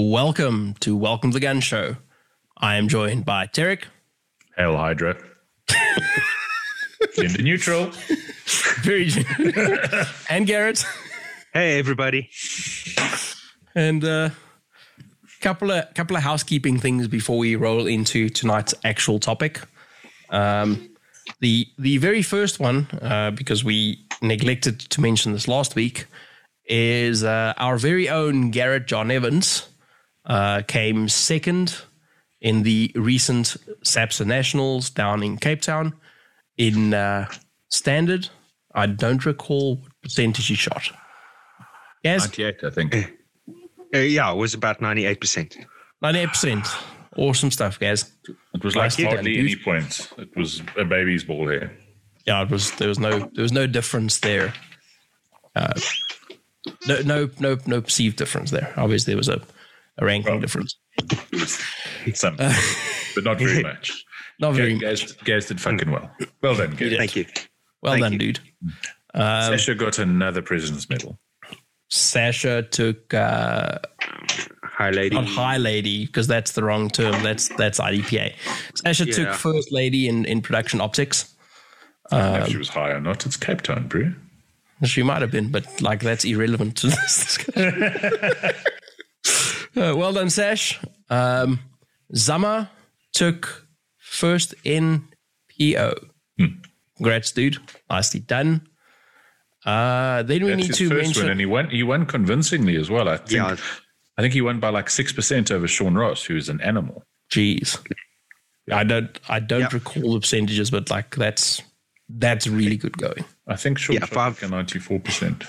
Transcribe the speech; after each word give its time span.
Welcome 0.00 0.74
to 0.78 0.96
Welcome 0.96 1.32
to 1.32 1.34
the 1.34 1.40
Gun 1.40 1.58
Show. 1.58 1.96
I 2.56 2.76
am 2.76 2.86
joined 2.86 3.24
by 3.24 3.48
Tarek. 3.48 3.86
Hail 4.56 4.76
Hydra. 4.76 5.20
Gender 7.16 7.42
neutral. 7.42 7.90
Very 8.82 9.10
and 10.30 10.46
Garrett. 10.46 10.86
Hey 11.52 11.80
everybody. 11.80 12.30
And 13.74 14.04
uh 14.04 14.30
couple 15.40 15.72
of 15.72 15.92
couple 15.94 16.16
of 16.16 16.22
housekeeping 16.22 16.78
things 16.78 17.08
before 17.08 17.38
we 17.38 17.56
roll 17.56 17.88
into 17.88 18.28
tonight's 18.28 18.74
actual 18.84 19.18
topic. 19.18 19.62
Um 20.30 20.90
the 21.40 21.66
the 21.76 21.96
very 21.96 22.22
first 22.22 22.60
one, 22.60 22.86
uh, 23.02 23.32
because 23.32 23.64
we 23.64 24.06
neglected 24.22 24.78
to 24.78 25.00
mention 25.00 25.32
this 25.32 25.48
last 25.48 25.74
week, 25.74 26.06
is 26.66 27.24
uh, 27.24 27.52
our 27.56 27.78
very 27.78 28.08
own 28.08 28.52
Garrett 28.52 28.86
John 28.86 29.10
Evans 29.10 29.66
uh, 30.28 30.62
came 30.68 31.08
second 31.08 31.82
in 32.40 32.62
the 32.62 32.92
recent 32.94 33.56
SAPSA 33.82 34.26
Nationals 34.26 34.90
down 34.90 35.22
in 35.22 35.38
Cape 35.38 35.62
Town 35.62 35.94
in 36.56 36.94
uh, 36.94 37.28
standard. 37.68 38.28
I 38.74 38.86
don't 38.86 39.24
recall 39.24 39.76
what 39.76 39.92
percentage 40.02 40.46
he 40.46 40.54
shot. 40.54 40.90
Yes, 42.04 42.20
98, 42.22 42.64
I 42.64 42.70
think. 42.70 42.94
Uh, 43.94 43.98
yeah, 43.98 44.30
it 44.30 44.36
was 44.36 44.54
about 44.54 44.80
98%. 44.80 45.64
98%. 46.02 46.84
Awesome 47.16 47.50
stuff, 47.50 47.80
guys. 47.80 48.12
It 48.54 48.62
was 48.62 48.76
like 48.76 48.84
Nicely 48.84 49.04
done, 49.04 49.14
hardly 49.14 49.38
any 49.38 49.56
points. 49.56 50.12
It 50.18 50.36
was 50.36 50.62
a 50.76 50.84
baby's 50.84 51.24
ball 51.24 51.48
here. 51.48 51.76
Yeah, 52.26 52.42
it 52.42 52.50
was 52.50 52.70
there 52.72 52.88
was 52.88 52.98
no 52.98 53.18
there 53.32 53.42
was 53.42 53.52
no 53.52 53.66
difference 53.66 54.20
there. 54.20 54.52
Uh, 55.56 55.72
no 56.86 57.00
no 57.00 57.30
no 57.40 57.58
no 57.66 57.80
perceived 57.80 58.16
difference 58.18 58.50
there. 58.50 58.72
Obviously 58.76 59.12
there 59.12 59.18
was 59.18 59.28
a, 59.28 59.40
a 59.98 60.04
ranking 60.04 60.32
Well, 60.32 60.40
difference. 60.40 60.76
It 60.98 61.32
was 61.32 61.58
some, 62.14 62.36
but 62.36 63.24
not 63.24 63.38
very 63.38 63.62
much. 63.70 64.04
Not 64.40 64.54
very 64.54 64.78
Guys, 64.78 65.12
guys 65.24 65.46
did 65.46 65.60
fucking 65.60 65.90
well. 65.90 66.10
Well 66.42 66.54
done, 66.54 66.70
guys. 66.76 66.96
Thank 66.96 67.16
you. 67.16 67.26
well 67.82 67.94
thank 67.94 68.02
done, 68.04 68.12
you. 68.12 68.18
dude. 68.18 68.40
Um, 69.14 69.52
Sasha 69.52 69.74
got 69.74 69.98
another 69.98 70.42
President's 70.42 70.88
Medal. 70.88 71.18
Sasha 71.90 72.62
took 72.62 73.12
uh, 73.14 73.78
Hi, 74.62 74.90
lady. 74.90 75.16
not 75.16 75.26
high 75.26 75.56
lady 75.56 76.06
because 76.06 76.26
that's 76.28 76.52
the 76.52 76.62
wrong 76.62 76.88
term. 76.90 77.20
That's 77.22 77.48
that's 77.56 77.80
IDPA. 77.80 78.34
Sasha 78.74 79.06
took 79.06 79.34
first 79.34 79.72
lady 79.72 80.06
in 80.06 80.24
in 80.26 80.40
production 80.42 80.80
optics. 80.80 81.34
I 82.12 82.18
don't 82.20 82.32
know 82.32 82.36
Um, 82.38 82.42
if 82.42 82.48
she 82.50 82.56
was 82.58 82.68
high 82.68 82.90
or 82.90 83.00
not. 83.00 83.26
It's 83.26 83.36
Cape 83.36 83.62
Town, 83.62 83.88
bro. 83.88 84.12
She 84.84 85.02
might 85.02 85.20
have 85.22 85.30
been, 85.32 85.50
but 85.50 85.80
like 85.82 86.00
that's 86.00 86.24
irrelevant 86.24 86.76
to 86.78 86.86
this 86.88 87.24
discussion. 87.24 87.82
Uh, 89.78 89.94
well 89.96 90.12
done, 90.12 90.30
Sash. 90.30 90.78
Um, 91.10 91.60
Zama 92.14 92.70
took 93.12 93.66
first 93.98 94.54
in 94.64 95.06
PO. 95.58 95.94
Congrats, 96.96 97.30
dude. 97.32 97.58
Nicely 97.88 98.20
done. 98.20 98.66
Uh, 99.64 100.22
then 100.22 100.42
we 100.44 100.50
That's 100.50 100.58
need 100.62 100.66
his 100.68 100.78
to 100.78 100.88
first 100.88 101.02
mention. 101.02 101.22
win, 101.24 101.30
and 101.32 101.40
he 101.40 101.46
won. 101.46 101.70
He 101.70 101.82
won 101.82 102.06
convincingly 102.06 102.76
as 102.76 102.90
well. 102.90 103.08
I 103.08 103.16
think. 103.18 103.30
Yeah. 103.32 103.56
I 104.16 104.22
think 104.22 104.34
he 104.34 104.40
won 104.40 104.58
by 104.60 104.70
like 104.70 104.90
six 104.90 105.12
percent 105.12 105.50
over 105.52 105.68
Sean 105.68 105.94
Ross, 105.94 106.24
who 106.24 106.36
is 106.36 106.48
an 106.48 106.60
animal. 106.60 107.04
Jeez, 107.30 107.78
I 108.72 108.82
don't. 108.84 109.18
I 109.28 109.38
don't 109.40 109.60
Yeah. 109.60 109.68
recall 109.72 110.14
the 110.14 110.20
percentages, 110.20 110.70
but 110.70 110.90
like 110.90 111.14
that's 111.14 111.62
that's 112.08 112.46
really 112.48 112.76
good 112.76 112.96
going. 112.98 113.24
I 113.46 113.56
think 113.56 113.78
Sean 113.78 113.94
Yeah, 113.94 114.00
shot 114.00 114.08
five- 114.10 114.42
like 114.42 114.50
ninety-four 114.50 115.00
percent. 115.00 115.44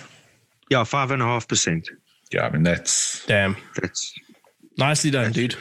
Yeah, 0.70 0.82
5.5%. 0.84 1.88
Yeah, 2.32 2.46
I 2.46 2.50
mean 2.52 2.64
that's 2.64 3.26
Damn, 3.26 3.58
That's, 3.76 4.14
nicely 4.78 5.10
done, 5.12 5.32
dude. 5.32 5.56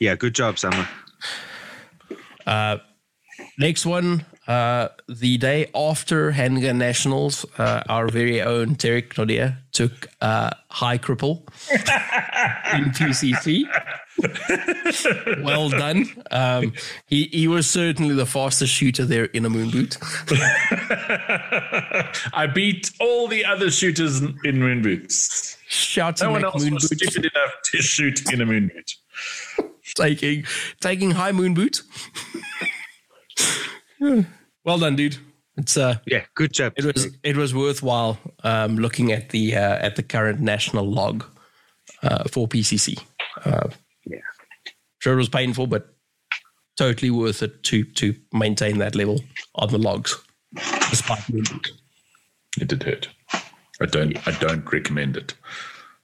yeah, 0.00 0.14
good 0.16 0.34
job, 0.34 0.58
Zama. 0.58 0.88
Next 3.58 3.84
one, 3.86 4.24
uh, 4.46 4.88
the 5.08 5.38
day 5.38 5.70
after 5.74 6.30
Handgun 6.32 6.78
Nationals, 6.78 7.44
uh, 7.58 7.82
our 7.88 8.08
very 8.08 8.42
own 8.42 8.74
Derek 8.74 9.14
Nodia 9.14 9.58
took 9.72 10.08
uh, 10.20 10.50
High 10.70 10.98
Cripple 10.98 11.42
in 12.74 12.90
PCC. 12.92 13.64
well 15.44 15.68
done. 15.68 16.06
Um, 16.30 16.72
he, 17.06 17.24
he 17.32 17.48
was 17.48 17.68
certainly 17.68 18.14
the 18.14 18.26
fastest 18.26 18.72
shooter 18.72 19.04
there 19.04 19.24
in 19.26 19.44
a 19.44 19.50
moon 19.50 19.70
boot. 19.70 19.96
I 22.32 22.46
beat 22.52 22.90
all 23.00 23.26
the 23.28 23.44
other 23.44 23.70
shooters 23.70 24.20
in 24.20 24.38
in 24.44 24.58
moon 24.60 24.82
boots. 24.82 25.56
Shout 25.74 26.16
to 26.16 26.24
No 26.24 26.30
one 26.32 26.44
else 26.44 26.62
Moon 26.62 26.74
was 26.74 26.88
Boot 26.88 26.98
stupid 27.00 27.30
enough 27.34 27.52
to 27.72 27.78
shoot 27.82 28.32
in 28.32 28.40
a 28.40 28.46
moon 28.46 28.68
boot. 28.68 28.92
taking, 29.96 30.44
taking 30.80 31.10
High 31.12 31.32
Moon 31.32 31.54
Boot. 31.54 31.82
well 34.64 34.78
done, 34.78 34.96
dude. 34.96 35.18
It's 35.56 35.76
uh, 35.76 35.98
Yeah, 36.06 36.24
good 36.34 36.52
job. 36.52 36.72
it 36.76 36.84
was 36.84 37.08
it 37.22 37.36
was 37.36 37.54
worthwhile 37.54 38.18
um, 38.42 38.76
looking 38.76 39.12
at 39.12 39.30
the 39.30 39.54
uh, 39.56 39.76
at 39.76 39.96
the 39.96 40.02
current 40.02 40.40
national 40.40 40.90
log 40.90 41.24
uh, 42.02 42.24
for 42.24 42.48
PCC. 42.48 43.00
Uh, 43.44 43.68
Yeah. 44.04 44.18
Sure, 44.98 45.12
it 45.14 45.16
was 45.16 45.28
painful, 45.28 45.66
but 45.66 45.94
totally 46.76 47.10
worth 47.10 47.42
it 47.42 47.62
to 47.64 47.84
to 47.84 48.14
maintain 48.32 48.78
that 48.78 48.94
level 48.94 49.20
on 49.54 49.68
the 49.70 49.78
logs, 49.78 50.16
despite 50.90 51.28
movement. 51.28 51.70
It 52.60 52.68
did 52.68 52.82
hurt. 52.82 53.08
I 53.84 53.86
don't. 53.86 54.16
I 54.26 54.30
don't 54.38 54.70
recommend 54.72 55.16
it. 55.16 55.34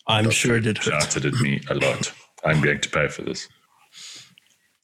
I'm 0.06 0.28
sure 0.30 0.56
it 0.56 0.60
did 0.62 0.76
hurt. 0.78 1.02
Shouted 1.02 1.24
at 1.24 1.34
me 1.40 1.62
a 1.70 1.74
lot. 1.74 2.12
I'm 2.44 2.60
going 2.60 2.80
to 2.80 2.88
pay 2.90 3.08
for 3.08 3.22
this. 3.22 3.48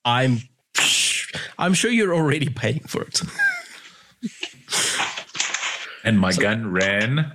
I'm 0.05 0.39
I'm 1.59 1.75
sure 1.75 1.91
you're 1.91 2.15
already 2.15 2.49
paying 2.49 2.81
for 2.81 3.03
it. 3.03 3.21
And 6.05 6.19
my 6.19 6.33
gun 6.33 6.71
ran 6.73 7.33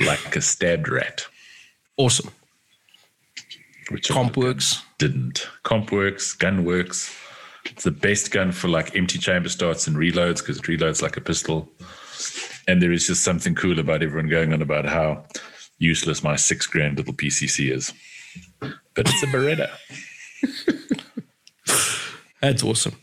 like 0.00 0.36
a 0.36 0.40
stabbed 0.42 0.88
rat, 0.88 1.26
awesome. 1.96 2.30
which 3.90 4.10
Comp 4.10 4.36
works. 4.36 4.82
didn't. 4.98 5.48
Comp 5.64 5.90
works. 5.90 6.34
Gun 6.34 6.64
works. 6.64 7.12
It's 7.64 7.84
the 7.84 7.90
best 7.90 8.30
gun 8.30 8.52
for 8.52 8.68
like 8.68 8.94
empty 8.94 9.18
chamber 9.18 9.48
starts 9.48 9.86
and 9.86 9.96
reloads 9.96 10.38
because 10.38 10.58
it 10.58 10.64
reloads 10.64 11.02
like 11.02 11.16
a 11.16 11.20
pistol. 11.20 11.68
And 12.66 12.82
there 12.82 12.92
is 12.92 13.06
just 13.06 13.24
something 13.24 13.54
cool 13.54 13.78
about 13.78 14.02
everyone 14.02 14.28
going 14.28 14.52
on 14.52 14.62
about 14.62 14.86
how 14.86 15.24
useless 15.78 16.22
my 16.22 16.36
six 16.36 16.66
grand 16.66 16.98
little 16.98 17.14
PCC 17.14 17.72
is. 17.72 17.92
But 18.60 19.08
it's 19.08 19.22
a 19.22 19.26
Beretta. 19.26 19.70
That's 22.40 22.62
awesome. 22.62 22.96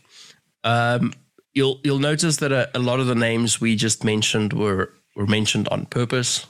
Um, 0.64 1.12
you'll 1.54 1.80
you'll 1.84 1.98
notice 1.98 2.38
that 2.38 2.52
a, 2.52 2.70
a 2.74 2.78
lot 2.78 3.00
of 3.00 3.06
the 3.06 3.14
names 3.14 3.60
we 3.60 3.76
just 3.76 4.04
mentioned 4.04 4.52
were 4.52 4.92
were 5.14 5.26
mentioned 5.26 5.68
on 5.68 5.86
purpose, 5.86 6.46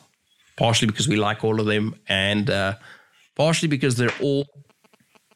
partially 0.57 0.87
because 0.87 1.09
we 1.09 1.17
like 1.17 1.45
all 1.45 1.61
of 1.61 1.67
them, 1.67 1.95
and 2.09 2.51
uh, 2.51 2.75
partially 3.37 3.69
because 3.69 3.97
they're 3.97 4.15
all 4.21 4.47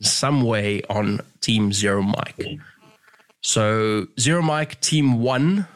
some 0.01 0.43
way 0.43 0.83
on 0.89 1.21
Team 1.41 1.73
Zero 1.73 2.03
Mike. 2.03 2.59
So 3.41 4.07
Zero 4.19 4.43
Mike 4.43 4.81
Team 4.81 5.21
One 5.21 5.67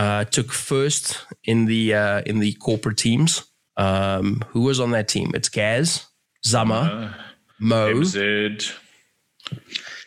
uh, 0.00 0.24
took 0.24 0.50
first 0.50 1.26
in 1.44 1.66
the 1.66 1.94
uh, 1.94 2.22
in 2.24 2.38
the 2.38 2.54
corporate 2.54 2.96
teams. 2.96 3.44
Um, 3.76 4.42
who 4.48 4.62
was 4.62 4.80
on 4.80 4.92
that 4.92 5.08
team? 5.08 5.30
It's 5.34 5.50
Gaz, 5.50 6.06
Zama, 6.44 7.14
Mo. 7.58 7.94
MZ. 7.94 8.72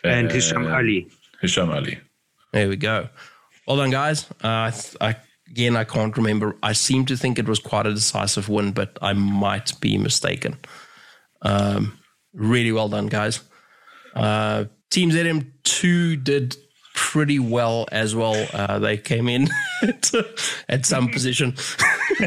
and 0.04 0.30
uh, 0.30 0.34
Hisham 0.34 0.68
Ali. 0.68 1.08
Hisham 1.42 1.70
Ali. 1.70 2.00
There 2.52 2.70
we 2.70 2.76
go. 2.76 3.10
Well 3.68 3.78
done, 3.78 3.92
guys. 3.92 4.26
Uh, 4.42 4.72
th- 4.72 4.96
I 5.00 5.16
again, 5.48 5.76
I 5.76 5.84
can't 5.84 6.18
remember. 6.18 6.56
I 6.64 6.74
seem 6.74 7.06
to 7.06 7.16
think 7.16 7.38
it 7.38 7.48
was 7.48 7.60
quite 7.60 7.86
a 7.86 7.94
decisive 7.94 8.50
win, 8.50 8.72
but 8.72 8.98
I 9.00 9.14
might 9.14 9.80
be 9.80 10.00
mistaken. 10.00 10.58
Um, 11.44 12.00
really 12.34 12.72
well 12.72 12.90
done, 12.90 13.08
guys. 13.08 13.42
Uh, 14.16 14.66
Team 14.90 15.12
ZM2 15.12 16.24
did 16.24 16.56
pretty 17.14 17.38
well 17.38 17.86
as 17.92 18.16
well. 18.16 18.48
Uh, 18.54 18.80
they 18.80 18.98
came 18.98 19.30
in 19.30 19.48
at, 20.68 20.84
some 20.84 21.10
position. 21.10 21.56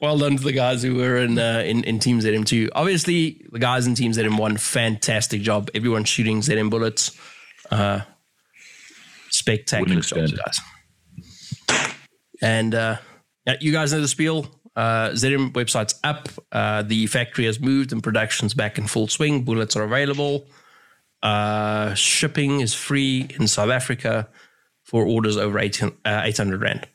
well 0.00 0.16
done 0.16 0.38
to 0.38 0.42
the 0.42 0.52
guys 0.54 0.82
who 0.82 0.94
were 0.94 1.18
in, 1.18 1.38
uh, 1.38 1.62
in 1.62 1.84
in 1.84 1.98
Team 1.98 2.20
ZM2. 2.20 2.70
Obviously, 2.74 3.44
the 3.52 3.58
guys 3.58 3.86
in 3.86 3.94
Team 3.94 4.12
ZM1, 4.12 4.58
fantastic 4.58 5.42
job. 5.42 5.68
Everyone 5.74 6.04
shooting 6.04 6.40
ZM 6.40 6.70
bullets. 6.70 7.14
Uh, 7.70 8.00
spectacular 9.28 10.00
guys. 10.00 10.60
And 12.40 12.74
uh, 12.74 12.96
yeah, 13.46 13.56
you 13.60 13.72
guys 13.72 13.92
know 13.92 14.00
the 14.00 14.08
spiel. 14.08 14.46
Uh, 14.74 15.10
ZM 15.10 15.52
website's 15.52 16.00
up. 16.02 16.30
Uh, 16.50 16.80
the 16.80 17.06
factory 17.08 17.44
has 17.44 17.60
moved 17.60 17.92
and 17.92 18.02
production's 18.02 18.54
back 18.54 18.78
in 18.78 18.86
full 18.86 19.06
swing. 19.06 19.44
Bullets 19.44 19.76
are 19.76 19.82
available. 19.82 20.46
Uh, 21.24 21.94
shipping 21.94 22.60
is 22.60 22.74
free 22.74 23.26
in 23.40 23.48
South 23.48 23.70
Africa 23.70 24.28
for 24.82 25.04
orders 25.06 25.36
over 25.36 25.58
18, 25.58 25.90
uh, 26.04 26.20
800 26.24 26.60
Rand. 26.60 26.86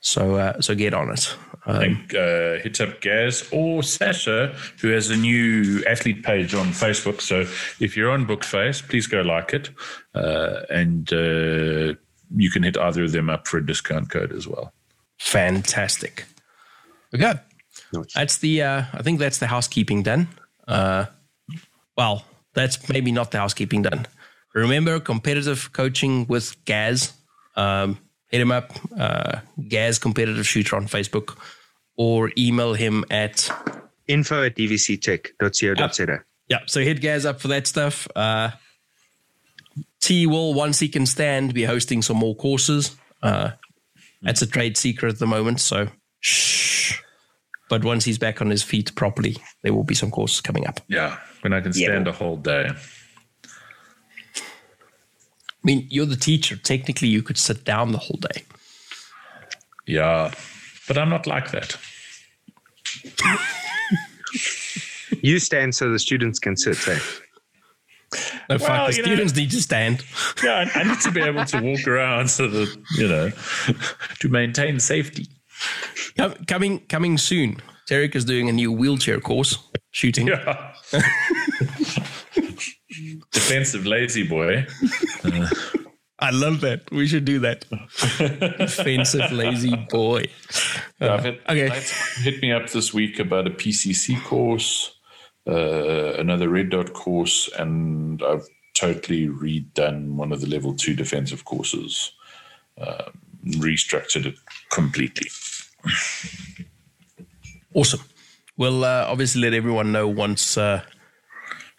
So 0.00 0.36
uh, 0.36 0.60
so 0.60 0.74
get 0.74 0.94
on 0.94 1.10
it. 1.10 1.34
Um, 1.66 1.82
And 1.82 2.14
uh, 2.14 2.62
hit 2.62 2.80
up 2.80 3.00
Gaz 3.00 3.48
or 3.52 3.82
Sasha, 3.82 4.54
who 4.80 4.88
has 4.88 5.10
a 5.10 5.16
new 5.16 5.82
athlete 5.86 6.22
page 6.22 6.54
on 6.54 6.68
Facebook. 6.68 7.20
So 7.20 7.40
if 7.80 7.96
you're 7.96 8.10
on 8.10 8.26
Bookface, 8.26 8.86
please 8.88 9.06
go 9.06 9.20
like 9.20 9.52
it. 9.52 9.70
Uh, 10.14 10.62
and 10.70 11.12
uh, 11.12 11.94
you 12.34 12.50
can 12.50 12.62
hit 12.62 12.78
either 12.78 13.04
of 13.04 13.12
them 13.12 13.28
up 13.28 13.46
for 13.46 13.58
a 13.58 13.66
discount 13.66 14.08
code 14.10 14.32
as 14.32 14.46
well. 14.46 14.72
fantastic. 15.18 16.24
Okay. 17.14 17.34
Nice. 17.92 18.12
That's 18.14 18.38
the 18.38 18.62
uh, 18.62 18.82
I 18.94 19.02
think 19.02 19.18
that's 19.18 19.38
the 19.38 19.46
housekeeping 19.48 20.02
done. 20.02 20.28
Uh, 20.68 21.06
well, 21.96 22.24
that's 22.54 22.88
maybe 22.88 23.12
not 23.12 23.30
the 23.30 23.38
housekeeping 23.38 23.82
done. 23.82 24.06
Remember 24.54 24.98
competitive 25.00 25.72
coaching 25.72 26.26
with 26.26 26.56
Gaz. 26.64 27.12
Um, 27.56 27.98
hit 28.28 28.40
him 28.40 28.50
up, 28.52 28.72
uh, 28.96 29.40
Gaz 29.68 29.98
Competitive 29.98 30.46
Shooter 30.46 30.76
on 30.76 30.86
Facebook, 30.86 31.36
or 31.96 32.30
email 32.36 32.74
him 32.74 33.04
at 33.10 33.50
Info 34.08 34.44
at 34.44 34.56
dvctech.co.za. 34.56 36.24
yeah. 36.48 36.58
So 36.66 36.80
hit 36.80 37.00
Gaz 37.00 37.24
up 37.26 37.40
for 37.40 37.48
that 37.48 37.66
stuff. 37.66 38.08
Uh, 38.16 38.50
T 40.00 40.26
will 40.26 40.54
once 40.54 40.80
he 40.80 40.88
can 40.88 41.06
stand 41.06 41.54
be 41.54 41.64
hosting 41.64 42.02
some 42.02 42.16
more 42.16 42.34
courses. 42.34 42.96
Uh, 43.22 43.50
that's 44.22 44.42
a 44.42 44.46
trade 44.46 44.76
secret 44.76 45.12
at 45.12 45.18
the 45.18 45.26
moment, 45.26 45.60
so 45.60 45.88
shh. 46.20 47.00
But 47.68 47.84
once 47.84 48.04
he's 48.04 48.18
back 48.18 48.40
on 48.40 48.50
his 48.50 48.62
feet 48.62 48.94
properly, 48.96 49.36
there 49.62 49.72
will 49.72 49.84
be 49.84 49.94
some 49.94 50.10
courses 50.10 50.40
coming 50.40 50.66
up. 50.66 50.80
Yeah, 50.88 51.18
when 51.42 51.52
I 51.52 51.60
can 51.60 51.72
stand 51.72 52.08
a 52.08 52.12
whole 52.12 52.36
day. 52.36 52.70
I 54.26 55.64
mean, 55.64 55.86
you're 55.90 56.06
the 56.06 56.16
teacher. 56.16 56.56
Technically, 56.56 57.08
you 57.08 57.22
could 57.22 57.36
sit 57.38 57.64
down 57.64 57.92
the 57.92 57.98
whole 57.98 58.18
day. 58.32 58.44
Yeah, 59.86 60.32
but 60.88 60.96
I'm 60.96 61.10
not 61.10 61.26
like 61.26 61.50
that. 61.50 61.76
You 65.22 65.38
stand 65.38 65.74
so 65.74 65.90
the 65.90 65.98
students 65.98 66.38
can 66.38 66.56
sit. 66.56 66.76
Eh? 66.88 66.98
No, 68.48 68.58
fuck, 68.58 68.90
the 68.90 68.96
you 68.96 69.02
know- 69.02 69.06
students 69.06 69.36
need 69.36 69.50
to 69.50 69.60
stand. 69.60 70.04
Yeah, 70.42 70.70
I, 70.74 70.80
I 70.80 70.82
need 70.84 71.00
to 71.00 71.10
be 71.10 71.20
able 71.20 71.44
to 71.44 71.60
walk 71.60 71.86
around 71.86 72.30
so 72.30 72.48
that 72.48 72.76
you 72.96 73.08
know 73.08 73.30
to 74.20 74.28
maintain 74.28 74.80
safety. 74.80 75.28
Coming, 76.46 76.80
coming 76.88 77.18
soon. 77.18 77.60
Tarek 77.90 78.14
is 78.14 78.24
doing 78.24 78.48
a 78.48 78.52
new 78.52 78.70
wheelchair 78.70 79.18
course, 79.18 79.58
shooting. 79.90 80.28
Yeah. 80.28 80.72
Defensive 83.32 83.84
lazy 83.84 84.22
boy. 84.22 84.64
I 86.20 86.30
love 86.30 86.60
that. 86.60 86.88
We 86.92 87.08
should 87.08 87.24
do 87.24 87.40
that. 87.40 87.64
Defensive 88.58 89.32
lazy 89.32 89.74
boy. 89.90 90.26
Yeah, 91.00 91.20
had 91.20 91.40
okay. 91.48 91.82
hit 92.18 92.40
me 92.40 92.52
up 92.52 92.70
this 92.70 92.94
week 92.94 93.18
about 93.18 93.48
a 93.48 93.50
PCC 93.50 94.22
course, 94.22 94.94
uh, 95.48 96.12
another 96.14 96.48
red 96.48 96.70
dot 96.70 96.92
course, 96.92 97.50
and 97.58 98.22
I've 98.22 98.46
totally 98.74 99.26
redone 99.26 100.14
one 100.14 100.30
of 100.30 100.40
the 100.40 100.46
level 100.46 100.76
two 100.76 100.94
defensive 100.94 101.44
courses, 101.44 102.12
um, 102.78 103.18
restructured 103.44 104.26
it 104.26 104.36
completely. 104.70 105.28
Awesome. 107.74 108.00
We'll 108.56 108.84
uh, 108.84 109.06
obviously 109.08 109.40
let 109.40 109.54
everyone 109.54 109.92
know 109.92 110.08
once 110.08 110.58
uh, 110.58 110.82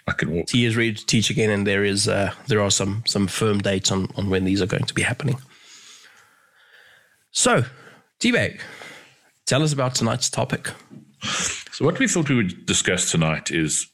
I 0.08 0.14
can 0.14 0.32
walk. 0.32 0.48
T 0.48 0.66
is 0.66 0.76
ready 0.76 0.94
to 0.94 1.06
teach 1.06 1.30
again, 1.30 1.50
and 1.50 1.68
there 1.68 1.84
is 1.84 2.08
uh, 2.08 2.34
there 2.48 2.62
are 2.62 2.72
some 2.72 3.04
some 3.06 3.28
firm 3.28 3.60
dates 3.60 3.92
on 3.92 4.08
on 4.16 4.30
when 4.30 4.46
these 4.46 4.62
are 4.62 4.68
going 4.68 4.86
to 4.86 4.94
be 4.94 5.02
happening. 5.02 5.38
So, 7.32 7.64
T-Bag, 8.20 8.62
tell 9.46 9.64
us 9.64 9.72
about 9.72 9.96
tonight's 9.96 10.30
topic. 10.30 10.72
So, 11.72 11.86
what 11.86 11.98
we 11.98 12.08
thought 12.08 12.30
we 12.30 12.36
would 12.36 12.66
discuss 12.66 13.10
tonight 13.10 13.52
is 13.52 13.88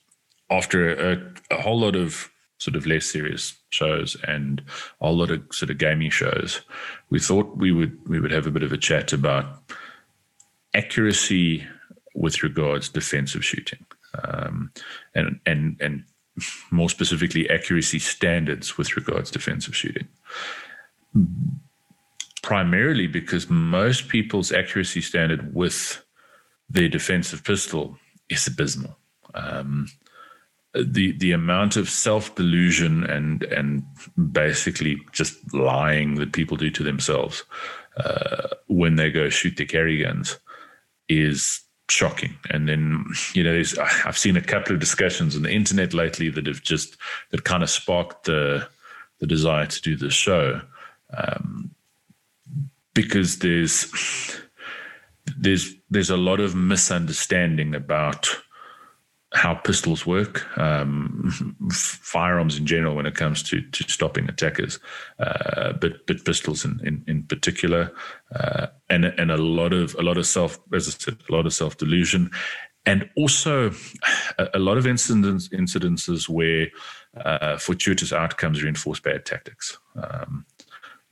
after 0.49 1.11
a, 1.11 1.33
a 1.51 1.61
whole 1.61 1.79
lot 1.79 1.95
of 1.95 2.31
sort 2.57 2.75
of 2.75 2.87
less 2.87 3.05
serious 3.05 3.55
shows 3.69 4.17
and 4.27 4.63
a 5.01 5.05
whole 5.05 5.17
lot 5.17 5.29
of 5.29 5.43
sort 5.51 5.69
of 5.69 5.77
gaming 5.77 6.09
shows, 6.09 6.61
we 7.09 7.19
thought 7.19 7.57
we 7.57 7.71
would 7.71 7.97
we 8.07 8.19
would 8.19 8.31
have 8.31 8.47
a 8.47 8.51
bit 8.51 8.63
of 8.63 8.71
a 8.71 8.77
chat 8.77 9.13
about 9.13 9.45
accuracy 10.73 11.67
with 12.17 12.41
regards 12.41 12.89
defensive 12.89 13.45
shooting, 13.45 13.85
um, 14.23 14.71
and 15.13 15.39
and 15.45 15.77
and 15.79 16.03
more 16.71 16.89
specifically 16.89 17.49
accuracy 17.49 17.99
standards 17.99 18.77
with 18.77 18.95
regards 18.95 19.31
defensive 19.31 19.75
shooting. 19.75 20.07
Primarily 22.41 23.07
because 23.07 23.49
most 23.49 24.07
people's 24.09 24.51
accuracy 24.51 25.01
standard 25.01 25.53
with 25.53 26.03
their 26.69 26.89
defensive 26.89 27.43
pistol 27.43 27.97
is 28.29 28.47
abysmal. 28.47 28.97
Um, 29.33 29.87
the 30.73 31.17
the 31.17 31.31
amount 31.31 31.75
of 31.75 31.89
self 31.89 32.33
delusion 32.35 33.03
and 33.03 33.43
and 33.43 33.83
basically 34.31 34.97
just 35.11 35.53
lying 35.53 36.15
that 36.15 36.33
people 36.33 36.57
do 36.57 36.69
to 36.71 36.83
themselves 36.83 37.43
uh, 37.97 38.47
when 38.67 38.95
they 38.95 39.11
go 39.11 39.29
shoot 39.29 39.57
their 39.57 39.65
carry 39.65 40.03
guns 40.03 40.37
is 41.09 41.61
shocking. 41.89 42.35
And 42.49 42.67
then 42.67 43.05
you 43.33 43.43
know, 43.43 43.61
I've 44.05 44.17
seen 44.17 44.37
a 44.37 44.41
couple 44.41 44.73
of 44.73 44.79
discussions 44.79 45.35
on 45.35 45.43
the 45.43 45.51
internet 45.51 45.93
lately 45.93 46.29
that 46.29 46.47
have 46.47 46.61
just 46.61 46.97
that 47.31 47.43
kind 47.43 47.63
of 47.63 47.69
sparked 47.69 48.25
the 48.25 48.67
the 49.19 49.27
desire 49.27 49.65
to 49.65 49.81
do 49.81 49.95
this 49.95 50.13
show 50.13 50.61
um, 51.15 51.71
because 52.93 53.39
there's 53.39 53.91
there's 55.37 55.73
there's 55.89 56.09
a 56.09 56.17
lot 56.17 56.39
of 56.39 56.55
misunderstanding 56.55 57.75
about 57.75 58.29
how 59.33 59.55
pistols 59.55 60.05
work, 60.05 60.45
um, 60.57 61.57
firearms 61.71 62.57
in 62.57 62.65
general 62.65 62.95
when 62.95 63.05
it 63.05 63.15
comes 63.15 63.43
to 63.43 63.61
to 63.61 63.83
stopping 63.89 64.29
attackers, 64.29 64.79
uh, 65.19 65.73
but 65.73 66.05
but 66.07 66.23
pistols 66.23 66.63
in 66.63 66.79
in, 66.85 67.03
in 67.07 67.23
particular, 67.23 67.91
uh, 68.33 68.67
and 68.89 69.05
and 69.05 69.31
a 69.31 69.37
lot 69.37 69.73
of 69.73 69.95
a 69.95 70.01
lot 70.01 70.17
of 70.17 70.25
self 70.25 70.59
as 70.73 70.87
I 70.87 70.91
said, 70.91 71.17
a 71.29 71.35
lot 71.35 71.45
of 71.45 71.53
self 71.53 71.77
delusion, 71.77 72.31
and 72.85 73.09
also 73.17 73.71
a, 74.37 74.47
a 74.53 74.59
lot 74.59 74.77
of 74.77 74.87
incidents 74.87 75.49
incidences 75.49 76.29
where 76.29 76.67
uh, 77.23 77.57
fortuitous 77.57 78.13
outcomes 78.13 78.63
reinforce 78.63 78.99
bad 79.01 79.25
tactics. 79.25 79.77
Um, 79.95 80.45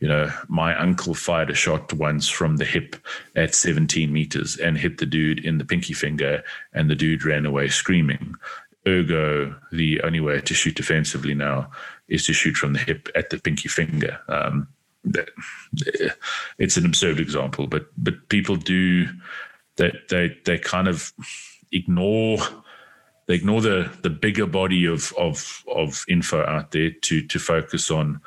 you 0.05 0.11
know, 0.11 0.31
my 0.47 0.77
uncle 0.77 1.15
fired 1.15 1.49
a 1.49 1.55
shot 1.55 1.91
once 1.91 2.29
from 2.29 2.57
the 2.57 2.63
hip 2.63 2.95
at 3.35 3.55
17 3.55 4.13
meters 4.13 4.55
and 4.55 4.77
hit 4.77 4.99
the 4.99 5.05
dude 5.07 5.43
in 5.43 5.57
the 5.57 5.65
pinky 5.65 5.93
finger, 5.93 6.43
and 6.73 6.91
the 6.91 6.95
dude 6.95 7.25
ran 7.25 7.43
away 7.43 7.69
screaming. 7.69 8.35
Ergo, 8.87 9.55
the 9.71 9.99
only 10.03 10.19
way 10.19 10.41
to 10.41 10.53
shoot 10.53 10.75
defensively 10.75 11.33
now 11.33 11.71
is 12.07 12.23
to 12.27 12.33
shoot 12.33 12.55
from 12.55 12.73
the 12.73 12.79
hip 12.79 13.09
at 13.15 13.31
the 13.31 13.39
pinky 13.39 13.67
finger. 13.67 14.19
Um, 14.27 14.67
it's 16.59 16.77
an 16.77 16.85
absurd 16.85 17.19
example, 17.19 17.65
but 17.65 17.87
but 17.97 18.29
people 18.29 18.57
do 18.57 19.07
that 19.77 20.09
they 20.09 20.37
they 20.45 20.59
kind 20.59 20.87
of 20.87 21.13
ignore 21.71 22.37
they 23.25 23.33
ignore 23.33 23.61
the 23.61 23.89
the 24.03 24.11
bigger 24.11 24.45
body 24.45 24.85
of 24.85 25.11
of 25.17 25.63
of 25.67 26.05
info 26.07 26.45
out 26.45 26.73
there 26.73 26.91
to 26.91 27.25
to 27.25 27.39
focus 27.39 27.89
on 27.89 28.21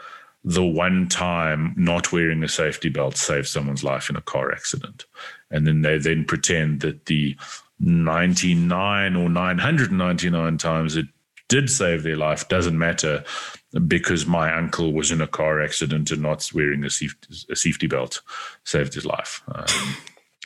the 0.49 0.65
one 0.65 1.07
time 1.09 1.75
not 1.77 2.11
wearing 2.11 2.43
a 2.43 2.49
safety 2.49 2.89
belt 2.89 3.19
saved 3.19 3.47
someone's 3.47 3.85
life 3.85 4.09
in 4.09 4.17
a 4.17 4.23
car 4.23 4.51
accident. 4.51 5.05
And 5.51 5.67
then 5.67 5.83
they 5.83 5.99
then 5.99 6.25
pretend 6.25 6.81
that 6.81 7.05
the 7.05 7.37
99 7.79 9.15
or 9.15 9.29
999 9.29 10.57
times 10.57 10.97
it 10.97 11.07
did 11.49 11.69
save 11.69 12.03
their 12.03 12.17
life 12.17 12.49
doesn't 12.49 12.79
matter 12.79 13.25
because 13.87 14.27
my 14.27 14.51
uncle 14.57 14.95
was 14.95 15.11
in 15.11 15.21
a 15.21 15.27
car 15.27 15.63
accident 15.63 16.11
and 16.11 16.23
not 16.23 16.51
wearing 16.55 16.83
a 16.83 16.89
safety, 16.89 17.29
a 17.51 17.57
safety 17.57 17.87
belt 17.87 18.23
saved 18.65 18.95
his 18.95 19.05
life. 19.05 19.43
Um, 19.55 19.97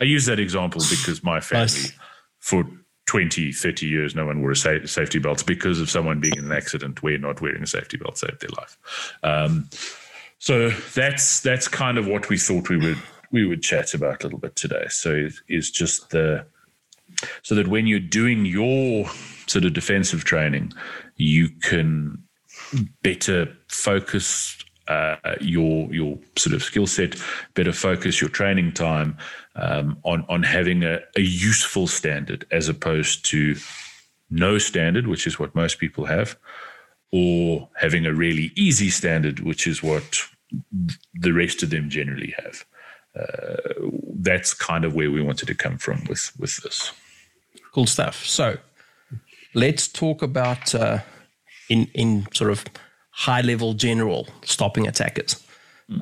I 0.01 0.05
use 0.05 0.27
that 0.27 0.41
example 0.41 0.81
because 0.91 1.23
my 1.23 1.39
family, 1.41 1.63
Nice. 1.63 1.93
for 2.41 2.65
20, 3.07 3.53
30 3.53 3.87
years, 3.87 4.15
no 4.15 4.27
one 4.27 4.41
wore 4.41 4.53
a 4.53 4.57
sa- 4.57 4.85
safety 4.87 5.19
belt 5.19 5.45
because 5.47 5.81
of 5.81 5.91
someone 5.91 6.21
being 6.21 6.37
in 6.37 6.45
an 6.45 6.53
accident 6.53 7.03
where 7.03 7.19
not 7.19 7.41
wearing 7.41 7.63
a 7.63 7.67
safety 7.67 7.97
belt 7.97 8.17
saved 8.17 8.41
their 8.41 8.51
life. 8.57 8.79
Um, 9.23 9.69
so 10.39 10.71
that's 10.71 11.41
that's 11.41 11.69
kind 11.69 11.99
of 11.99 12.09
what 12.09 12.29
we 12.29 12.37
thought 12.37 12.69
we 12.69 12.77
would 12.77 12.99
we 13.31 13.47
would 13.47 13.63
chat 13.63 13.95
about 13.95 14.23
a 14.23 14.27
little 14.27 14.39
bit 14.39 14.57
today. 14.57 14.87
So 14.89 15.29
is 15.49 15.71
just 15.71 16.11
the 16.11 16.47
so 17.43 17.55
that 17.55 17.69
when 17.69 17.87
you're 17.87 18.01
doing 18.01 18.45
your 18.45 19.09
sort 19.47 19.65
of 19.65 19.73
defensive 19.73 20.25
training, 20.25 20.73
you 21.17 21.49
can 21.49 22.23
better 23.03 23.57
focus 23.69 24.57
uh, 24.89 25.17
your 25.41 25.93
your 25.93 26.19
sort 26.37 26.55
of 26.55 26.63
skill 26.63 26.87
set, 26.87 27.17
better 27.55 27.73
focus 27.73 28.21
your 28.21 28.31
training 28.31 28.73
time 28.73 29.17
um, 29.55 29.99
on 30.05 30.25
on 30.29 30.43
having 30.43 30.83
a, 30.83 31.01
a 31.17 31.21
useful 31.21 31.87
standard 31.87 32.47
as 32.51 32.69
opposed 32.69 33.25
to 33.27 33.57
no 34.31 34.59
standard, 34.59 35.07
which 35.07 35.27
is 35.27 35.39
what 35.39 35.55
most 35.55 35.79
people 35.79 36.07
have, 36.07 36.37
or 37.13 37.69
having 37.77 38.07
a 38.07 38.15
really 38.15 38.53
easy 38.57 38.89
standard, 38.89 39.41
which 39.41 39.67
is 39.67 39.83
what 39.83 40.23
the 41.15 41.33
rest 41.33 41.63
of 41.63 41.71
them 41.71 41.91
generally 41.91 42.35
have. 42.43 42.65
Uh, 43.19 43.91
that's 44.15 44.55
kind 44.55 44.85
of 44.85 44.95
where 44.95 45.11
we 45.11 45.23
wanted 45.23 45.47
to 45.47 45.55
come 45.55 45.79
from 45.79 46.05
with 46.09 46.33
with 46.39 46.57
this. 46.63 46.93
Cool 47.73 47.87
stuff. 47.87 48.25
So 48.25 48.57
let's 49.55 49.87
talk 49.87 50.23
about 50.23 50.75
uh, 50.75 50.99
in 51.69 51.89
in 51.95 52.27
sort 52.33 52.51
of 52.51 52.65
high 53.11 53.43
level 53.43 53.75
general 53.75 54.27
stopping 54.45 54.87
attackers. 54.87 55.43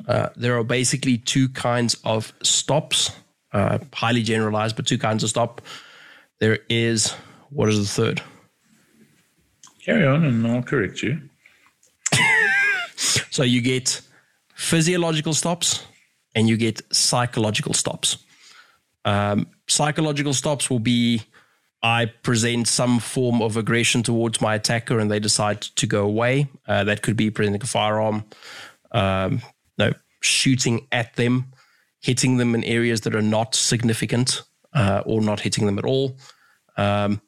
Uh, 0.07 0.29
there 0.37 0.57
are 0.57 0.63
basically 0.63 1.17
two 1.17 1.49
kinds 1.49 1.95
of 2.05 2.33
stops, 2.41 3.11
uh, 3.53 3.79
highly 3.93 4.23
generalized, 4.23 4.75
but 4.75 4.85
two 4.85 4.97
kinds 4.97 5.23
of 5.23 5.29
stop. 5.29 5.61
There 6.39 6.59
is 6.69 7.11
what 7.49 7.69
is 7.69 7.79
the 7.79 8.03
third? 8.03 8.21
Carry 9.83 10.05
on, 10.05 10.23
and 10.23 10.47
I'll 10.47 10.63
correct 10.63 11.01
you. 11.01 11.21
So 13.31 13.43
you 13.43 13.61
get 13.61 14.01
physiological 14.55 15.33
stops 15.33 15.85
and 16.35 16.47
you 16.47 16.57
get 16.57 16.81
psychological 16.93 17.73
stops. 17.73 18.17
Um, 19.05 19.47
psychological 19.67 20.33
stops 20.33 20.69
will 20.69 20.79
be 20.79 21.23
I 21.81 22.05
present 22.05 22.67
some 22.67 22.99
form 22.99 23.41
of 23.41 23.57
aggression 23.57 24.03
towards 24.03 24.39
my 24.39 24.53
attacker 24.53 24.99
and 24.99 25.09
they 25.09 25.19
decide 25.19 25.61
to 25.61 25.87
go 25.87 26.03
away. 26.03 26.47
Uh, 26.67 26.83
that 26.83 27.01
could 27.01 27.17
be 27.17 27.31
presenting 27.31 27.63
a 27.63 27.65
firearm, 27.65 28.25
um, 28.91 29.41
no, 29.77 29.93
shooting 30.19 30.87
at 30.91 31.15
them, 31.15 31.50
hitting 32.01 32.37
them 32.37 32.55
in 32.55 32.63
areas 32.63 33.01
that 33.01 33.15
are 33.15 33.21
not 33.21 33.55
significant 33.55 34.43
uh, 34.73 35.03
or 35.05 35.21
not 35.21 35.39
hitting 35.39 35.65
them 35.65 35.77
at 35.77 35.85
all. 35.85 36.17
Um, 36.77 37.21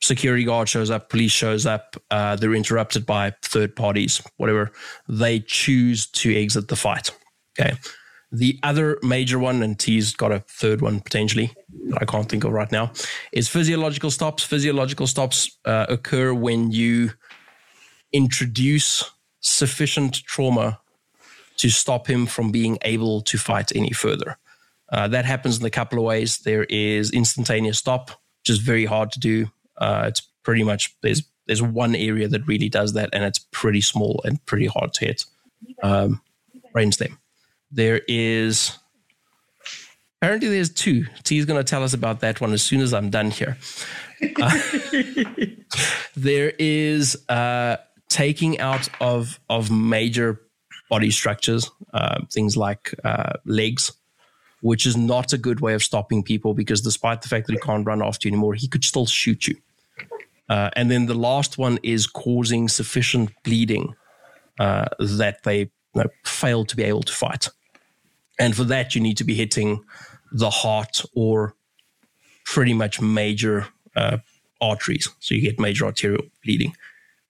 security 0.00 0.44
guard 0.44 0.68
shows 0.68 0.90
up, 0.90 1.10
police 1.10 1.32
shows 1.32 1.66
up, 1.66 1.96
uh, 2.10 2.36
they're 2.36 2.54
interrupted 2.54 3.04
by 3.04 3.32
third 3.42 3.76
parties, 3.76 4.22
whatever. 4.36 4.72
They 5.08 5.40
choose 5.40 6.06
to 6.06 6.34
exit 6.34 6.68
the 6.68 6.76
fight. 6.76 7.10
Okay. 7.58 7.76
The 8.32 8.58
other 8.62 8.98
major 9.02 9.38
one, 9.40 9.62
and 9.62 9.78
T's 9.78 10.14
got 10.14 10.30
a 10.30 10.40
third 10.48 10.80
one 10.80 11.00
potentially, 11.00 11.52
I 11.96 12.04
can't 12.04 12.28
think 12.28 12.44
of 12.44 12.52
right 12.52 12.70
now, 12.70 12.92
is 13.32 13.48
physiological 13.48 14.10
stops. 14.10 14.44
Physiological 14.44 15.08
stops 15.08 15.58
uh, 15.64 15.86
occur 15.88 16.32
when 16.32 16.70
you 16.70 17.10
introduce 18.12 19.10
sufficient 19.40 20.22
trauma 20.24 20.80
to 21.60 21.68
stop 21.68 22.06
him 22.06 22.26
from 22.26 22.50
being 22.50 22.78
able 22.82 23.20
to 23.20 23.36
fight 23.36 23.70
any 23.76 23.92
further. 23.92 24.38
Uh, 24.90 25.06
that 25.08 25.24
happens 25.24 25.60
in 25.60 25.66
a 25.66 25.70
couple 25.70 25.98
of 25.98 26.04
ways. 26.04 26.38
There 26.38 26.64
is 26.64 27.10
instantaneous 27.12 27.78
stop, 27.78 28.10
which 28.40 28.50
is 28.50 28.58
very 28.58 28.86
hard 28.86 29.12
to 29.12 29.20
do. 29.20 29.46
Uh, 29.76 30.04
it's 30.08 30.22
pretty 30.42 30.64
much 30.64 30.96
there's 31.02 31.22
there's 31.46 31.62
one 31.62 31.94
area 31.94 32.28
that 32.28 32.46
really 32.46 32.68
does 32.68 32.94
that, 32.94 33.10
and 33.12 33.24
it's 33.24 33.38
pretty 33.50 33.80
small 33.80 34.20
and 34.24 34.44
pretty 34.46 34.66
hard 34.66 34.94
to 34.94 35.04
hit. 35.04 35.24
Um, 35.82 36.22
brainstem. 36.74 37.18
There 37.70 38.00
is 38.08 38.78
apparently 40.20 40.48
there's 40.48 40.70
two. 40.70 41.06
T 41.24 41.38
is 41.38 41.44
going 41.44 41.60
to 41.60 41.68
tell 41.68 41.84
us 41.84 41.92
about 41.92 42.20
that 42.20 42.40
one 42.40 42.52
as 42.52 42.62
soon 42.62 42.80
as 42.80 42.94
I'm 42.94 43.10
done 43.10 43.30
here. 43.30 43.58
Uh, 44.40 44.58
there 46.16 46.52
is 46.58 47.16
uh, 47.28 47.76
taking 48.08 48.58
out 48.58 48.88
of 49.00 49.38
of 49.48 49.70
major 49.70 50.40
body 50.90 51.10
structures, 51.10 51.70
uh, 51.94 52.18
things 52.30 52.56
like 52.56 52.94
uh, 53.04 53.32
legs, 53.46 53.92
which 54.60 54.84
is 54.84 54.96
not 54.96 55.32
a 55.32 55.38
good 55.38 55.60
way 55.60 55.72
of 55.72 55.82
stopping 55.82 56.22
people 56.22 56.52
because 56.52 56.82
despite 56.82 57.22
the 57.22 57.28
fact 57.28 57.46
that 57.46 57.54
he 57.54 57.58
can't 57.60 57.86
run 57.86 58.02
after 58.02 58.28
you 58.28 58.34
anymore, 58.34 58.54
he 58.54 58.68
could 58.68 58.84
still 58.84 59.06
shoot 59.06 59.46
you. 59.46 59.56
Uh, 60.50 60.68
and 60.74 60.90
then 60.90 61.06
the 61.06 61.14
last 61.14 61.56
one 61.56 61.78
is 61.82 62.06
causing 62.06 62.68
sufficient 62.68 63.30
bleeding 63.44 63.94
uh, 64.58 64.86
that 64.98 65.44
they 65.44 65.60
you 65.60 65.70
know, 65.94 66.10
fail 66.24 66.64
to 66.64 66.76
be 66.76 66.82
able 66.82 67.04
to 67.04 67.12
fight. 67.12 67.48
And 68.38 68.54
for 68.54 68.64
that, 68.64 68.94
you 68.94 69.00
need 69.00 69.16
to 69.18 69.24
be 69.24 69.34
hitting 69.34 69.84
the 70.32 70.50
heart 70.50 71.02
or 71.14 71.54
pretty 72.44 72.74
much 72.74 73.00
major 73.00 73.68
uh, 73.94 74.18
arteries. 74.60 75.08
So 75.20 75.34
you 75.34 75.42
get 75.42 75.60
major 75.60 75.84
arterial 75.86 76.24
bleeding. 76.44 76.74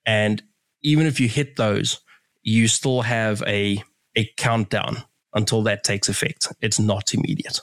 And 0.06 0.42
even 0.82 1.06
if 1.06 1.20
you 1.20 1.28
hit 1.28 1.56
those, 1.56 2.00
you 2.42 2.68
still 2.68 3.02
have 3.02 3.42
a, 3.46 3.82
a 4.16 4.30
countdown 4.36 5.04
until 5.34 5.62
that 5.62 5.84
takes 5.84 6.08
effect. 6.08 6.48
It's 6.60 6.78
not 6.78 7.14
immediate. 7.14 7.60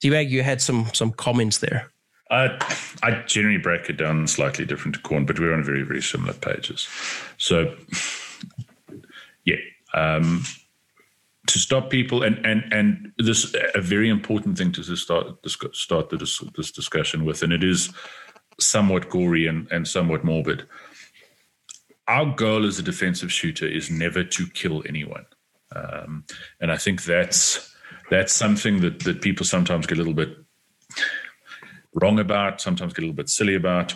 T-Bag, 0.00 0.30
you 0.30 0.42
had 0.42 0.60
some 0.60 0.90
some 0.92 1.12
comments 1.12 1.58
there. 1.58 1.90
I 2.30 2.58
I 3.02 3.22
generally 3.26 3.58
break 3.58 3.88
it 3.88 3.96
down 3.96 4.26
slightly 4.26 4.64
different 4.64 4.96
to 4.96 5.00
Corn, 5.02 5.24
but 5.24 5.38
we're 5.38 5.54
on 5.54 5.64
very 5.64 5.82
very 5.82 6.02
similar 6.02 6.32
pages. 6.34 6.88
So 7.38 7.74
yeah, 9.44 9.56
um, 9.94 10.42
to 11.46 11.58
stop 11.58 11.90
people 11.90 12.22
and 12.22 12.44
and 12.44 12.64
and 12.72 13.12
this 13.18 13.54
a 13.74 13.80
very 13.80 14.08
important 14.08 14.58
thing 14.58 14.72
to 14.72 14.96
start 14.96 15.26
start 15.72 16.10
this, 16.10 16.42
this 16.56 16.72
discussion 16.72 17.24
with, 17.24 17.42
and 17.42 17.52
it 17.52 17.62
is 17.62 17.92
somewhat 18.60 19.08
gory 19.10 19.46
and, 19.46 19.70
and 19.70 19.86
somewhat 19.86 20.24
morbid. 20.24 20.66
Our 22.06 22.34
goal 22.34 22.66
as 22.66 22.78
a 22.78 22.82
defensive 22.82 23.32
shooter 23.32 23.66
is 23.66 23.90
never 23.90 24.24
to 24.24 24.46
kill 24.48 24.82
anyone, 24.86 25.26
um, 25.74 26.24
and 26.60 26.70
I 26.70 26.76
think 26.76 27.04
that's 27.04 27.74
that's 28.10 28.32
something 28.32 28.80
that 28.80 29.00
that 29.00 29.22
people 29.22 29.46
sometimes 29.46 29.86
get 29.86 29.96
a 29.96 30.00
little 30.02 30.14
bit 30.14 30.36
wrong 31.94 32.18
about, 32.18 32.60
sometimes 32.60 32.92
get 32.92 33.02
a 33.02 33.06
little 33.06 33.16
bit 33.16 33.30
silly 33.30 33.54
about. 33.54 33.94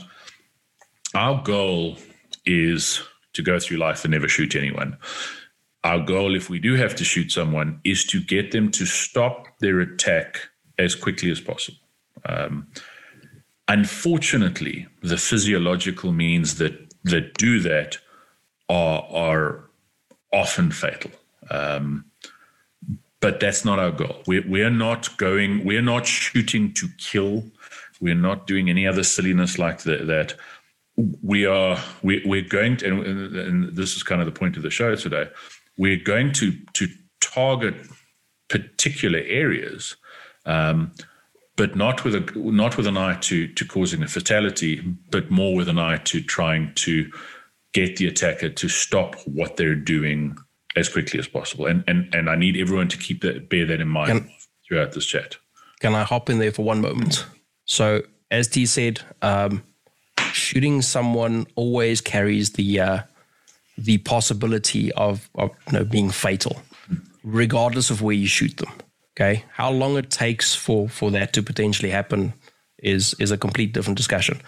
Our 1.14 1.42
goal 1.42 1.98
is 2.46 3.02
to 3.34 3.42
go 3.42 3.58
through 3.58 3.78
life 3.78 4.04
and 4.04 4.12
never 4.12 4.28
shoot 4.28 4.54
anyone 4.54 4.96
our 5.84 6.00
goal, 6.00 6.34
if 6.34 6.50
we 6.50 6.58
do 6.58 6.74
have 6.74 6.94
to 6.96 7.04
shoot 7.04 7.30
someone, 7.30 7.80
is 7.84 8.04
to 8.06 8.20
get 8.20 8.50
them 8.50 8.70
to 8.72 8.84
stop 8.84 9.46
their 9.60 9.80
attack 9.80 10.48
as 10.78 10.94
quickly 10.94 11.30
as 11.30 11.40
possible. 11.40 11.78
Um, 12.26 12.66
unfortunately, 13.68 14.86
the 15.02 15.16
physiological 15.16 16.12
means 16.12 16.58
that 16.58 16.87
that 17.04 17.34
do 17.34 17.60
that 17.60 17.98
are 18.68 19.02
are 19.10 19.64
often 20.32 20.70
fatal. 20.70 21.10
Um, 21.50 22.04
but 23.20 23.40
that's 23.40 23.64
not 23.64 23.78
our 23.78 23.90
goal. 23.90 24.22
We 24.26 24.40
we 24.40 24.62
are 24.62 24.70
not 24.70 25.16
going. 25.16 25.64
We 25.64 25.76
are 25.76 25.82
not 25.82 26.06
shooting 26.06 26.72
to 26.74 26.88
kill. 26.98 27.44
We 28.00 28.12
are 28.12 28.16
not 28.16 28.46
doing 28.46 28.70
any 28.70 28.86
other 28.86 29.02
silliness 29.02 29.58
like 29.58 29.80
the, 29.80 29.96
that. 30.04 30.34
We 31.22 31.46
are 31.46 31.78
we, 32.02 32.22
we're 32.24 32.42
going 32.42 32.76
to, 32.78 32.86
and, 32.86 33.36
and 33.36 33.76
this 33.76 33.96
is 33.96 34.02
kind 34.02 34.20
of 34.20 34.26
the 34.26 34.36
point 34.38 34.56
of 34.56 34.64
the 34.64 34.70
show 34.70 34.96
today 34.96 35.28
we're 35.78 35.96
going 35.96 36.32
to 36.32 36.52
to 36.74 36.88
target 37.20 37.74
particular 38.48 39.20
areas, 39.20 39.96
um, 40.44 40.92
but 41.58 41.74
not 41.74 42.04
with 42.04 42.14
a 42.14 42.20
not 42.36 42.76
with 42.76 42.86
an 42.86 42.96
eye 42.96 43.16
to 43.22 43.48
to 43.48 43.64
causing 43.66 44.02
a 44.02 44.08
fatality, 44.08 44.80
but 45.10 45.28
more 45.30 45.56
with 45.56 45.68
an 45.68 45.78
eye 45.78 45.98
to 46.04 46.22
trying 46.22 46.72
to 46.76 47.10
get 47.74 47.96
the 47.96 48.06
attacker 48.06 48.48
to 48.48 48.68
stop 48.68 49.16
what 49.26 49.56
they're 49.56 49.74
doing 49.74 50.38
as 50.76 50.88
quickly 50.88 51.18
as 51.18 51.26
possible. 51.26 51.66
And 51.66 51.82
and 51.88 52.14
and 52.14 52.30
I 52.30 52.36
need 52.36 52.56
everyone 52.56 52.88
to 52.88 52.96
keep 52.96 53.22
that 53.22 53.50
bear 53.50 53.66
that 53.66 53.80
in 53.80 53.88
mind 53.88 54.08
can, 54.08 54.30
throughout 54.66 54.92
this 54.92 55.04
chat. 55.04 55.36
Can 55.80 55.96
I 55.96 56.04
hop 56.04 56.30
in 56.30 56.38
there 56.38 56.52
for 56.52 56.64
one 56.64 56.80
moment? 56.80 57.26
So 57.64 58.02
as 58.30 58.46
T 58.46 58.64
said, 58.64 59.00
um, 59.20 59.64
shooting 60.32 60.80
someone 60.80 61.48
always 61.56 62.00
carries 62.00 62.52
the 62.52 62.80
uh, 62.80 63.02
the 63.76 63.98
possibility 63.98 64.92
of, 64.92 65.28
of 65.34 65.50
you 65.66 65.72
know, 65.72 65.84
being 65.84 66.10
fatal, 66.10 66.62
regardless 67.24 67.90
of 67.90 68.00
where 68.00 68.14
you 68.14 68.28
shoot 68.28 68.56
them. 68.58 68.70
Okay, 69.18 69.44
how 69.50 69.68
long 69.68 69.96
it 69.96 70.10
takes 70.10 70.54
for 70.54 70.88
for 70.88 71.10
that 71.10 71.32
to 71.32 71.42
potentially 71.42 71.90
happen 71.90 72.34
is 72.78 73.14
is 73.18 73.32
a 73.32 73.36
complete 73.36 73.72
different 73.72 73.96
discussion. 73.96 74.40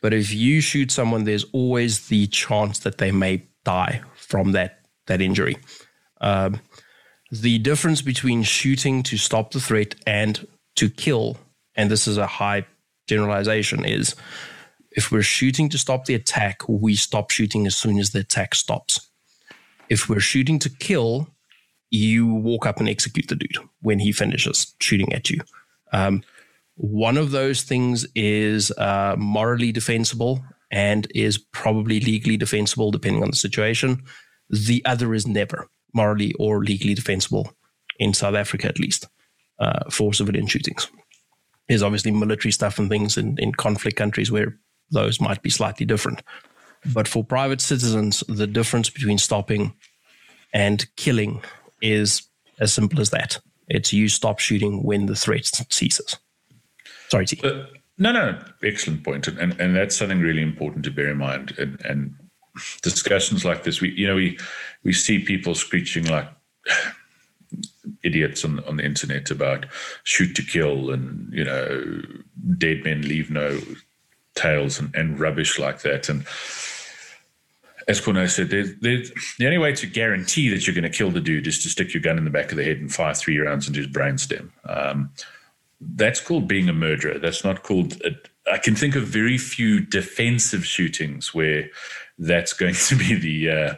But 0.00 0.14
if 0.14 0.32
you 0.32 0.60
shoot 0.60 0.92
someone, 0.92 1.24
there's 1.24 1.44
always 1.52 2.06
the 2.06 2.28
chance 2.28 2.78
that 2.80 2.98
they 2.98 3.10
may 3.10 3.42
die 3.64 4.02
from 4.14 4.52
that 4.52 4.86
that 5.08 5.20
injury. 5.20 5.56
Um, 6.20 6.60
the 7.32 7.58
difference 7.58 8.00
between 8.00 8.44
shooting 8.44 9.02
to 9.04 9.16
stop 9.16 9.50
the 9.50 9.60
threat 9.60 9.96
and 10.06 10.46
to 10.76 10.88
kill, 10.88 11.38
and 11.74 11.90
this 11.90 12.06
is 12.06 12.16
a 12.16 12.26
high 12.28 12.64
generalization, 13.08 13.84
is 13.84 14.14
if 14.92 15.10
we're 15.10 15.22
shooting 15.22 15.68
to 15.70 15.78
stop 15.78 16.04
the 16.04 16.14
attack, 16.14 16.62
we 16.68 16.94
stop 16.94 17.32
shooting 17.32 17.66
as 17.66 17.74
soon 17.74 17.98
as 17.98 18.10
the 18.10 18.20
attack 18.20 18.54
stops. 18.54 19.08
If 19.88 20.08
we're 20.08 20.20
shooting 20.20 20.60
to 20.60 20.70
kill, 20.70 21.26
you 21.92 22.26
walk 22.26 22.66
up 22.66 22.80
and 22.80 22.88
execute 22.88 23.28
the 23.28 23.36
dude 23.36 23.58
when 23.82 23.98
he 23.98 24.12
finishes 24.12 24.74
shooting 24.80 25.12
at 25.12 25.28
you. 25.28 25.40
Um, 25.92 26.24
one 26.76 27.18
of 27.18 27.32
those 27.32 27.62
things 27.62 28.06
is 28.14 28.70
uh, 28.72 29.14
morally 29.18 29.72
defensible 29.72 30.42
and 30.70 31.06
is 31.14 31.36
probably 31.36 32.00
legally 32.00 32.38
defensible 32.38 32.90
depending 32.90 33.22
on 33.22 33.30
the 33.30 33.36
situation. 33.36 34.02
The 34.48 34.82
other 34.86 35.12
is 35.12 35.26
never 35.26 35.68
morally 35.92 36.32
or 36.38 36.64
legally 36.64 36.94
defensible 36.94 37.52
in 37.98 38.14
South 38.14 38.34
Africa, 38.34 38.68
at 38.68 38.80
least, 38.80 39.06
uh, 39.58 39.90
for 39.90 40.14
civilian 40.14 40.46
shootings. 40.46 40.88
There's 41.68 41.82
obviously 41.82 42.10
military 42.10 42.52
stuff 42.52 42.78
and 42.78 42.88
things 42.88 43.18
in, 43.18 43.36
in 43.38 43.52
conflict 43.52 43.98
countries 43.98 44.32
where 44.32 44.58
those 44.90 45.20
might 45.20 45.42
be 45.42 45.50
slightly 45.50 45.84
different. 45.84 46.22
But 46.86 47.06
for 47.06 47.22
private 47.22 47.60
citizens, 47.60 48.24
the 48.28 48.46
difference 48.46 48.88
between 48.88 49.18
stopping 49.18 49.74
and 50.54 50.86
killing 50.96 51.42
is 51.82 52.22
as 52.58 52.72
simple 52.72 53.00
as 53.00 53.10
that. 53.10 53.38
It's 53.68 53.92
you 53.92 54.08
stop 54.08 54.38
shooting 54.38 54.82
when 54.82 55.06
the 55.06 55.16
threat 55.16 55.50
ceases. 55.70 56.16
Sorry, 57.08 57.26
T. 57.26 57.40
Uh, 57.42 57.64
no, 57.98 58.12
no, 58.12 58.38
excellent 58.62 59.04
point, 59.04 59.28
and, 59.28 59.58
and 59.60 59.76
that's 59.76 59.96
something 59.96 60.20
really 60.20 60.42
important 60.42 60.84
to 60.84 60.90
bear 60.90 61.10
in 61.10 61.18
mind. 61.18 61.54
And, 61.58 61.80
and 61.84 62.14
discussions 62.82 63.44
like 63.44 63.64
this, 63.64 63.80
we 63.80 63.90
you 63.92 64.06
know 64.06 64.16
we 64.16 64.38
we 64.82 64.92
see 64.92 65.18
people 65.18 65.54
screeching 65.54 66.06
like 66.06 66.28
idiots 68.02 68.44
on 68.44 68.60
on 68.64 68.76
the 68.76 68.84
internet 68.84 69.30
about 69.30 69.66
shoot 70.04 70.34
to 70.36 70.42
kill 70.42 70.90
and 70.90 71.32
you 71.32 71.44
know 71.44 72.02
dead 72.58 72.82
men 72.84 73.02
leave 73.02 73.30
no 73.30 73.60
tales 74.34 74.78
and, 74.78 74.94
and 74.94 75.20
rubbish 75.20 75.58
like 75.58 75.82
that. 75.82 76.08
And 76.08 76.24
as 77.92 78.00
Cornell 78.00 78.26
said, 78.26 78.48
there's, 78.48 78.74
there's, 78.80 79.12
the 79.38 79.44
only 79.44 79.58
way 79.58 79.74
to 79.74 79.86
guarantee 79.86 80.48
that 80.48 80.66
you're 80.66 80.74
going 80.74 80.90
to 80.90 80.98
kill 80.98 81.10
the 81.10 81.20
dude 81.20 81.46
is 81.46 81.62
to 81.62 81.68
stick 81.68 81.92
your 81.92 82.02
gun 82.02 82.16
in 82.16 82.24
the 82.24 82.30
back 82.30 82.50
of 82.50 82.56
the 82.56 82.64
head 82.64 82.78
and 82.78 82.92
fire 82.92 83.14
three 83.14 83.38
rounds 83.38 83.68
into 83.68 83.80
his 83.80 83.86
brainstem. 83.86 84.48
Um, 84.64 85.10
that's 85.78 86.18
called 86.18 86.48
being 86.48 86.70
a 86.70 86.72
murderer. 86.72 87.18
That's 87.18 87.44
not 87.44 87.62
called. 87.62 88.00
A, 88.02 88.12
I 88.50 88.56
can 88.56 88.74
think 88.74 88.96
of 88.96 89.02
very 89.02 89.36
few 89.36 89.80
defensive 89.80 90.64
shootings 90.64 91.34
where 91.34 91.68
that's 92.18 92.54
going 92.54 92.74
to 92.74 92.96
be 92.96 93.14
the 93.14 93.50
uh, 93.50 93.74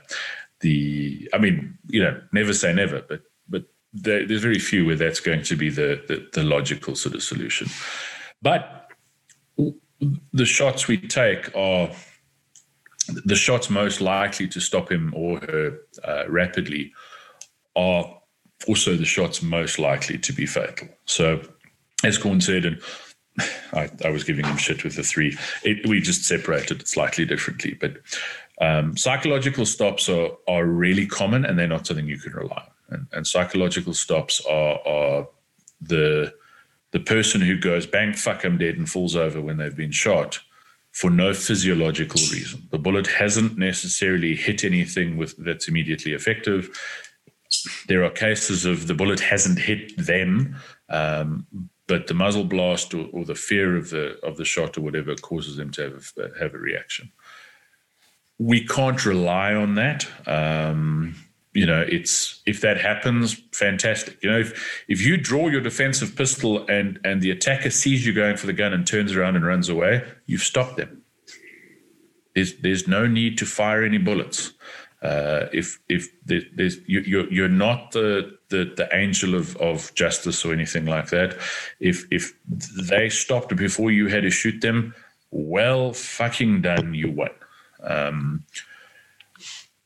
the. 0.61 1.28
I 1.35 1.38
mean, 1.38 1.76
you 1.88 2.00
know, 2.00 2.21
never 2.33 2.52
say 2.52 2.73
never, 2.73 3.02
but 3.02 3.23
but 3.49 3.64
there, 3.92 4.26
there's 4.26 4.42
very 4.42 4.61
few 4.61 4.87
where 4.87 4.97
that's 4.97 5.21
going 5.21 5.42
to 5.42 5.56
be 5.56 5.71
the, 5.71 6.00
the 6.06 6.28
the 6.35 6.44
logical 6.44 6.94
sort 6.94 7.16
of 7.16 7.23
solution. 7.23 7.68
But 8.42 8.90
the 10.33 10.44
shots 10.44 10.87
we 10.87 10.99
take 10.99 11.50
are 11.56 11.90
the 13.06 13.37
shots 13.37 13.70
most 13.70 14.00
likely 14.00 14.49
to 14.49 14.61
stop 14.61 14.90
him 14.90 15.12
or 15.14 15.38
her 15.40 15.78
uh, 16.04 16.25
rapidly 16.28 16.92
are 17.76 18.20
also 18.66 18.96
the 18.96 19.04
shots 19.04 19.42
most 19.42 19.78
likely 19.78 20.18
to 20.18 20.32
be 20.32 20.46
fatal. 20.46 20.88
So, 21.04 21.42
as 22.02 22.18
Corn 22.18 22.40
said, 22.40 22.64
and 22.64 22.80
I, 23.73 23.90
I, 24.04 24.11
was 24.11 24.25
giving 24.25 24.44
him 24.44 24.56
shit 24.56 24.84
with 24.84 24.96
the 24.96 25.02
three, 25.02 25.37
it, 25.64 25.87
we 25.87 26.00
just 26.00 26.25
separated 26.25 26.80
it 26.80 26.88
slightly 26.88 27.25
differently. 27.25 27.76
But 27.78 27.99
um, 28.61 28.96
psychological 28.96 29.66
stops 29.66 30.08
are, 30.08 30.30
are 30.49 30.64
really 30.64 31.06
common 31.06 31.44
and 31.44 31.58
they're 31.58 31.66
not 31.66 31.87
something 31.87 32.06
you 32.06 32.18
can 32.18 32.32
rely 32.32 32.56
on. 32.56 32.70
And, 32.90 33.06
and 33.12 33.26
psychological 33.26 33.94
stops 33.94 34.44
are, 34.46 34.78
are 34.87 35.26
the 35.80 36.32
the 36.92 37.00
person 37.00 37.40
who 37.40 37.58
goes 37.58 37.87
bang, 37.87 38.12
fuck, 38.12 38.44
I'm 38.44 38.56
dead, 38.56 38.76
and 38.76 38.88
falls 38.88 39.16
over 39.16 39.40
when 39.40 39.56
they've 39.56 39.75
been 39.75 39.90
shot 39.90 40.38
for 40.94 41.10
no 41.10 41.34
physiological 41.34 42.20
reason. 42.32 42.68
The 42.70 42.78
bullet 42.78 43.08
hasn't 43.08 43.58
necessarily 43.58 44.36
hit 44.36 44.62
anything 44.62 45.16
with 45.16 45.34
that's 45.44 45.66
immediately 45.66 46.12
effective. 46.12 46.70
There 47.88 48.04
are 48.04 48.10
cases 48.10 48.64
of 48.64 48.86
the 48.86 48.94
bullet 48.94 49.18
hasn't 49.18 49.58
hit 49.58 49.96
them, 49.96 50.56
um, 50.88 51.46
but 51.88 52.06
the 52.06 52.14
muzzle 52.14 52.44
blast 52.44 52.94
or, 52.94 53.08
or, 53.12 53.24
the 53.24 53.34
fear 53.34 53.76
of 53.76 53.90
the 53.90 54.20
of 54.20 54.36
the 54.36 54.44
shot 54.44 54.78
or 54.78 54.82
whatever 54.82 55.16
causes 55.16 55.56
them 55.56 55.70
to 55.72 55.82
have 55.82 56.12
a, 56.16 56.38
have 56.38 56.54
a 56.54 56.58
reaction. 56.58 57.10
We 58.38 58.64
can't 58.64 59.04
rely 59.04 59.52
on 59.52 59.74
that. 59.74 60.06
Um, 60.28 61.16
you 61.54 61.66
know, 61.66 61.84
it's 61.88 62.42
if 62.46 62.61
that 62.62 62.78
happens, 62.78 63.40
fantastic. 63.52 64.23
You 64.23 64.30
know, 64.30 64.40
if 64.40 64.84
if 64.88 65.00
you 65.00 65.16
draw 65.16 65.49
your 65.49 65.61
defensive 65.61 66.16
pistol 66.16 66.66
and 66.68 66.99
and 67.04 67.23
the 67.23 67.30
attacker 67.30 67.70
sees 67.70 68.04
you 68.04 68.12
going 68.12 68.37
for 68.37 68.46
the 68.46 68.52
gun 68.52 68.73
and 68.73 68.87
turns 68.87 69.14
around 69.14 69.37
and 69.37 69.46
runs 69.46 69.68
away, 69.68 70.04
you've 70.26 70.42
stopped 70.42 70.76
them. 70.76 71.02
There's 72.34 72.56
there's 72.56 72.88
no 72.88 73.06
need 73.06 73.38
to 73.38 73.46
fire 73.46 73.84
any 73.84 73.99
bullets. 73.99 74.52
Uh, 75.00 75.49
if 75.52 75.78
if 75.88 76.08
there's 76.25 76.78
you, 76.87 77.00
you're 77.00 77.32
you're 77.32 77.49
not 77.49 77.92
the 77.92 78.37
the, 78.49 78.73
the 78.76 78.88
angel 78.92 79.34
of, 79.34 79.56
of 79.58 79.94
justice 79.94 80.44
or 80.44 80.52
anything 80.52 80.87
like 80.87 81.11
that. 81.11 81.38
If 81.78 82.06
if 82.11 82.32
they 82.90 83.11
stopped 83.11 83.54
before 83.54 83.92
you 83.92 84.08
had 84.08 84.23
to 84.23 84.30
shoot 84.30 84.61
them, 84.61 84.94
well, 85.30 85.92
fucking 85.92 86.62
done, 86.62 86.94
you 86.94 87.12
won. 87.12 87.30
Um, 87.82 88.44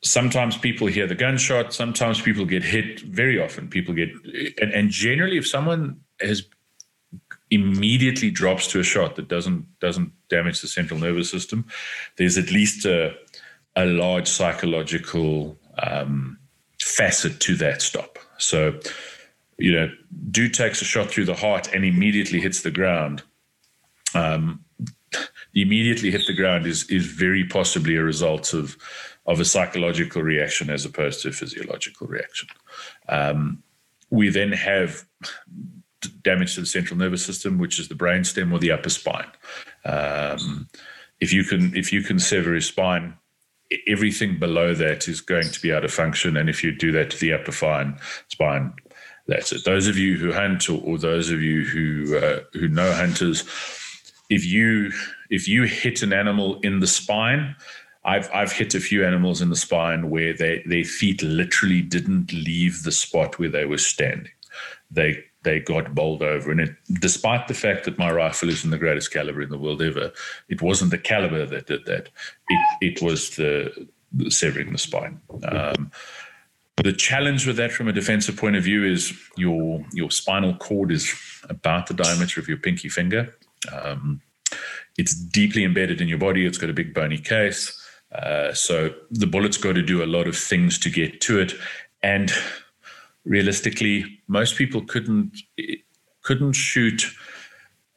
sometimes 0.01 0.57
people 0.57 0.87
hear 0.87 1.07
the 1.07 1.15
gunshot 1.15 1.73
sometimes 1.73 2.21
people 2.21 2.45
get 2.45 2.63
hit 2.63 3.01
very 3.01 3.41
often. 3.41 3.67
People 3.67 3.93
get 3.93 4.09
and, 4.61 4.71
and 4.71 4.89
generally 4.89 5.37
if 5.37 5.47
someone 5.47 5.99
has 6.21 6.43
immediately 7.51 8.29
drops 8.29 8.67
to 8.67 8.79
a 8.79 8.83
shot 8.83 9.15
that 9.15 9.27
doesn't 9.27 9.65
doesn't 9.79 10.11
damage 10.29 10.61
the 10.61 10.67
central 10.67 10.99
nervous 10.99 11.31
system 11.31 11.65
there's 12.17 12.37
at 12.37 12.51
least 12.51 12.85
a, 12.85 13.15
a 13.75 13.85
large 13.85 14.27
psychological 14.27 15.57
um, 15.81 16.37
facet 16.79 17.39
to 17.39 17.55
that 17.55 17.81
stop. 17.81 18.19
So 18.37 18.79
you 19.57 19.73
know 19.73 19.91
dude 20.31 20.53
takes 20.53 20.81
a 20.81 20.85
shot 20.85 21.09
through 21.09 21.25
the 21.25 21.35
heart 21.35 21.73
and 21.73 21.83
immediately 21.83 22.39
hits 22.39 22.61
the 22.61 22.71
ground. 22.71 23.23
Um, 24.15 24.63
immediately 25.53 26.11
hit 26.11 26.25
the 26.27 26.33
ground 26.33 26.65
is 26.65 26.89
is 26.89 27.05
very 27.05 27.43
possibly 27.43 27.95
a 27.95 28.03
result 28.03 28.53
of 28.53 28.77
of 29.29 29.39
a 29.39 29.45
psychological 29.45 30.23
reaction 30.23 30.69
as 30.71 30.85
opposed 30.85 31.21
to 31.21 31.29
a 31.29 31.31
physiological 31.31 32.07
reaction. 32.07 32.49
Um, 33.07 33.63
we 34.09 34.29
then 34.29 34.51
have 34.51 35.05
damage 36.23 36.55
to 36.55 36.61
the 36.61 36.65
central 36.65 36.97
nervous 36.97 37.23
system, 37.23 37.59
which 37.59 37.79
is 37.79 37.87
the 37.87 37.95
brainstem 37.95 38.51
or 38.51 38.57
the 38.57 38.71
upper 38.71 38.89
spine. 38.89 39.29
Um, 39.85 40.67
if 41.21 41.31
you 41.31 41.43
can 41.43 41.75
if 41.75 41.93
you 41.93 42.01
can 42.01 42.17
sever 42.17 42.55
his 42.55 42.65
spine, 42.65 43.13
everything 43.87 44.39
below 44.39 44.73
that 44.73 45.07
is 45.07 45.21
going 45.21 45.49
to 45.51 45.61
be 45.61 45.71
out 45.71 45.85
of 45.85 45.91
function. 45.91 46.35
And 46.35 46.49
if 46.49 46.63
you 46.63 46.71
do 46.71 46.91
that 46.93 47.11
to 47.11 47.17
the 47.19 47.33
upper 47.33 47.51
spine, 47.51 47.99
spine, 48.29 48.73
that's 49.27 49.51
it. 49.51 49.63
Those 49.63 49.87
of 49.87 49.95
you 49.95 50.17
who 50.17 50.31
hunt, 50.31 50.69
or, 50.69 50.81
or 50.83 50.97
those 50.97 51.29
of 51.29 51.39
you 51.41 51.65
who 51.65 52.17
uh, 52.17 52.39
who 52.53 52.67
know 52.67 52.91
hunters, 52.93 53.43
if 54.29 54.43
you 54.43 54.91
if 55.29 55.47
you 55.47 55.63
hit 55.63 56.01
an 56.01 56.13
animal 56.13 56.59
in 56.61 56.79
the 56.79 56.87
spine, 56.87 57.55
I've 58.09 58.29
I've 58.33 58.51
hit 58.51 58.73
a 58.73 58.79
few 58.79 59.05
animals 59.05 59.39
in 59.41 59.49
the 59.49 59.55
spine 59.55 60.09
where 60.09 60.33
they, 60.33 60.63
their 60.65 60.83
feet 60.83 61.21
literally 61.21 61.81
didn't 61.81 62.33
leave 62.33 62.83
the 62.83 62.91
spot 62.91 63.37
where 63.37 63.49
they 63.49 63.65
were 63.65 63.77
standing. 63.77 64.31
They 64.89 65.23
they 65.43 65.59
got 65.59 65.93
bowled 65.93 66.23
over, 66.23 66.51
and 66.51 66.59
it, 66.59 66.75
despite 66.99 67.47
the 67.47 67.53
fact 67.53 67.85
that 67.85 67.99
my 67.99 68.11
rifle 68.11 68.49
isn't 68.49 68.71
the 68.71 68.79
greatest 68.79 69.13
caliber 69.13 69.41
in 69.41 69.49
the 69.49 69.59
world 69.59 69.81
ever, 69.81 70.11
it 70.49 70.61
wasn't 70.61 70.91
the 70.91 70.97
caliber 70.97 71.45
that 71.45 71.67
did 71.67 71.85
that. 71.85 72.09
It 72.49 72.61
it 72.81 73.01
was 73.01 73.35
the, 73.35 73.87
the 74.11 74.31
severing 74.31 74.71
the 74.71 74.79
spine. 74.79 75.21
Um, 75.43 75.91
the 76.77 76.93
challenge 76.93 77.45
with 77.45 77.57
that 77.57 77.71
from 77.71 77.87
a 77.87 77.93
defensive 77.93 78.37
point 78.37 78.55
of 78.55 78.63
view 78.63 78.85
is 78.85 79.13
your 79.37 79.85
your 79.93 80.09
spinal 80.09 80.55
cord 80.55 80.91
is 80.91 81.13
about 81.47 81.85
the 81.85 81.93
diameter 81.93 82.41
of 82.41 82.47
your 82.47 82.57
pinky 82.57 82.89
finger. 82.89 83.35
Um, 83.71 84.21
it's 84.97 85.13
deeply 85.13 85.63
embedded 85.63 86.01
in 86.01 86.07
your 86.07 86.17
body. 86.17 86.45
It's 86.45 86.57
got 86.57 86.71
a 86.71 86.73
big 86.73 86.93
bony 86.93 87.19
case. 87.19 87.78
Uh, 88.13 88.53
so 88.53 88.93
the 89.11 89.27
bullet's 89.27 89.57
got 89.57 89.73
to 89.73 89.81
do 89.81 90.03
a 90.03 90.05
lot 90.05 90.27
of 90.27 90.35
things 90.35 90.79
to 90.79 90.89
get 90.89 91.21
to 91.21 91.39
it, 91.39 91.53
and 92.01 92.31
realistically, 93.23 94.21
most 94.27 94.55
people 94.55 94.81
couldn't 94.81 95.37
couldn't 96.21 96.53
shoot 96.53 97.03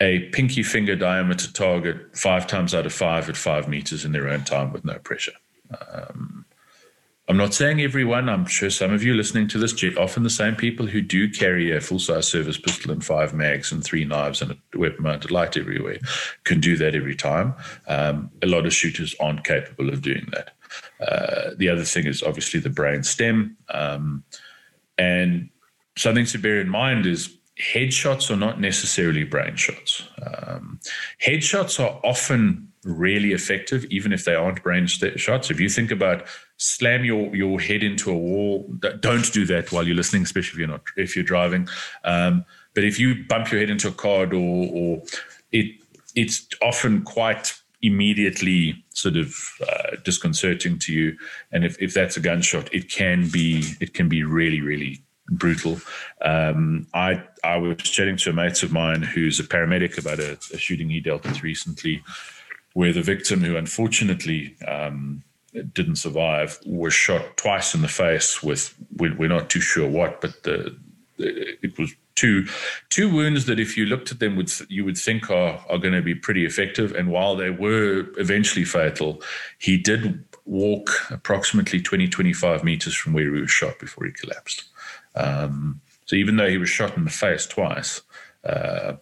a 0.00 0.20
pinky 0.30 0.62
finger 0.62 0.96
diameter 0.96 1.50
target 1.52 1.96
five 2.16 2.46
times 2.46 2.74
out 2.74 2.86
of 2.86 2.92
five 2.92 3.28
at 3.28 3.36
five 3.36 3.68
meters 3.68 4.04
in 4.04 4.12
their 4.12 4.28
own 4.28 4.44
time 4.44 4.72
with 4.72 4.84
no 4.84 4.98
pressure. 4.98 5.32
Um, 5.90 6.44
I'm 7.32 7.38
not 7.38 7.54
saying 7.54 7.80
everyone, 7.80 8.28
I'm 8.28 8.44
sure 8.44 8.68
some 8.68 8.92
of 8.92 9.02
you 9.02 9.14
listening 9.14 9.48
to 9.48 9.58
this, 9.58 9.72
often 9.96 10.22
the 10.22 10.28
same 10.28 10.54
people 10.54 10.84
who 10.84 11.00
do 11.00 11.30
carry 11.30 11.74
a 11.74 11.80
full 11.80 11.98
size 11.98 12.28
service 12.28 12.58
pistol 12.58 12.92
and 12.92 13.02
five 13.02 13.32
mags 13.32 13.72
and 13.72 13.82
three 13.82 14.04
knives 14.04 14.42
and 14.42 14.50
a 14.50 14.78
weapon 14.78 15.04
mounted 15.04 15.30
light 15.30 15.56
everywhere 15.56 15.96
can 16.44 16.60
do 16.60 16.76
that 16.76 16.94
every 16.94 17.16
time. 17.16 17.54
Um, 17.88 18.30
a 18.42 18.46
lot 18.46 18.66
of 18.66 18.74
shooters 18.74 19.14
aren't 19.18 19.44
capable 19.44 19.88
of 19.88 20.02
doing 20.02 20.28
that. 20.32 20.50
Uh, 21.00 21.54
the 21.56 21.70
other 21.70 21.84
thing 21.84 22.04
is 22.04 22.22
obviously 22.22 22.60
the 22.60 22.68
brain 22.68 23.02
stem. 23.02 23.56
Um, 23.70 24.24
and 24.98 25.48
something 25.96 26.26
to 26.26 26.38
bear 26.38 26.60
in 26.60 26.68
mind 26.68 27.06
is 27.06 27.34
headshots 27.58 28.30
are 28.30 28.36
not 28.36 28.60
necessarily 28.60 29.24
brain 29.24 29.56
shots. 29.56 30.06
Um, 30.20 30.80
headshots 31.26 31.80
are 31.80 31.98
often 32.04 32.71
really 32.84 33.32
effective, 33.32 33.84
even 33.86 34.12
if 34.12 34.24
they 34.24 34.34
aren't 34.34 34.62
brain 34.62 34.86
shots. 34.86 35.50
If 35.50 35.60
you 35.60 35.68
think 35.68 35.90
about 35.90 36.26
slam 36.56 37.04
your 37.04 37.34
your 37.34 37.60
head 37.60 37.82
into 37.82 38.10
a 38.10 38.16
wall, 38.16 38.68
don't 39.00 39.32
do 39.32 39.46
that 39.46 39.72
while 39.72 39.86
you're 39.86 39.96
listening, 39.96 40.22
especially 40.22 40.56
if 40.56 40.58
you're 40.58 40.68
not 40.68 40.82
if 40.96 41.16
you're 41.16 41.24
driving. 41.24 41.68
Um, 42.04 42.44
but 42.74 42.84
if 42.84 42.98
you 42.98 43.24
bump 43.28 43.50
your 43.50 43.60
head 43.60 43.70
into 43.70 43.88
a 43.88 43.92
car 43.92 44.26
door, 44.26 44.68
or 44.72 45.02
it 45.52 45.80
it's 46.14 46.46
often 46.60 47.02
quite 47.02 47.54
immediately 47.82 48.84
sort 48.90 49.16
of 49.16 49.34
uh, 49.68 49.96
disconcerting 50.04 50.78
to 50.78 50.92
you. 50.92 51.16
And 51.50 51.64
if, 51.64 51.76
if 51.80 51.94
that's 51.94 52.16
a 52.16 52.20
gunshot, 52.20 52.72
it 52.72 52.90
can 52.90 53.28
be 53.28 53.74
it 53.80 53.94
can 53.94 54.08
be 54.08 54.22
really 54.22 54.60
really 54.60 55.02
brutal. 55.28 55.80
Um, 56.22 56.86
I 56.94 57.22
I 57.44 57.56
was 57.56 57.78
chatting 57.78 58.16
to 58.18 58.30
a 58.30 58.32
mate 58.32 58.62
of 58.62 58.72
mine 58.72 59.02
who's 59.02 59.40
a 59.40 59.44
paramedic 59.44 59.98
about 59.98 60.20
a, 60.20 60.32
a 60.52 60.58
shooting 60.58 60.90
he 60.90 61.00
dealt 61.00 61.24
with 61.24 61.42
recently, 61.42 62.02
where 62.74 62.92
the 62.92 63.02
victim, 63.02 63.40
who 63.40 63.56
unfortunately 63.56 64.56
um, 64.66 65.22
didn't 65.72 65.96
survive, 65.96 66.58
was 66.64 66.94
shot 66.94 67.36
twice 67.36 67.74
in 67.74 67.82
the 67.82 67.88
face 67.88 68.42
with 68.42 68.74
we're 68.96 69.28
not 69.28 69.50
too 69.50 69.60
sure 69.60 69.88
what, 69.88 70.20
but 70.20 70.42
the, 70.42 70.76
it 71.18 71.78
was 71.78 71.94
two 72.14 72.46
two 72.90 73.12
wounds 73.12 73.46
that 73.46 73.60
if 73.60 73.76
you 73.76 73.86
looked 73.86 74.10
at 74.12 74.18
them 74.18 74.36
would 74.36 74.50
you 74.68 74.84
would 74.84 74.98
think 74.98 75.30
are 75.30 75.64
are 75.68 75.78
going 75.78 75.94
to 75.94 76.02
be 76.02 76.14
pretty 76.14 76.44
effective. 76.44 76.92
And 76.92 77.10
while 77.10 77.36
they 77.36 77.50
were 77.50 78.06
eventually 78.18 78.64
fatal 78.64 79.22
he 79.58 79.76
did 79.76 80.24
walk 80.44 80.90
approximately 81.10 81.80
20 81.80 82.08
25 82.08 82.64
meters 82.64 82.94
from 82.94 83.12
where 83.12 83.34
he 83.34 83.40
was 83.40 83.50
shot 83.50 83.78
before 83.78 84.06
he 84.06 84.12
collapsed. 84.12 84.64
Um, 85.14 85.80
so 86.04 86.16
even 86.16 86.36
though 86.36 86.48
he 86.48 86.58
was 86.58 86.68
shot 86.68 86.96
in 86.96 87.04
the 87.04 87.10
face 87.10 87.46
twice 87.46 88.02
uh, 88.44 88.94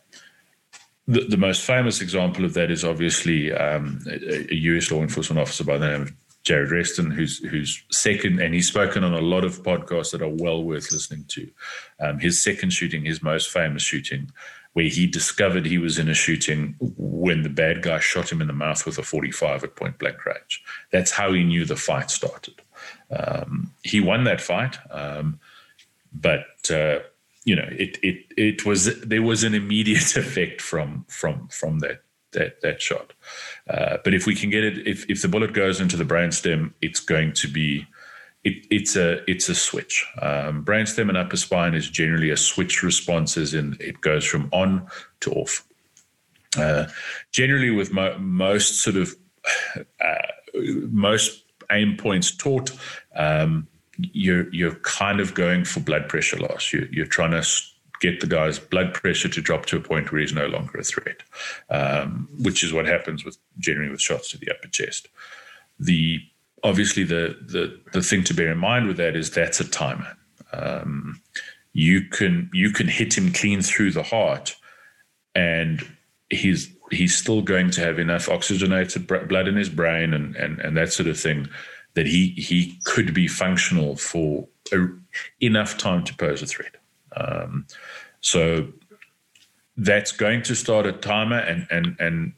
the, 1.10 1.26
the 1.28 1.36
most 1.36 1.62
famous 1.62 2.00
example 2.00 2.44
of 2.44 2.54
that 2.54 2.70
is 2.70 2.84
obviously 2.84 3.52
um, 3.52 4.00
a, 4.06 4.52
a 4.52 4.54
US 4.54 4.90
law 4.90 5.02
enforcement 5.02 5.40
officer 5.40 5.64
by 5.64 5.76
the 5.76 5.88
name 5.88 6.02
of 6.02 6.12
Jared 6.42 6.70
Reston, 6.70 7.10
who's 7.10 7.38
who's 7.38 7.84
second, 7.90 8.40
and 8.40 8.54
he's 8.54 8.68
spoken 8.68 9.04
on 9.04 9.12
a 9.12 9.20
lot 9.20 9.44
of 9.44 9.62
podcasts 9.62 10.12
that 10.12 10.22
are 10.22 10.28
well 10.28 10.62
worth 10.62 10.90
listening 10.90 11.24
to. 11.28 11.50
Um, 12.00 12.18
his 12.18 12.42
second 12.42 12.70
shooting, 12.70 13.04
his 13.04 13.22
most 13.22 13.50
famous 13.50 13.82
shooting, 13.82 14.30
where 14.72 14.86
he 14.86 15.06
discovered 15.06 15.66
he 15.66 15.78
was 15.78 15.98
in 15.98 16.08
a 16.08 16.14
shooting 16.14 16.76
when 16.96 17.42
the 17.42 17.50
bad 17.50 17.82
guy 17.82 17.98
shot 17.98 18.32
him 18.32 18.40
in 18.40 18.46
the 18.46 18.54
mouth 18.54 18.86
with 18.86 18.96
a 18.98 19.02
45 19.02 19.64
at 19.64 19.76
point 19.76 19.98
blank 19.98 20.24
range. 20.24 20.62
That's 20.92 21.10
how 21.10 21.32
he 21.32 21.44
knew 21.44 21.66
the 21.66 21.76
fight 21.76 22.10
started. 22.10 22.62
Um, 23.10 23.72
he 23.82 24.00
won 24.00 24.24
that 24.24 24.40
fight, 24.40 24.78
um, 24.90 25.40
but 26.12 26.46
uh, 26.70 27.00
you 27.44 27.56
know, 27.56 27.68
it 27.70 27.98
it 28.02 28.24
it 28.36 28.66
was 28.66 29.00
there 29.00 29.22
was 29.22 29.44
an 29.44 29.54
immediate 29.54 30.16
effect 30.16 30.60
from 30.60 31.04
from 31.08 31.48
from 31.48 31.78
that 31.80 32.02
that 32.32 32.60
that 32.62 32.80
shot. 32.80 33.12
Uh, 33.68 33.98
but 34.04 34.14
if 34.14 34.26
we 34.26 34.34
can 34.34 34.50
get 34.50 34.64
it, 34.64 34.86
if 34.86 35.08
if 35.08 35.22
the 35.22 35.28
bullet 35.28 35.52
goes 35.52 35.80
into 35.80 35.96
the 35.96 36.04
brainstem, 36.04 36.72
it's 36.80 37.00
going 37.00 37.32
to 37.34 37.48
be. 37.48 37.86
It, 38.42 38.66
it's 38.70 38.96
a 38.96 39.22
it's 39.30 39.50
a 39.50 39.54
switch. 39.54 40.06
Um, 40.22 40.64
brainstem 40.64 41.10
and 41.10 41.18
upper 41.18 41.36
spine 41.36 41.74
is 41.74 41.90
generally 41.90 42.30
a 42.30 42.38
switch 42.38 42.82
response, 42.82 43.36
as 43.36 43.52
in 43.52 43.76
it 43.80 44.00
goes 44.00 44.24
from 44.24 44.48
on 44.50 44.88
to 45.20 45.32
off. 45.32 45.66
Uh, 46.56 46.86
generally, 47.32 47.68
with 47.68 47.92
mo- 47.92 48.16
most 48.18 48.80
sort 48.80 48.96
of 48.96 49.14
uh, 50.00 50.14
most 50.88 51.44
aim 51.70 51.96
points 51.98 52.34
taught, 52.34 52.70
um, 53.14 53.68
you're 54.12 54.52
you're 54.52 54.74
kind 54.76 55.20
of 55.20 55.34
going 55.34 55.64
for 55.64 55.80
blood 55.80 56.08
pressure 56.08 56.38
loss. 56.38 56.72
You're, 56.72 56.86
you're 56.86 57.06
trying 57.06 57.32
to 57.32 57.46
get 58.00 58.20
the 58.20 58.26
guy's 58.26 58.58
blood 58.58 58.94
pressure 58.94 59.28
to 59.28 59.40
drop 59.40 59.66
to 59.66 59.76
a 59.76 59.80
point 59.80 60.10
where 60.10 60.20
he's 60.20 60.32
no 60.32 60.46
longer 60.46 60.78
a 60.78 60.82
threat, 60.82 61.22
um, 61.68 62.28
which 62.38 62.64
is 62.64 62.72
what 62.72 62.86
happens 62.86 63.24
with 63.24 63.36
generally 63.58 63.90
with 63.90 64.00
shots 64.00 64.30
to 64.30 64.38
the 64.38 64.50
upper 64.50 64.68
chest. 64.68 65.08
The 65.78 66.20
obviously 66.64 67.04
the 67.04 67.36
the 67.40 67.78
the 67.92 68.02
thing 68.02 68.24
to 68.24 68.34
bear 68.34 68.52
in 68.52 68.58
mind 68.58 68.86
with 68.86 68.96
that 68.96 69.16
is 69.16 69.30
that's 69.30 69.60
a 69.60 69.68
timer. 69.68 70.16
Um, 70.52 71.20
you 71.72 72.02
can 72.02 72.50
you 72.52 72.70
can 72.70 72.88
hit 72.88 73.16
him 73.16 73.32
clean 73.32 73.62
through 73.62 73.92
the 73.92 74.02
heart, 74.02 74.56
and 75.34 75.86
he's 76.30 76.74
he's 76.90 77.16
still 77.16 77.42
going 77.42 77.70
to 77.70 77.80
have 77.80 77.98
enough 77.98 78.28
oxygenated 78.28 79.06
blood 79.06 79.46
in 79.46 79.56
his 79.56 79.68
brain 79.68 80.12
and 80.12 80.34
and 80.36 80.58
and 80.60 80.76
that 80.76 80.92
sort 80.92 81.08
of 81.08 81.18
thing 81.18 81.48
that 81.94 82.06
he 82.06 82.28
he 82.30 82.78
could 82.84 83.12
be 83.14 83.28
functional 83.28 83.96
for 83.96 84.48
a, 84.72 84.88
enough 85.40 85.76
time 85.76 86.04
to 86.04 86.14
pose 86.14 86.42
a 86.42 86.46
threat. 86.46 86.76
Um, 87.16 87.66
so 88.20 88.68
that's 89.76 90.12
going 90.12 90.42
to 90.42 90.54
start 90.54 90.86
a 90.86 90.92
timer, 90.92 91.38
and 91.38 91.66
and 91.70 91.96
and 91.98 92.32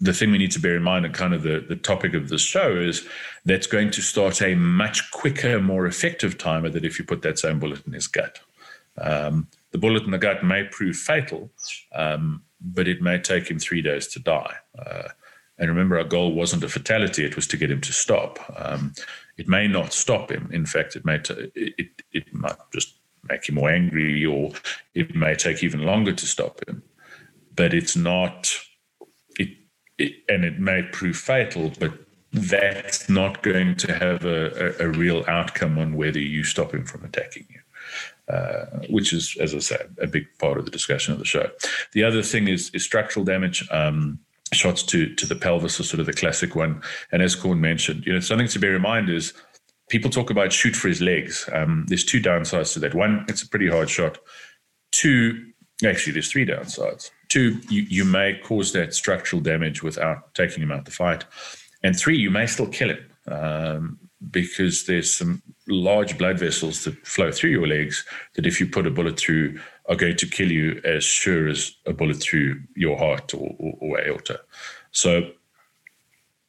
the 0.00 0.12
thing 0.12 0.30
we 0.30 0.38
need 0.38 0.52
to 0.52 0.60
bear 0.60 0.76
in 0.76 0.82
mind, 0.82 1.04
and 1.04 1.14
kind 1.14 1.34
of 1.34 1.42
the 1.42 1.64
the 1.66 1.76
topic 1.76 2.14
of 2.14 2.28
this 2.28 2.42
show 2.42 2.76
is 2.76 3.06
that's 3.44 3.66
going 3.66 3.90
to 3.92 4.02
start 4.02 4.42
a 4.42 4.54
much 4.54 5.10
quicker, 5.12 5.60
more 5.60 5.86
effective 5.86 6.36
timer 6.38 6.68
than 6.68 6.84
if 6.84 6.98
you 6.98 7.04
put 7.04 7.22
that 7.22 7.38
same 7.38 7.58
bullet 7.58 7.86
in 7.86 7.92
his 7.92 8.06
gut. 8.06 8.40
Um, 8.98 9.48
the 9.72 9.78
bullet 9.78 10.04
in 10.04 10.10
the 10.10 10.18
gut 10.18 10.42
may 10.42 10.64
prove 10.64 10.96
fatal, 10.96 11.50
um, 11.94 12.42
but 12.60 12.88
it 12.88 13.02
may 13.02 13.18
take 13.18 13.50
him 13.50 13.58
three 13.58 13.82
days 13.82 14.06
to 14.08 14.18
die. 14.18 14.56
Uh, 14.78 15.08
and 15.58 15.70
remember, 15.70 15.98
our 15.98 16.04
goal 16.04 16.32
wasn't 16.32 16.64
a 16.64 16.68
fatality; 16.68 17.24
it 17.24 17.36
was 17.36 17.46
to 17.48 17.56
get 17.56 17.70
him 17.70 17.80
to 17.80 17.92
stop. 17.92 18.38
Um, 18.56 18.92
it 19.36 19.48
may 19.48 19.66
not 19.66 19.92
stop 19.92 20.30
him. 20.30 20.50
In 20.52 20.66
fact, 20.66 20.96
it 20.96 21.04
may 21.04 21.18
t- 21.18 21.50
it 21.54 22.02
it 22.12 22.32
might 22.34 22.56
just 22.72 22.94
make 23.28 23.48
him 23.48 23.56
more 23.56 23.70
angry, 23.70 24.24
or 24.24 24.52
it 24.94 25.14
may 25.14 25.34
take 25.34 25.62
even 25.62 25.82
longer 25.82 26.12
to 26.12 26.26
stop 26.26 26.66
him. 26.68 26.82
But 27.54 27.72
it's 27.72 27.96
not. 27.96 28.52
It, 29.38 29.50
it 29.98 30.12
and 30.28 30.44
it 30.44 30.58
may 30.58 30.82
prove 30.82 31.16
fatal, 31.16 31.72
but 31.80 31.92
that's 32.32 33.08
not 33.08 33.42
going 33.42 33.76
to 33.76 33.94
have 33.94 34.26
a, 34.26 34.76
a, 34.80 34.86
a 34.86 34.88
real 34.90 35.24
outcome 35.26 35.78
on 35.78 35.94
whether 35.94 36.18
you 36.18 36.44
stop 36.44 36.74
him 36.74 36.84
from 36.84 37.04
attacking 37.04 37.46
you. 37.48 37.60
Uh, 38.28 38.66
which 38.90 39.12
is, 39.12 39.36
as 39.40 39.54
I 39.54 39.60
said, 39.60 39.96
a 40.02 40.06
big 40.08 40.26
part 40.40 40.58
of 40.58 40.64
the 40.64 40.70
discussion 40.70 41.12
of 41.12 41.20
the 41.20 41.24
show. 41.24 41.48
The 41.92 42.02
other 42.02 42.22
thing 42.22 42.48
is, 42.48 42.70
is 42.74 42.84
structural 42.84 43.24
damage. 43.24 43.66
Um, 43.70 44.18
shots 44.52 44.82
to 44.84 45.14
to 45.14 45.26
the 45.26 45.34
pelvis 45.34 45.80
are 45.80 45.84
sort 45.84 46.00
of 46.00 46.06
the 46.06 46.12
classic 46.12 46.54
one. 46.54 46.82
And 47.12 47.22
as 47.22 47.34
Corn 47.34 47.60
mentioned, 47.60 48.06
you 48.06 48.12
know, 48.12 48.20
something 48.20 48.48
to 48.48 48.58
bear 48.58 48.76
in 48.76 48.82
mind 48.82 49.10
is 49.10 49.32
people 49.88 50.10
talk 50.10 50.30
about 50.30 50.52
shoot 50.52 50.74
for 50.74 50.88
his 50.88 51.00
legs. 51.00 51.48
Um, 51.52 51.84
there's 51.88 52.04
two 52.04 52.20
downsides 52.20 52.72
to 52.74 52.80
that. 52.80 52.94
One, 52.94 53.24
it's 53.28 53.42
a 53.42 53.48
pretty 53.48 53.68
hard 53.68 53.90
shot. 53.90 54.18
Two, 54.92 55.52
actually, 55.84 56.14
there's 56.14 56.30
three 56.30 56.46
downsides. 56.46 57.10
Two, 57.28 57.60
you, 57.68 57.82
you 57.82 58.04
may 58.04 58.38
cause 58.42 58.72
that 58.72 58.94
structural 58.94 59.42
damage 59.42 59.82
without 59.82 60.34
taking 60.34 60.62
him 60.62 60.72
out 60.72 60.84
the 60.84 60.90
fight. 60.90 61.24
And 61.82 61.96
three, 61.96 62.16
you 62.16 62.30
may 62.30 62.46
still 62.46 62.68
kill 62.68 62.90
him 62.90 63.06
um, 63.28 63.98
because 64.30 64.86
there's 64.86 65.12
some 65.12 65.42
large 65.68 66.16
blood 66.18 66.38
vessels 66.38 66.84
that 66.84 67.06
flow 67.06 67.30
through 67.30 67.50
your 67.50 67.66
legs 67.66 68.04
that 68.34 68.46
if 68.46 68.60
you 68.60 68.66
put 68.66 68.86
a 68.86 68.90
bullet 68.90 69.18
through 69.18 69.58
are 69.88 69.96
going 69.96 70.16
to 70.16 70.26
kill 70.26 70.50
you 70.50 70.80
as 70.84 71.04
sure 71.04 71.48
as 71.48 71.76
a 71.86 71.92
bullet 71.92 72.16
through 72.16 72.60
your 72.74 72.98
heart 72.98 73.34
or, 73.34 73.54
or, 73.58 73.74
or 73.80 74.00
aorta. 74.00 74.40
So 74.90 75.30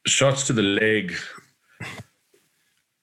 shots 0.06 0.48
to 0.48 0.54
the 0.54 0.64
leg, 0.64 1.14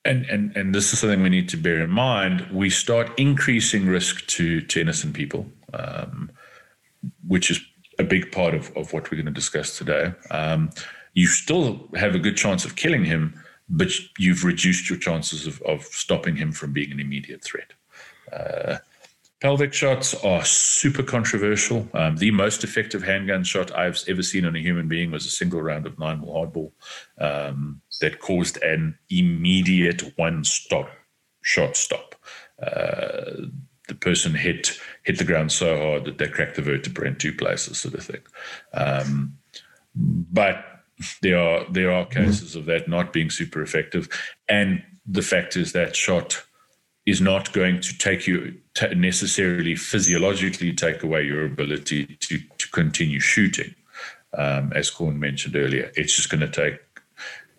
and, 0.05 0.25
and 0.27 0.57
and 0.57 0.75
this 0.75 0.93
is 0.93 0.99
something 0.99 1.23
we 1.23 1.29
need 1.29 1.49
to 1.51 1.57
bear 1.57 1.83
in 1.83 1.91
mind. 1.91 2.49
We 2.53 2.71
start 2.71 3.11
increasing 3.19 3.87
risk 3.87 4.27
to 4.29 4.61
to 4.61 4.81
innocent 4.81 5.15
people, 5.15 5.47
um, 5.73 6.31
which 7.27 7.51
is 7.51 7.61
a 7.99 8.05
big 8.05 8.33
part 8.33 8.55
of, 8.55 8.77
of 8.77 8.93
what 8.93 9.11
we're 9.11 9.17
going 9.17 9.27
to 9.27 9.33
discuss 9.33 9.79
today. 9.79 10.13
Um, 10.31 10.71
you 11.15 11.29
still 11.29 11.89
have 11.95 12.15
a 12.15 12.19
good 12.19 12.37
chance 12.37 12.65
of 12.65 12.75
killing 12.75 13.05
him, 13.05 13.41
but 13.69 13.91
you've 14.19 14.45
reduced 14.45 14.91
your 14.91 14.99
chances 14.99 15.47
of, 15.47 15.63
of 15.63 15.85
stopping 15.85 16.37
him 16.37 16.51
from 16.51 16.73
being 16.73 16.91
an 16.91 16.99
immediate 16.99 17.45
threat. 17.45 17.73
Uh, 18.33 18.79
Pelvic 19.45 19.75
shots 19.75 20.15
are 20.25 20.43
super 20.43 21.03
controversial. 21.03 21.87
Um, 21.93 22.17
the 22.17 22.31
most 22.31 22.65
effective 22.65 23.03
handgun 23.03 23.45
shot 23.45 23.77
I've 23.77 24.03
ever 24.09 24.23
seen 24.23 24.47
on 24.47 24.57
a 24.57 24.59
human 24.59 24.89
being 24.89 25.11
was 25.11 25.27
a 25.27 25.31
single 25.31 25.61
round 25.61 25.85
of 25.85 25.99
nine 25.99 26.23
mil 26.23 26.31
hardball 26.31 26.73
um, 27.19 27.83
that 28.01 28.21
caused 28.21 28.57
an 28.63 28.99
immediate 29.11 30.01
one 30.17 30.45
stop 30.45 30.89
shot 31.43 31.77
stop. 31.77 32.15
Uh, 32.59 33.49
the 33.87 33.95
person 34.01 34.33
hit 34.33 34.81
hit 35.03 35.19
the 35.19 35.25
ground 35.25 35.53
so 35.53 35.77
hard 35.77 36.07
that 36.07 36.17
they 36.17 36.29
cracked 36.29 36.57
the 36.57 36.63
vertebrae 36.63 37.09
in 37.09 37.17
two 37.17 37.35
places, 37.35 37.79
sort 37.79 37.93
of 37.93 38.03
thing. 38.03 38.23
Um, 38.73 39.37
but 39.95 40.65
there 41.21 41.39
are 41.39 41.71
there 41.71 41.93
are 41.93 42.07
cases 42.07 42.57
of 42.57 42.65
that 42.65 42.89
not 42.89 43.13
being 43.13 43.29
super 43.29 43.61
effective, 43.61 44.09
and 44.49 44.83
the 45.05 45.21
fact 45.21 45.55
is 45.55 45.73
that 45.73 45.95
shot 45.95 46.43
is 47.05 47.21
not 47.21 47.53
going 47.53 47.83
to 47.83 47.99
take 47.99 48.27
you 48.27 48.59
to 48.75 48.95
necessarily 48.95 49.77
physiologically 49.77 50.73
take 50.73 51.03
away 51.03 51.23
your 51.23 51.45
ability 51.45 52.17
to, 52.21 52.39
to 52.59 52.71
continue 52.71 53.21
shooting. 53.21 53.75
Um, 54.37 54.73
as 54.75 54.91
Corn 54.91 55.19
mentioned 55.21 55.55
earlier, 55.55 55.93
it's 55.95 56.17
just 56.17 56.29
going 56.29 56.41
to 56.41 56.49
take, 56.49 56.81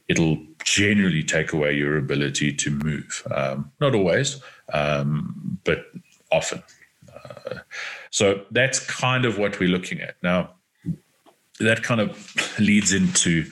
it'll 0.09 0.37
generally 0.63 1.23
take 1.23 1.53
away 1.53 1.73
your 1.73 1.97
ability 1.97 2.51
to 2.53 2.69
move. 2.69 3.25
Um, 3.31 3.71
not 3.79 3.95
always, 3.95 4.41
um, 4.73 5.59
but 5.63 5.85
often. 6.31 6.61
Uh, 7.13 7.59
so 8.09 8.43
that's 8.51 8.79
kind 8.79 9.23
of 9.23 9.37
what 9.37 9.59
we're 9.59 9.69
looking 9.69 10.01
at. 10.01 10.15
Now, 10.21 10.51
that 11.61 11.81
kind 11.83 12.01
of 12.01 12.59
leads 12.59 12.91
into 12.91 13.45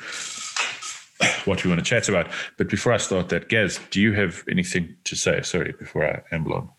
what 1.46 1.64
we 1.64 1.70
want 1.70 1.80
to 1.80 1.86
chat 1.86 2.10
about. 2.10 2.28
But 2.58 2.70
before 2.70 2.92
I 2.92 2.98
start 2.98 3.30
that, 3.30 3.48
Gaz, 3.48 3.80
do 3.92 4.02
you 4.02 4.12
have 4.14 4.44
anything 4.50 4.98
to 5.06 5.16
say? 5.16 5.42
Sorry, 5.44 5.74
before 5.80 6.06
I 6.06 6.22
amble 6.36 6.54
on. 6.54 6.70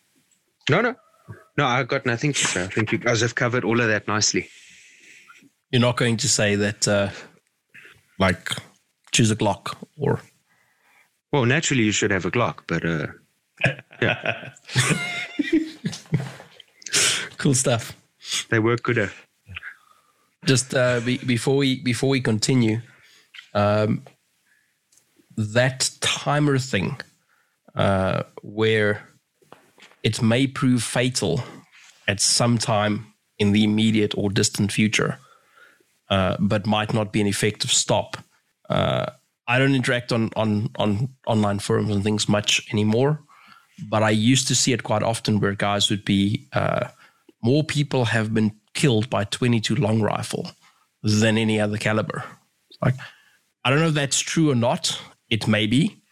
No, 0.70 0.81
no, 0.81 0.94
no. 1.57 1.66
I've 1.66 1.88
got 1.88 2.07
nothing 2.07 2.33
to 2.33 2.46
say. 2.46 2.64
I 2.64 2.68
think 2.68 2.92
you 2.92 2.98
guys 2.98 3.20
have 3.20 3.35
covered 3.35 3.64
all 3.64 3.81
of 3.81 3.88
that 3.88 4.09
nicely. 4.09 4.48
You're 5.70 5.81
not 5.81 5.96
going 5.96 6.16
to 6.18 6.29
say 6.29 6.57
that, 6.57 6.88
uh, 6.88 7.11
like, 8.18 8.50
choose 9.12 9.31
a 9.31 9.37
Glock 9.37 9.77
or. 9.98 10.20
Well, 11.33 11.46
naturally, 11.46 11.83
you 11.83 11.92
should 11.92 12.12
have 12.12 12.24
a 12.24 12.31
Glock, 12.31 12.61
but 12.68 12.85
uh, 12.85 13.09
yeah. 14.00 14.53
cool 17.38 17.55
stuff. 17.55 17.96
They 18.50 18.59
work 18.59 18.83
gooder. 18.83 19.11
Just 20.44 20.74
uh, 20.74 21.00
be, 21.00 21.18
before 21.18 21.57
we 21.57 21.81
before 21.81 22.11
we 22.11 22.20
continue, 22.20 22.81
um, 23.55 24.03
that 25.37 25.90
timer 26.00 26.59
thing 26.59 27.00
uh, 27.74 28.24
where 28.42 29.09
it 30.05 30.23
may 30.23 30.47
prove 30.47 30.83
fatal 30.83 31.43
at 32.07 32.21
some 32.21 32.59
time 32.59 33.14
in 33.38 33.53
the 33.53 33.64
immediate 33.64 34.17
or 34.17 34.31
distant 34.31 34.71
future, 34.71 35.19
uh, 36.11 36.37
but 36.38 36.67
might 36.67 36.93
not 36.93 37.12
be 37.12 37.21
an 37.21 37.27
effective 37.27 37.73
stop. 37.73 38.19
Uh, 38.69 39.07
I 39.49 39.59
don't 39.59 39.75
interact 39.75 40.12
on, 40.12 40.31
on 40.37 40.71
on 40.77 41.09
online 41.27 41.59
forums 41.59 41.90
and 41.90 42.05
things 42.05 42.29
much 42.29 42.67
anymore, 42.73 43.21
but 43.88 44.03
I 44.03 44.11
used 44.11 44.47
to 44.49 44.55
see 44.55 44.73
it 44.73 44.85
quite 44.85 45.03
often 45.03 45.40
where 45.40 45.55
guys 45.55 45.90
would 45.90 46.05
be 46.05 46.47
uh, 46.53 46.88
more 47.43 47.64
people 47.64 48.05
have 48.07 48.33
been 48.33 48.53
killed 48.75 49.11
by 49.11 49.25
22 49.25 49.77
long 49.77 50.01
rifle 50.01 50.51
than 51.03 51.38
any 51.38 51.61
other 51.61 51.79
caliber. 51.79 52.25
Like 52.83 52.95
I 53.64 53.71
don't 53.71 53.81
know 53.81 53.88
if 53.88 53.95
that's 53.95 54.21
true 54.21 54.51
or 54.51 54.55
not. 54.55 55.01
It 55.31 55.49
may 55.49 55.67
be, 55.67 56.03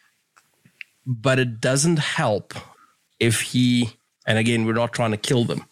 but 1.07 1.39
it 1.39 1.61
doesn't 1.61 1.99
help 1.99 2.55
if 3.23 3.41
he. 3.41 3.91
And 4.27 4.39
again, 4.39 4.67
we're 4.67 4.75
not 4.75 4.93
trying 4.93 5.11
to 5.13 5.17
kill 5.17 5.45
them, 5.45 5.65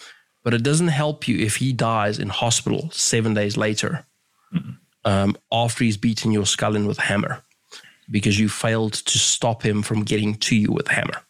but 0.42 0.54
it 0.54 0.62
doesn't 0.62 0.88
help 0.88 1.28
you 1.28 1.38
if 1.38 1.56
he 1.56 1.72
dies 1.72 2.18
in 2.18 2.28
hospital 2.28 2.90
seven 2.90 3.34
days 3.34 3.56
later 3.56 4.06
mm-hmm. 4.52 4.70
um, 5.04 5.36
after 5.52 5.84
he's 5.84 5.96
beaten 5.96 6.32
your 6.32 6.46
skull 6.46 6.74
in 6.74 6.86
with 6.86 6.98
a 6.98 7.02
hammer 7.02 7.42
because 8.10 8.40
you 8.40 8.48
failed 8.48 8.94
to 8.94 9.18
stop 9.18 9.62
him 9.62 9.82
from 9.82 10.02
getting 10.02 10.34
to 10.34 10.56
you 10.56 10.72
with 10.72 10.88
a 10.90 10.94
hammer. 10.94 11.22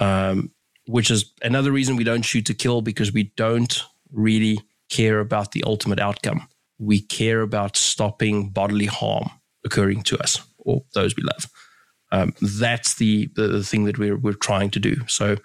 Um, 0.00 0.50
which 0.86 1.10
is 1.10 1.32
another 1.42 1.70
reason 1.70 1.96
we 1.96 2.04
don't 2.04 2.22
shoot 2.22 2.46
to 2.46 2.54
kill 2.54 2.82
because 2.82 3.12
we 3.12 3.32
don't 3.36 3.84
really 4.10 4.58
care 4.90 5.20
about 5.20 5.52
the 5.52 5.62
ultimate 5.64 6.00
outcome. 6.00 6.48
We 6.78 7.00
care 7.00 7.42
about 7.42 7.76
stopping 7.76 8.50
bodily 8.50 8.86
harm 8.86 9.30
occurring 9.64 10.02
to 10.02 10.18
us 10.18 10.40
or 10.58 10.82
those 10.94 11.16
we 11.16 11.22
love. 11.22 11.46
Um, 12.14 12.32
that's 12.40 12.94
the, 12.94 13.28
the, 13.34 13.48
the 13.48 13.64
thing 13.64 13.84
that 13.86 13.98
we're 13.98 14.16
we're 14.16 14.34
trying 14.34 14.70
to 14.70 14.78
do. 14.78 14.96
So, 15.08 15.36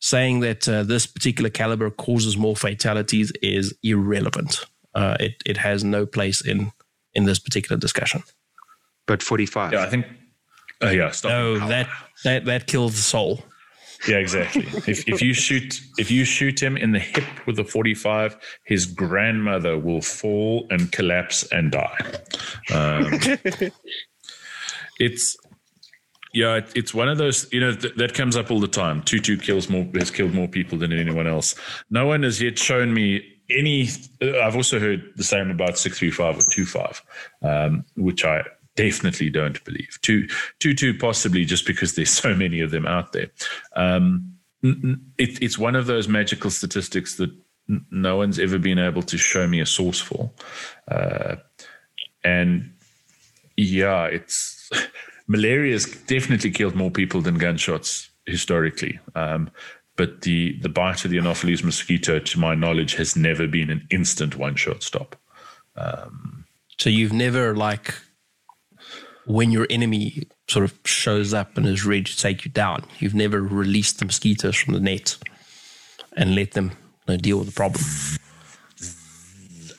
saying 0.00 0.40
that 0.40 0.68
uh, 0.68 0.82
this 0.82 1.06
particular 1.06 1.50
caliber 1.50 1.88
causes 1.88 2.36
more 2.36 2.56
fatalities 2.56 3.32
is 3.42 3.72
irrelevant. 3.84 4.64
Uh, 4.92 5.16
it 5.20 5.34
it 5.46 5.56
has 5.58 5.84
no 5.84 6.06
place 6.06 6.44
in 6.44 6.72
in 7.14 7.26
this 7.26 7.38
particular 7.38 7.78
discussion. 7.78 8.24
But 9.06 9.22
forty 9.22 9.46
five. 9.46 9.72
Yeah, 9.72 9.84
I 9.84 9.88
think. 9.88 10.06
Uh, 10.82 10.88
yeah, 10.88 11.12
stop. 11.12 11.30
No, 11.30 11.68
that 11.68 11.88
that 12.24 12.44
that 12.46 12.66
kills 12.66 12.96
the 12.96 13.02
soul. 13.02 13.44
Yeah, 14.08 14.16
exactly. 14.16 14.66
if 14.88 15.06
if 15.08 15.22
you 15.22 15.32
shoot 15.32 15.80
if 15.96 16.10
you 16.10 16.24
shoot 16.24 16.60
him 16.60 16.76
in 16.76 16.90
the 16.90 16.98
hip 16.98 17.46
with 17.46 17.58
a 17.58 17.64
45, 17.64 18.36
his 18.64 18.86
grandmother 18.86 19.78
will 19.78 20.00
fall 20.00 20.66
and 20.70 20.90
collapse 20.90 21.44
and 21.52 21.70
die. 21.70 21.98
Um, 22.74 23.12
it's 24.98 25.36
yeah, 26.32 26.60
it's 26.74 26.94
one 26.94 27.08
of 27.08 27.18
those. 27.18 27.52
You 27.52 27.60
know 27.60 27.74
th- 27.74 27.94
that 27.96 28.14
comes 28.14 28.36
up 28.36 28.50
all 28.50 28.60
the 28.60 28.68
time. 28.68 29.02
Two 29.02 29.20
kills 29.36 29.68
more 29.68 29.86
has 29.94 30.10
killed 30.10 30.32
more 30.32 30.48
people 30.48 30.78
than 30.78 30.92
anyone 30.92 31.26
else. 31.26 31.54
No 31.90 32.06
one 32.06 32.22
has 32.22 32.40
yet 32.40 32.58
shown 32.58 32.94
me 32.94 33.22
any. 33.50 33.88
Uh, 34.22 34.38
I've 34.40 34.56
also 34.56 34.78
heard 34.78 35.12
the 35.16 35.24
same 35.24 35.50
about 35.50 35.78
six 35.78 35.98
three 35.98 36.10
five 36.10 36.38
or 36.38 36.42
two 36.42 36.66
five, 36.66 37.02
um, 37.42 37.84
which 37.96 38.24
I 38.24 38.44
definitely 38.76 39.30
don't 39.30 39.62
believe. 39.64 39.98
Two, 40.02 40.28
two, 40.58 40.74
two, 40.74 40.96
possibly 40.96 41.44
just 41.44 41.66
because 41.66 41.94
there's 41.94 42.10
so 42.10 42.34
many 42.34 42.60
of 42.60 42.70
them 42.70 42.86
out 42.86 43.12
there. 43.12 43.30
Um, 43.74 44.36
it, 44.62 45.42
it's 45.42 45.58
one 45.58 45.74
of 45.74 45.86
those 45.86 46.08
magical 46.08 46.50
statistics 46.50 47.16
that 47.16 47.30
no 47.90 48.16
one's 48.16 48.38
ever 48.38 48.58
been 48.58 48.78
able 48.78 49.02
to 49.02 49.18
show 49.18 49.46
me 49.46 49.60
a 49.60 49.66
source 49.66 50.00
for. 50.00 50.30
Uh, 50.88 51.36
and 52.24 52.72
yeah, 53.56 54.06
it's 54.06 54.70
malaria 55.30 55.72
has 55.72 55.86
definitely 56.08 56.50
killed 56.50 56.74
more 56.74 56.90
people 56.90 57.20
than 57.20 57.38
gunshots 57.38 58.10
historically. 58.26 58.98
Um, 59.14 59.48
but 59.96 60.22
the, 60.22 60.58
the 60.60 60.68
bite 60.68 61.04
of 61.04 61.12
the 61.12 61.18
Anopheles 61.18 61.62
mosquito, 61.62 62.18
to 62.18 62.38
my 62.40 62.56
knowledge, 62.56 62.94
has 62.94 63.14
never 63.14 63.46
been 63.46 63.70
an 63.70 63.86
instant 63.90 64.36
one 64.36 64.56
shot 64.56 64.82
stop. 64.82 65.14
Um, 65.76 66.46
so 66.78 66.90
you've 66.90 67.12
never 67.12 67.54
like 67.54 67.94
when 69.26 69.52
your 69.52 69.68
enemy 69.70 70.26
sort 70.48 70.64
of 70.64 70.74
shows 70.84 71.32
up 71.32 71.56
and 71.56 71.64
is 71.64 71.86
ready 71.86 72.02
to 72.02 72.16
take 72.16 72.44
you 72.44 72.50
down, 72.50 72.84
you've 72.98 73.14
never 73.14 73.40
released 73.40 74.00
the 74.00 74.06
mosquitoes 74.06 74.56
from 74.56 74.74
the 74.74 74.80
net 74.80 75.16
and 76.16 76.34
let 76.34 76.52
them 76.52 76.72
you 77.06 77.14
know, 77.14 77.16
deal 77.16 77.38
with 77.38 77.46
the 77.46 77.52
problem. 77.52 77.84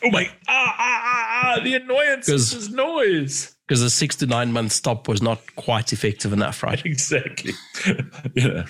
Oh 0.04 0.12
my! 0.12 0.32
Ah, 0.48 0.76
ah, 0.80 1.02
ah, 1.04 1.58
ah 1.58 1.64
the 1.64 1.76
annoyance 1.76 2.28
this 2.28 2.70
noise. 2.70 3.56
Because 3.72 3.84
the 3.84 3.90
six 3.90 4.18
to 4.18 4.26
nine 4.26 4.52
month 4.52 4.74
stop 4.74 5.08
was 5.08 5.22
not 5.22 5.40
quite 5.56 5.94
effective 5.94 6.34
enough, 6.34 6.62
right? 6.62 6.82
Exactly. 6.86 7.54
yeah. 8.36 8.66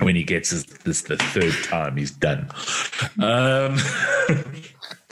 When 0.00 0.16
he 0.16 0.24
gets 0.24 0.48
this, 0.48 0.64
this 0.64 1.02
the 1.02 1.18
third 1.18 1.52
time, 1.62 1.98
he's 1.98 2.10
done. 2.10 2.48
Um, 3.20 3.76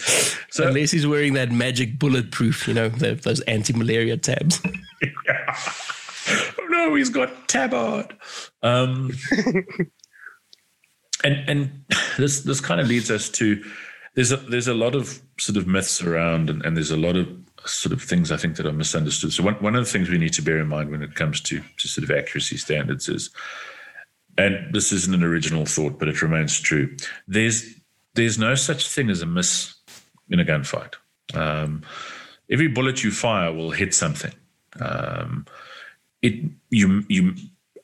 so 0.49 0.69
unless 0.69 0.93
he's 0.93 1.07
wearing 1.07 1.35
that 1.35 1.53
magic 1.53 1.99
bulletproof, 1.99 2.67
you 2.67 2.73
know, 2.73 2.89
the, 2.89 3.17
those 3.17 3.41
anti-malaria 3.43 4.17
tabs. 4.17 4.63
yeah. 5.27 5.59
Oh 6.59 6.67
no, 6.71 6.95
he's 6.95 7.11
got 7.11 7.49
Tabard. 7.49 8.17
Um, 8.63 9.11
and 11.23 11.51
and 11.51 11.85
this 12.17 12.41
this 12.41 12.63
kind 12.63 12.81
of 12.81 12.89
leads 12.89 13.11
us 13.11 13.29
to 13.29 13.63
there's 14.15 14.33
a 14.33 14.37
there's 14.39 14.69
a 14.69 14.75
lot 14.75 14.95
of 14.95 15.21
sort 15.39 15.59
of 15.59 15.67
myths 15.67 16.03
around, 16.03 16.49
and, 16.49 16.65
and 16.65 16.77
there's 16.77 16.91
a 16.91 16.97
lot 16.97 17.17
of 17.17 17.29
sort 17.67 17.93
of 17.93 18.03
things 18.03 18.33
I 18.33 18.37
think 18.37 18.57
that 18.57 18.67
are 18.67 18.73
misunderstood. 18.73 19.33
So 19.33 19.43
one 19.43 19.55
one 19.55 19.77
of 19.77 19.85
the 19.85 19.91
things 19.91 20.09
we 20.09 20.19
need 20.19 20.33
to 20.35 20.43
bear 20.43 20.59
in 20.59 20.69
mind 20.69 20.91
when 20.91 21.03
it 21.03 21.15
comes 21.15 21.41
to 21.43 21.63
to 21.79 21.89
sort 21.89 22.09
of 22.09 22.17
accuracy 22.17 22.57
standards 22.57 23.09
is, 23.09 23.31
and 24.39 24.73
this 24.73 24.93
isn't 24.93 25.15
an 25.15 25.25
original 25.25 25.67
thought, 25.67 25.99
but 25.99 26.09
it 26.09 26.23
remains 26.23 26.59
true. 26.59 26.97
There's 27.29 27.75
there's 28.15 28.39
no 28.39 28.55
such 28.55 28.89
thing 28.89 29.11
as 29.11 29.23
a 29.23 29.27
miss 29.27 29.75
in 30.29 30.41
a 30.41 30.45
gunfight. 30.45 30.95
Um, 31.35 31.83
every 32.51 32.69
bullet 32.69 33.05
you 33.05 33.11
fire 33.11 33.53
will 33.53 33.71
hit 33.71 33.95
something. 33.95 34.33
Um, 34.81 35.47
it 36.23 36.51
you 36.71 37.05
you 37.09 37.35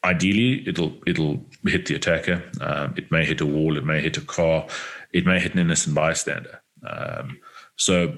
ideally 0.05 0.67
it'll 0.69 0.95
it'll 1.07 1.45
hit 1.65 1.87
the 1.87 1.95
attacker. 1.95 2.43
Um, 2.61 2.95
it 2.97 3.11
may 3.11 3.25
hit 3.25 3.41
a 3.41 3.47
wall. 3.47 3.77
It 3.77 3.85
may 3.85 4.01
hit 4.01 4.17
a 4.17 4.23
car. 4.23 4.67
It 5.13 5.27
may 5.27 5.41
hit 5.41 5.55
an 5.55 5.61
innocent 5.61 5.95
bystander. 5.95 6.61
Um, 6.87 7.39
so 7.77 8.17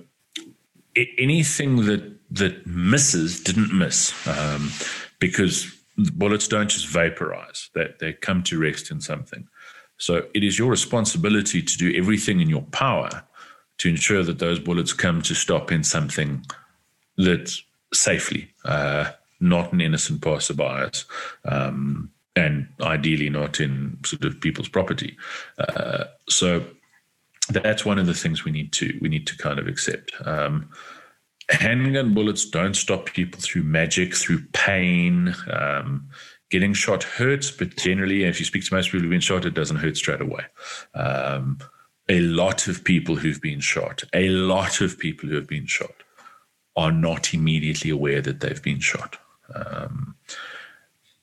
anything 1.19 1.85
that 1.87 2.15
that 2.31 2.67
misses 2.67 3.41
didn't 3.41 3.73
miss 3.77 4.13
um, 4.27 4.71
because 5.19 5.75
bullets 5.97 6.49
don't 6.49 6.71
just 6.71 6.87
vaporize. 6.89 7.71
They 7.75 7.89
they 8.01 8.13
come 8.13 8.43
to 8.45 8.59
rest 8.59 8.91
in 8.91 9.01
something. 9.01 9.49
So 9.99 10.27
it 10.35 10.45
is 10.45 10.59
your 10.59 10.71
responsibility 10.71 11.61
to 11.61 11.77
do 11.77 11.93
everything 11.97 12.41
in 12.41 12.49
your 12.49 12.63
power 12.63 13.25
to 13.79 13.89
ensure 13.89 14.23
that 14.23 14.39
those 14.39 14.59
bullets 14.59 14.93
come 14.93 15.23
to 15.23 15.35
stop 15.35 15.73
in 15.73 15.85
something 15.85 16.45
that's 17.17 17.63
safely, 17.93 18.51
uh, 18.65 19.11
not 19.41 19.73
an 19.73 19.81
innocent 19.81 20.21
passerby, 20.23 20.91
um, 21.45 22.11
and 22.37 22.69
ideally 22.81 23.29
not 23.29 23.61
in 23.61 23.99
sort 24.05 24.25
of 24.25 24.41
people's 24.41 24.69
property. 24.69 25.17
Uh, 25.59 26.05
so 26.29 26.65
that's 27.49 27.85
one 27.85 27.99
of 27.99 28.07
the 28.07 28.15
things 28.15 28.45
we 28.45 28.53
need 28.53 28.73
to 28.75 28.99
we 29.01 29.09
need 29.09 29.27
to 29.27 29.37
kind 29.37 29.59
of 29.59 29.67
accept. 29.67 30.13
Um, 30.25 30.71
handgun 31.51 32.15
bullets 32.15 32.45
don't 32.49 32.75
stop 32.75 33.07
people 33.07 33.41
through 33.41 33.63
magic, 33.65 34.15
through 34.15 34.45
pain. 34.53 35.35
Um, 35.51 36.09
getting 36.51 36.73
shot 36.73 37.03
hurts, 37.03 37.51
but 37.51 37.77
generally, 37.77 38.25
if 38.25 38.39
you 38.41 38.47
speak 38.47 38.65
to 38.65 38.75
most 38.75 38.87
people 38.87 39.01
who've 39.01 39.11
been 39.11 39.21
shot, 39.21 39.45
it 39.45 39.55
doesn't 39.55 39.77
hurt 39.77 39.97
straight 39.97 40.21
away. 40.21 40.45
Um, 40.95 41.59
a 42.09 42.21
lot 42.21 42.69
of 42.69 42.85
people 42.85 43.17
who've 43.17 43.41
been 43.41 43.61
shot, 43.61 44.03
a 44.15 44.29
lot 44.31 44.81
of 44.81 44.99
people 44.99 45.29
who 45.29 45.35
have 45.35 45.47
been 45.47 45.67
shot 45.67 45.95
are 46.77 46.93
not 46.93 47.35
immediately 47.35 47.91
aware 47.91 48.23
that 48.23 48.41
they've 48.41 48.63
been 48.63 48.81
shot. 48.81 49.19
Um, 49.55 50.15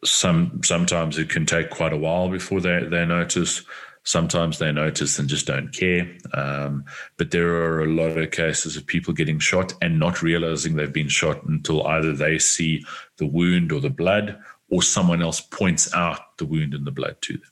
some 0.04 0.62
sometimes 0.64 1.18
it 1.18 1.30
can 1.30 1.46
take 1.46 1.72
quite 1.72 1.94
a 1.94 1.98
while 1.98 2.30
before 2.30 2.62
they, 2.62 2.84
they 2.84 3.06
notice. 3.06 3.64
Sometimes 4.06 4.60
they 4.60 4.72
notice 4.72 5.20
and 5.20 5.28
just 5.28 5.48
don't 5.48 5.74
care. 5.74 6.16
Um, 6.34 6.86
but 7.18 7.32
there 7.32 7.50
are 7.56 7.84
a 7.84 7.88
lot 7.88 8.18
of 8.18 8.32
cases 8.32 8.78
of 8.78 8.86
people 8.86 9.14
getting 9.14 9.40
shot 9.40 9.74
and 9.82 10.00
not 10.00 10.22
realizing 10.22 10.76
they've 10.76 10.94
been 10.94 11.10
shot 11.10 11.44
until 11.44 11.86
either 11.88 12.14
they 12.14 12.40
see 12.40 12.86
the 13.18 13.26
wound 13.26 13.72
or 13.72 13.82
the 13.82 13.90
blood, 13.90 14.40
or 14.70 14.82
someone 14.82 15.22
else 15.22 15.42
points 15.42 15.94
out 15.94 16.38
the 16.38 16.46
wound 16.46 16.74
and 16.74 16.88
the 16.88 16.92
blood 16.92 17.18
to 17.22 17.34
them. 17.34 17.52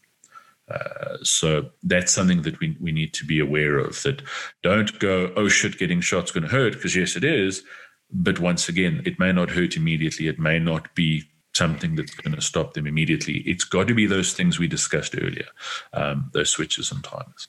Uh, 0.72 1.18
so 1.24 1.70
that's 1.84 2.12
something 2.12 2.44
that 2.44 2.60
we, 2.60 2.78
we 2.80 2.92
need 2.92 3.14
to 3.14 3.26
be 3.26 3.40
aware 3.40 3.78
of 3.78 4.02
that 4.04 4.22
don't 4.62 4.98
go, 5.00 5.32
oh 5.36 5.48
shit, 5.48 5.78
getting 5.78 6.02
shot's 6.02 6.32
going 6.32 6.44
to 6.44 6.50
hurt, 6.50 6.74
because 6.74 6.96
yes, 6.96 7.16
it 7.16 7.24
is. 7.24 7.64
But 8.12 8.40
once 8.40 8.70
again, 8.70 9.02
it 9.06 9.20
may 9.20 9.32
not 9.32 9.50
hurt 9.50 9.76
immediately. 9.76 10.28
It 10.28 10.40
may 10.40 10.60
not 10.60 10.94
be 10.96 11.24
something 11.54 11.96
that's 11.96 12.16
going 12.16 12.36
to 12.36 12.42
stop 12.42 12.74
them 12.74 12.88
immediately. 12.88 13.44
It's 13.46 13.64
got 13.64 13.88
to 13.88 13.94
be 13.94 14.06
those 14.06 14.34
things 14.34 14.60
we 14.60 14.68
discussed 14.68 15.16
earlier, 15.20 15.48
um, 15.94 16.30
those 16.34 16.50
switches 16.50 16.92
and 16.92 17.04
timers. 17.04 17.48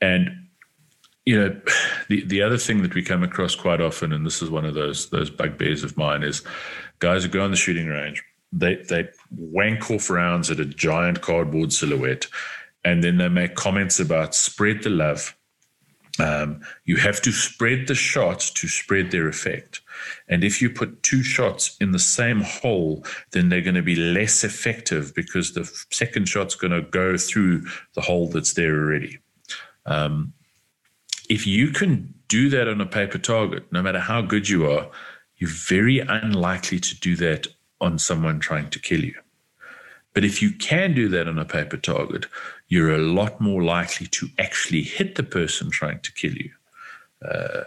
And 0.00 0.48
you 1.24 1.38
know, 1.38 1.60
the 2.08 2.24
the 2.24 2.42
other 2.42 2.58
thing 2.58 2.82
that 2.82 2.94
we 2.94 3.02
come 3.02 3.22
across 3.22 3.54
quite 3.54 3.80
often, 3.80 4.12
and 4.12 4.26
this 4.26 4.42
is 4.42 4.50
one 4.50 4.64
of 4.64 4.74
those 4.74 5.10
those 5.10 5.30
bugbears 5.30 5.84
of 5.84 5.96
mine, 5.96 6.22
is 6.22 6.42
guys 6.98 7.22
who 7.22 7.28
go 7.28 7.44
on 7.44 7.50
the 7.50 7.56
shooting 7.56 7.86
range 7.86 8.22
they 8.52 8.76
they 8.88 9.08
wank 9.30 9.90
off 9.90 10.10
rounds 10.10 10.50
at 10.50 10.60
a 10.60 10.64
giant 10.64 11.22
cardboard 11.22 11.72
silhouette 11.72 12.26
and 12.84 13.02
then 13.02 13.16
they 13.16 13.28
make 13.28 13.54
comments 13.54 13.98
about 13.98 14.34
spread 14.34 14.82
the 14.82 14.90
love. 14.90 15.36
Um, 16.18 16.60
you 16.84 16.96
have 16.96 17.22
to 17.22 17.32
spread 17.32 17.86
the 17.86 17.94
shots 17.94 18.50
to 18.50 18.68
spread 18.68 19.10
their 19.10 19.28
effect. 19.28 19.80
And 20.28 20.44
if 20.44 20.62
you 20.62 20.70
put 20.70 21.02
two 21.02 21.22
shots 21.22 21.76
in 21.80 21.92
the 21.92 21.98
same 21.98 22.40
hole, 22.40 23.04
then 23.32 23.48
they're 23.48 23.60
going 23.60 23.74
to 23.74 23.82
be 23.82 23.96
less 23.96 24.44
effective 24.44 25.14
because 25.14 25.52
the 25.52 25.64
second 25.90 26.28
shot's 26.28 26.54
going 26.54 26.72
to 26.72 26.82
go 26.82 27.16
through 27.16 27.66
the 27.94 28.00
hole 28.00 28.28
that's 28.28 28.54
there 28.54 28.74
already. 28.74 29.18
Um, 29.86 30.32
if 31.28 31.46
you 31.46 31.70
can 31.70 32.14
do 32.28 32.48
that 32.50 32.68
on 32.68 32.80
a 32.80 32.86
paper 32.86 33.18
target, 33.18 33.70
no 33.72 33.82
matter 33.82 34.00
how 34.00 34.22
good 34.22 34.48
you 34.48 34.70
are, 34.70 34.88
you're 35.36 35.50
very 35.50 35.98
unlikely 35.98 36.78
to 36.78 37.00
do 37.00 37.16
that 37.16 37.46
on 37.80 37.98
someone 37.98 38.38
trying 38.38 38.70
to 38.70 38.78
kill 38.78 39.04
you. 39.04 39.14
But 40.14 40.24
if 40.24 40.42
you 40.42 40.52
can 40.52 40.94
do 40.94 41.08
that 41.08 41.26
on 41.26 41.38
a 41.38 41.44
paper 41.44 41.76
target, 41.76 42.26
you're 42.68 42.94
a 42.94 42.98
lot 42.98 43.40
more 43.40 43.62
likely 43.62 44.06
to 44.08 44.28
actually 44.38 44.82
hit 44.82 45.14
the 45.14 45.22
person 45.22 45.70
trying 45.70 46.00
to 46.00 46.12
kill 46.12 46.32
you. 46.32 46.50
Uh, 47.26 47.64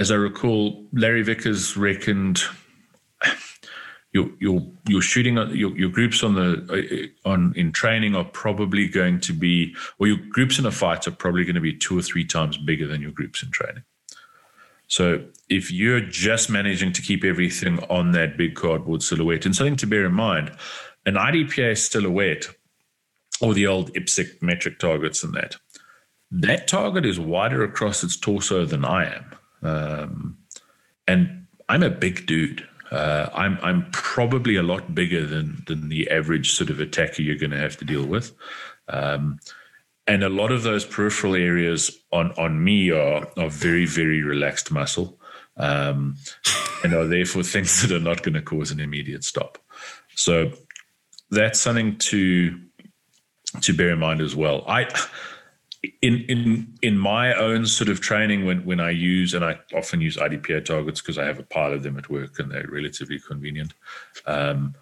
as 0.00 0.10
I 0.10 0.14
recall, 0.14 0.86
Larry 0.94 1.22
Vickers 1.22 1.76
reckoned 1.76 2.42
your 4.12 4.30
your 4.40 4.66
your 4.88 5.02
shooting 5.02 5.36
your 5.54 5.76
your 5.76 5.90
groups 5.90 6.24
on 6.24 6.34
the 6.34 7.12
uh, 7.24 7.28
on 7.28 7.52
in 7.54 7.70
training 7.70 8.16
are 8.16 8.24
probably 8.24 8.88
going 8.88 9.20
to 9.20 9.34
be 9.34 9.76
or 9.98 10.08
your 10.08 10.16
groups 10.30 10.58
in 10.58 10.64
a 10.64 10.70
fight 10.70 11.06
are 11.06 11.12
probably 11.12 11.44
going 11.44 11.54
to 11.54 11.60
be 11.60 11.76
two 11.76 11.96
or 11.98 12.02
three 12.02 12.24
times 12.24 12.56
bigger 12.56 12.86
than 12.88 13.02
your 13.02 13.12
groups 13.12 13.42
in 13.42 13.50
training. 13.50 13.84
So 14.88 15.22
if 15.50 15.70
you're 15.70 16.00
just 16.00 16.48
managing 16.48 16.92
to 16.94 17.02
keep 17.02 17.22
everything 17.22 17.78
on 17.84 18.12
that 18.12 18.38
big 18.38 18.56
cardboard 18.56 19.02
silhouette, 19.02 19.44
and 19.44 19.54
something 19.54 19.76
to 19.76 19.86
bear 19.86 20.06
in 20.06 20.14
mind, 20.14 20.50
an 21.04 21.14
IDPA 21.14 21.76
silhouette 21.78 22.46
or 23.40 23.54
the 23.54 23.66
old 23.66 23.92
IPSC 23.92 24.42
metric 24.42 24.78
targets 24.78 25.22
and 25.22 25.34
that, 25.34 25.56
that 26.32 26.66
target 26.66 27.06
is 27.06 27.20
wider 27.20 27.62
across 27.62 28.02
its 28.02 28.16
torso 28.16 28.64
than 28.64 28.84
I 28.84 29.14
am. 29.14 29.36
Um, 29.62 30.38
and 31.06 31.46
I'm 31.68 31.82
a 31.82 31.90
big 31.90 32.26
dude. 32.26 32.66
Uh, 32.90 33.28
I'm 33.32 33.58
I'm 33.62 33.88
probably 33.92 34.56
a 34.56 34.62
lot 34.62 34.94
bigger 34.94 35.24
than 35.24 35.62
than 35.66 35.88
the 35.88 36.10
average 36.10 36.52
sort 36.52 36.70
of 36.70 36.80
attacker 36.80 37.22
you're 37.22 37.36
going 37.36 37.52
to 37.52 37.58
have 37.58 37.76
to 37.76 37.84
deal 37.84 38.04
with, 38.04 38.32
um, 38.88 39.38
and 40.06 40.24
a 40.24 40.28
lot 40.28 40.50
of 40.50 40.64
those 40.64 40.84
peripheral 40.84 41.36
areas 41.36 41.96
on 42.12 42.32
on 42.32 42.62
me 42.64 42.90
are 42.90 43.28
are 43.36 43.48
very 43.48 43.86
very 43.86 44.22
relaxed 44.22 44.72
muscle, 44.72 45.20
um, 45.56 46.16
and 46.82 46.92
are 46.92 47.06
therefore 47.06 47.44
things 47.44 47.80
that 47.88 47.94
are 47.94 48.00
not 48.00 48.22
going 48.24 48.34
to 48.34 48.42
cause 48.42 48.72
an 48.72 48.80
immediate 48.80 49.22
stop. 49.22 49.58
So 50.16 50.52
that's 51.30 51.60
something 51.60 51.96
to 51.98 52.58
to 53.60 53.72
bear 53.72 53.90
in 53.90 54.00
mind 54.00 54.20
as 54.20 54.34
well. 54.34 54.64
I 54.66 54.88
in 56.02 56.24
in 56.28 56.74
in 56.82 56.98
my 56.98 57.32
own 57.34 57.66
sort 57.66 57.88
of 57.88 58.00
training 58.00 58.44
when 58.44 58.64
when 58.64 58.80
I 58.80 58.90
use 58.90 59.32
and 59.32 59.44
I 59.44 59.58
often 59.74 60.00
use 60.00 60.16
IDPA 60.16 60.64
targets 60.64 61.00
because 61.00 61.18
I 61.18 61.24
have 61.24 61.38
a 61.38 61.42
pile 61.42 61.72
of 61.72 61.82
them 61.82 61.96
at 61.96 62.10
work 62.10 62.38
and 62.38 62.50
they're 62.50 62.68
relatively 62.68 63.18
convenient. 63.18 63.72
Um, 64.26 64.74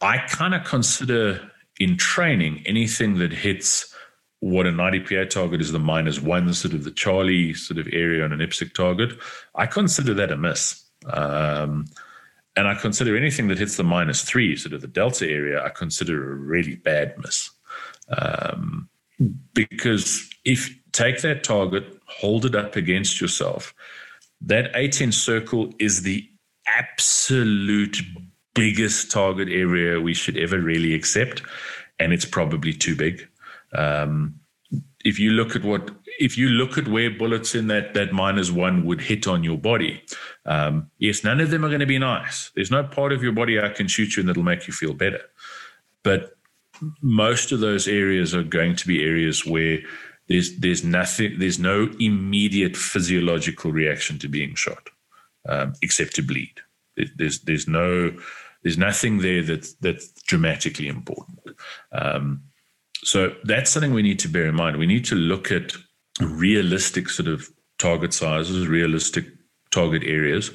I 0.00 0.18
kind 0.18 0.54
of 0.54 0.64
consider 0.64 1.50
in 1.78 1.96
training 1.96 2.62
anything 2.66 3.18
that 3.18 3.32
hits 3.32 3.94
what 4.40 4.66
an 4.66 4.76
IDPA 4.76 5.28
target 5.28 5.60
is 5.60 5.72
the 5.72 5.78
minus 5.78 6.20
one 6.20 6.52
sort 6.54 6.72
of 6.72 6.84
the 6.84 6.90
Charlie 6.90 7.52
sort 7.52 7.78
of 7.78 7.86
area 7.92 8.24
on 8.24 8.32
an 8.32 8.38
IPSC 8.38 8.72
target. 8.72 9.12
I 9.54 9.66
consider 9.66 10.14
that 10.14 10.32
a 10.32 10.36
miss. 10.36 10.82
Um, 11.06 11.86
and 12.56 12.66
I 12.66 12.74
consider 12.74 13.16
anything 13.16 13.48
that 13.48 13.58
hits 13.58 13.76
the 13.76 13.84
minus 13.84 14.22
three, 14.22 14.56
sort 14.56 14.72
of 14.72 14.80
the 14.80 14.86
delta 14.86 15.28
area, 15.28 15.62
I 15.62 15.68
consider 15.68 16.32
a 16.32 16.34
really 16.34 16.76
bad 16.76 17.14
miss. 17.18 17.50
Um, 18.08 18.88
because 19.52 20.29
if 20.44 20.74
take 20.92 21.20
that 21.22 21.44
target, 21.44 21.84
hold 22.06 22.44
it 22.44 22.54
up 22.54 22.76
against 22.76 23.20
yourself, 23.20 23.74
that 24.40 24.70
18 24.74 25.12
circle 25.12 25.72
is 25.78 26.02
the 26.02 26.28
absolute 26.66 27.98
biggest 28.54 29.10
target 29.10 29.48
area 29.48 30.00
we 30.00 30.14
should 30.14 30.36
ever 30.36 30.58
really 30.60 30.94
accept, 30.94 31.42
and 31.98 32.12
it's 32.12 32.24
probably 32.24 32.72
too 32.72 32.96
big. 32.96 33.28
Um, 33.74 34.40
if 35.04 35.18
you 35.18 35.30
look 35.30 35.56
at 35.56 35.64
what 35.64 35.90
if 36.18 36.36
you 36.36 36.48
look 36.48 36.76
at 36.76 36.88
where 36.88 37.10
bullets 37.10 37.54
in 37.54 37.68
that 37.68 37.94
that 37.94 38.12
minus 38.12 38.50
one 38.50 38.84
would 38.84 39.00
hit 39.00 39.26
on 39.26 39.42
your 39.42 39.56
body, 39.56 40.02
um, 40.46 40.90
yes, 40.98 41.24
none 41.24 41.40
of 41.40 41.50
them 41.50 41.64
are 41.64 41.68
going 41.68 41.80
to 41.80 41.86
be 41.86 41.98
nice. 41.98 42.50
There's 42.54 42.70
no 42.70 42.84
part 42.84 43.12
of 43.12 43.22
your 43.22 43.32
body 43.32 43.60
I 43.60 43.70
can 43.70 43.88
shoot 43.88 44.16
you 44.16 44.20
and 44.20 44.28
that'll 44.28 44.42
make 44.42 44.66
you 44.66 44.72
feel 44.72 44.94
better. 44.94 45.22
But 46.02 46.36
most 47.02 47.52
of 47.52 47.60
those 47.60 47.88
areas 47.88 48.34
are 48.34 48.42
going 48.42 48.76
to 48.76 48.86
be 48.86 49.04
areas 49.04 49.44
where 49.44 49.80
there's 50.30 50.56
there's 50.58 50.84
nothing 50.84 51.38
there's 51.38 51.58
no 51.58 51.90
immediate 51.98 52.76
physiological 52.76 53.72
reaction 53.72 54.18
to 54.20 54.28
being 54.28 54.54
shot 54.54 54.88
um, 55.48 55.74
except 55.82 56.14
to 56.14 56.22
bleed. 56.22 56.54
There's 57.16 57.40
there's 57.40 57.66
no 57.66 58.12
there's 58.62 58.78
nothing 58.78 59.18
there 59.18 59.42
that's 59.42 59.74
that's 59.74 60.10
dramatically 60.22 60.86
important. 60.86 61.40
Um, 61.92 62.44
so 63.02 63.34
that's 63.44 63.70
something 63.70 63.92
we 63.92 64.02
need 64.02 64.20
to 64.20 64.28
bear 64.28 64.46
in 64.46 64.54
mind. 64.54 64.76
We 64.76 64.86
need 64.86 65.04
to 65.06 65.16
look 65.16 65.50
at 65.50 65.72
realistic 66.20 67.08
sort 67.08 67.28
of 67.28 67.48
target 67.78 68.14
sizes 68.14 68.68
realistic 68.68 69.26
target 69.70 70.02
areas 70.04 70.50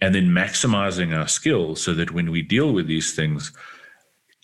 and 0.00 0.14
then 0.14 0.26
maximizing 0.26 1.16
our 1.16 1.26
skills 1.26 1.80
so 1.80 1.94
that 1.94 2.10
when 2.10 2.30
we 2.30 2.42
deal 2.42 2.72
with 2.72 2.86
these 2.86 3.14
things 3.14 3.50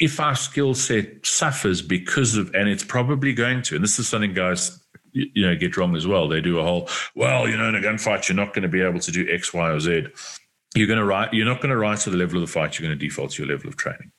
if 0.02 0.18
our 0.18 0.34
skill 0.34 0.74
set 0.74 1.24
suffers 1.24 1.80
because 1.80 2.36
of, 2.36 2.52
and 2.56 2.68
it's 2.68 2.82
probably 2.82 3.32
going 3.32 3.62
to, 3.62 3.76
and 3.76 3.84
this 3.84 4.00
is 4.00 4.08
something 4.08 4.34
guys, 4.34 4.84
you 5.12 5.46
know, 5.46 5.54
get 5.54 5.76
wrong 5.76 5.94
as 5.94 6.08
well. 6.08 6.26
They 6.26 6.40
do 6.40 6.58
a 6.58 6.64
whole, 6.64 6.88
well, 7.14 7.48
you 7.48 7.56
know, 7.56 7.68
in 7.68 7.76
a 7.76 7.78
gunfight, 7.78 8.28
you're 8.28 8.34
not 8.34 8.52
going 8.52 8.64
to 8.64 8.68
be 8.68 8.80
able 8.80 8.98
to 8.98 9.12
do 9.12 9.32
X, 9.32 9.54
Y, 9.54 9.70
or 9.70 9.78
Z. 9.78 10.08
You're 10.74 10.88
going 10.88 10.98
to 10.98 11.04
write, 11.04 11.32
you're 11.32 11.46
not 11.46 11.60
going 11.60 11.70
to 11.70 11.76
rise 11.76 12.02
to 12.02 12.10
the 12.10 12.16
level 12.16 12.34
of 12.38 12.40
the 12.40 12.52
fight. 12.52 12.76
You're 12.76 12.88
going 12.88 12.98
to 12.98 13.06
default 13.06 13.30
to 13.32 13.44
your 13.44 13.54
level 13.54 13.68
of 13.68 13.76
training. 13.76 14.10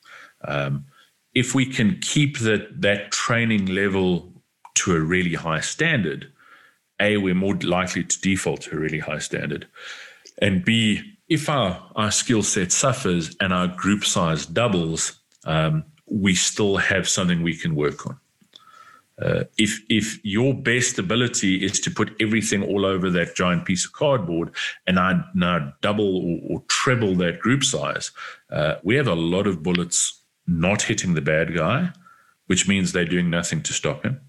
Um, 0.47 0.85
if 1.33 1.53
we 1.53 1.65
can 1.65 1.99
keep 1.99 2.39
that 2.39 2.81
that 2.81 3.11
training 3.11 3.65
level 3.65 4.31
to 4.75 4.95
a 4.95 5.01
really 5.01 5.33
high 5.33 5.59
standard, 5.59 6.31
a 7.01 7.17
we're 7.17 7.35
more 7.35 7.55
likely 7.55 8.05
to 8.05 8.21
default 8.21 8.61
to 8.61 8.75
a 8.75 8.79
really 8.79 8.99
high 8.99 9.17
standard, 9.19 9.67
and 10.41 10.63
b 10.63 11.01
if 11.27 11.49
our 11.49 11.89
our 11.95 12.11
skill 12.11 12.43
set 12.43 12.71
suffers 12.71 13.35
and 13.39 13.51
our 13.51 13.67
group 13.67 14.05
size 14.05 14.45
doubles, 14.45 15.22
um, 15.45 15.84
we 16.06 16.36
still 16.36 16.77
have 16.77 17.08
something 17.08 17.41
we 17.41 17.56
can 17.56 17.75
work 17.75 18.06
on. 18.06 18.19
Uh, 19.21 19.43
if 19.58 19.79
if 19.89 20.19
your 20.25 20.56
best 20.56 20.97
ability 20.97 21.63
is 21.63 21.79
to 21.79 21.91
put 21.91 22.15
everything 22.19 22.63
all 22.63 22.84
over 22.84 23.12
that 23.12 23.36
giant 23.36 23.63
piece 23.63 23.86
of 23.86 23.93
cardboard 23.93 24.49
and 24.88 24.99
I 24.99 25.23
now 25.36 25.71
double 25.82 26.17
or, 26.17 26.39
or 26.49 26.63
treble 26.67 27.13
that 27.17 27.39
group 27.39 27.63
size, 27.63 28.12
uh, 28.51 28.75
we 28.84 28.95
have 28.95 29.08
a 29.08 29.13
lot 29.13 29.45
of 29.45 29.62
bullets 29.62 30.19
not 30.47 30.82
hitting 30.82 31.13
the 31.13 31.21
bad 31.21 31.56
guy, 31.56 31.91
which 32.47 32.67
means 32.67 32.91
they're 32.91 33.06
doing 33.06 33.29
nothing 33.29 33.62
to 33.63 33.73
stop 33.73 34.03
him, 34.03 34.19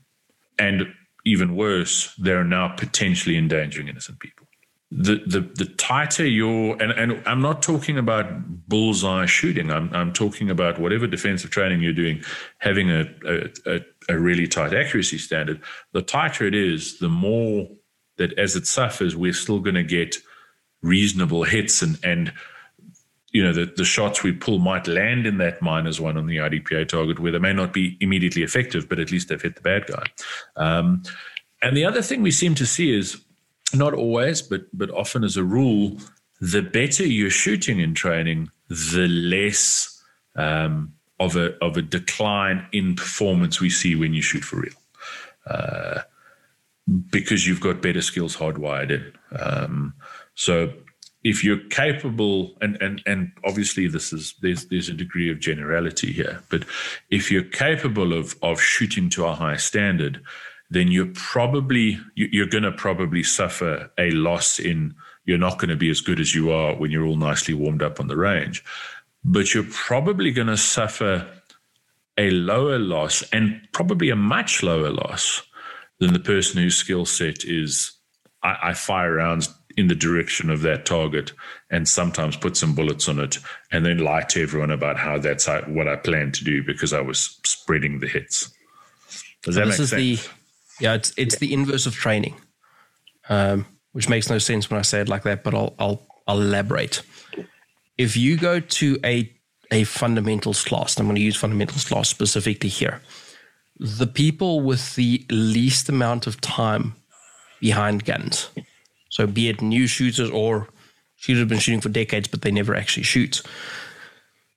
and 0.58 0.86
even 1.24 1.56
worse, 1.56 2.14
they're 2.18 2.44
now 2.44 2.68
potentially 2.68 3.38
endangering 3.38 3.88
innocent 3.88 4.18
people 4.18 4.33
the, 4.96 5.20
the 5.26 5.40
the 5.40 5.64
tighter 5.76 6.24
your 6.24 6.80
and, 6.80 6.92
and 6.92 7.20
I'm 7.26 7.40
not 7.40 7.62
talking 7.62 7.98
about 7.98 8.26
bullseye 8.68 9.26
shooting. 9.26 9.72
I'm 9.72 9.92
I'm 9.92 10.12
talking 10.12 10.50
about 10.50 10.78
whatever 10.78 11.08
defensive 11.08 11.50
training 11.50 11.82
you're 11.82 11.92
doing, 11.92 12.22
having 12.58 12.90
a 12.90 13.04
a, 13.66 13.80
a 14.08 14.18
really 14.18 14.46
tight 14.46 14.72
accuracy 14.72 15.18
standard. 15.18 15.60
The 15.92 16.02
tighter 16.02 16.46
it 16.46 16.54
is, 16.54 17.00
the 17.00 17.08
more 17.08 17.68
that 18.18 18.38
as 18.38 18.54
it 18.54 18.68
suffers, 18.68 19.16
we're 19.16 19.32
still 19.32 19.58
going 19.58 19.74
to 19.74 19.82
get 19.82 20.16
reasonable 20.80 21.42
hits 21.42 21.82
and 21.82 21.98
and 22.04 22.32
you 23.32 23.42
know 23.42 23.52
the, 23.52 23.66
the 23.76 23.84
shots 23.84 24.22
we 24.22 24.30
pull 24.30 24.60
might 24.60 24.86
land 24.86 25.26
in 25.26 25.38
that 25.38 25.60
minus 25.60 25.98
one 25.98 26.16
on 26.16 26.28
the 26.28 26.36
IDPA 26.36 26.86
target 26.86 27.18
where 27.18 27.32
they 27.32 27.40
may 27.40 27.52
not 27.52 27.72
be 27.72 27.96
immediately 28.00 28.44
effective, 28.44 28.88
but 28.88 29.00
at 29.00 29.10
least 29.10 29.28
they've 29.28 29.42
hit 29.42 29.56
the 29.56 29.60
bad 29.60 29.86
guy. 29.88 30.04
Um, 30.54 31.02
and 31.62 31.76
the 31.76 31.84
other 31.84 32.02
thing 32.02 32.22
we 32.22 32.30
seem 32.30 32.54
to 32.54 32.66
see 32.66 32.96
is 32.96 33.20
not 33.74 33.94
always, 33.94 34.42
but 34.42 34.62
but 34.72 34.90
often 34.90 35.24
as 35.24 35.36
a 35.36 35.44
rule, 35.44 35.98
the 36.40 36.62
better 36.62 37.04
you're 37.06 37.30
shooting 37.30 37.80
in 37.80 37.94
training, 37.94 38.50
the 38.68 39.08
less 39.08 40.02
um, 40.36 40.92
of 41.20 41.36
a 41.36 41.56
of 41.64 41.76
a 41.76 41.82
decline 41.82 42.66
in 42.72 42.96
performance 42.96 43.60
we 43.60 43.70
see 43.70 43.94
when 43.94 44.14
you 44.14 44.22
shoot 44.22 44.44
for 44.44 44.60
real, 44.60 44.72
uh, 45.46 46.00
because 47.10 47.46
you've 47.46 47.60
got 47.60 47.82
better 47.82 48.02
skills 48.02 48.36
hardwired 48.36 48.90
in. 48.90 49.12
Um, 49.38 49.94
so 50.34 50.72
if 51.22 51.42
you're 51.42 51.64
capable, 51.70 52.56
and 52.60 52.80
and 52.82 53.02
and 53.06 53.32
obviously 53.44 53.88
this 53.88 54.12
is 54.12 54.34
there's 54.42 54.66
there's 54.66 54.88
a 54.88 54.94
degree 54.94 55.30
of 55.30 55.40
generality 55.40 56.12
here, 56.12 56.42
but 56.50 56.64
if 57.10 57.30
you're 57.30 57.42
capable 57.42 58.12
of 58.12 58.36
of 58.42 58.60
shooting 58.60 59.08
to 59.10 59.24
a 59.24 59.34
high 59.34 59.56
standard 59.56 60.22
then 60.70 60.90
you're 60.90 61.12
probably 61.14 61.98
you're 62.14 62.46
going 62.46 62.64
to 62.64 62.72
probably 62.72 63.22
suffer 63.22 63.90
a 63.98 64.10
loss 64.12 64.58
in 64.58 64.94
you're 65.24 65.38
not 65.38 65.58
going 65.58 65.70
to 65.70 65.76
be 65.76 65.90
as 65.90 66.00
good 66.00 66.20
as 66.20 66.34
you 66.34 66.50
are 66.50 66.74
when 66.74 66.90
you're 66.90 67.06
all 67.06 67.16
nicely 67.16 67.54
warmed 67.54 67.82
up 67.82 68.00
on 68.00 68.08
the 68.08 68.16
range 68.16 68.64
but 69.24 69.54
you're 69.54 69.66
probably 69.70 70.30
going 70.30 70.48
to 70.48 70.56
suffer 70.56 71.26
a 72.18 72.30
lower 72.30 72.78
loss 72.78 73.22
and 73.32 73.60
probably 73.72 74.10
a 74.10 74.16
much 74.16 74.62
lower 74.62 74.90
loss 74.90 75.42
than 75.98 76.12
the 76.12 76.20
person 76.20 76.62
whose 76.62 76.76
skill 76.76 77.04
set 77.04 77.44
is 77.44 77.92
I, 78.42 78.56
I 78.62 78.74
fire 78.74 79.14
rounds 79.14 79.52
in 79.76 79.88
the 79.88 79.94
direction 79.94 80.50
of 80.50 80.60
that 80.62 80.86
target 80.86 81.32
and 81.70 81.88
sometimes 81.88 82.36
put 82.36 82.56
some 82.56 82.74
bullets 82.74 83.08
on 83.08 83.18
it 83.18 83.38
and 83.72 83.84
then 83.84 83.98
lie 83.98 84.22
to 84.22 84.42
everyone 84.42 84.70
about 84.70 84.96
how 84.96 85.18
that's 85.18 85.48
what 85.66 85.88
I 85.88 85.96
plan 85.96 86.30
to 86.32 86.44
do 86.44 86.62
because 86.62 86.92
I 86.92 87.00
was 87.00 87.40
spreading 87.44 87.98
the 87.98 88.06
hits. 88.06 88.52
Does 89.42 89.56
that 89.56 89.66
this 89.66 89.78
make 89.78 89.80
is 89.80 89.90
sense? 89.90 90.26
the 90.26 90.30
yeah, 90.80 90.94
it's 90.94 91.12
it's 91.16 91.38
the 91.38 91.52
inverse 91.52 91.86
of 91.86 91.94
training, 91.94 92.34
um, 93.28 93.66
which 93.92 94.08
makes 94.08 94.28
no 94.28 94.38
sense 94.38 94.70
when 94.70 94.78
I 94.78 94.82
say 94.82 95.00
it 95.00 95.08
like 95.08 95.22
that. 95.22 95.44
But 95.44 95.54
I'll 95.54 95.74
I'll 95.78 96.06
I'll 96.26 96.40
elaborate. 96.40 97.02
If 97.96 98.16
you 98.16 98.36
go 98.36 98.60
to 98.60 98.98
a 99.04 99.30
a 99.70 99.84
fundamentals 99.84 100.64
class, 100.64 100.96
and 100.96 101.02
I'm 101.02 101.06
going 101.06 101.16
to 101.16 101.22
use 101.22 101.36
fundamentals 101.36 101.84
class 101.84 102.08
specifically 102.08 102.68
here. 102.68 103.00
The 103.78 104.06
people 104.06 104.60
with 104.60 104.94
the 104.94 105.24
least 105.30 105.88
amount 105.88 106.26
of 106.26 106.40
time 106.40 106.94
behind 107.60 108.04
guns, 108.04 108.50
so 109.10 109.26
be 109.26 109.48
it 109.48 109.60
new 109.60 109.86
shooters 109.86 110.30
or 110.30 110.68
shooters 111.16 111.40
have 111.40 111.48
been 111.48 111.58
shooting 111.58 111.80
for 111.80 111.88
decades, 111.88 112.28
but 112.28 112.42
they 112.42 112.50
never 112.50 112.74
actually 112.74 113.02
shoot, 113.02 113.42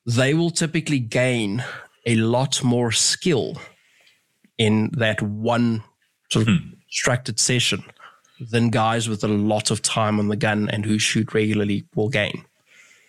they 0.05 0.33
will 0.33 0.51
typically 0.51 0.99
gain 0.99 1.63
a 2.05 2.15
lot 2.15 2.63
more 2.63 2.91
skill 2.91 3.57
in 4.57 4.89
that 4.93 5.21
one 5.21 5.83
sort 6.29 6.47
of 6.47 6.53
hmm. 6.55 6.69
structured 6.89 7.39
session 7.39 7.83
than 8.39 8.69
guys 8.69 9.09
with 9.09 9.23
a 9.23 9.27
lot 9.27 9.71
of 9.71 9.81
time 9.81 10.19
on 10.19 10.27
the 10.27 10.35
gun 10.35 10.69
and 10.69 10.85
who 10.85 10.99
shoot 10.99 11.33
regularly 11.33 11.85
will 11.95 12.09
gain. 12.09 12.45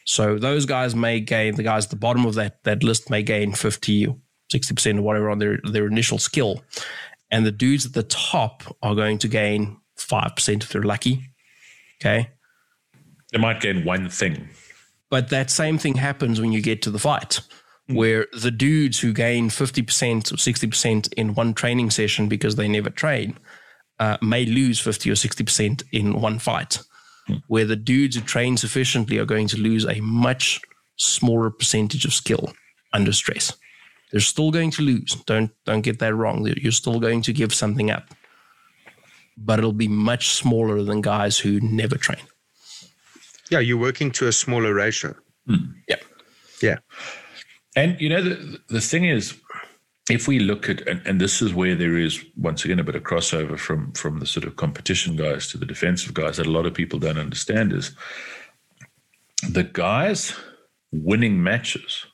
So 0.04 0.38
those 0.38 0.64
guys 0.64 0.94
may 0.94 1.20
gain, 1.20 1.56
the 1.56 1.62
guys 1.62 1.84
at 1.84 1.90
the 1.90 1.96
bottom 1.96 2.24
of 2.24 2.34
that, 2.36 2.64
that 2.64 2.82
list 2.82 3.10
may 3.10 3.22
gain 3.22 3.52
50, 3.52 4.06
60% 4.50 4.98
or 4.98 5.02
whatever 5.02 5.28
on 5.28 5.38
their, 5.38 5.58
their 5.70 5.86
initial 5.86 6.18
skill. 6.18 6.62
And 7.30 7.44
the 7.44 7.52
dudes 7.52 7.84
at 7.84 7.92
the 7.92 8.04
top 8.04 8.62
are 8.82 8.94
going 8.94 9.18
to 9.18 9.28
gain 9.28 9.76
5% 9.98 10.62
if 10.62 10.70
they're 10.70 10.82
lucky. 10.82 11.24
Okay. 12.00 12.30
They 13.32 13.38
might 13.38 13.60
gain 13.60 13.84
one 13.84 14.08
thing. 14.08 14.48
But 15.10 15.28
that 15.28 15.50
same 15.50 15.76
thing 15.76 15.96
happens 15.96 16.40
when 16.40 16.52
you 16.52 16.62
get 16.62 16.80
to 16.82 16.90
the 16.90 16.98
fight, 16.98 17.40
Hmm. 17.88 17.94
where 17.94 18.26
the 18.32 18.50
dudes 18.50 19.00
who 19.00 19.12
gain 19.12 19.48
50% 19.48 20.32
or 20.32 20.36
60% 20.36 21.12
in 21.14 21.34
one 21.34 21.54
training 21.54 21.90
session 21.90 22.28
because 22.28 22.56
they 22.56 22.68
never 22.68 22.90
train 22.90 23.38
uh, 23.98 24.18
may 24.20 24.44
lose 24.44 24.78
50 24.78 25.10
or 25.10 25.14
60% 25.14 25.82
in 25.92 26.20
one 26.20 26.38
fight, 26.38 26.80
hmm. 27.26 27.36
where 27.48 27.64
the 27.64 27.76
dudes 27.76 28.16
who 28.16 28.22
train 28.22 28.56
sufficiently 28.56 29.18
are 29.18 29.24
going 29.24 29.48
to 29.48 29.56
lose 29.56 29.86
a 29.86 30.00
much 30.00 30.60
smaller 30.96 31.50
percentage 31.50 32.04
of 32.04 32.12
skill 32.12 32.52
under 32.92 33.12
stress. 33.12 33.56
They're 34.10 34.20
still 34.20 34.50
going 34.50 34.70
to 34.72 34.82
lose. 34.82 35.14
Don't 35.26 35.50
don't 35.66 35.82
get 35.82 35.98
that 35.98 36.14
wrong. 36.14 36.46
You're 36.46 36.72
still 36.72 36.98
going 36.98 37.20
to 37.22 37.32
give 37.32 37.52
something 37.52 37.90
up, 37.90 38.14
but 39.36 39.58
it'll 39.58 39.74
be 39.74 39.88
much 39.88 40.28
smaller 40.28 40.82
than 40.82 41.02
guys 41.02 41.38
who 41.38 41.60
never 41.60 41.96
train. 41.96 42.22
Yeah, 43.50 43.60
you're 43.60 43.78
working 43.78 44.10
to 44.12 44.26
a 44.26 44.32
smaller 44.32 44.72
ratio. 44.72 45.14
Hmm. 45.46 45.72
Yeah. 45.88 45.96
Yeah. 46.62 46.78
And 47.78 48.00
you 48.00 48.08
know 48.08 48.20
the 48.20 48.58
the 48.68 48.80
thing 48.80 49.04
is, 49.04 49.36
if 50.10 50.26
we 50.26 50.40
look 50.40 50.68
at 50.68 50.86
and, 50.88 51.00
and 51.06 51.20
this 51.20 51.40
is 51.40 51.54
where 51.54 51.76
there 51.76 51.96
is 51.96 52.24
once 52.36 52.64
again 52.64 52.80
a 52.80 52.84
bit 52.84 52.96
of 52.96 53.04
crossover 53.04 53.56
from 53.56 53.92
from 53.92 54.18
the 54.18 54.26
sort 54.26 54.46
of 54.46 54.56
competition 54.56 55.14
guys 55.14 55.46
to 55.48 55.58
the 55.58 55.64
defensive 55.74 56.12
guys 56.12 56.38
that 56.38 56.46
a 56.46 56.50
lot 56.50 56.66
of 56.66 56.74
people 56.74 56.98
don't 56.98 57.18
understand 57.18 57.72
is 57.72 57.94
the 59.48 59.62
guys 59.62 60.34
winning 60.92 61.40
matches. 61.40 62.04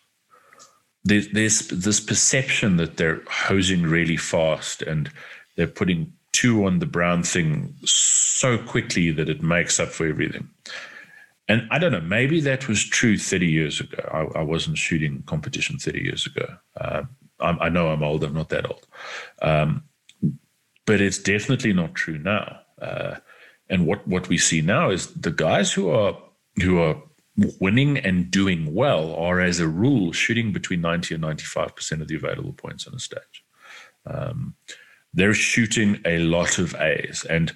There's, 1.06 1.28
there's 1.32 1.68
this 1.68 2.00
perception 2.00 2.76
that 2.76 2.96
they're 2.96 3.22
hosing 3.28 3.82
really 3.82 4.16
fast 4.16 4.82
and 4.82 5.10
they're 5.56 5.66
putting 5.66 6.12
two 6.32 6.66
on 6.66 6.78
the 6.78 6.86
brown 6.86 7.22
thing 7.22 7.74
so 7.84 8.58
quickly 8.58 9.10
that 9.12 9.28
it 9.28 9.42
makes 9.42 9.78
up 9.80 9.88
for 9.88 10.06
everything. 10.06 10.48
And 11.48 11.68
I 11.70 11.78
don't 11.78 11.92
know, 11.92 12.00
maybe 12.00 12.40
that 12.40 12.68
was 12.68 12.82
true 12.82 13.18
30 13.18 13.46
years 13.46 13.80
ago. 13.80 14.08
I, 14.10 14.40
I 14.40 14.42
wasn't 14.42 14.78
shooting 14.78 15.22
competition 15.26 15.78
30 15.78 16.00
years 16.00 16.26
ago. 16.26 16.56
Uh, 16.80 17.02
I, 17.38 17.50
I, 17.66 17.68
know 17.68 17.88
I'm 17.88 18.02
old, 18.02 18.24
I'm 18.24 18.32
not 18.32 18.48
that 18.48 18.68
old. 18.70 18.86
Um, 19.42 19.84
but 20.86 21.00
it's 21.00 21.18
definitely 21.18 21.74
not 21.74 21.94
true 21.94 22.18
now. 22.18 22.60
Uh, 22.80 23.16
and 23.68 23.86
what, 23.86 24.06
what 24.08 24.28
we 24.28 24.38
see 24.38 24.62
now 24.62 24.90
is 24.90 25.08
the 25.08 25.30
guys 25.30 25.72
who 25.72 25.90
are 25.90 26.18
who 26.62 26.78
are 26.78 27.02
winning 27.60 27.98
and 27.98 28.30
doing 28.30 28.74
well 28.74 29.14
are, 29.14 29.40
as 29.40 29.58
a 29.60 29.66
rule, 29.66 30.12
shooting 30.12 30.52
between 30.52 30.80
90 30.80 31.16
and 31.16 31.24
95% 31.24 32.00
of 32.00 32.08
the 32.08 32.14
available 32.14 32.52
points 32.52 32.86
on 32.86 32.94
a 32.94 32.98
stage. 32.98 33.44
Um, 34.06 34.54
they're 35.12 35.34
shooting 35.34 36.00
a 36.04 36.18
lot 36.18 36.58
of 36.58 36.74
A's. 36.76 37.24
And 37.28 37.52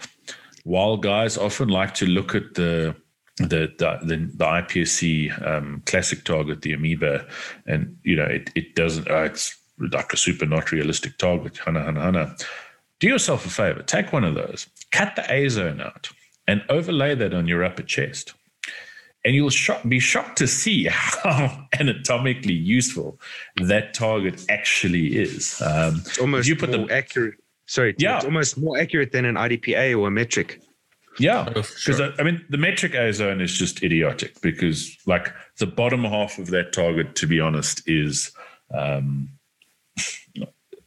while 0.64 0.96
guys 0.96 1.36
often 1.36 1.68
like 1.68 1.94
to 1.94 2.06
look 2.06 2.34
at 2.34 2.54
the 2.54 2.96
the 3.38 3.72
the, 3.78 3.98
the, 4.34 4.44
IPSC 4.44 5.46
um, 5.46 5.82
classic 5.86 6.24
target, 6.24 6.62
the 6.62 6.72
Amoeba, 6.72 7.26
and 7.66 7.96
you 8.04 8.16
know 8.16 8.24
it 8.24 8.50
it 8.54 8.74
doesn't. 8.74 9.10
Uh, 9.10 9.22
it's 9.22 9.56
like 9.78 10.12
a 10.12 10.16
super 10.16 10.46
not 10.46 10.72
realistic 10.72 11.16
target. 11.18 11.58
Hana 11.58 11.82
hana 11.84 12.00
hana. 12.02 12.36
Do 13.00 13.06
yourself 13.08 13.46
a 13.46 13.50
favor. 13.50 13.82
Take 13.82 14.12
one 14.12 14.24
of 14.24 14.34
those. 14.34 14.66
Cut 14.90 15.14
the 15.14 15.32
A 15.32 15.48
zone 15.48 15.80
out 15.80 16.10
and 16.48 16.62
overlay 16.68 17.14
that 17.14 17.32
on 17.32 17.46
your 17.46 17.62
upper 17.62 17.82
chest. 17.84 18.34
And 19.24 19.34
you'll 19.34 19.50
shock, 19.50 19.82
be 19.88 20.00
shocked 20.00 20.38
to 20.38 20.46
see 20.46 20.86
how 20.90 21.66
anatomically 21.78 22.54
useful 22.54 23.20
that 23.62 23.92
target 23.94 24.44
actually 24.48 25.16
is. 25.16 25.60
Um, 25.60 25.96
It's 26.06 26.18
almost 26.18 26.48
you 26.48 26.56
put 26.56 26.70
more 26.70 26.86
the 26.86 26.94
accurate. 26.94 27.34
Sorry, 27.66 27.94
Yeah. 27.98 28.16
it's 28.16 28.24
almost 28.24 28.56
more 28.56 28.78
accurate 28.78 29.12
than 29.12 29.24
an 29.26 29.34
IDPA 29.36 29.98
or 29.98 30.08
a 30.08 30.10
metric. 30.10 30.60
Yeah, 31.18 31.44
Oh, 31.48 31.52
because 31.54 31.76
sure. 31.78 32.12
I 32.18 32.22
mean 32.22 32.44
the 32.48 32.58
metric 32.58 32.94
A 32.94 33.12
zone 33.12 33.40
is 33.40 33.56
just 33.56 33.82
idiotic 33.82 34.40
because 34.40 34.96
like 35.06 35.32
the 35.58 35.66
bottom 35.66 36.04
half 36.04 36.38
of 36.38 36.48
that 36.48 36.72
target, 36.72 37.14
to 37.16 37.26
be 37.26 37.40
honest, 37.40 37.82
is 37.86 38.30
um, 38.72 39.28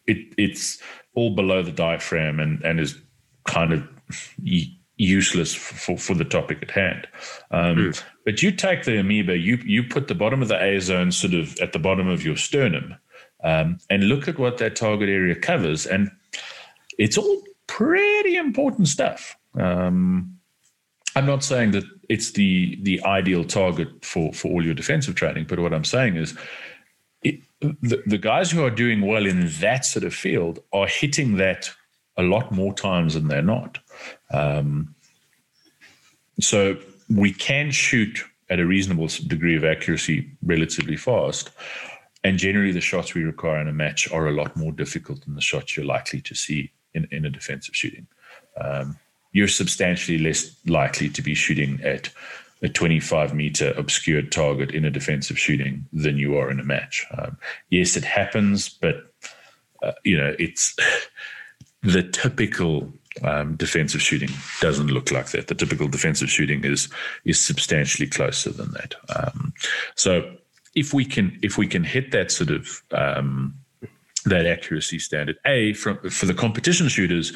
it 0.07 0.33
it's 0.37 0.81
all 1.13 1.35
below 1.35 1.61
the 1.61 1.71
diaphragm 1.71 2.39
and 2.39 2.61
and 2.63 2.79
is 2.79 2.97
kind 3.45 3.73
of 3.73 3.87
useless 4.97 5.53
for, 5.53 5.97
for 5.97 6.13
the 6.13 6.23
topic 6.23 6.59
at 6.61 6.71
hand. 6.71 7.07
Um, 7.49 7.93
But 8.23 8.43
you 8.43 8.51
take 8.51 8.83
the 8.85 8.99
amoeba, 8.99 9.37
you 9.37 9.57
you 9.65 9.83
put 9.83 10.07
the 10.07 10.15
bottom 10.15 10.41
of 10.41 10.47
the 10.47 10.61
A 10.63 10.79
zone 10.79 11.11
sort 11.11 11.33
of 11.33 11.57
at 11.59 11.73
the 11.73 11.79
bottom 11.79 12.07
of 12.07 12.23
your 12.23 12.37
sternum, 12.37 12.95
um, 13.43 13.79
and 13.89 14.03
look 14.07 14.27
at 14.27 14.37
what 14.37 14.57
that 14.59 14.75
target 14.75 15.09
area 15.09 15.35
covers, 15.35 15.87
and 15.87 16.11
it's 16.99 17.17
all 17.17 17.41
pretty 17.67 18.35
important 18.35 18.87
stuff. 18.87 19.35
Um, 19.57 20.37
I'm 21.15 21.25
not 21.25 21.43
saying 21.43 21.71
that 21.71 21.83
it's 22.09 22.31
the 22.31 22.77
the 22.81 23.03
ideal 23.03 23.43
target 23.43 24.05
for 24.05 24.31
for 24.33 24.49
all 24.49 24.65
your 24.65 24.73
defensive 24.73 25.15
training, 25.15 25.45
but 25.47 25.59
what 25.59 25.73
I'm 25.73 25.83
saying 25.83 26.15
is, 26.15 26.37
it, 27.23 27.41
the 27.59 28.01
the 28.05 28.17
guys 28.17 28.51
who 28.51 28.63
are 28.63 28.69
doing 28.69 29.01
well 29.01 29.25
in 29.25 29.49
that 29.59 29.85
sort 29.85 30.05
of 30.05 30.13
field 30.13 30.59
are 30.71 30.87
hitting 30.87 31.37
that 31.37 31.69
a 32.17 32.23
lot 32.23 32.51
more 32.51 32.73
times 32.73 33.13
than 33.13 33.27
they're 33.27 33.41
not. 33.41 33.79
Um, 34.31 34.95
so 36.39 36.77
we 37.09 37.33
can 37.33 37.71
shoot 37.71 38.23
at 38.49 38.59
a 38.59 38.65
reasonable 38.65 39.07
degree 39.27 39.55
of 39.55 39.63
accuracy 39.63 40.29
relatively 40.43 40.97
fast. 40.97 41.51
And 42.23 42.37
generally, 42.37 42.71
the 42.71 42.81
shots 42.81 43.13
we 43.13 43.23
require 43.23 43.59
in 43.61 43.67
a 43.67 43.73
match 43.73 44.11
are 44.11 44.27
a 44.27 44.33
lot 44.33 44.55
more 44.55 44.71
difficult 44.71 45.25
than 45.25 45.35
the 45.35 45.41
shots 45.41 45.75
you're 45.75 45.85
likely 45.85 46.21
to 46.21 46.35
see 46.35 46.71
in, 46.93 47.07
in 47.11 47.25
a 47.25 47.29
defensive 47.29 47.75
shooting. 47.75 48.07
Um, 48.59 48.97
you're 49.31 49.47
substantially 49.47 50.17
less 50.17 50.55
likely 50.65 51.09
to 51.09 51.21
be 51.21 51.35
shooting 51.35 51.79
at 51.83 52.09
a 52.61 52.69
25 52.69 53.33
meter 53.33 53.73
obscured 53.75 54.31
target 54.31 54.71
in 54.71 54.85
a 54.85 54.91
defensive 54.91 55.39
shooting 55.39 55.85
than 55.91 56.17
you 56.17 56.37
are 56.37 56.51
in 56.51 56.59
a 56.59 56.63
match. 56.63 57.05
Um, 57.17 57.37
yes, 57.69 57.97
it 57.97 58.03
happens, 58.03 58.69
but 58.69 59.11
uh, 59.81 59.93
you 60.03 60.17
know 60.17 60.35
it's 60.37 60.75
the 61.81 62.03
typical 62.03 62.91
um, 63.23 63.55
defensive 63.55 64.01
shooting 64.01 64.29
doesn't 64.61 64.87
look 64.87 65.11
like 65.11 65.31
that. 65.31 65.47
The 65.47 65.55
typical 65.55 65.87
defensive 65.87 66.29
shooting 66.29 66.63
is 66.63 66.89
is 67.25 67.43
substantially 67.43 68.07
closer 68.07 68.51
than 68.51 68.71
that. 68.71 68.95
Um, 69.15 69.53
so 69.95 70.35
if 70.75 70.93
we 70.93 71.05
can 71.05 71.37
if 71.41 71.57
we 71.57 71.67
can 71.67 71.83
hit 71.83 72.11
that 72.11 72.31
sort 72.31 72.51
of 72.51 72.83
um, 72.91 73.55
that 74.25 74.45
accuracy 74.45 74.99
standard, 74.99 75.37
a 75.45 75.73
from 75.73 75.97
for 76.09 76.25
the 76.25 76.33
competition 76.33 76.87
shooters, 76.87 77.33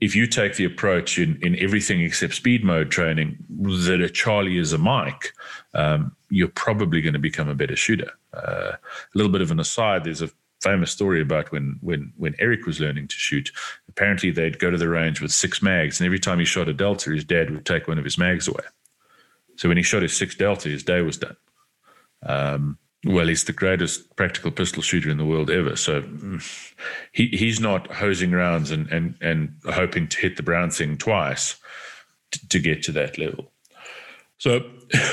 if 0.00 0.14
you 0.14 0.26
take 0.26 0.56
the 0.56 0.64
approach 0.64 1.18
in 1.18 1.38
in 1.42 1.58
everything 1.58 2.00
except 2.00 2.34
speed 2.34 2.64
mode 2.64 2.90
training 2.90 3.38
that 3.48 4.00
a 4.00 4.10
Charlie 4.10 4.58
is 4.58 4.72
a 4.72 4.78
Mike, 4.78 5.32
um, 5.74 6.14
you're 6.30 6.48
probably 6.48 7.00
going 7.00 7.14
to 7.14 7.18
become 7.18 7.48
a 7.48 7.54
better 7.54 7.76
shooter. 7.76 8.10
Uh, 8.32 8.72
a 8.72 8.78
little 9.14 9.32
bit 9.32 9.40
of 9.40 9.50
an 9.50 9.60
aside: 9.60 10.04
there's 10.04 10.22
a 10.22 10.30
famous 10.60 10.90
story 10.90 11.20
about 11.20 11.52
when 11.52 11.78
when 11.80 12.12
when 12.16 12.34
Eric 12.38 12.66
was 12.66 12.80
learning 12.80 13.08
to 13.08 13.16
shoot. 13.16 13.50
Apparently, 13.88 14.30
they'd 14.30 14.58
go 14.58 14.70
to 14.70 14.78
the 14.78 14.88
range 14.88 15.20
with 15.20 15.32
six 15.32 15.62
mags, 15.62 16.00
and 16.00 16.06
every 16.06 16.18
time 16.18 16.38
he 16.38 16.44
shot 16.44 16.68
a 16.68 16.74
delta, 16.74 17.10
his 17.10 17.24
dad 17.24 17.50
would 17.50 17.66
take 17.66 17.86
one 17.86 17.98
of 17.98 18.04
his 18.04 18.18
mags 18.18 18.48
away. 18.48 18.64
So 19.56 19.68
when 19.68 19.76
he 19.76 19.84
shot 19.84 20.02
his 20.02 20.16
six 20.16 20.34
delta, 20.34 20.68
his 20.68 20.82
day 20.82 21.00
was 21.02 21.18
done. 21.18 21.36
Um, 22.24 22.78
well, 23.04 23.28
he's 23.28 23.44
the 23.44 23.52
greatest 23.52 24.16
practical 24.16 24.50
pistol 24.50 24.82
shooter 24.82 25.10
in 25.10 25.18
the 25.18 25.24
world 25.24 25.50
ever. 25.50 25.76
So 25.76 26.02
mm, 26.02 26.74
he 27.12 27.28
he's 27.28 27.60
not 27.60 27.90
hosing 27.92 28.32
rounds 28.32 28.70
and 28.70 28.88
and 28.90 29.16
and 29.20 29.54
hoping 29.66 30.08
to 30.08 30.18
hit 30.18 30.36
the 30.36 30.42
brown 30.42 30.70
thing 30.70 30.96
twice 30.96 31.56
to, 32.32 32.48
to 32.48 32.58
get 32.58 32.82
to 32.84 32.92
that 32.92 33.18
level. 33.18 33.52
So 34.38 34.60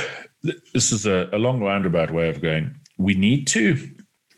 this 0.73 0.91
is 0.91 1.05
a, 1.05 1.29
a 1.33 1.37
long 1.37 1.61
roundabout 1.61 2.11
way 2.11 2.29
of 2.29 2.41
going. 2.41 2.75
We 2.97 3.13
need 3.13 3.47
to 3.47 3.89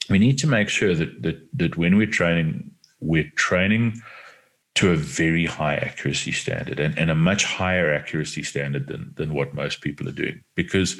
we 0.09 0.19
need 0.19 0.37
to 0.39 0.47
make 0.47 0.69
sure 0.69 0.95
that 0.95 1.21
that 1.21 1.47
that 1.53 1.77
when 1.77 1.97
we're 1.97 2.07
training, 2.07 2.71
we're 2.99 3.31
training 3.35 4.01
to 4.75 4.91
a 4.91 4.95
very 4.95 5.45
high 5.45 5.75
accuracy 5.75 6.31
standard 6.31 6.79
and, 6.79 6.97
and 6.97 7.11
a 7.11 7.15
much 7.15 7.43
higher 7.43 7.93
accuracy 7.93 8.43
standard 8.43 8.87
than 8.87 9.13
than 9.15 9.33
what 9.33 9.53
most 9.53 9.81
people 9.81 10.09
are 10.09 10.13
doing 10.13 10.43
because 10.55 10.99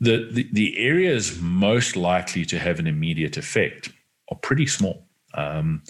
the, 0.00 0.28
the, 0.30 0.48
the 0.52 0.78
areas 0.78 1.40
most 1.40 1.96
likely 1.96 2.44
to 2.46 2.58
have 2.58 2.78
an 2.78 2.86
immediate 2.86 3.36
effect 3.36 3.90
are 4.30 4.38
pretty 4.38 4.66
small. 4.66 5.06
Um, 5.34 5.82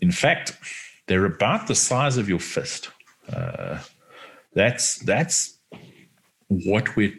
in 0.00 0.10
fact, 0.10 0.56
they're 1.06 1.24
about 1.24 1.66
the 1.66 1.74
size 1.74 2.16
of 2.16 2.28
your 2.28 2.40
fist. 2.40 2.90
Uh, 3.32 3.78
that's 4.54 4.98
that's 4.98 5.58
what 6.48 6.96
we're 6.96 7.14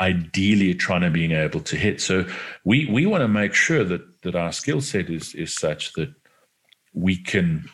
ideally 0.00 0.74
trying 0.74 1.02
to 1.02 1.10
being 1.10 1.32
able 1.32 1.60
to 1.60 1.76
hit. 1.76 2.00
So 2.00 2.26
we 2.64 2.86
we 2.86 3.06
want 3.06 3.22
to 3.22 3.28
make 3.28 3.54
sure 3.54 3.84
that 3.84 4.22
that 4.22 4.34
our 4.34 4.52
skill 4.52 4.80
set 4.80 5.10
is 5.10 5.34
is 5.34 5.54
such 5.54 5.92
that 5.94 6.12
we 6.92 7.16
can 7.16 7.68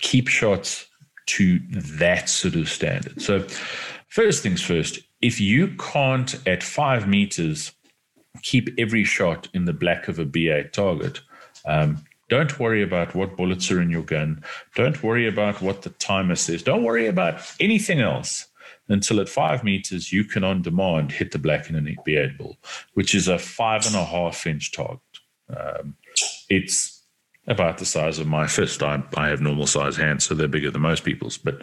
keep 0.00 0.28
shots 0.28 0.86
to 1.26 1.60
that 1.70 2.28
sort 2.28 2.56
of 2.56 2.68
standard. 2.68 3.22
So 3.22 3.46
first 4.08 4.42
things 4.42 4.60
first, 4.60 5.00
if 5.22 5.40
you 5.40 5.68
can't 5.78 6.36
at 6.46 6.62
five 6.62 7.08
meters 7.08 7.72
keep 8.42 8.68
every 8.76 9.04
shot 9.04 9.48
in 9.54 9.64
the 9.64 9.72
black 9.72 10.08
of 10.08 10.18
a 10.18 10.26
B8 10.26 10.72
target, 10.72 11.20
um, 11.64 12.04
don't 12.28 12.58
worry 12.58 12.82
about 12.82 13.14
what 13.14 13.36
bullets 13.36 13.70
are 13.70 13.80
in 13.80 13.90
your 13.90 14.02
gun. 14.02 14.42
Don't 14.74 15.02
worry 15.02 15.28
about 15.28 15.60
what 15.62 15.82
the 15.82 15.90
timer 15.90 16.34
says. 16.34 16.62
Don't 16.62 16.82
worry 16.82 17.06
about 17.06 17.40
anything 17.60 18.00
else 18.00 18.46
until 18.88 19.20
at 19.20 19.28
five 19.28 19.62
meters 19.62 20.12
you 20.12 20.24
can 20.24 20.42
on 20.42 20.62
demand 20.62 21.12
hit 21.12 21.30
the 21.30 21.38
black 21.38 21.68
in 21.68 21.76
an 21.76 21.96
B8 22.06 22.36
bull, 22.36 22.56
which 22.94 23.14
is 23.14 23.28
a 23.28 23.38
five 23.38 23.86
and 23.86 23.94
a 23.94 24.04
half 24.04 24.46
inch 24.46 24.72
target. 24.72 25.00
Um, 25.54 25.94
it's 26.48 27.04
about 27.46 27.78
the 27.78 27.84
size 27.84 28.18
of 28.18 28.26
my 28.26 28.46
fist. 28.46 28.82
I, 28.82 29.02
I 29.16 29.28
have 29.28 29.40
normal 29.40 29.66
size 29.66 29.96
hands, 29.96 30.24
so 30.24 30.34
they're 30.34 30.48
bigger 30.48 30.70
than 30.70 30.82
most 30.82 31.04
people's, 31.04 31.38
but 31.38 31.60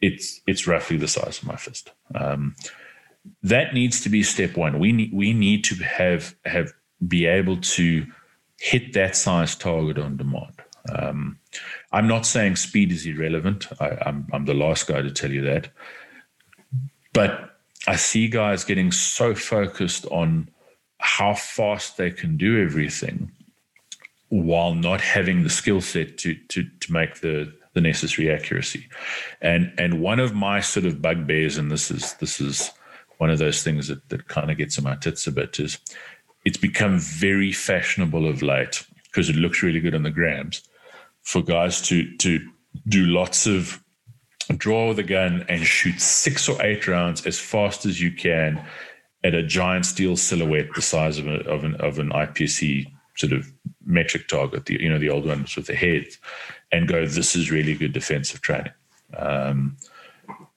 it's 0.00 0.40
it's 0.46 0.66
roughly 0.66 0.96
the 0.96 1.08
size 1.08 1.38
of 1.38 1.46
my 1.46 1.56
fist. 1.56 1.90
Um, 2.14 2.54
that 3.42 3.74
needs 3.74 4.00
to 4.02 4.08
be 4.08 4.22
step 4.22 4.56
one. 4.56 4.78
We 4.78 4.92
need 4.92 5.12
we 5.12 5.32
need 5.32 5.64
to 5.64 5.74
have 5.76 6.34
have 6.44 6.72
be 7.06 7.26
able 7.26 7.58
to 7.58 8.06
hit 8.58 8.92
that 8.94 9.16
size 9.16 9.54
target 9.54 9.98
on 9.98 10.16
demand. 10.16 10.54
Um, 10.92 11.38
I'm 11.92 12.08
not 12.08 12.26
saying 12.26 12.56
speed 12.56 12.92
is 12.92 13.06
irrelevant. 13.06 13.66
I, 13.80 13.96
I'm 14.06 14.26
I'm 14.32 14.44
the 14.44 14.54
last 14.54 14.86
guy 14.86 15.02
to 15.02 15.10
tell 15.10 15.30
you 15.30 15.42
that, 15.42 15.68
but 17.12 17.56
I 17.86 17.96
see 17.96 18.28
guys 18.28 18.64
getting 18.64 18.92
so 18.92 19.34
focused 19.34 20.06
on 20.06 20.48
how 20.98 21.34
fast 21.34 21.96
they 21.96 22.10
can 22.10 22.36
do 22.36 22.62
everything 22.62 23.30
while 24.28 24.74
not 24.74 25.00
having 25.00 25.42
the 25.42 25.50
skill 25.50 25.80
set 25.80 26.18
to 26.18 26.34
to 26.48 26.64
to 26.80 26.92
make 26.92 27.20
the 27.20 27.52
the 27.74 27.80
necessary 27.80 28.30
accuracy. 28.30 28.88
And 29.40 29.72
and 29.78 30.00
one 30.00 30.18
of 30.18 30.34
my 30.34 30.60
sort 30.60 30.86
of 30.86 31.02
bugbears, 31.02 31.58
and 31.58 31.70
this 31.70 31.90
is 31.90 32.14
this 32.14 32.40
is 32.40 32.72
one 33.18 33.30
of 33.30 33.38
those 33.38 33.62
things 33.62 33.88
that, 33.88 34.08
that 34.08 34.28
kind 34.28 34.50
of 34.50 34.58
gets 34.58 34.78
in 34.78 34.84
my 34.84 34.96
tits 34.96 35.26
a 35.26 35.32
bit 35.32 35.58
is 35.58 35.78
it's 36.44 36.58
become 36.58 36.98
very 36.98 37.52
fashionable 37.52 38.28
of 38.28 38.42
late 38.42 38.86
because 39.04 39.28
it 39.28 39.36
looks 39.36 39.62
really 39.62 39.80
good 39.80 39.94
on 39.94 40.02
the 40.02 40.10
grams 40.10 40.62
for 41.22 41.42
guys 41.42 41.80
to 41.82 42.16
to 42.18 42.40
do 42.88 43.06
lots 43.06 43.46
of 43.46 43.82
draw 44.56 44.92
the 44.92 45.02
gun 45.02 45.44
and 45.48 45.64
shoot 45.64 46.00
six 46.00 46.48
or 46.48 46.62
eight 46.64 46.86
rounds 46.86 47.26
as 47.26 47.38
fast 47.38 47.84
as 47.84 48.00
you 48.00 48.12
can 48.12 48.64
at 49.24 49.34
a 49.34 49.42
giant 49.42 49.84
steel 49.84 50.16
silhouette 50.16 50.68
the 50.74 50.82
size 50.82 51.18
of, 51.18 51.26
a, 51.26 51.40
of 51.48 51.64
an 51.64 51.74
of 51.76 51.98
an 51.98 52.10
IPSC 52.10 52.86
sort 53.16 53.32
of 53.32 53.50
metric 53.84 54.28
target, 54.28 54.66
the 54.66 54.80
you 54.80 54.88
know 54.88 54.98
the 54.98 55.10
old 55.10 55.26
ones 55.26 55.56
with 55.56 55.66
the 55.66 55.74
head, 55.74 56.06
and 56.70 56.88
go, 56.88 57.06
this 57.06 57.34
is 57.34 57.50
really 57.50 57.74
good 57.74 57.92
defensive 57.92 58.40
training. 58.40 58.72
Um, 59.16 59.76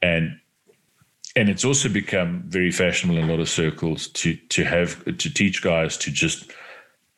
and 0.02 0.40
and 1.36 1.50
it's 1.50 1.66
also 1.66 1.90
become 1.90 2.44
very 2.48 2.72
fashionable 2.72 3.20
in 3.20 3.30
a 3.30 3.32
lot 3.32 3.40
of 3.40 3.50
circles 3.50 4.08
to 4.08 4.36
to 4.50 4.64
have 4.64 5.04
to 5.06 5.34
teach 5.34 5.62
guys 5.62 5.98
to 5.98 6.12
just 6.12 6.52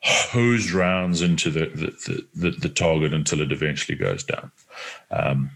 hose 0.02 0.72
rounds 0.72 1.22
into 1.22 1.50
the 1.50 1.66
the, 1.66 2.26
the, 2.34 2.50
the 2.50 2.68
target 2.68 3.14
until 3.14 3.40
it 3.40 3.52
eventually 3.52 3.96
goes 3.96 4.24
down. 4.24 4.50
Um, 5.10 5.50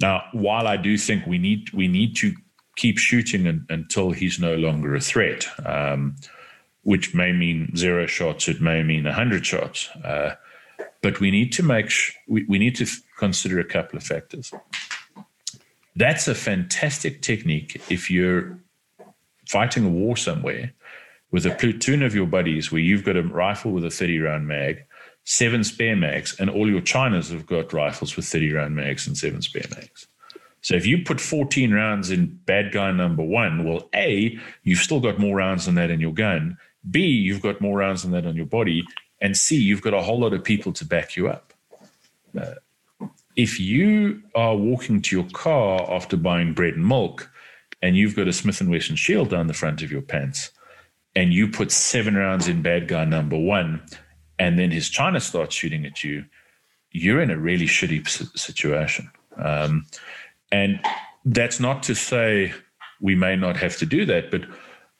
now, 0.00 0.24
while 0.32 0.66
I 0.66 0.76
do 0.76 0.96
think 0.96 1.26
we 1.26 1.38
need 1.38 1.72
we 1.72 1.88
need 1.88 2.16
to 2.16 2.34
keep 2.76 2.98
shooting 2.98 3.66
until 3.68 4.10
he's 4.12 4.38
no 4.38 4.54
longer 4.54 4.94
a 4.94 5.00
threat, 5.00 5.46
um, 5.66 6.16
which 6.82 7.14
may 7.14 7.32
mean 7.32 7.76
zero 7.76 8.06
shots, 8.06 8.48
it 8.48 8.60
may 8.60 8.82
mean 8.82 9.04
hundred 9.04 9.44
shots, 9.44 9.88
uh, 10.04 10.34
but 11.02 11.20
we 11.20 11.30
need 11.30 11.52
to 11.52 11.62
make 11.62 11.90
sh- 11.90 12.14
we, 12.28 12.44
we 12.48 12.58
need 12.58 12.76
to 12.76 12.84
f- 12.84 13.02
consider 13.18 13.58
a 13.58 13.64
couple 13.64 13.96
of 13.96 14.02
factors. 14.02 14.52
That's 15.96 16.28
a 16.28 16.34
fantastic 16.34 17.22
technique 17.22 17.80
if 17.88 18.10
you're 18.10 18.58
fighting 19.46 19.84
a 19.84 19.88
war 19.88 20.16
somewhere 20.16 20.72
with 21.30 21.46
a 21.46 21.54
platoon 21.54 22.02
of 22.02 22.14
your 22.14 22.26
buddies 22.26 22.70
where 22.70 22.80
you've 22.80 23.04
got 23.04 23.16
a 23.16 23.22
rifle 23.22 23.72
with 23.72 23.84
a 23.84 23.90
30 23.90 24.18
round 24.20 24.46
mag, 24.46 24.84
seven 25.24 25.64
spare 25.64 25.96
mags, 25.96 26.38
and 26.38 26.50
all 26.50 26.68
your 26.68 26.80
Chinas 26.80 27.30
have 27.30 27.46
got 27.46 27.72
rifles 27.72 28.16
with 28.16 28.26
30 28.26 28.52
round 28.52 28.76
mags 28.76 29.06
and 29.06 29.16
seven 29.16 29.42
spare 29.42 29.66
mags. 29.70 30.06
So 30.62 30.74
if 30.74 30.86
you 30.86 31.02
put 31.04 31.20
14 31.20 31.72
rounds 31.72 32.10
in 32.10 32.38
bad 32.44 32.72
guy 32.72 32.90
number 32.92 33.22
one, 33.22 33.64
well, 33.64 33.88
A, 33.94 34.38
you've 34.62 34.78
still 34.80 35.00
got 35.00 35.18
more 35.18 35.36
rounds 35.36 35.66
than 35.66 35.74
that 35.76 35.90
in 35.90 36.00
your 36.00 36.12
gun. 36.12 36.58
B, 36.90 37.00
you've 37.00 37.40
got 37.40 37.60
more 37.60 37.78
rounds 37.78 38.02
than 38.02 38.12
that 38.12 38.26
on 38.26 38.36
your 38.36 38.46
body. 38.46 38.84
And 39.20 39.36
C, 39.36 39.56
you've 39.56 39.82
got 39.82 39.94
a 39.94 40.02
whole 40.02 40.18
lot 40.18 40.34
of 40.34 40.44
people 40.44 40.72
to 40.74 40.84
back 40.84 41.16
you 41.16 41.28
up. 41.28 41.52
Uh, 42.38 42.54
if 43.40 43.58
you 43.58 44.22
are 44.34 44.54
walking 44.54 45.00
to 45.00 45.16
your 45.16 45.28
car 45.30 45.90
after 45.90 46.14
buying 46.14 46.52
bread 46.52 46.74
and 46.74 46.86
milk 46.86 47.30
and 47.80 47.96
you've 47.96 48.14
got 48.14 48.28
a 48.28 48.34
Smith 48.34 48.60
and 48.60 48.70
Wesson 48.70 48.96
shield 48.96 49.30
down 49.30 49.46
the 49.46 49.54
front 49.54 49.80
of 49.80 49.90
your 49.90 50.02
pants 50.02 50.50
and 51.16 51.32
you 51.32 51.48
put 51.48 51.72
seven 51.72 52.16
rounds 52.16 52.48
in 52.48 52.60
bad 52.60 52.86
guy 52.86 53.06
number 53.06 53.38
one 53.38 53.80
and 54.38 54.58
then 54.58 54.70
his 54.70 54.90
China 54.90 55.20
starts 55.20 55.54
shooting 55.54 55.86
at 55.86 56.04
you, 56.04 56.26
you're 56.90 57.22
in 57.22 57.30
a 57.30 57.38
really 57.38 57.64
shitty 57.64 58.06
situation. 58.38 59.10
Um, 59.38 59.86
and 60.52 60.78
that's 61.24 61.58
not 61.58 61.82
to 61.84 61.94
say 61.94 62.52
we 63.00 63.14
may 63.14 63.36
not 63.36 63.56
have 63.56 63.78
to 63.78 63.86
do 63.86 64.04
that, 64.04 64.30
but 64.30 64.42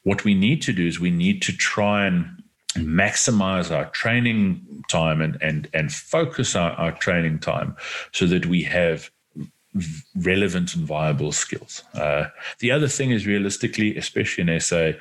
what 0.05 0.24
we 0.24 0.32
need 0.32 0.62
to 0.62 0.72
do 0.72 0.86
is 0.86 0.99
we 0.99 1.11
need 1.11 1.43
to 1.43 1.53
try 1.53 2.07
and 2.07 2.39
maximize 2.74 3.74
our 3.74 3.86
training 3.90 4.84
time 4.88 5.20
and 5.20 5.36
and 5.42 5.68
and 5.74 5.92
focus 5.92 6.54
our, 6.54 6.72
our 6.72 6.92
training 6.92 7.38
time 7.38 7.76
so 8.12 8.26
that 8.26 8.46
we 8.46 8.62
have 8.62 9.10
relevant 10.16 10.74
and 10.74 10.84
viable 10.84 11.32
skills. 11.32 11.84
Uh, 11.94 12.26
the 12.58 12.70
other 12.70 12.88
thing 12.88 13.10
is 13.10 13.26
realistically, 13.26 13.96
especially 13.96 14.50
in 14.50 14.60
SA, 14.60 14.92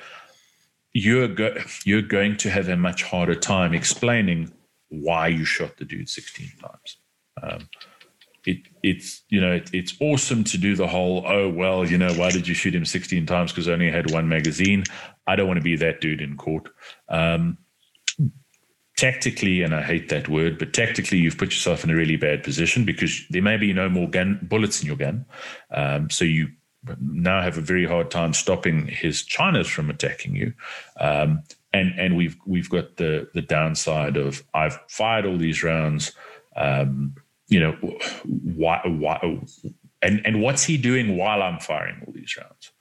you're 0.93 1.28
go- 1.28 1.57
you're 1.86 2.01
going 2.01 2.38
to 2.38 2.49
have 2.49 2.70
a 2.70 2.78
much 2.78 3.03
harder 3.03 3.36
time 3.36 3.74
explaining 3.74 4.51
why 4.89 5.28
you 5.28 5.45
shot 5.45 5.78
the 5.78 5.86
dude 5.86 6.09
16 6.09 6.51
times. 6.61 6.97
Um, 7.41 7.70
it, 8.45 8.57
it's 8.84 9.22
you 9.30 9.41
know 9.41 9.51
it, 9.51 9.70
it's 9.74 9.95
awesome 9.99 10.43
to 10.45 10.57
do 10.57 10.76
the 10.76 10.88
whole 10.88 11.24
oh 11.28 11.49
well 11.49 11.86
you 11.86 11.97
know 11.97 12.11
why 12.13 12.32
did 12.32 12.47
you 12.47 12.53
shoot 12.53 12.74
him 12.74 12.86
16 12.86 13.26
times 13.26 13.51
because 13.51 13.67
only 13.67 13.91
had 13.91 14.11
one 14.11 14.30
magazine 14.30 14.84
I 15.30 15.36
don't 15.36 15.48
want 15.48 15.58
to 15.58 15.64
be 15.64 15.76
that 15.78 16.02
dude 16.02 16.22
in 16.22 16.38
court. 16.38 16.70
Um, 17.08 17.58
tactically 18.98 19.62
and 19.62 19.74
I 19.74 19.82
hate 19.82 20.10
that 20.10 20.28
word 20.28 20.60
but 20.60 20.74
tactically 20.74 21.20
you've 21.20 21.38
put 21.38 21.52
yourself 21.52 21.86
in 21.86 21.90
a 21.90 21.96
really 21.96 22.18
bad 22.18 22.44
position 22.44 22.84
because 22.84 23.26
there 23.30 23.42
may 23.42 23.56
be 23.56 23.72
no 23.72 23.88
more 23.88 24.10
gun 24.10 24.40
bullets 24.44 24.82
in 24.82 24.88
your 24.88 24.98
gun. 24.98 25.26
Um, 25.72 26.10
so 26.10 26.26
you 26.26 26.50
now 27.00 27.42
have 27.42 27.58
a 27.58 27.62
very 27.62 27.86
hard 27.86 28.12
time 28.12 28.34
stopping 28.34 28.88
his 28.88 29.24
Chinas 29.24 29.68
from 29.68 29.90
attacking 29.90 30.36
you. 30.36 30.54
Um, 31.00 31.44
and 31.72 31.98
and 31.98 32.18
we've 32.18 32.36
we've 32.46 32.70
got 32.70 32.98
the 32.98 33.30
the 33.34 33.42
downside 33.42 34.18
of 34.18 34.44
I've 34.54 34.78
fired 34.90 35.26
all 35.26 35.38
these 35.38 35.64
rounds 35.64 36.12
um, 36.60 37.16
you 37.48 37.60
know, 37.60 37.72
why, 38.26 38.82
why, 38.86 39.40
and 40.02 40.22
and 40.26 40.42
what's 40.42 40.64
he 40.64 40.78
doing 40.78 41.18
while 41.18 41.42
I'm 41.42 41.60
firing 41.60 42.04
all 42.06 42.14
these 42.14 42.38
rounds? 42.38 42.72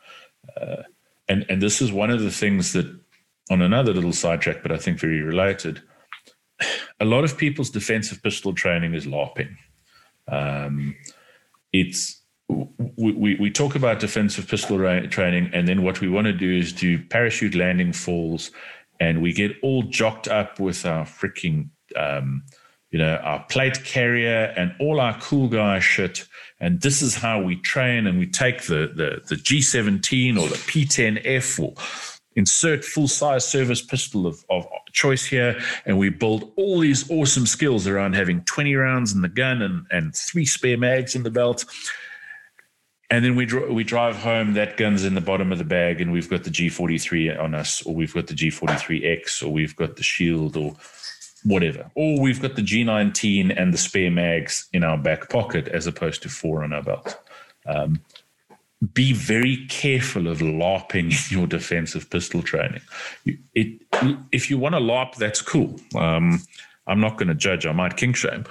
Uh, 0.60 0.82
and 1.28 1.44
and 1.48 1.62
this 1.62 1.80
is 1.80 1.92
one 1.92 2.10
of 2.10 2.20
the 2.20 2.30
things 2.30 2.72
that, 2.72 2.86
on 3.50 3.62
another 3.62 3.92
little 3.92 4.12
sidetrack, 4.12 4.62
but 4.62 4.72
I 4.72 4.78
think 4.78 4.98
very 4.98 5.20
related. 5.20 5.82
A 7.00 7.04
lot 7.04 7.24
of 7.24 7.36
people's 7.38 7.70
defensive 7.70 8.22
pistol 8.22 8.52
training 8.52 8.94
is 8.94 9.06
LARPing. 9.06 9.56
Um, 10.26 10.96
it's 11.72 12.22
we, 12.48 13.12
we, 13.12 13.34
we 13.36 13.50
talk 13.50 13.74
about 13.74 14.00
defensive 14.00 14.48
pistol 14.48 14.78
ra- 14.78 15.06
training, 15.06 15.50
and 15.52 15.68
then 15.68 15.82
what 15.82 16.00
we 16.00 16.08
want 16.08 16.26
to 16.26 16.32
do 16.32 16.50
is 16.50 16.72
do 16.72 16.98
parachute 16.98 17.54
landing 17.54 17.92
falls 17.92 18.50
and 19.00 19.22
we 19.22 19.32
get 19.32 19.52
all 19.62 19.82
jocked 19.84 20.28
up 20.28 20.58
with 20.58 20.84
our 20.84 21.04
freaking, 21.04 21.68
um, 21.96 22.42
you 22.90 22.98
know, 22.98 23.16
our 23.16 23.44
plate 23.44 23.84
carrier 23.84 24.52
and 24.56 24.74
all 24.80 25.00
our 25.00 25.18
cool 25.20 25.48
guy 25.48 25.78
shit. 25.78 26.26
And 26.60 26.80
this 26.80 27.02
is 27.02 27.14
how 27.14 27.42
we 27.42 27.56
train, 27.56 28.06
and 28.06 28.18
we 28.18 28.26
take 28.26 28.62
the 28.62 28.92
the, 28.94 29.22
the 29.28 29.36
G17 29.36 30.38
or 30.38 30.48
the 30.48 30.56
P10F 30.56 31.60
or 31.62 31.74
insert 32.34 32.84
full 32.84 33.08
size 33.08 33.46
service 33.46 33.82
pistol 33.82 34.26
of, 34.26 34.44
of 34.48 34.66
choice 34.92 35.26
here, 35.26 35.60
and 35.86 35.98
we 35.98 36.08
build 36.08 36.52
all 36.56 36.78
these 36.78 37.10
awesome 37.10 37.46
skills 37.46 37.86
around 37.86 38.14
having 38.14 38.42
20 38.44 38.74
rounds 38.76 39.12
in 39.12 39.22
the 39.22 39.28
gun 39.28 39.60
and, 39.60 39.86
and 39.90 40.14
three 40.14 40.46
spare 40.46 40.78
mags 40.78 41.14
in 41.14 41.24
the 41.24 41.30
belt. 41.30 41.64
And 43.10 43.24
then 43.24 43.36
we 43.36 43.46
dr- 43.46 43.72
we 43.72 43.84
drive 43.84 44.16
home. 44.16 44.54
That 44.54 44.76
gun's 44.76 45.04
in 45.04 45.14
the 45.14 45.20
bottom 45.20 45.50
of 45.50 45.58
the 45.58 45.64
bag, 45.64 46.00
and 46.00 46.12
we've 46.12 46.28
got 46.28 46.44
the 46.44 46.50
G43 46.50 47.40
on 47.40 47.54
us, 47.54 47.82
or 47.82 47.94
we've 47.94 48.12
got 48.12 48.26
the 48.26 48.34
G43X, 48.34 49.42
or 49.42 49.48
we've 49.48 49.74
got 49.74 49.96
the 49.96 50.02
Shield, 50.02 50.56
or 50.56 50.76
whatever, 51.44 51.90
or 51.94 52.20
we've 52.20 52.42
got 52.42 52.56
the 52.56 52.62
G19 52.62 53.54
and 53.56 53.72
the 53.72 53.78
spare 53.78 54.10
mags 54.10 54.68
in 54.72 54.84
our 54.84 54.98
back 54.98 55.30
pocket, 55.30 55.68
as 55.68 55.86
opposed 55.86 56.22
to 56.22 56.28
four 56.28 56.64
on 56.64 56.72
our 56.72 56.82
belt. 56.82 57.18
Um, 57.66 58.00
be 58.92 59.12
very 59.12 59.66
careful 59.68 60.28
of 60.28 60.38
LARPing 60.38 61.30
in 61.32 61.38
your 61.38 61.46
defensive 61.46 62.10
pistol 62.10 62.42
training. 62.42 62.82
It, 63.54 63.80
if 64.32 64.50
you 64.50 64.58
want 64.58 64.74
to 64.74 64.80
LARP, 64.80 65.16
that's 65.16 65.42
cool. 65.42 65.80
Um, 65.94 66.40
I'm 66.86 67.00
not 67.00 67.18
going 67.18 67.28
to 67.28 67.34
judge. 67.34 67.66
I 67.66 67.72
might 67.72 67.96
king 67.96 68.14
shame, 68.14 68.44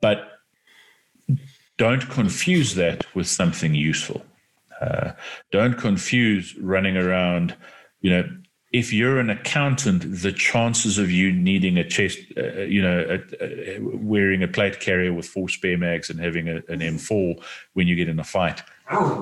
but 0.00 0.40
don't 1.76 2.08
confuse 2.08 2.74
that 2.74 3.04
with 3.14 3.28
something 3.28 3.74
useful. 3.74 4.24
Uh, 4.80 5.12
don't 5.52 5.78
confuse 5.78 6.56
running 6.56 6.96
around. 6.96 7.54
You 8.00 8.10
know, 8.10 8.28
if 8.72 8.92
you're 8.92 9.18
an 9.18 9.30
accountant, 9.30 10.04
the 10.22 10.32
chances 10.32 10.98
of 10.98 11.10
you 11.10 11.32
needing 11.32 11.78
a 11.78 11.88
chest, 11.88 12.18
uh, 12.36 12.62
you 12.62 12.82
know, 12.82 13.20
a, 13.40 13.76
a, 13.76 13.78
wearing 13.80 14.42
a 14.42 14.48
plate 14.48 14.80
carrier 14.80 15.12
with 15.12 15.26
four 15.26 15.48
spare 15.48 15.78
mags 15.78 16.10
and 16.10 16.20
having 16.20 16.48
a, 16.48 16.56
an 16.68 16.80
M4 16.80 17.42
when 17.74 17.86
you 17.86 17.94
get 17.94 18.08
in 18.08 18.18
a 18.18 18.24
fight 18.24 18.62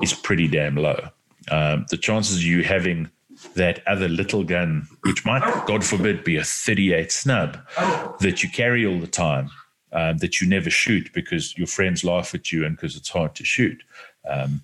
is 0.01 0.13
pretty 0.13 0.47
damn 0.47 0.75
low. 0.75 1.09
Um, 1.51 1.85
the 1.89 1.97
chances 1.97 2.37
of 2.37 2.43
you 2.43 2.63
having 2.63 3.11
that 3.55 3.85
other 3.87 4.07
little 4.07 4.43
gun, 4.43 4.87
which 5.01 5.25
might, 5.25 5.43
God 5.67 5.83
forbid, 5.83 6.23
be 6.23 6.37
a 6.37 6.43
38 6.43 7.11
snub 7.11 7.57
that 8.19 8.41
you 8.41 8.49
carry 8.49 8.85
all 8.85 8.99
the 8.99 9.07
time, 9.07 9.51
um, 9.91 10.17
that 10.17 10.41
you 10.41 10.47
never 10.47 10.69
shoot 10.69 11.11
because 11.13 11.57
your 11.57 11.67
friends 11.67 12.03
laugh 12.03 12.33
at 12.33 12.51
you 12.51 12.65
and 12.65 12.75
because 12.75 12.95
it's 12.95 13.09
hard 13.09 13.35
to 13.35 13.45
shoot. 13.45 13.83
Um, 14.27 14.63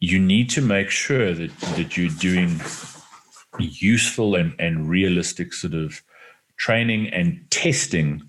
you 0.00 0.18
need 0.18 0.50
to 0.50 0.60
make 0.60 0.90
sure 0.90 1.32
that, 1.32 1.56
that 1.60 1.96
you're 1.96 2.10
doing 2.10 2.58
useful 3.64 4.34
and, 4.34 4.54
and 4.58 4.88
realistic 4.88 5.52
sort 5.52 5.74
of 5.74 6.02
training 6.56 7.08
and 7.08 7.44
testing 7.50 8.22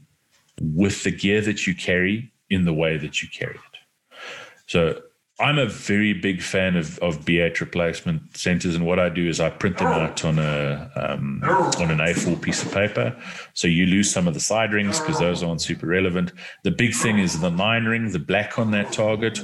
with 0.61 1.03
the 1.03 1.11
gear 1.11 1.41
that 1.41 1.67
you 1.67 1.75
carry 1.75 2.31
in 2.49 2.65
the 2.65 2.73
way 2.73 2.97
that 2.97 3.21
you 3.21 3.29
carry 3.29 3.55
it. 3.55 4.17
So 4.65 5.01
I'm 5.39 5.59
a 5.59 5.67
very 5.67 6.13
big 6.13 6.41
fan 6.41 6.75
of, 6.75 6.97
of 6.99 7.23
B8 7.23 7.59
replacement 7.59 8.35
centers, 8.35 8.75
and 8.75 8.87
what 8.87 8.99
I 8.99 9.09
do 9.09 9.27
is 9.27 9.39
I 9.39 9.51
print 9.51 9.77
them 9.77 9.87
out 9.87 10.25
on 10.25 10.39
a 10.39 10.91
um, 10.95 11.43
on 11.43 11.91
an 11.91 11.99
A4 11.99 12.41
piece 12.41 12.63
of 12.63 12.71
paper. 12.71 13.15
So 13.53 13.67
you 13.67 13.85
lose 13.85 14.09
some 14.09 14.27
of 14.27 14.33
the 14.33 14.39
side 14.39 14.73
rings 14.73 14.99
because 14.99 15.19
those 15.19 15.43
aren't 15.43 15.61
super 15.61 15.85
relevant. 15.85 16.33
The 16.63 16.71
big 16.71 16.95
thing 16.95 17.19
is 17.19 17.39
the 17.39 17.51
nine 17.51 17.85
ring, 17.85 18.11
the 18.11 18.19
black 18.19 18.57
on 18.57 18.71
that 18.71 18.91
target 18.91 19.39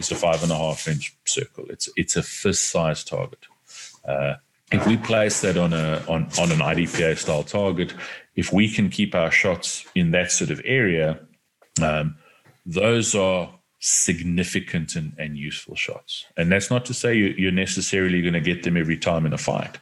is 0.00 0.10
a 0.10 0.16
five 0.16 0.42
and 0.42 0.50
a 0.50 0.56
half 0.56 0.88
inch 0.88 1.16
circle. 1.24 1.66
It's 1.70 1.88
it's 1.96 2.16
a 2.16 2.24
fist 2.24 2.68
size 2.68 3.04
target. 3.04 3.46
Uh, 4.04 4.34
if 4.72 4.86
we 4.86 4.96
place 4.96 5.40
that 5.42 5.56
on 5.56 5.72
a 5.72 6.02
on, 6.08 6.24
on 6.38 6.50
an 6.50 6.58
IDPA 6.58 7.18
style 7.18 7.44
target, 7.44 7.94
if 8.34 8.52
we 8.52 8.72
can 8.72 8.90
keep 8.90 9.14
our 9.14 9.30
shots 9.30 9.86
in 9.94 10.10
that 10.10 10.30
sort 10.30 10.50
of 10.50 10.60
area, 10.64 11.20
um, 11.82 12.16
those 12.64 13.14
are 13.14 13.52
significant 13.78 14.96
and, 14.96 15.14
and 15.18 15.36
useful 15.36 15.76
shots. 15.76 16.24
And 16.36 16.50
that's 16.50 16.70
not 16.70 16.84
to 16.86 16.94
say 16.94 17.14
you, 17.14 17.48
are 17.48 17.52
necessarily 17.52 18.20
going 18.22 18.34
to 18.34 18.40
get 18.40 18.64
them 18.64 18.76
every 18.76 18.98
time 18.98 19.26
in 19.26 19.32
a 19.32 19.38
fight, 19.38 19.78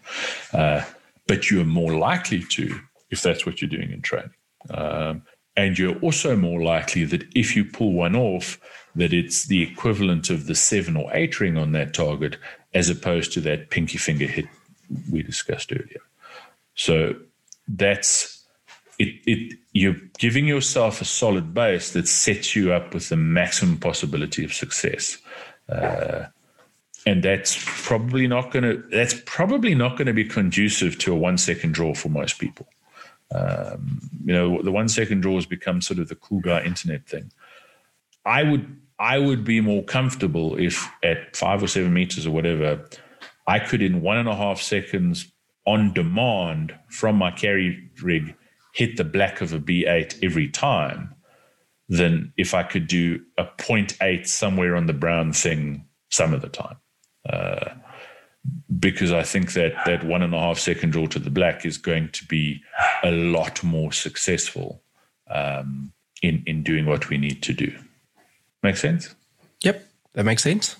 uh, 0.52 0.82
but 1.26 1.50
you're 1.50 1.64
more 1.64 1.96
likely 1.96 2.42
to 2.50 2.78
if 3.10 3.22
that's 3.22 3.46
what 3.46 3.62
you're 3.62 3.70
doing 3.70 3.92
in 3.92 4.02
training. 4.02 4.34
Um, 4.70 5.22
and 5.56 5.78
you're 5.78 5.98
also 6.00 6.36
more 6.36 6.62
likely 6.62 7.04
that 7.04 7.24
if 7.34 7.54
you 7.54 7.64
pull 7.64 7.92
one 7.92 8.16
off, 8.16 8.58
that 8.96 9.12
it's 9.12 9.46
the 9.46 9.62
equivalent 9.62 10.30
of 10.30 10.46
the 10.46 10.54
seven 10.54 10.96
or 10.96 11.10
eight 11.14 11.38
ring 11.40 11.56
on 11.56 11.72
that 11.72 11.94
target, 11.94 12.36
as 12.74 12.90
opposed 12.90 13.32
to 13.32 13.40
that 13.42 13.70
pinky 13.70 13.98
finger 13.98 14.26
hit 14.26 14.46
we 15.10 15.22
discussed 15.22 15.72
earlier. 15.72 16.02
So 16.74 17.16
that's 17.68 18.44
it, 18.98 19.20
it 19.26 19.58
you're 19.72 19.96
giving 20.18 20.46
yourself 20.46 21.00
a 21.00 21.04
solid 21.04 21.52
base 21.52 21.92
that 21.92 22.06
sets 22.06 22.54
you 22.54 22.72
up 22.72 22.94
with 22.94 23.08
the 23.08 23.16
maximum 23.16 23.78
possibility 23.78 24.44
of 24.44 24.52
success. 24.52 25.18
Uh, 25.68 26.26
and 27.06 27.22
that's 27.22 27.62
probably 27.66 28.26
not 28.26 28.50
going 28.50 28.62
to 28.62 28.82
that's 28.90 29.14
probably 29.26 29.74
not 29.74 29.96
going 29.96 30.06
to 30.06 30.12
be 30.12 30.24
conducive 30.24 30.98
to 30.98 31.12
a 31.12 31.16
one 31.16 31.38
second 31.38 31.74
draw 31.74 31.94
for 31.94 32.08
most 32.08 32.38
people. 32.38 32.66
Um, 33.34 34.00
you 34.24 34.32
know, 34.32 34.62
the 34.62 34.72
one 34.72 34.88
second 34.88 35.20
draw 35.20 35.34
has 35.34 35.46
become 35.46 35.80
sort 35.80 35.98
of 35.98 36.08
the 36.08 36.14
cool 36.14 36.40
guy 36.40 36.62
internet 36.62 37.06
thing. 37.06 37.30
I 38.24 38.42
would 38.42 38.76
I 38.98 39.18
would 39.18 39.44
be 39.44 39.60
more 39.60 39.82
comfortable 39.82 40.56
if 40.56 40.88
at 41.02 41.36
five 41.36 41.62
or 41.62 41.66
seven 41.68 41.92
meters 41.92 42.26
or 42.26 42.30
whatever, 42.30 42.88
I 43.46 43.58
could 43.58 43.82
in 43.82 44.00
one 44.00 44.16
and 44.16 44.28
a 44.28 44.34
half 44.34 44.60
seconds 44.60 45.30
on 45.66 45.92
demand 45.92 46.74
from 46.88 47.16
my 47.16 47.30
carry 47.30 47.90
rig 48.02 48.34
hit 48.74 48.96
the 48.96 49.04
black 49.04 49.40
of 49.40 49.52
a 49.52 49.60
B8 49.60 50.22
every 50.22 50.48
time 50.48 51.14
than 51.88 52.32
if 52.36 52.54
I 52.54 52.62
could 52.62 52.86
do 52.86 53.20
a 53.38 53.44
0.8 53.44 54.26
somewhere 54.26 54.74
on 54.74 54.86
the 54.86 54.92
brown 54.92 55.32
thing 55.32 55.86
some 56.10 56.34
of 56.34 56.42
the 56.42 56.48
time. 56.48 56.76
Uh, 57.28 57.74
because 58.78 59.12
I 59.12 59.22
think 59.22 59.52
that 59.54 59.72
that 59.86 60.04
one 60.04 60.22
and 60.22 60.34
a 60.34 60.38
half 60.38 60.58
second 60.58 60.90
draw 60.90 61.06
to 61.06 61.18
the 61.18 61.30
black 61.30 61.64
is 61.64 61.78
going 61.78 62.10
to 62.10 62.26
be 62.26 62.60
a 63.02 63.10
lot 63.10 63.62
more 63.62 63.92
successful 63.92 64.82
um, 65.30 65.92
in 66.22 66.42
in 66.46 66.62
doing 66.62 66.84
what 66.84 67.08
we 67.08 67.16
need 67.16 67.42
to 67.44 67.54
do. 67.54 67.72
Make 68.62 68.76
sense? 68.76 69.14
Yep, 69.62 69.86
that 70.12 70.24
makes 70.24 70.42
sense. 70.42 70.76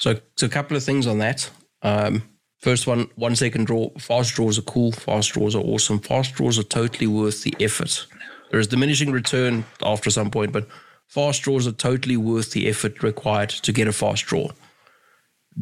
So, 0.00 0.18
so 0.36 0.46
a 0.46 0.50
couple 0.50 0.76
of 0.76 0.82
things 0.82 1.06
on 1.06 1.18
that. 1.18 1.48
Um, 1.86 2.22
First 2.58 2.86
one, 2.86 3.08
one 3.16 3.36
second 3.36 3.66
draw. 3.66 3.90
Fast 3.98 4.34
draws 4.34 4.58
are 4.58 4.62
cool. 4.62 4.90
Fast 4.92 5.32
draws 5.32 5.54
are 5.54 5.62
awesome. 5.62 5.98
Fast 5.98 6.34
draws 6.34 6.58
are 6.58 6.64
totally 6.64 7.06
worth 7.06 7.42
the 7.42 7.54
effort. 7.60 8.06
There 8.50 8.58
is 8.58 8.66
diminishing 8.66 9.12
return 9.12 9.64
after 9.82 10.10
some 10.10 10.30
point, 10.30 10.52
but 10.52 10.66
fast 11.06 11.42
draws 11.42 11.66
are 11.66 11.72
totally 11.72 12.16
worth 12.16 12.52
the 12.52 12.68
effort 12.68 13.02
required 13.02 13.50
to 13.50 13.72
get 13.72 13.88
a 13.88 13.92
fast 13.92 14.24
draw. 14.26 14.48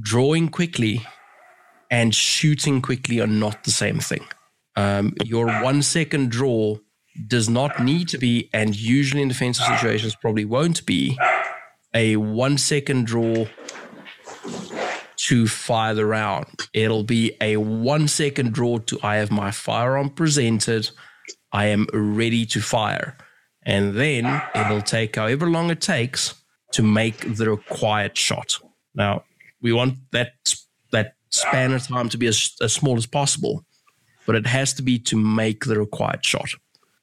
Drawing 0.01 0.49
quickly 0.49 1.07
and 1.91 2.15
shooting 2.15 2.81
quickly 2.81 3.21
are 3.21 3.27
not 3.27 3.65
the 3.65 3.71
same 3.71 3.99
thing. 3.99 4.27
Um, 4.77 5.15
your 5.25 5.47
one 5.63 5.83
second 5.83 6.31
draw 6.31 6.79
does 7.29 7.49
not 7.49 7.83
need 7.85 8.09
to 8.09 8.19
be, 8.19 8.49
and 8.53 8.75
usually 8.75 9.23
in 9.23 9.29
defensive 9.29 9.67
situations 9.67 10.17
probably 10.17 10.45
won't 10.45 10.87
be, 10.87 11.19
a 11.93 12.17
one 12.17 12.57
second 12.57 13.07
draw 13.07 13.47
to 15.29 15.47
fire 15.47 15.95
the 15.95 16.05
round. 16.05 16.69
It'll 16.75 17.05
be 17.05 17.33
a 17.41 17.57
one 17.57 18.09
second 18.09 18.53
draw 18.53 18.79
to 18.79 18.99
I 19.03 19.17
have 19.17 19.31
my 19.31 19.51
firearm 19.51 20.11
presented. 20.11 20.91
I 21.51 21.67
am 21.67 21.87
ready 21.93 22.45
to 22.47 22.61
fire. 22.61 23.17
And 23.65 23.95
then 23.95 24.43
it'll 24.55 24.83
take 24.83 25.17
however 25.17 25.49
long 25.49 25.71
it 25.71 25.81
takes 25.81 26.35
to 26.73 26.83
make 26.83 27.37
the 27.37 27.49
required 27.49 28.19
shot. 28.19 28.59
Now, 28.95 29.25
we 29.63 29.73
want 29.73 29.95
that 30.13 30.33
that 30.93 31.15
span 31.31 31.73
of 31.73 31.87
time 31.87 32.11
to 32.11 32.19
be 32.19 32.27
as, 32.27 32.53
as 32.61 32.75
small 32.75 32.97
as 32.97 33.07
possible, 33.07 33.65
but 34.27 34.37
it 34.37 34.47
has 34.47 34.75
to 34.75 34.83
be 34.83 34.99
to 34.99 35.17
make 35.17 35.65
the 35.65 35.79
required 35.79 36.25
shot. 36.25 36.51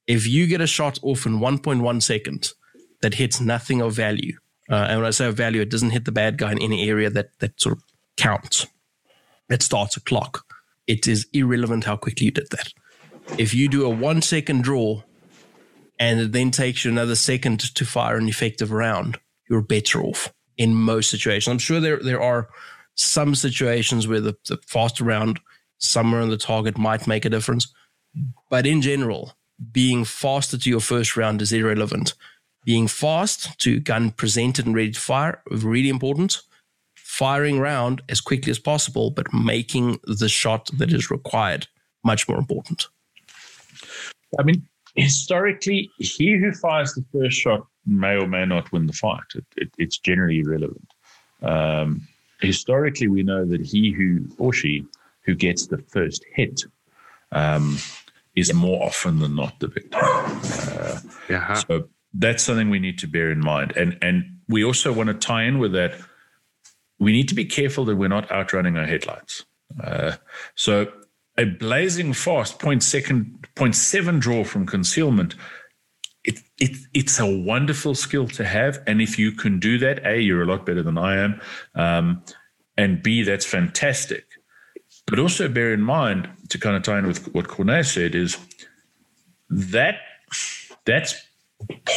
If 0.06 0.28
you 0.28 0.46
get 0.46 0.62
a 0.62 0.68
shot 0.68 1.00
off 1.02 1.26
in 1.26 1.40
1.1 1.40 2.02
seconds 2.04 2.54
that 3.02 3.16
hits 3.16 3.42
nothing 3.42 3.82
of 3.82 3.94
value, 3.94 4.38
uh, 4.70 4.86
and 4.90 5.00
when 5.00 5.08
I 5.08 5.12
say 5.12 5.26
of 5.26 5.36
value, 5.36 5.62
it 5.62 5.72
doesn't 5.72 5.90
hit 5.90 6.06
the 6.06 6.12
bad 6.12 6.38
guy 6.38 6.52
in 6.52 6.62
any 6.62 6.88
area 6.88 7.10
that 7.10 7.30
that 7.40 7.60
sort 7.60 7.78
of 7.78 7.84
counts. 8.22 8.68
It 9.50 9.64
starts 9.64 9.98
a 9.98 10.02
clock. 10.02 10.46
It 10.86 11.08
is 11.08 11.28
irrelevant 11.34 11.86
how 11.86 11.98
quickly 11.98 12.26
you 12.26 12.32
did 12.32 12.50
that. 12.52 12.72
If 13.38 13.54
you 13.54 13.68
do 13.68 13.86
a 13.86 13.90
one 13.90 14.22
second 14.22 14.64
draw 14.64 15.02
and 16.00 16.20
it 16.20 16.32
then 16.32 16.52
takes 16.52 16.86
you 16.86 16.92
another 16.92 17.16
second 17.16 17.60
to 17.76 17.86
fire 17.86 18.18
an 18.18 18.30
effective 18.30 18.72
round, 18.72 19.20
you're 19.50 19.62
better 19.62 20.02
off 20.04 20.32
in 20.58 20.76
most 20.76 21.10
situations. 21.10 21.48
I'm 21.52 21.58
sure 21.58 21.80
there, 21.80 21.98
there 21.98 22.22
are 22.22 22.50
some 22.96 23.34
situations 23.34 24.08
where 24.08 24.22
the, 24.22 24.36
the 24.48 24.58
faster 24.68 25.04
round 25.04 25.40
somewhere 25.80 26.22
on 26.22 26.30
the 26.30 26.38
target 26.38 26.78
might 26.78 27.08
make 27.08 27.26
a 27.26 27.30
difference. 27.30 27.74
But 28.50 28.68
in 28.68 28.82
general, 28.82 29.34
being 29.72 30.06
faster 30.06 30.58
to 30.58 30.70
your 30.70 30.80
first 30.80 31.18
round 31.18 31.42
is 31.42 31.52
irrelevant. 31.52 32.14
Being 32.66 32.88
fast 32.88 33.60
to 33.62 33.80
gun 33.80 34.12
presented 34.12 34.68
and 34.68 34.76
ready 34.76 34.92
to 34.92 35.00
fire, 35.00 35.42
is 35.50 35.64
really 35.64 35.90
important 35.90 36.42
firing 37.22 37.60
round 37.60 38.02
as 38.10 38.20
quickly 38.20 38.50
as 38.50 38.58
possible, 38.58 39.12
but 39.12 39.32
making 39.32 40.00
the 40.06 40.28
shot 40.28 40.72
that 40.80 40.92
is 40.92 41.12
required 41.12 41.68
much 42.04 42.28
more 42.28 42.40
important. 42.40 42.88
I 44.40 44.42
mean, 44.42 44.68
historically, 44.96 45.92
he 46.00 46.36
who 46.36 46.52
fires 46.52 46.94
the 46.96 47.06
first 47.12 47.38
shot 47.38 47.68
may 47.86 48.16
or 48.16 48.26
may 48.26 48.44
not 48.48 48.72
win 48.72 48.88
the 48.88 48.94
fight. 48.94 49.30
It, 49.36 49.46
it, 49.56 49.70
it's 49.78 50.00
generally 50.00 50.40
irrelevant. 50.40 50.90
Um, 51.44 52.08
historically, 52.40 53.08
we 53.08 53.22
know 53.22 53.46
that 53.46 53.62
he 53.62 53.92
who 53.92 54.26
or 54.40 54.52
she 54.52 54.84
who 55.22 55.36
gets 55.36 55.68
the 55.68 55.78
first 55.78 56.26
hit 56.34 56.64
um, 57.32 57.78
is 58.36 58.52
more 58.52 58.84
often 58.84 59.20
than 59.20 59.36
not 59.36 59.60
the 59.60 59.68
victim. 59.68 60.02
Uh, 60.04 61.00
Yeah. 61.30 61.54
so 61.54 61.88
that's 62.16 62.42
something 62.42 62.72
we 62.72 62.80
need 62.80 62.98
to 62.98 63.08
bear 63.08 63.30
in 63.30 63.42
mind. 63.42 63.74
And 63.78 63.96
and 64.02 64.24
we 64.48 64.64
also 64.64 64.92
want 64.92 65.10
to 65.10 65.14
tie 65.14 65.44
in 65.44 65.60
with 65.60 65.74
that. 65.74 65.94
We 67.02 67.12
need 67.12 67.28
to 67.30 67.36
be 67.36 67.46
careful 67.46 67.84
that 67.86 67.96
we're 67.96 68.10
not 68.10 68.32
outrunning 68.32 68.78
our 68.78 68.86
headlights. 68.86 69.44
Uh, 69.84 70.14
so 70.54 70.92
a 71.36 71.46
blazing 71.46 72.14
fast 72.14 72.60
point 72.60 72.84
second 72.84 73.48
point 73.56 73.76
seven 73.76 74.20
draw 74.20 74.44
from 74.44 74.68
concealment. 74.68 75.34
It, 76.24 76.40
it, 76.60 76.78
it's 76.94 77.20
a 77.20 77.26
wonderful 77.26 77.96
skill 77.96 78.28
to 78.28 78.46
have. 78.46 78.84
And 78.86 79.02
if 79.02 79.18
you 79.18 79.32
can 79.32 79.60
do 79.60 79.80
that, 79.80 80.06
A, 80.06 80.20
you're 80.22 80.44
a 80.44 80.46
lot 80.46 80.64
better 80.64 80.84
than 80.84 81.00
I 81.00 81.18
am. 81.18 81.42
Um, 81.74 82.24
and 82.78 83.02
B, 83.02 83.24
that's 83.24 83.48
fantastic. 83.48 84.26
But 85.08 85.18
also 85.18 85.50
bear 85.50 85.74
in 85.74 85.82
mind, 85.82 86.30
to 86.50 86.60
kind 86.60 86.76
of 86.76 86.84
tie 86.84 87.00
in 87.00 87.08
with 87.08 87.34
what 87.34 87.48
Cornet 87.48 87.88
said, 87.88 88.14
is 88.14 88.38
that 89.50 89.96
that's 90.86 91.16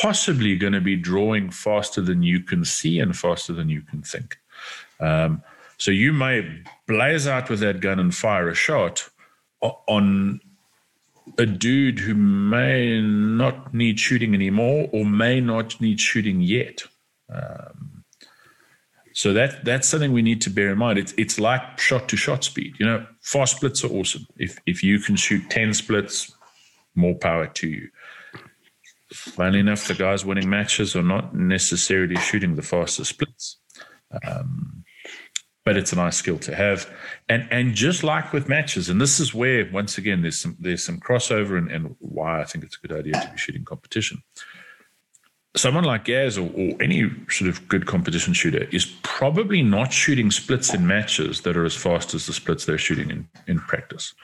possibly 0.01 0.57
going 0.57 0.73
to 0.73 0.81
be 0.81 0.97
drawing 0.97 1.51
faster 1.51 2.01
than 2.01 2.23
you 2.23 2.41
can 2.41 2.65
see 2.65 2.99
and 3.01 3.15
faster 3.15 3.53
than 3.53 3.69
you 3.69 3.83
can 3.83 4.01
think. 4.03 4.39
Um, 5.01 5.43
so 5.79 5.91
you 5.91 6.13
may 6.13 6.63
blaze 6.87 7.27
out 7.27 7.51
with 7.51 7.61
that 7.61 7.81
gun 7.81 7.99
and 7.99 8.15
fire 8.15 8.49
a 8.49 8.55
shot 8.55 9.09
on 9.61 10.41
a 11.39 11.47
dude 11.47 11.99
who 11.99 12.15
may 12.15 13.01
not 13.01 13.73
need 13.75 13.99
shooting 13.99 14.35
anymore 14.35 14.89
or 14.93 15.05
may 15.05 15.41
not 15.41 15.81
need 15.81 16.01
shooting 16.01 16.41
yet. 16.41 16.83
Um, 17.33 18.05
so 19.15 19.33
that 19.33 19.65
that's 19.65 19.89
something 19.89 20.13
we 20.13 20.23
need 20.23 20.41
to 20.43 20.51
bear 20.51 20.73
in 20.73 20.79
mind. 20.79 20.99
It's 20.99 21.15
it's 21.17 21.39
like 21.39 21.79
shot 21.79 22.09
to 22.09 22.17
shot 22.17 22.45
speed. 22.45 22.75
You 22.79 22.87
know, 22.87 23.07
fast 23.21 23.57
splits 23.57 23.85
are 23.85 23.93
awesome. 23.93 24.27
If 24.37 24.59
if 24.67 24.83
you 24.83 24.99
can 24.99 25.17
shoot 25.17 25.49
ten 25.51 25.73
splits, 25.73 26.33
more 26.95 27.15
power 27.15 27.47
to 27.47 27.69
you. 27.69 27.89
Funnily 29.13 29.61
enough, 29.61 29.87
the 29.87 29.95
guys 29.95 30.25
winning 30.25 30.51
matches 30.51 30.97
are 30.97 31.03
not 31.03 31.35
necessarily 31.35 32.17
shooting 32.17 32.57
the 32.57 32.63
fastest 32.63 33.11
splits. 33.11 33.59
Um, 34.27 34.84
but 35.65 35.77
it's 35.77 35.93
a 35.93 35.97
nice 35.97 36.17
skill 36.17 36.39
to 36.39 36.55
have. 36.55 36.91
And 37.29 37.49
and 37.51 37.75
just 37.75 38.05
like 38.05 38.33
with 38.33 38.49
matches, 38.49 38.89
and 38.89 39.01
this 39.01 39.19
is 39.19 39.35
where 39.35 39.69
once 39.73 39.99
again 39.99 40.23
there's 40.23 40.39
some 40.39 40.57
there's 40.61 40.85
some 40.85 41.01
crossover 41.01 41.57
and, 41.57 41.71
and 41.71 41.97
why 42.01 42.41
I 42.41 42.45
think 42.45 42.65
it's 42.65 42.77
a 42.83 42.87
good 42.87 42.97
idea 42.97 43.15
to 43.15 43.31
be 43.31 43.39
shooting 43.39 43.65
competition. 43.65 44.23
Someone 45.57 45.85
like 45.85 46.05
Gaz 46.05 46.37
or, 46.37 46.51
or 46.57 46.83
any 46.83 47.09
sort 47.31 47.49
of 47.49 47.69
good 47.69 47.87
competition 47.87 48.35
shooter 48.35 48.65
is 48.73 48.87
probably 49.03 49.63
not 49.63 49.93
shooting 49.93 50.33
splits 50.33 50.75
in 50.75 50.85
matches 50.85 51.43
that 51.43 51.57
are 51.57 51.65
as 51.65 51.77
fast 51.77 52.13
as 52.13 52.27
the 52.27 52.33
splits 52.33 52.65
they're 52.65 52.77
shooting 52.77 53.09
in, 53.09 53.29
in 53.47 53.61
practice. 53.61 54.15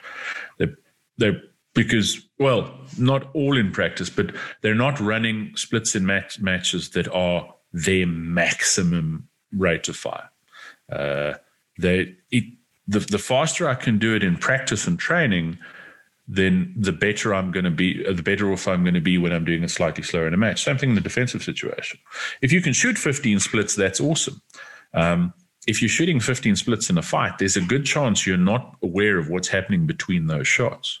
They're, 0.57 0.75
they're 1.17 1.41
because 1.73 2.27
well, 2.37 2.77
not 2.97 3.29
all 3.33 3.57
in 3.57 3.71
practice, 3.71 4.09
but 4.09 4.35
they're 4.61 4.75
not 4.75 4.99
running 4.99 5.53
splits 5.55 5.95
in 5.95 6.05
match, 6.05 6.41
matches 6.41 6.89
that 6.89 7.07
are 7.13 7.55
their 7.71 8.05
maximum 8.05 9.29
rate 9.53 9.87
of 9.87 9.95
fire. 9.95 10.30
Uh, 10.91 11.33
they 11.79 12.15
it, 12.31 12.43
the 12.87 12.99
the 12.99 13.17
faster 13.19 13.67
I 13.69 13.75
can 13.75 13.97
do 13.97 14.15
it 14.15 14.23
in 14.23 14.37
practice 14.37 14.87
and 14.87 14.99
training, 14.99 15.57
then 16.27 16.73
the 16.77 16.91
better 16.91 17.33
I'm 17.33 17.51
going 17.51 17.65
to 17.65 17.71
be. 17.71 18.05
uh, 18.05 18.13
The 18.13 18.23
better 18.23 18.51
off 18.51 18.67
I'm 18.67 18.83
going 18.83 18.93
to 18.95 19.01
be 19.01 19.17
when 19.17 19.31
I'm 19.31 19.45
doing 19.45 19.63
it 19.63 19.71
slightly 19.71 20.03
slower 20.03 20.27
in 20.27 20.33
a 20.33 20.37
match. 20.37 20.63
Same 20.63 20.77
thing 20.77 20.89
in 20.89 20.95
the 20.95 21.01
defensive 21.01 21.43
situation. 21.43 21.99
If 22.41 22.51
you 22.51 22.61
can 22.61 22.73
shoot 22.73 22.97
15 22.97 23.39
splits, 23.39 23.75
that's 23.75 23.99
awesome. 24.01 24.41
Um, 24.93 25.33
if 25.67 25.81
you're 25.81 25.89
shooting 25.89 26.19
15 26.19 26.55
splits 26.55 26.89
in 26.89 26.97
a 26.97 27.01
fight, 27.03 27.37
there's 27.37 27.55
a 27.57 27.61
good 27.61 27.85
chance 27.85 28.25
you're 28.25 28.37
not 28.37 28.75
aware 28.81 29.17
of 29.17 29.29
what's 29.29 29.47
happening 29.47 29.85
between 29.85 30.27
those 30.27 30.47
shots. 30.47 30.99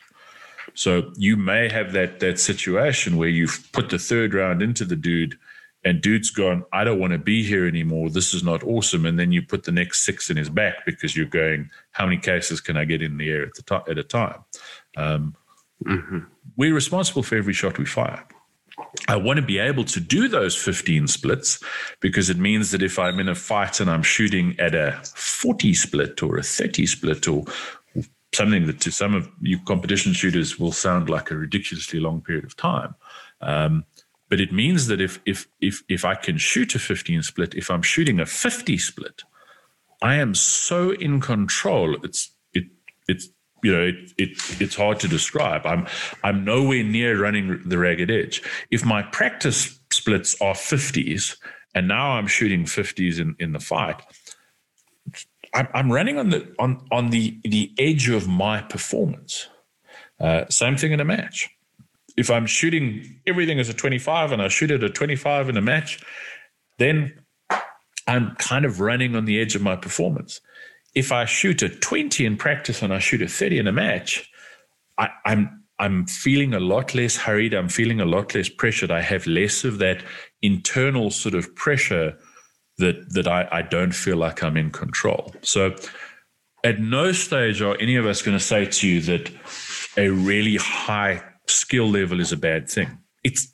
So 0.73 1.11
you 1.17 1.35
may 1.35 1.67
have 1.69 1.91
that 1.93 2.19
that 2.19 2.39
situation 2.39 3.17
where 3.17 3.27
you've 3.29 3.67
put 3.73 3.89
the 3.89 3.97
third 3.99 4.33
round 4.33 4.61
into 4.61 4.85
the 4.85 4.95
dude, 4.95 5.37
and 5.83 6.01
dude's 6.01 6.29
gone, 6.29 6.63
I 6.71 6.83
don't 6.83 6.99
want 6.99 7.13
to 7.13 7.17
be 7.19 7.43
here 7.43 7.65
anymore. 7.67 8.09
This 8.09 8.33
is 8.33 8.43
not 8.43 8.63
awesome. 8.63 9.05
And 9.05 9.17
then 9.17 9.31
you 9.31 9.41
put 9.41 9.63
the 9.63 9.71
next 9.71 10.05
six 10.05 10.29
in 10.29 10.37
his 10.37 10.49
back 10.49 10.85
because 10.85 11.15
you're 11.15 11.25
going, 11.25 11.69
how 11.91 12.05
many 12.05 12.17
cases 12.17 12.61
can 12.61 12.77
I 12.77 12.85
get 12.85 13.01
in 13.01 13.17
the 13.17 13.29
air 13.29 13.43
at 13.43 13.55
the 13.55 13.63
to- 13.63 13.83
at 13.89 13.97
a 13.97 14.03
time? 14.03 14.39
Um, 14.95 15.35
We're 16.55 16.75
responsible 16.75 17.23
for 17.23 17.35
every 17.35 17.53
shot 17.53 17.77
we 17.79 17.85
fire. 17.85 18.23
I 19.07 19.15
want 19.15 19.37
to 19.37 19.45
be 19.45 19.57
able 19.59 19.83
to 19.85 19.99
do 19.99 20.27
those 20.27 20.55
15 20.55 21.07
splits 21.07 21.59
because 21.99 22.29
it 22.29 22.37
means 22.37 22.71
that 22.71 22.81
if 22.81 22.97
I'm 22.99 23.19
in 23.19 23.29
a 23.29 23.35
fight 23.35 23.79
and 23.79 23.89
I'm 23.89 24.03
shooting 24.03 24.55
at 24.59 24.75
a 24.75 24.99
40 25.15 25.73
split 25.73 26.21
or 26.23 26.37
a 26.37 26.43
30 26.43 26.85
split 26.85 27.27
or 27.27 27.45
something 28.33 28.65
that 28.67 28.79
to 28.81 28.91
some 28.91 29.13
of 29.13 29.29
you 29.41 29.59
competition 29.65 30.13
shooters 30.13 30.57
will 30.59 30.71
sound 30.71 31.09
like 31.09 31.31
a 31.31 31.35
ridiculously 31.35 31.99
long 31.99 32.21
period 32.21 32.45
of 32.45 32.55
time. 32.55 32.95
Um, 33.41 33.85
but 34.31 34.39
it 34.39 34.53
means 34.53 34.87
that 34.87 35.01
if 35.01 35.19
if 35.25 35.45
if 35.59 35.83
if 35.89 36.05
I 36.05 36.15
can 36.15 36.37
shoot 36.37 36.73
a 36.73 36.79
15 36.79 37.21
split, 37.21 37.53
if 37.53 37.69
I'm 37.69 37.81
shooting 37.81 38.17
a 38.21 38.25
50 38.25 38.77
split, 38.77 39.23
I 40.01 40.15
am 40.15 40.35
so 40.35 40.91
in 40.91 41.19
control. 41.19 41.97
It's 42.01 42.31
it 42.53 42.63
it's 43.09 43.27
you 43.61 43.73
know 43.73 43.81
it, 43.81 44.13
it 44.17 44.29
it's 44.61 44.75
hard 44.75 45.01
to 45.01 45.09
describe. 45.09 45.65
I'm 45.65 45.85
I'm 46.23 46.45
nowhere 46.45 46.81
near 46.81 47.21
running 47.21 47.61
the 47.65 47.77
ragged 47.77 48.09
edge. 48.09 48.41
If 48.71 48.85
my 48.85 49.01
practice 49.03 49.77
splits 49.91 50.41
are 50.41 50.53
50s 50.53 51.35
and 51.75 51.89
now 51.89 52.11
I'm 52.11 52.27
shooting 52.27 52.63
50s 52.63 53.19
in 53.19 53.35
in 53.37 53.51
the 53.51 53.59
fight, 53.59 54.01
I'm, 55.53 55.91
running 55.91 56.17
on 56.17 56.29
the 56.29 56.55
on 56.57 56.87
on 56.89 57.09
the 57.09 57.37
the 57.43 57.73
edge 57.77 58.07
of 58.07 58.29
my 58.29 58.61
performance. 58.61 59.49
Uh, 60.21 60.45
same 60.47 60.77
thing 60.77 60.93
in 60.93 61.01
a 61.01 61.05
match. 61.05 61.49
If 62.17 62.29
I'm 62.29 62.45
shooting 62.45 63.19
everything 63.25 63.59
as 63.59 63.69
a 63.69 63.73
25 63.73 64.31
and 64.31 64.41
I 64.41 64.47
shoot 64.47 64.71
at 64.71 64.83
a 64.83 64.89
25 64.89 65.49
in 65.49 65.57
a 65.57 65.61
match, 65.61 66.03
then 66.77 67.13
I'm 68.07 68.35
kind 68.35 68.65
of 68.65 68.79
running 68.79 69.15
on 69.15 69.25
the 69.25 69.39
edge 69.39 69.55
of 69.55 69.61
my 69.61 69.75
performance. 69.75 70.41
If 70.95 71.11
I 71.11 71.25
shoot 71.25 71.61
a 71.61 71.69
20 71.69 72.25
in 72.25 72.37
practice 72.37 72.81
and 72.81 72.93
I 72.93 72.99
shoot 72.99 73.21
a 73.21 73.27
30 73.27 73.59
in 73.59 73.67
a 73.67 73.71
match, 73.71 74.29
I, 74.97 75.09
I'm 75.25 75.61
I'm 75.79 76.05
feeling 76.05 76.53
a 76.53 76.59
lot 76.59 76.93
less 76.93 77.17
hurried. 77.17 77.55
I'm 77.55 77.69
feeling 77.69 77.99
a 77.99 78.05
lot 78.05 78.35
less 78.35 78.49
pressured. 78.49 78.91
I 78.91 79.01
have 79.01 79.25
less 79.25 79.63
of 79.63 79.79
that 79.79 80.03
internal 80.43 81.09
sort 81.09 81.33
of 81.33 81.55
pressure 81.55 82.15
that 82.77 83.13
that 83.13 83.27
I, 83.27 83.47
I 83.51 83.61
don't 83.61 83.93
feel 83.93 84.17
like 84.17 84.43
I'm 84.43 84.57
in 84.57 84.71
control. 84.71 85.33
So 85.41 85.75
at 86.63 86.79
no 86.79 87.11
stage 87.11 87.61
are 87.61 87.75
any 87.79 87.95
of 87.95 88.05
us 88.05 88.21
going 88.21 88.37
to 88.37 88.43
say 88.43 88.65
to 88.65 88.87
you 88.87 89.01
that 89.01 89.31
a 89.97 90.09
really 90.09 90.57
high 90.57 91.23
skill 91.51 91.89
level 91.89 92.19
is 92.19 92.31
a 92.31 92.37
bad 92.37 92.69
thing. 92.69 92.97
It's 93.23 93.53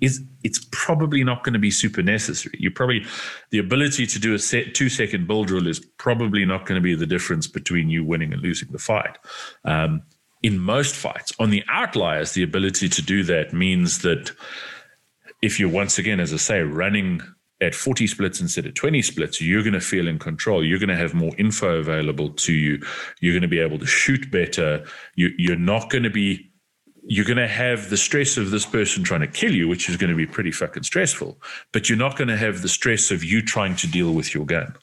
is 0.00 0.22
it's 0.44 0.64
probably 0.70 1.24
not 1.24 1.42
going 1.42 1.54
to 1.54 1.58
be 1.58 1.70
super 1.70 2.02
necessary. 2.02 2.54
You 2.58 2.70
probably 2.70 3.04
the 3.50 3.58
ability 3.58 4.06
to 4.06 4.18
do 4.18 4.34
a 4.34 4.38
set, 4.38 4.74
two 4.74 4.88
second 4.88 5.26
Bill 5.26 5.44
drill 5.44 5.66
is 5.66 5.80
probably 5.80 6.44
not 6.44 6.66
going 6.66 6.80
to 6.80 6.82
be 6.82 6.94
the 6.94 7.06
difference 7.06 7.46
between 7.46 7.90
you 7.90 8.04
winning 8.04 8.32
and 8.32 8.42
losing 8.42 8.70
the 8.70 8.78
fight. 8.78 9.18
Um, 9.64 10.02
in 10.42 10.58
most 10.58 10.94
fights, 10.94 11.32
on 11.40 11.50
the 11.50 11.64
outliers, 11.68 12.32
the 12.32 12.44
ability 12.44 12.88
to 12.88 13.02
do 13.02 13.24
that 13.24 13.52
means 13.52 13.98
that 14.02 14.30
if 15.42 15.58
you're 15.58 15.68
once 15.68 15.98
again, 15.98 16.20
as 16.20 16.32
I 16.32 16.36
say, 16.36 16.60
running 16.60 17.20
at 17.60 17.74
40 17.74 18.06
splits 18.06 18.40
instead 18.40 18.66
of 18.66 18.74
20 18.74 19.02
splits, 19.02 19.40
you're 19.40 19.62
going 19.62 19.72
to 19.72 19.80
feel 19.80 20.06
in 20.06 20.18
control. 20.18 20.64
You're 20.64 20.78
going 20.78 20.88
to 20.90 20.96
have 20.96 21.12
more 21.12 21.32
info 21.38 21.78
available 21.78 22.30
to 22.30 22.52
you. 22.52 22.80
You're 23.20 23.32
going 23.32 23.42
to 23.42 23.48
be 23.48 23.58
able 23.58 23.80
to 23.80 23.86
shoot 23.86 24.30
better. 24.30 24.84
You, 25.16 25.30
you're 25.36 25.56
not 25.56 25.90
going 25.90 26.04
to 26.04 26.10
be 26.10 26.52
you're 27.10 27.24
going 27.24 27.38
to 27.38 27.48
have 27.48 27.88
the 27.88 27.96
stress 27.96 28.36
of 28.36 28.50
this 28.50 28.66
person 28.66 29.02
trying 29.02 29.22
to 29.22 29.26
kill 29.26 29.54
you, 29.54 29.66
which 29.66 29.88
is 29.88 29.96
going 29.96 30.10
to 30.10 30.16
be 30.16 30.26
pretty 30.26 30.52
fucking 30.52 30.82
stressful. 30.82 31.40
But 31.72 31.88
you're 31.88 31.96
not 31.96 32.18
going 32.18 32.28
to 32.28 32.36
have 32.36 32.60
the 32.60 32.68
stress 32.68 33.10
of 33.10 33.24
you 33.24 33.40
trying 33.40 33.76
to 33.76 33.86
deal 33.86 34.12
with 34.12 34.34
your 34.34 34.44
gun, 34.44 34.76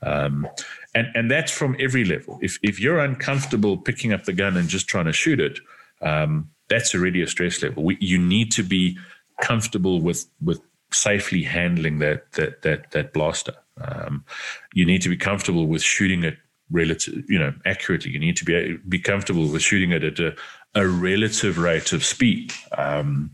um, 0.00 0.46
and 0.94 1.08
and 1.14 1.30
that's 1.30 1.50
from 1.50 1.76
every 1.80 2.04
level. 2.04 2.38
If 2.40 2.58
if 2.62 2.78
you're 2.80 3.00
uncomfortable 3.00 3.76
picking 3.76 4.12
up 4.12 4.24
the 4.24 4.32
gun 4.32 4.56
and 4.56 4.68
just 4.68 4.86
trying 4.86 5.06
to 5.06 5.12
shoot 5.12 5.40
it, 5.40 5.58
um, 6.00 6.50
that's 6.68 6.94
already 6.94 7.20
a 7.20 7.26
stress 7.26 7.60
level. 7.62 7.82
We, 7.82 7.98
you 8.00 8.18
need 8.18 8.52
to 8.52 8.62
be 8.62 8.96
comfortable 9.40 10.00
with 10.00 10.26
with 10.40 10.60
safely 10.92 11.42
handling 11.42 11.98
that 11.98 12.30
that 12.32 12.62
that 12.62 12.92
that 12.92 13.12
blaster. 13.12 13.54
Um, 13.80 14.24
you 14.72 14.86
need 14.86 15.02
to 15.02 15.08
be 15.08 15.16
comfortable 15.16 15.66
with 15.66 15.82
shooting 15.82 16.22
it 16.22 16.38
relative, 16.70 17.28
you 17.28 17.38
know, 17.38 17.52
accurately. 17.66 18.12
You 18.12 18.20
need 18.20 18.36
to 18.36 18.44
be 18.44 18.78
be 18.88 19.00
comfortable 19.00 19.48
with 19.48 19.62
shooting 19.62 19.90
it 19.90 20.04
at 20.04 20.20
a, 20.20 20.36
a 20.74 20.86
relative 20.86 21.58
rate 21.58 21.92
of 21.92 22.04
speed. 22.04 22.52
Um, 22.76 23.30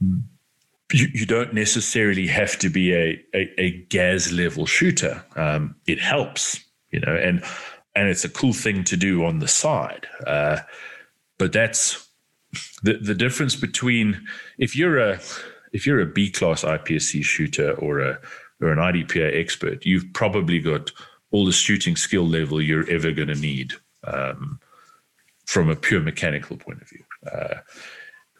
you, 0.00 1.08
you, 1.12 1.26
don't 1.26 1.54
necessarily 1.54 2.26
have 2.26 2.58
to 2.58 2.68
be 2.68 2.92
a, 2.92 3.22
a, 3.34 3.60
a 3.60 3.70
Gaz 3.88 4.32
level 4.32 4.66
shooter. 4.66 5.24
Um, 5.36 5.76
it 5.86 6.00
helps, 6.00 6.60
you 6.90 7.00
know, 7.00 7.14
and 7.14 7.42
and 7.94 8.08
it's 8.08 8.24
a 8.24 8.28
cool 8.28 8.52
thing 8.52 8.84
to 8.84 8.96
do 8.96 9.24
on 9.24 9.38
the 9.38 9.48
side. 9.48 10.06
Uh, 10.26 10.58
but 11.38 11.52
that's 11.52 12.08
the 12.82 12.94
the 12.94 13.14
difference 13.14 13.56
between 13.56 14.26
if 14.58 14.76
you're 14.76 14.98
a 14.98 15.20
if 15.72 15.86
you're 15.86 16.00
a 16.00 16.06
B 16.06 16.30
class 16.30 16.64
IPSC 16.64 17.24
shooter 17.24 17.72
or 17.72 18.00
a 18.00 18.18
or 18.60 18.70
an 18.70 18.78
IDPA 18.78 19.38
expert, 19.38 19.84
you've 19.84 20.12
probably 20.12 20.58
got 20.58 20.90
all 21.30 21.46
the 21.46 21.52
shooting 21.52 21.96
skill 21.96 22.26
level 22.26 22.60
you're 22.60 22.88
ever 22.90 23.10
going 23.10 23.28
to 23.28 23.34
need 23.34 23.72
um, 24.04 24.60
from 25.46 25.68
a 25.68 25.76
pure 25.76 26.00
mechanical 26.00 26.56
point 26.56 26.80
of 26.80 26.88
view. 26.88 27.04
Uh, 27.30 27.60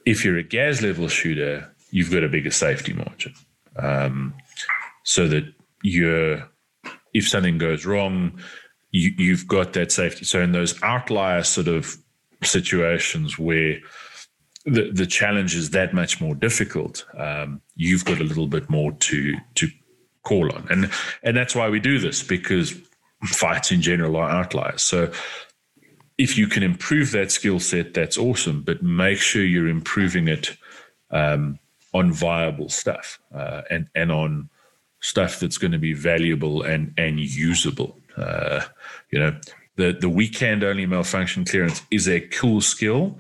if 0.07 0.25
you're 0.25 0.39
a 0.39 0.43
Gaz 0.43 0.83
level 0.83 1.09
shooter, 1.09 1.73
you've 1.91 2.11
got 2.11 2.25
a 2.25 2.29
bigger 2.29 2.51
safety 2.51 2.93
margin, 2.93 3.35
um, 3.77 4.35
so 5.05 5.29
that 5.29 5.45
you're 5.83 6.49
if 7.15 7.29
something 7.29 7.59
goes 7.59 7.85
wrong, 7.85 8.39
you, 8.91 9.13
you've 9.19 9.47
got 9.47 9.75
that 9.75 9.93
safety. 9.93 10.25
So 10.25 10.41
in 10.41 10.53
those 10.53 10.81
outlier 10.83 11.43
sort 11.43 11.69
of 11.69 11.97
situations 12.43 13.39
where 13.39 13.79
the 14.65 14.91
the 14.93 15.07
challenge 15.07 15.55
is 15.55 15.71
that 15.71 15.93
much 15.93 16.21
more 16.21 16.35
difficult, 16.35 17.05
um, 17.19 17.61
you've 17.75 18.05
got 18.05 18.21
a 18.21 18.25
little 18.25 18.47
bit 18.47 18.71
more 18.71 18.93
to 18.93 19.35
to 19.57 19.69
call 20.23 20.53
on, 20.53 20.67
and 20.71 20.91
and 21.23 21.37
that's 21.37 21.55
why 21.55 21.69
we 21.69 21.81
do 21.81 21.99
this 21.99 22.23
because 22.23 22.75
fights 23.25 23.73
in 23.73 23.83
general 23.83 24.17
are 24.17 24.31
outliers. 24.31 24.83
So 24.83 25.13
if 26.23 26.39
you 26.39 26.47
can 26.47 26.63
improve 26.63 27.11
that 27.13 27.31
skill 27.31 27.61
set, 27.61 27.95
that's 27.95 28.19
awesome. 28.19 28.63
But 28.63 28.83
make 28.83 29.19
sure 29.19 29.45
you're 29.45 29.69
improving 29.69 30.29
it 30.29 30.57
um, 31.11 31.59
on 31.93 32.13
viable 32.13 32.69
stuff 32.69 33.19
uh, 33.35 33.63
and 33.71 33.89
and 33.95 34.11
on 34.13 34.49
stuff 35.01 35.41
that's 35.41 35.59
going 35.59 35.73
to 35.73 35.79
be 35.79 35.93
valuable 35.93 36.63
and 36.63 36.95
and 36.97 37.21
usable. 37.21 37.99
Uh, 38.17 38.61
you 39.11 39.19
know, 39.19 39.39
the 39.77 39.93
the 39.93 40.09
weak 40.09 40.39
hand 40.39 40.63
only 40.65 40.87
malfunction 40.87 41.45
clearance 41.45 41.83
is 41.91 42.09
a 42.09 42.21
cool 42.21 42.61
skill 42.61 43.19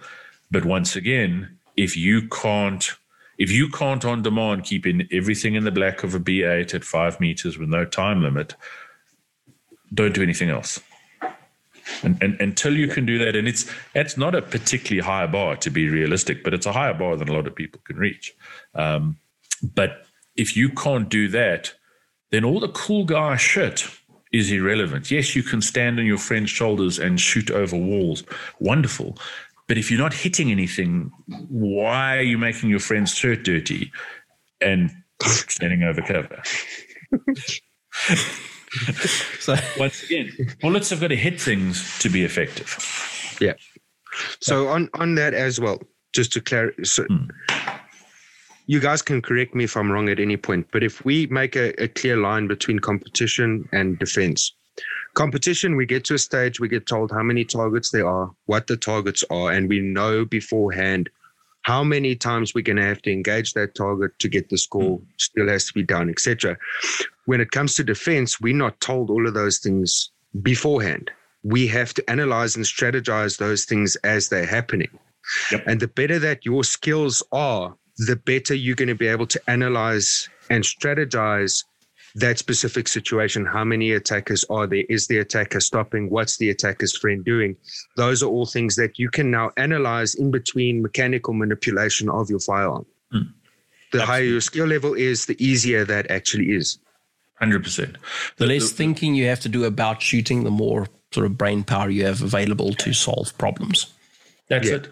but 0.53 0.67
once 0.67 0.95
again, 0.95 1.59
if 1.77 1.97
you 1.97 2.29
can't 2.29 2.93
if 3.39 3.51
you 3.51 3.69
can't 3.71 4.05
on 4.05 4.23
demand 4.23 4.65
keep 4.65 4.87
in 4.87 5.09
everything 5.11 5.55
in 5.55 5.65
the 5.65 5.73
black 5.73 6.05
of 6.05 6.15
a 6.15 6.21
B8 6.21 6.75
at 6.75 6.85
five 6.85 7.19
meters 7.19 7.59
with 7.59 7.71
no 7.71 7.87
time 7.87 8.23
limit, 8.23 8.55
don't 9.93 10.15
do 10.15 10.23
anything 10.23 10.51
else. 10.51 10.79
And, 12.03 12.21
and, 12.23 12.41
until 12.41 12.77
you 12.77 12.89
can 12.89 13.07
do 13.07 13.19
that, 13.19 13.37
and 13.37 13.47
it's 13.47 13.71
it's 13.95 14.17
not 14.17 14.35
a 14.35 14.43
particularly 14.43 15.07
high 15.07 15.27
bar 15.27 15.57
to 15.57 15.71
be 15.71 15.89
realistic, 15.89 16.43
but 16.45 16.55
it's 16.55 16.67
a 16.67 16.73
higher 16.73 16.95
bar 16.95 17.17
than 17.17 17.29
a 17.29 17.33
lot 17.33 17.47
of 17.47 17.55
people 17.55 17.81
can 17.85 17.97
reach. 17.97 18.35
Um, 18.75 19.19
but 19.63 20.07
if 20.37 20.57
you 20.57 20.71
can't 20.71 21.09
do 21.09 21.29
that, 21.29 21.73
then 22.31 22.45
all 22.45 22.61
the 22.61 22.69
cool 22.69 23.05
guy 23.05 23.37
shit 23.37 23.87
is 24.33 24.51
irrelevant. 24.51 25.11
Yes, 25.11 25.37
you 25.37 25.43
can 25.43 25.61
stand 25.61 25.99
on 25.99 26.07
your 26.07 26.19
friend's 26.19 26.51
shoulders 26.51 26.99
and 26.99 27.21
shoot 27.21 27.51
over 27.51 27.77
walls. 27.77 28.25
Wonderful. 28.59 29.19
But 29.69 29.79
if 29.79 29.91
you're 29.91 30.01
not 30.01 30.15
hitting 30.15 30.51
anything, 30.51 31.13
why 31.49 32.17
are 32.17 32.23
you 32.23 32.39
making 32.39 32.71
your 32.71 32.81
friend's 32.81 33.15
shirt 33.15 33.45
dirty 33.45 33.93
and 34.61 34.91
standing 35.23 35.83
over 35.83 36.03
cover? 36.03 36.43
so 39.41 39.57
once 39.79 40.03
again, 40.03 40.31
bullets 40.61 40.91
have 40.91 41.01
got 41.01 41.09
to 41.09 41.17
hit 41.17 41.41
things 41.41 41.99
to 41.99 42.09
be 42.09 42.25
effective. 42.25 42.79
Yeah. 43.41 43.55
So 44.41 44.69
on 44.69 44.89
on 44.95 45.15
that 45.17 45.35
as 45.35 45.61
well, 45.61 45.81
just 46.13 46.33
to 46.33 46.41
clarify, 46.41 46.83
so 46.83 47.05
hmm. 47.05 47.27
you 48.67 48.81
guys 48.81 49.03
can 49.03 49.23
correct 49.23 49.55
me 49.55 49.65
if 49.65 49.77
I'm 49.77 49.91
wrong 49.91 50.09
at 50.09 50.21
any 50.21 50.37
point, 50.37 50.67
but 50.73 50.83
if 50.83 51.05
we 51.05 51.27
make 51.27 51.57
a, 51.57 51.83
a 51.83 51.89
clear 51.89 52.17
line 52.17 52.47
between 52.47 52.79
competition 52.79 53.69
and 53.73 53.99
defense, 53.99 54.53
competition, 55.15 55.77
we 55.77 55.87
get 55.87 56.05
to 56.05 56.15
a 56.15 56.19
stage, 56.19 56.61
we 56.61 56.69
get 56.69 56.87
told 56.87 57.11
how 57.11 57.23
many 57.23 57.45
targets 57.45 57.91
there 57.91 58.07
are, 58.07 58.31
what 58.47 58.67
the 58.67 58.77
targets 58.77 59.25
are, 59.31 59.51
and 59.53 59.69
we 59.69 59.81
know 59.81 60.25
beforehand 60.25 61.11
how 61.63 61.85
many 61.85 62.17
times 62.17 62.55
we're 62.55 62.63
going 62.63 62.77
to 62.77 62.85
have 62.85 63.01
to 63.03 63.13
engage 63.13 63.55
that 63.55 63.75
target 63.75 64.19
to 64.19 64.29
get 64.29 64.49
the 64.49 64.59
score 64.59 64.99
mm. 64.99 65.07
still 65.17 65.49
has 65.49 65.65
to 65.67 65.73
be 65.73 65.83
done, 65.83 66.11
etc. 66.11 66.57
When 67.27 67.41
it 67.41 67.51
comes 67.51 67.75
to 67.77 67.85
defense, 67.85 68.41
we're 68.41 68.57
not 68.57 68.81
told 68.81 69.11
all 69.11 69.27
of 69.27 69.35
those 69.35 69.59
things 69.59 70.11
beforehand. 70.43 71.11
We 71.45 71.67
have 71.69 71.95
to 71.95 72.11
analyze 72.11 72.57
and 72.57 72.65
strategize 72.65 73.39
those 73.39 73.65
things 73.65 73.97
as 73.97 74.29
they're 74.29 74.47
happening. 74.47 74.91
Yep. 75.51 75.65
And 75.67 75.81
the 75.81 75.89
better 75.89 76.19
that 76.19 76.45
your 76.45 76.65
skills 76.65 77.23
are, 77.33 77.77
the 77.99 78.17
better 78.17 78.55
you're 78.55 78.77
going 78.77 78.89
to 78.89 78.95
be 78.95 79.07
able 79.07 79.27
to 79.27 79.41
analyze 79.49 80.29
and 80.51 80.65
strategize 80.65 81.65
that 82.15 82.39
specific 82.39 82.89
situation. 82.89 83.47
How 83.47 83.65
many 83.65 83.93
attackers 83.93 84.45
are 84.51 84.67
there? 84.67 84.85
Is 84.89 85.07
the 85.07 85.19
attacker 85.19 85.61
stopping? 85.61 86.11
What's 86.11 86.37
the 86.37 86.51
attacker's 86.51 86.97
friend 86.97 87.25
doing? 87.25 87.57
Those 87.97 88.23
are 88.23 88.27
all 88.27 88.47
things 88.47 88.77
that 88.77 88.99
you 88.99 89.09
can 89.11 89.31
now 89.31 89.51
analyze 89.57 90.15
in 90.15 90.31
between 90.31 90.83
mechanical 90.83 91.33
manipulation 91.35 92.09
of 92.09 92.29
your 92.29 92.41
firearm. 92.41 92.85
Mm. 93.15 93.33
The 93.93 93.99
Absolutely. 93.99 94.07
higher 94.07 94.25
your 94.25 94.41
skill 94.41 94.67
level 94.67 94.95
is, 94.95 95.27
the 95.27 95.43
easier 95.45 95.85
that 95.85 96.11
actually 96.11 96.53
is. 96.53 96.79
100%. 97.43 97.97
The 98.37 98.47
less 98.47 98.73
thinking 98.73 99.15
you 99.15 99.27
have 99.27 99.41
to 99.41 99.49
do 99.49 99.65
about 99.65 100.01
shooting, 100.01 100.45
the 100.45 100.51
more 100.51 100.87
sort 101.13 101.27
of 101.27 101.37
brain 101.37 101.65
power 101.65 101.91
you 101.91 102.05
have 102.05 102.23
available 102.23 102.73
to 102.75 102.93
solve 102.93 103.37
problems. 103.39 103.93
That's 104.49 104.69
yeah. 104.69 104.77
it. 104.77 104.89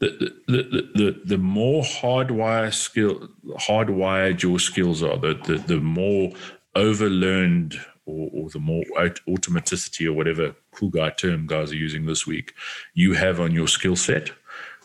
The, 0.00 0.32
the, 0.46 0.62
the, 0.62 0.90
the, 0.94 1.20
the 1.24 1.38
more 1.38 1.82
hardwired 1.82 2.74
skill 2.74 3.28
hardwired 3.56 4.42
your 4.42 4.60
skills 4.60 5.02
are, 5.02 5.16
the, 5.18 5.34
the, 5.44 5.58
the 5.58 5.80
more 5.80 6.32
overlearned 6.76 7.74
or, 8.06 8.30
or 8.32 8.50
the 8.50 8.60
more 8.60 8.84
automaticity 8.96 10.06
or 10.06 10.12
whatever 10.12 10.54
cool 10.70 10.90
guy 10.90 11.10
term 11.10 11.48
guys 11.48 11.72
are 11.72 11.76
using 11.76 12.06
this 12.06 12.28
week 12.28 12.54
you 12.94 13.14
have 13.14 13.40
on 13.40 13.52
your 13.52 13.66
skill 13.66 13.96
set, 13.96 14.30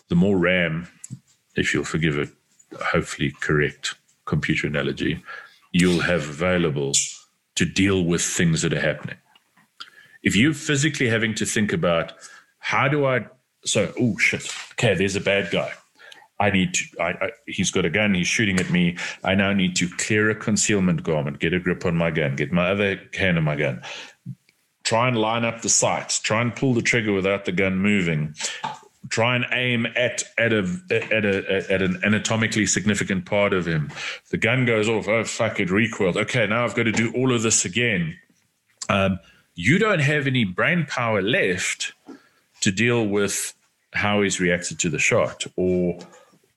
the 0.08 0.16
more 0.16 0.38
RAM, 0.38 0.88
if 1.56 1.74
you'll 1.74 1.84
forgive 1.84 2.18
it, 2.18 2.30
hopefully 2.82 3.32
correct 3.40 3.94
computer 4.26 4.66
analogy, 4.66 5.24
you'll 5.74 6.02
have 6.02 6.30
available 6.30 6.94
to 7.56 7.66
deal 7.66 8.04
with 8.06 8.22
things 8.22 8.62
that 8.62 8.74
are 8.74 8.80
happening. 8.80 9.18
If 10.22 10.36
you're 10.36 10.54
physically 10.54 11.10
having 11.10 11.36
to 11.36 11.46
think 11.46 11.74
about 11.74 12.14
how 12.60 12.88
do 12.88 13.06
I, 13.06 13.26
so, 13.66 13.92
oh 14.00 14.18
shit, 14.18 14.48
okay, 14.74 14.94
there's 14.96 15.18
a 15.18 15.22
bad 15.22 15.52
guy. 15.52 15.74
I 16.40 16.50
need 16.50 16.74
to, 16.76 17.02
I, 17.02 17.10
I, 17.10 17.30
he's 17.46 17.72
got 17.72 17.86
a 17.86 17.90
gun, 17.90 18.14
he's 18.14 18.28
shooting 18.28 18.60
at 18.60 18.70
me. 18.70 18.98
I 19.24 19.36
now 19.36 19.52
need 19.54 19.76
to 19.78 19.90
clear 19.90 20.30
a 20.30 20.36
concealment 20.36 21.04
garment, 21.04 21.40
get 21.40 21.54
a 21.54 21.60
grip 21.60 21.86
on 21.86 21.96
my 21.96 22.12
gun, 22.12 22.36
get 22.36 22.52
my 22.52 22.70
other 22.70 23.00
hand 23.14 23.38
on 23.38 23.44
my 23.44 23.56
gun, 23.56 23.82
try 24.84 25.08
and 25.08 25.18
line 25.18 25.44
up 25.44 25.62
the 25.62 25.70
sights, 25.70 26.20
try 26.20 26.42
and 26.42 26.56
pull 26.56 26.74
the 26.74 26.82
trigger 26.82 27.14
without 27.14 27.46
the 27.46 27.52
gun 27.52 27.78
moving, 27.78 28.36
try 29.14 29.36
and 29.36 29.46
aim 29.52 29.86
at 29.96 30.24
at 30.40 30.52
a 30.52 30.64
at 30.90 31.24
a 31.24 31.72
at 31.72 31.82
an 31.84 32.00
anatomically 32.04 32.66
significant 32.66 33.26
part 33.26 33.54
of 33.54 33.68
him. 33.68 33.92
The 34.32 34.38
gun 34.38 34.66
goes 34.66 34.90
off. 34.90 35.08
Oh 35.08 35.24
fuck! 35.24 35.60
It 35.60 35.70
recoiled. 35.70 36.18
Okay, 36.18 36.48
now 36.48 36.64
I've 36.64 36.74
got 36.74 36.84
to 36.84 36.92
do 36.92 37.14
all 37.14 37.32
of 37.32 37.44
this 37.44 37.64
again. 37.64 38.18
Um, 38.90 39.20
you 39.54 39.78
don't 39.78 40.00
have 40.00 40.26
any 40.26 40.46
brain 40.46 40.88
power 40.90 41.22
left 41.22 41.94
to 42.62 42.72
deal 42.72 43.06
with 43.06 43.54
how 43.94 44.24
he's 44.24 44.40
reacted 44.40 44.80
to 44.80 44.90
the 44.90 44.98
shot 44.98 45.46
or 45.56 46.00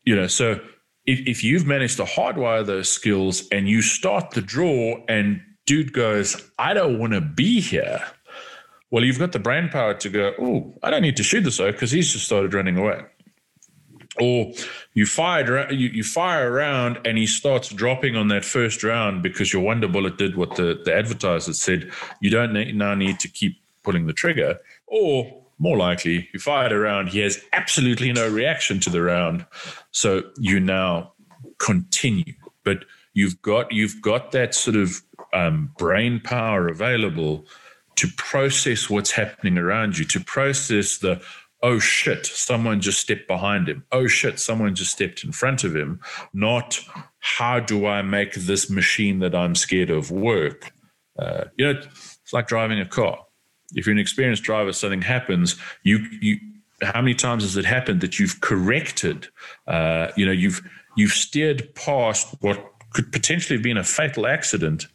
you 0.07 0.16
know, 0.16 0.28
so 0.28 0.61
if, 1.04 1.20
if 1.26 1.44
you've 1.44 1.66
managed 1.66 1.98
to 1.98 2.04
hardwire 2.04 2.64
those 2.64 2.88
skills 2.88 3.46
and 3.52 3.68
you 3.68 3.82
start 3.82 4.30
the 4.30 4.40
draw 4.40 4.96
and 5.09 5.42
dude 5.66 5.92
goes, 5.92 6.50
I 6.59 6.72
don't 6.72 6.98
want 6.98 7.12
to 7.12 7.20
be 7.20 7.61
here. 7.61 8.02
Well, 8.91 9.05
you've 9.05 9.18
got 9.18 9.32
the 9.32 9.39
brain 9.39 9.68
power 9.68 9.95
to 9.95 10.09
go, 10.09 10.32
oh, 10.41 10.74
I 10.82 10.91
don't 10.91 11.03
need 11.03 11.16
to 11.16 11.22
shoot 11.22 11.43
this 11.43 11.59
guy 11.59 11.72
because 11.72 11.91
he's 11.91 12.12
just 12.12 12.24
started 12.24 12.55
running 12.55 12.76
away. 12.76 13.03
Or 14.18 14.53
you 14.95 15.05
fired, 15.05 15.72
you, 15.72 15.89
you 15.89 16.03
fire 16.03 16.51
around 16.51 17.01
and 17.05 17.18
he 17.18 17.26
starts 17.26 17.68
dropping 17.68 18.16
on 18.16 18.28
that 18.28 18.45
first 18.45 18.82
round 18.82 19.22
because 19.22 19.53
your 19.53 19.62
wonder 19.62 19.89
bullet 19.89 20.16
did 20.16 20.37
what 20.37 20.57
the, 20.57 20.80
the 20.84 20.95
advertiser 20.95 21.53
said. 21.53 21.91
You 22.20 22.30
don't 22.30 22.53
now 22.76 22.95
need 22.95 23.20
to 23.20 23.28
keep 23.28 23.61
pulling 23.82 24.07
the 24.07 24.12
trigger. 24.12 24.59
Or 24.87 25.43
more 25.59 25.76
likely, 25.76 26.28
you 26.32 26.41
fired 26.41 26.72
a 26.72 26.78
round, 26.78 27.11
he 27.11 27.20
has 27.20 27.43
absolutely 27.53 28.12
no 28.12 28.28
reaction 28.28 28.80
to 28.80 28.91
the 28.91 29.03
round. 29.03 29.45
So 29.91 30.22
you 30.39 30.61
now 30.61 31.12
continue. 31.59 32.34
But 32.64 32.84
you've 33.14 33.41
got 33.43 33.72
you've 33.72 34.01
got 34.03 34.32
that 34.32 34.55
sort 34.55 34.76
of 34.76 35.03
um, 35.32 35.72
brain 35.78 36.20
power 36.20 36.68
available 36.68 37.47
to 37.97 38.09
process 38.16 38.88
what's 38.90 39.11
happening 39.11 39.59
around 39.59 39.99
you, 39.99 40.05
to 40.07 40.20
process 40.20 40.99
the 40.99 41.22
oh 41.62 41.78
shit, 41.78 42.26
someone 42.26 42.80
just 42.80 43.01
stepped 43.01 43.26
behind 43.26 43.68
him. 43.68 43.84
Oh 43.90 44.07
shit, 44.07 44.38
someone 44.38 44.74
just 44.74 44.92
stepped 44.92 45.24
in 45.24 45.32
front 45.32 45.64
of 45.64 45.74
him. 45.74 46.01
Not 46.32 46.80
how 47.18 47.61
do 47.61 47.86
I 47.86 48.03
make 48.03 48.34
this 48.34 48.70
machine 48.70 49.18
that 49.20 49.34
I'm 49.34 49.55
scared 49.55 49.90
of 49.90 50.11
work? 50.11 50.72
Uh, 51.18 51.44
you 51.57 51.64
know, 51.64 51.80
it's 51.80 52.32
like 52.32 52.47
driving 52.47 52.78
a 52.78 52.86
car 52.86 53.26
if 53.74 53.86
you're 53.86 53.92
an 53.92 53.99
experienced 53.99 54.42
driver, 54.42 54.72
something 54.72 55.03
happens, 55.03 55.57
you 55.82 55.99
you 56.20 56.38
how 56.82 57.01
many 57.01 57.14
times 57.14 57.42
has 57.42 57.57
it 57.57 57.64
happened 57.64 58.03
that 58.03 58.18
you've 58.18 58.40
corrected? 58.40 59.28
Uh, 59.66 60.09
you 60.16 60.26
know, 60.26 60.32
you've 60.32 60.61
you've 60.97 61.12
steered 61.12 61.74
past 61.74 62.34
what 62.40 62.72
could 62.92 63.11
potentially 63.12 63.57
have 63.57 63.64
been 63.64 63.76
a 63.76 63.84
fatal 63.84 64.26
accident, 64.26 64.86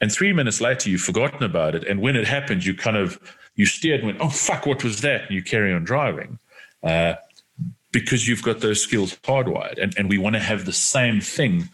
and 0.00 0.12
three 0.12 0.32
minutes 0.32 0.60
later 0.60 0.90
you've 0.90 1.00
forgotten 1.00 1.42
about 1.42 1.74
it. 1.74 1.84
And 1.84 2.00
when 2.00 2.16
it 2.16 2.26
happened, 2.26 2.64
you 2.64 2.74
kind 2.74 2.96
of 2.96 3.18
you 3.54 3.66
steered 3.66 4.00
and 4.00 4.06
went, 4.08 4.20
"Oh 4.20 4.30
fuck, 4.30 4.66
what 4.66 4.82
was 4.84 5.00
that?" 5.00 5.22
And 5.22 5.30
you 5.30 5.42
carry 5.42 5.72
on 5.72 5.84
driving. 5.84 6.38
Uh, 6.82 7.14
because 7.92 8.28
you've 8.28 8.42
got 8.42 8.60
those 8.60 8.82
skills 8.82 9.16
hardwired. 9.24 9.82
And, 9.82 9.96
and 9.98 10.08
we 10.08 10.18
want 10.18 10.34
to 10.34 10.40
have 10.40 10.64
the 10.64 10.72
same 10.72 11.20
thing 11.20 11.68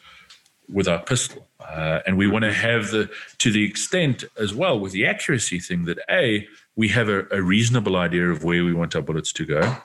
with 0.68 0.88
our 0.88 1.02
pistol. 1.02 1.46
Uh, 1.60 2.00
and 2.06 2.16
we 2.16 2.26
want 2.26 2.44
to 2.44 2.52
have 2.52 2.90
the, 2.90 3.10
to 3.38 3.50
the 3.50 3.64
extent 3.64 4.24
as 4.38 4.54
well 4.54 4.78
with 4.78 4.92
the 4.92 5.06
accuracy 5.06 5.58
thing 5.58 5.84
that 5.84 5.98
A, 6.10 6.46
we 6.74 6.88
have 6.88 7.08
a, 7.08 7.26
a 7.30 7.42
reasonable 7.42 7.96
idea 7.96 8.28
of 8.30 8.44
where 8.44 8.64
we 8.64 8.72
want 8.72 8.96
our 8.96 9.02
bullets 9.02 9.32
to 9.34 9.44
go. 9.44 9.76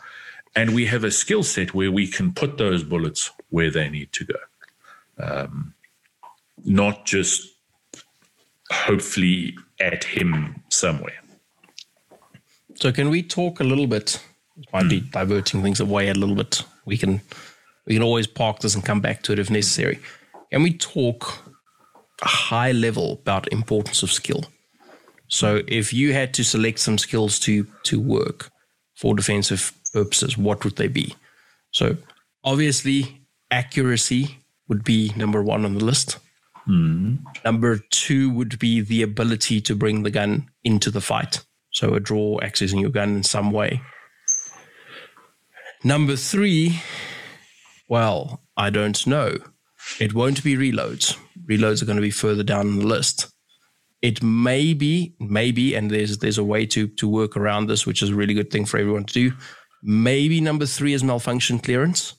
And 0.55 0.75
we 0.75 0.85
have 0.87 1.03
a 1.03 1.11
skill 1.11 1.43
set 1.43 1.73
where 1.73 1.91
we 1.91 2.07
can 2.07 2.33
put 2.33 2.57
those 2.57 2.83
bullets 2.83 3.31
where 3.49 3.71
they 3.71 3.89
need 3.89 4.11
to 4.13 4.25
go. 4.25 4.35
Um, 5.17 5.73
not 6.63 7.05
just 7.05 7.47
hopefully 8.71 9.55
at 9.79 10.03
him 10.03 10.63
somewhere. 10.69 11.19
So 12.75 12.91
can 12.91 13.09
we 13.09 13.21
talk 13.21 13.59
a 13.59 13.63
little 13.63 13.87
bit? 13.87 14.23
Might 14.73 14.89
be 14.89 14.99
hmm. 14.99 15.09
diverting 15.09 15.61
things 15.61 15.79
away 15.79 16.09
a 16.09 16.13
little 16.13 16.35
bit. 16.35 16.63
We 16.85 16.97
can 16.97 17.21
we 17.85 17.93
can 17.93 18.03
always 18.03 18.27
park 18.27 18.59
this 18.59 18.75
and 18.75 18.85
come 18.85 19.01
back 19.01 19.23
to 19.23 19.33
it 19.33 19.39
if 19.39 19.49
necessary. 19.49 19.99
Can 20.51 20.63
we 20.63 20.73
talk 20.73 21.43
a 22.21 22.27
high 22.27 22.71
level 22.71 23.13
about 23.13 23.51
importance 23.51 24.03
of 24.03 24.11
skill? 24.11 24.45
So 25.27 25.61
if 25.67 25.93
you 25.93 26.13
had 26.13 26.33
to 26.35 26.43
select 26.43 26.79
some 26.79 26.97
skills 26.97 27.39
to 27.39 27.65
to 27.83 27.99
work 27.99 28.49
for 28.95 29.15
defensive 29.15 29.73
purposes, 29.93 30.37
what 30.37 30.63
would 30.63 30.75
they 30.75 30.87
be? 30.87 31.15
So 31.71 31.97
obviously 32.43 33.21
accuracy 33.49 34.37
would 34.67 34.83
be 34.83 35.11
number 35.15 35.41
one 35.43 35.65
on 35.65 35.73
the 35.73 35.85
list. 35.85 36.17
Mm. 36.67 37.23
Number 37.43 37.77
two 37.89 38.29
would 38.29 38.59
be 38.59 38.81
the 38.81 39.01
ability 39.01 39.61
to 39.61 39.75
bring 39.75 40.03
the 40.03 40.11
gun 40.11 40.49
into 40.63 40.91
the 40.91 41.01
fight. 41.01 41.43
So 41.71 41.93
a 41.93 41.99
draw, 41.99 42.39
accessing 42.39 42.81
your 42.81 42.89
gun 42.89 43.15
in 43.15 43.23
some 43.23 43.51
way. 43.51 43.81
Number 45.83 46.15
three, 46.15 46.81
well, 47.87 48.41
I 48.55 48.69
don't 48.69 49.05
know. 49.07 49.37
It 49.99 50.13
won't 50.13 50.43
be 50.43 50.55
reloads. 50.55 51.17
Reloads 51.49 51.81
are 51.81 51.85
going 51.85 51.95
to 51.95 52.01
be 52.01 52.11
further 52.11 52.43
down 52.43 52.77
the 52.77 52.85
list. 52.85 53.27
It 54.01 54.21
may 54.21 54.73
be, 54.73 55.15
maybe, 55.19 55.75
and 55.75 55.89
there's 55.91 56.19
there's 56.19 56.37
a 56.37 56.43
way 56.43 56.65
to 56.67 56.87
to 56.87 57.07
work 57.07 57.37
around 57.37 57.67
this, 57.67 57.85
which 57.85 58.01
is 58.01 58.09
a 58.09 58.15
really 58.15 58.33
good 58.33 58.51
thing 58.51 58.65
for 58.65 58.77
everyone 58.77 59.05
to 59.05 59.13
do. 59.13 59.33
Maybe 59.83 60.41
number 60.41 60.65
three 60.65 60.93
is 60.93 61.03
malfunction 61.03 61.59
clearance, 61.59 62.15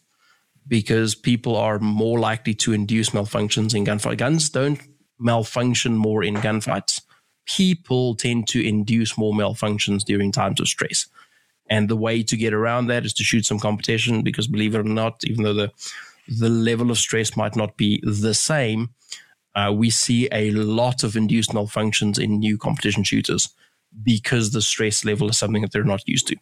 because 0.66 1.14
people 1.14 1.56
are 1.56 1.78
more 1.78 2.18
likely 2.18 2.54
to 2.54 2.72
induce 2.72 3.10
malfunctions 3.10 3.74
in 3.74 3.84
gunfight. 3.84 4.18
Guns 4.18 4.48
don't 4.50 4.80
malfunction 5.18 5.96
more 5.96 6.22
in 6.22 6.34
gunfights. 6.36 7.02
People 7.46 8.14
tend 8.14 8.48
to 8.48 8.66
induce 8.66 9.18
more 9.18 9.32
malfunctions 9.32 10.04
during 10.04 10.32
times 10.32 10.60
of 10.60 10.68
stress. 10.68 11.06
And 11.68 11.88
the 11.88 11.96
way 11.96 12.22
to 12.22 12.36
get 12.36 12.52
around 12.52 12.86
that 12.86 13.04
is 13.04 13.12
to 13.14 13.24
shoot 13.24 13.46
some 13.46 13.58
competition 13.58 14.22
because 14.22 14.46
believe 14.46 14.74
it 14.74 14.80
or 14.80 14.84
not, 14.84 15.24
even 15.24 15.44
though 15.44 15.54
the 15.54 15.72
the 16.28 16.48
level 16.48 16.90
of 16.90 16.98
stress 16.98 17.36
might 17.36 17.56
not 17.56 17.76
be 17.76 18.00
the 18.04 18.32
same, 18.34 18.90
uh, 19.56 19.72
we 19.74 19.90
see 19.90 20.28
a 20.30 20.52
lot 20.52 21.02
of 21.02 21.16
induced 21.16 21.50
malfunctions 21.50 22.18
in 22.18 22.38
new 22.38 22.56
competition 22.56 23.02
shooters 23.02 23.48
because 24.02 24.52
the 24.52 24.62
stress 24.62 25.04
level 25.04 25.28
is 25.28 25.36
something 25.36 25.62
that 25.62 25.72
they're 25.72 25.84
not 25.84 26.06
used 26.06 26.28
to. 26.28 26.36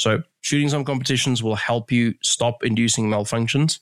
So, 0.00 0.22
shooting 0.40 0.70
some 0.70 0.86
competitions 0.86 1.42
will 1.42 1.56
help 1.56 1.92
you 1.92 2.14
stop 2.22 2.64
inducing 2.64 3.10
malfunctions, 3.10 3.80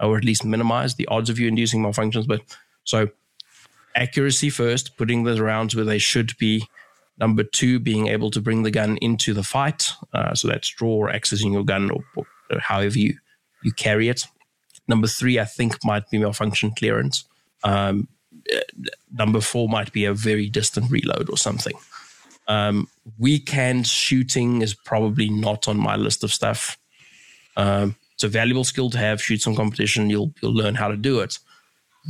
or 0.00 0.18
at 0.18 0.24
least 0.24 0.44
minimize 0.44 0.96
the 0.96 1.06
odds 1.06 1.30
of 1.30 1.38
you 1.38 1.46
inducing 1.46 1.80
malfunctions. 1.80 2.26
But 2.26 2.40
so, 2.82 3.06
accuracy 3.94 4.50
first, 4.50 4.96
putting 4.96 5.22
the 5.22 5.40
rounds 5.40 5.76
where 5.76 5.84
they 5.84 5.98
should 5.98 6.36
be. 6.38 6.66
Number 7.18 7.44
two, 7.44 7.78
being 7.78 8.08
able 8.08 8.32
to 8.32 8.40
bring 8.40 8.64
the 8.64 8.72
gun 8.72 8.96
into 8.96 9.32
the 9.32 9.44
fight. 9.44 9.92
Uh, 10.12 10.34
so 10.34 10.48
that's 10.48 10.68
draw 10.70 10.90
or 10.90 11.12
accessing 11.12 11.52
your 11.52 11.64
gun 11.64 11.88
or, 11.92 12.02
or, 12.16 12.26
however 12.58 12.98
you, 12.98 13.16
you 13.62 13.70
carry 13.70 14.08
it. 14.08 14.24
Number 14.88 15.06
three, 15.06 15.38
I 15.38 15.44
think, 15.44 15.84
might 15.84 16.10
be 16.10 16.18
malfunction 16.18 16.72
clearance. 16.72 17.28
Um, 17.62 18.08
number 19.12 19.40
four 19.40 19.68
might 19.68 19.92
be 19.92 20.04
a 20.04 20.14
very 20.14 20.48
distant 20.48 20.90
reload 20.90 21.30
or 21.30 21.36
something. 21.36 21.74
Um, 22.50 22.88
weak 23.16 23.48
hand 23.48 23.86
shooting 23.86 24.60
is 24.60 24.74
probably 24.74 25.30
not 25.30 25.68
on 25.68 25.76
my 25.76 25.94
list 25.94 26.24
of 26.24 26.32
stuff. 26.32 26.76
Um, 27.56 27.94
it's 28.14 28.24
a 28.24 28.28
valuable 28.28 28.64
skill 28.64 28.90
to 28.90 28.98
have. 28.98 29.22
Shoot 29.22 29.40
some 29.40 29.54
competition, 29.54 30.10
you'll 30.10 30.34
you'll 30.42 30.52
learn 30.52 30.74
how 30.74 30.88
to 30.88 30.96
do 30.96 31.20
it, 31.20 31.38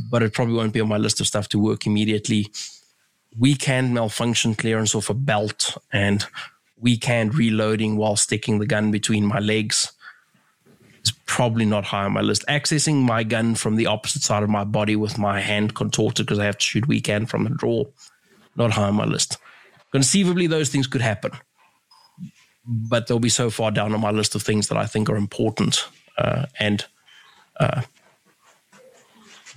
but 0.09 0.23
it 0.23 0.33
probably 0.33 0.55
won't 0.55 0.73
be 0.73 0.81
on 0.81 0.87
my 0.87 0.97
list 0.97 1.21
of 1.21 1.27
stuff 1.27 1.47
to 1.49 1.59
work 1.59 1.85
immediately. 1.85 2.47
Weak 3.37 3.63
hand 3.65 3.93
malfunction 3.93 4.55
clearance 4.55 4.95
off 4.95 5.11
a 5.11 5.13
belt 5.13 5.77
and 5.93 6.25
weak 6.75 7.03
hand 7.05 7.35
reloading 7.35 7.95
while 7.95 8.15
sticking 8.15 8.57
the 8.57 8.65
gun 8.65 8.89
between 8.89 9.27
my 9.27 9.37
legs 9.37 9.91
is 11.03 11.11
probably 11.27 11.65
not 11.65 11.85
high 11.85 12.05
on 12.05 12.13
my 12.13 12.21
list. 12.21 12.43
Accessing 12.49 13.03
my 13.03 13.23
gun 13.23 13.53
from 13.53 13.75
the 13.75 13.85
opposite 13.85 14.23
side 14.23 14.41
of 14.41 14.49
my 14.49 14.63
body 14.63 14.95
with 14.95 15.19
my 15.19 15.39
hand 15.39 15.75
contorted 15.75 16.25
because 16.25 16.39
I 16.39 16.45
have 16.45 16.57
to 16.57 16.65
shoot 16.65 16.87
weekend 16.87 17.29
from 17.29 17.43
the 17.43 17.51
draw, 17.51 17.83
not 18.55 18.71
high 18.71 18.87
on 18.87 18.95
my 18.95 19.05
list. 19.05 19.37
Conceivably, 19.91 20.47
those 20.47 20.69
things 20.69 20.87
could 20.87 21.01
happen, 21.01 21.31
but 22.65 23.07
they'll 23.07 23.19
be 23.19 23.29
so 23.29 23.49
far 23.49 23.71
down 23.71 23.93
on 23.93 23.99
my 23.99 24.11
list 24.11 24.35
of 24.35 24.41
things 24.41 24.67
that 24.67 24.77
I 24.77 24.85
think 24.85 25.09
are 25.09 25.17
important 25.17 25.87
uh, 26.17 26.45
and 26.59 26.85
uh, 27.59 27.81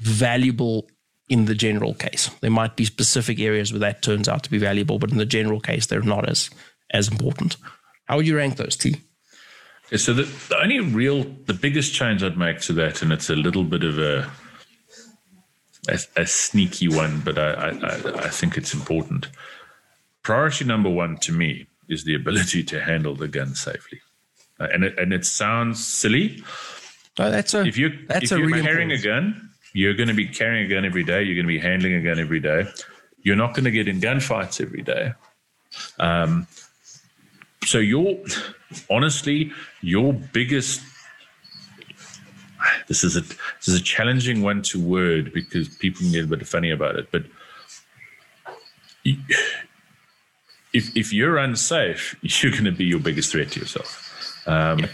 valuable 0.00 0.88
in 1.28 1.46
the 1.46 1.54
general 1.54 1.94
case. 1.94 2.30
There 2.40 2.50
might 2.50 2.76
be 2.76 2.84
specific 2.84 3.40
areas 3.40 3.72
where 3.72 3.80
that 3.80 4.02
turns 4.02 4.28
out 4.28 4.42
to 4.44 4.50
be 4.50 4.58
valuable, 4.58 4.98
but 4.98 5.10
in 5.10 5.18
the 5.18 5.26
general 5.26 5.60
case, 5.60 5.86
they're 5.86 6.02
not 6.02 6.28
as 6.28 6.50
as 6.90 7.08
important. 7.08 7.56
How 8.04 8.16
would 8.16 8.26
you 8.26 8.36
rank 8.36 8.56
those, 8.56 8.76
T? 8.76 8.96
Okay, 9.86 9.96
so 9.96 10.12
the, 10.12 10.24
the 10.48 10.58
only 10.60 10.80
real, 10.80 11.24
the 11.46 11.54
biggest 11.54 11.94
change 11.94 12.22
I'd 12.22 12.36
make 12.36 12.60
to 12.62 12.72
that, 12.74 13.02
and 13.02 13.12
it's 13.12 13.30
a 13.30 13.36
little 13.36 13.64
bit 13.64 13.84
of 13.84 13.98
a 13.98 14.30
a, 15.88 15.98
a 16.16 16.26
sneaky 16.26 16.88
one, 16.88 17.20
but 17.20 17.38
I, 17.38 17.52
I, 17.52 17.94
I 18.26 18.28
think 18.28 18.56
it's 18.56 18.74
important. 18.74 19.28
Priority 20.24 20.64
number 20.64 20.90
one 20.90 21.16
to 21.18 21.32
me 21.32 21.66
is 21.88 22.04
the 22.04 22.14
ability 22.14 22.64
to 22.64 22.80
handle 22.80 23.14
the 23.14 23.28
gun 23.28 23.54
safely, 23.54 24.00
uh, 24.58 24.68
and 24.72 24.82
it, 24.82 24.98
and 24.98 25.12
it 25.12 25.24
sounds 25.24 25.86
silly. 25.86 26.42
Oh, 27.18 27.30
that's 27.30 27.54
a 27.54 27.64
if 27.64 27.76
you 27.76 27.90
that's 28.08 28.32
if 28.32 28.38
you're 28.38 28.62
carrying 28.62 28.90
a 28.90 28.98
gun, 28.98 29.50
you're 29.74 29.94
going 29.94 30.08
to 30.08 30.14
be 30.14 30.26
carrying 30.26 30.66
a 30.66 30.68
gun 30.74 30.84
every 30.84 31.04
day. 31.04 31.22
You're 31.22 31.34
going 31.34 31.46
to 31.46 31.52
be 31.52 31.58
handling 31.58 31.94
a 31.94 32.00
gun 32.00 32.18
every 32.18 32.40
day. 32.40 32.66
You're 33.22 33.36
not 33.36 33.54
going 33.54 33.64
to 33.64 33.70
get 33.70 33.86
in 33.86 34.00
gunfights 34.00 34.60
every 34.60 34.82
day. 34.82 35.12
Um, 36.00 36.46
so 37.64 37.78
your 37.78 38.16
honestly, 38.90 39.52
your 39.82 40.12
biggest 40.12 40.80
this 42.88 43.04
is 43.04 43.16
a 43.16 43.20
this 43.20 43.68
is 43.68 43.80
a 43.80 43.82
challenging 43.82 44.42
one 44.42 44.62
to 44.62 44.80
word 44.80 45.32
because 45.32 45.68
people 45.68 46.00
can 46.00 46.12
get 46.12 46.24
a 46.24 46.28
bit 46.28 46.46
funny 46.46 46.70
about 46.70 46.96
it, 46.96 47.08
but 47.10 47.24
if 50.74 50.94
if 50.94 51.12
you're 51.12 51.38
unsafe, 51.38 52.16
you're 52.22 52.52
going 52.52 52.64
to 52.64 52.72
be 52.72 52.84
your 52.84 53.00
biggest 53.00 53.32
threat 53.32 53.52
to 53.52 53.60
yourself. 53.60 54.46
Um, 54.46 54.86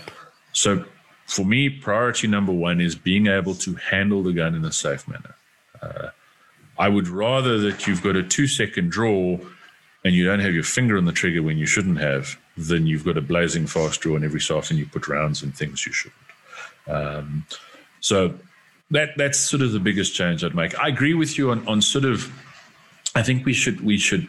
So 0.52 0.84
for 1.26 1.44
me, 1.44 1.68
priority 1.68 2.26
number 2.26 2.52
one 2.52 2.80
is 2.80 2.94
being 2.94 3.28
able 3.28 3.54
to 3.54 3.74
handle 3.74 4.22
the 4.22 4.32
gun 4.32 4.54
in 4.54 4.64
a 4.64 4.72
safe 4.72 5.06
manner. 5.06 5.36
Uh, 5.80 6.08
I 6.78 6.88
would 6.88 7.08
rather 7.08 7.58
that 7.58 7.86
you've 7.86 8.02
got 8.02 8.16
a 8.16 8.22
two 8.22 8.46
second 8.46 8.90
draw 8.90 9.38
and 10.04 10.14
you 10.14 10.24
don't 10.24 10.40
have 10.40 10.54
your 10.54 10.64
finger 10.64 10.96
on 10.96 11.04
the 11.04 11.12
trigger 11.12 11.42
when 11.42 11.58
you 11.58 11.66
shouldn't 11.66 11.98
have 11.98 12.38
than 12.56 12.86
you've 12.86 13.04
got 13.04 13.16
a 13.16 13.20
blazing 13.20 13.66
fast 13.66 14.00
draw 14.00 14.16
and 14.16 14.24
every 14.24 14.40
so 14.40 14.58
often 14.58 14.76
you 14.76 14.86
put 14.86 15.06
rounds 15.06 15.42
in 15.42 15.52
things 15.52 15.86
you 15.86 15.92
shouldn't. 15.92 16.20
Um, 16.88 17.46
so 18.00 18.34
that 18.90 19.10
that's 19.16 19.38
sort 19.38 19.62
of 19.62 19.72
the 19.72 19.80
biggest 19.80 20.14
change 20.14 20.42
I'd 20.42 20.54
make. 20.54 20.76
I 20.78 20.88
agree 20.88 21.14
with 21.14 21.38
you 21.38 21.50
on, 21.50 21.66
on 21.68 21.80
sort 21.82 22.04
of. 22.04 22.32
I 23.14 23.22
think 23.22 23.44
we 23.44 23.52
should 23.52 23.82
we 23.82 23.98
should 23.98 24.28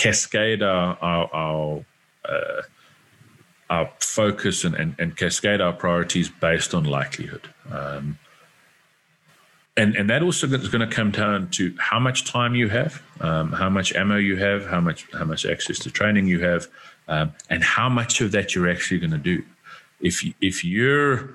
cascade 0.00 0.62
our 0.62 0.96
our 1.02 1.34
our, 1.34 1.84
uh, 2.24 2.62
our 3.68 3.90
focus 4.00 4.64
and, 4.64 4.74
and, 4.74 4.94
and 4.98 5.16
cascade 5.16 5.60
our 5.60 5.74
priorities 5.74 6.30
based 6.30 6.74
on 6.74 6.84
likelihood. 6.84 7.46
Um, 7.70 8.18
and 9.76 9.94
and 9.96 10.08
that 10.08 10.22
also 10.22 10.46
is 10.46 10.68
going 10.68 10.88
to 10.88 10.94
come 10.94 11.10
down 11.10 11.50
to 11.50 11.74
how 11.78 12.00
much 12.00 12.24
time 12.24 12.54
you 12.54 12.68
have, 12.70 13.02
um, 13.20 13.52
how 13.52 13.68
much 13.68 13.94
ammo 13.94 14.16
you 14.16 14.36
have, 14.36 14.66
how 14.66 14.80
much 14.80 15.06
how 15.12 15.24
much 15.24 15.44
access 15.44 15.78
to 15.80 15.90
training 15.90 16.26
you 16.26 16.40
have, 16.40 16.66
um, 17.08 17.32
and 17.50 17.62
how 17.62 17.88
much 17.88 18.20
of 18.22 18.32
that 18.32 18.54
you're 18.54 18.70
actually 18.70 19.00
going 19.00 19.12
to 19.12 19.18
do. 19.18 19.44
If 20.00 20.24
if 20.40 20.64
you're 20.64 21.30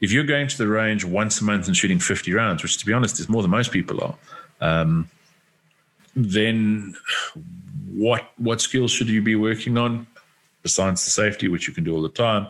if 0.00 0.12
you're 0.12 0.24
going 0.24 0.46
to 0.46 0.58
the 0.58 0.68
range 0.68 1.04
once 1.04 1.40
a 1.40 1.44
month 1.44 1.66
and 1.66 1.76
shooting 1.76 1.98
50 1.98 2.32
rounds, 2.32 2.62
which 2.62 2.78
to 2.78 2.86
be 2.86 2.92
honest 2.92 3.18
is 3.18 3.28
more 3.28 3.42
than 3.42 3.50
most 3.50 3.72
people 3.72 3.98
are, 4.02 4.16
um, 4.60 5.10
then 6.14 6.94
what 7.96 8.30
what 8.36 8.60
skills 8.60 8.90
should 8.90 9.08
you 9.08 9.22
be 9.22 9.34
working 9.34 9.78
on 9.78 10.06
besides 10.62 11.04
the 11.04 11.10
safety, 11.10 11.48
which 11.48 11.66
you 11.66 11.74
can 11.74 11.84
do 11.84 11.94
all 11.94 12.02
the 12.02 12.08
time? 12.08 12.48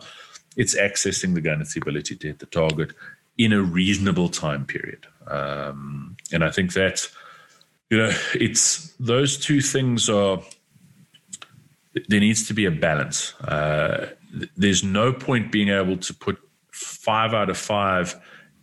It's 0.57 0.75
accessing 0.75 1.33
the 1.35 1.41
gun, 1.41 1.61
it's 1.61 1.75
ability 1.77 2.15
to 2.17 2.27
hit 2.27 2.39
the 2.39 2.47
target 2.47 2.91
in 3.37 3.53
a 3.53 3.61
reasonable 3.61 4.27
time 4.29 4.65
period. 4.65 5.05
Um, 5.27 6.17
and 6.33 6.43
I 6.43 6.51
think 6.51 6.73
that 6.73 7.07
you 7.89 7.97
know 7.97 8.11
it's 8.33 8.91
those 8.99 9.37
two 9.37 9.61
things 9.61 10.09
are 10.09 10.39
there 12.09 12.19
needs 12.19 12.45
to 12.47 12.53
be 12.53 12.65
a 12.65 12.71
balance. 12.71 13.33
Uh, 13.41 14.09
th- 14.31 14.51
there's 14.57 14.83
no 14.83 15.13
point 15.13 15.51
being 15.51 15.69
able 15.69 15.97
to 15.97 16.13
put 16.13 16.37
five 16.71 17.33
out 17.33 17.49
of 17.49 17.57
five 17.57 18.15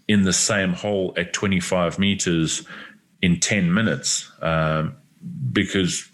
in 0.06 0.22
the 0.22 0.32
same 0.32 0.74
hole 0.74 1.14
at 1.16 1.32
25 1.32 1.98
meters 1.98 2.66
in 3.22 3.40
10 3.40 3.72
minutes 3.72 4.30
um, 4.42 4.94
because 5.50 6.08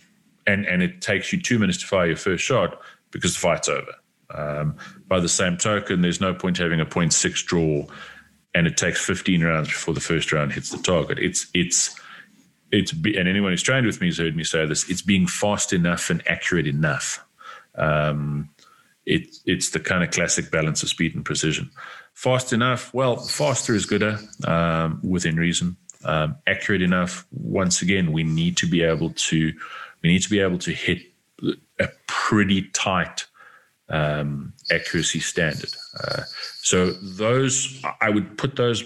and 0.47 0.67
and 0.67 0.83
it 0.83 1.01
takes 1.01 1.33
you 1.33 1.41
two 1.41 1.59
minutes 1.59 1.79
to 1.79 1.87
fire 1.87 2.07
your 2.07 2.17
first 2.17 2.45
shot 2.45 2.81
because 3.11 3.35
the 3.35 3.41
fight's 3.41 3.69
over. 3.69 3.95
Um, 4.33 4.77
by 5.09 5.21
the 5.21 5.29
same 5.29 5.57
token, 5.57 6.03
there's 6.03 6.21
no 6.21 6.33
point 6.35 6.59
having 6.59 6.81
a 6.81 6.87
0.6 6.87 7.45
draw, 7.47 7.85
and 8.55 8.67
it 8.67 8.77
takes 8.77 9.05
15 9.05 9.43
rounds 9.43 9.69
before 9.69 9.95
the 9.95 10.01
first 10.01 10.33
round 10.33 10.53
hits 10.53 10.71
the 10.71 10.79
target. 10.79 11.19
It's 11.19 11.49
it's 11.55 11.99
it's 12.71 12.93
and 12.93 13.29
anyone 13.29 13.53
who's 13.53 13.63
trained 13.63 13.87
with 13.87 14.01
me 14.01 14.09
has 14.09 14.19
heard 14.19 14.37
me 14.37 14.45
say 14.45 14.67
this. 14.67 14.89
It's 14.89 15.03
being 15.03 15.27
fast 15.27 15.73
enough 15.73 16.11
and 16.11 16.23
accurate 16.29 16.67
enough. 16.67 17.25
Um, 17.75 18.51
it, 19.07 19.35
it's 19.47 19.71
the 19.71 19.81
kind 19.81 20.05
of 20.05 20.11
classic 20.11 20.51
balance 20.51 20.83
of 20.83 20.89
speed 20.89 21.15
and 21.15 21.25
precision. 21.25 21.71
Fast 22.15 22.53
enough, 22.53 22.93
well, 22.95 23.17
faster 23.17 23.75
is 23.75 23.87
gooder 23.87 24.19
um, 24.47 25.01
within 25.03 25.37
reason. 25.37 25.77
Um, 26.05 26.37
accurate 26.47 26.83
enough. 26.83 27.27
Once 27.31 27.83
again, 27.83 28.13
we 28.13 28.23
need 28.23 28.57
to 28.59 28.67
be 28.67 28.83
able 28.83 29.11
to 29.11 29.53
we 30.03 30.11
need 30.11 30.23
to 30.23 30.31
be 30.31 30.41
able 30.41 30.59
to 30.59 30.73
hit 30.73 30.99
a 31.79 31.89
pretty 32.07 32.63
tight 32.73 33.27
um, 33.89 34.53
accuracy 34.71 35.21
standard. 35.21 35.73
Uh, 36.03 36.23
so 36.63 36.93
those, 36.93 37.83
I 38.01 38.11
would 38.11 38.39
put 38.39 38.57
those 38.57 38.85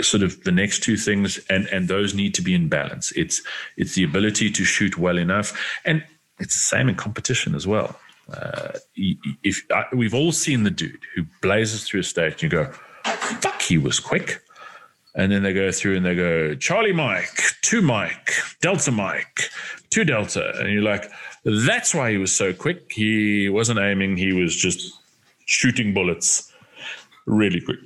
sort 0.00 0.22
of 0.22 0.42
the 0.44 0.52
next 0.52 0.82
two 0.82 0.96
things, 0.96 1.38
and 1.50 1.66
and 1.66 1.88
those 1.88 2.14
need 2.14 2.34
to 2.34 2.42
be 2.42 2.54
in 2.54 2.68
balance. 2.68 3.12
It's 3.12 3.42
it's 3.76 3.94
the 3.94 4.04
ability 4.04 4.50
to 4.50 4.64
shoot 4.64 4.96
well 4.98 5.18
enough, 5.18 5.58
and 5.84 6.04
it's 6.38 6.54
the 6.54 6.76
same 6.76 6.88
in 6.88 6.94
competition 6.94 7.54
as 7.54 7.66
well. 7.66 7.98
Uh, 8.32 8.72
if 8.94 9.62
uh, 9.70 9.84
we've 9.92 10.14
all 10.14 10.32
seen 10.32 10.62
the 10.62 10.70
dude 10.70 11.00
who 11.14 11.24
blazes 11.42 11.84
through 11.84 12.00
a 12.00 12.04
stage, 12.04 12.34
and 12.34 12.42
you 12.44 12.48
go, 12.48 12.72
"Fuck, 13.04 13.60
he 13.62 13.78
was 13.78 14.00
quick." 14.00 14.40
And 15.14 15.32
then 15.32 15.42
they 15.42 15.52
go 15.52 15.72
through 15.72 15.96
and 15.96 16.06
they 16.06 16.14
go, 16.14 16.54
Charlie 16.54 16.92
Mike, 16.92 17.42
two 17.62 17.82
Mike, 17.82 18.32
Delta 18.60 18.92
Mike, 18.92 19.50
two 19.90 20.04
Delta. 20.04 20.52
And 20.58 20.72
you're 20.72 20.82
like, 20.82 21.10
that's 21.44 21.94
why 21.94 22.10
he 22.10 22.16
was 22.16 22.34
so 22.34 22.52
quick. 22.52 22.92
He 22.92 23.48
wasn't 23.48 23.80
aiming, 23.80 24.16
he 24.16 24.32
was 24.32 24.54
just 24.54 24.92
shooting 25.46 25.92
bullets 25.92 26.52
really 27.26 27.60
quick. 27.60 27.78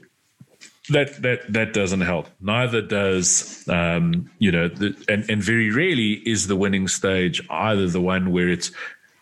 That 0.91 1.23
that 1.23 1.51
that 1.51 1.73
doesn't 1.73 2.03
help. 2.03 2.29
Neither 2.43 2.83
does 2.83 3.67
um, 3.69 4.31
you 4.39 4.53
know, 4.53 4.69
the, 4.69 4.95
and 5.09 5.29
and 5.31 5.43
very 5.43 5.71
rarely 5.71 6.21
is 6.29 6.47
the 6.47 6.57
winning 6.57 6.89
stage 6.89 7.41
either 7.49 7.89
the 7.89 8.03
one 8.03 8.33
where 8.33 8.51
it's 8.51 8.71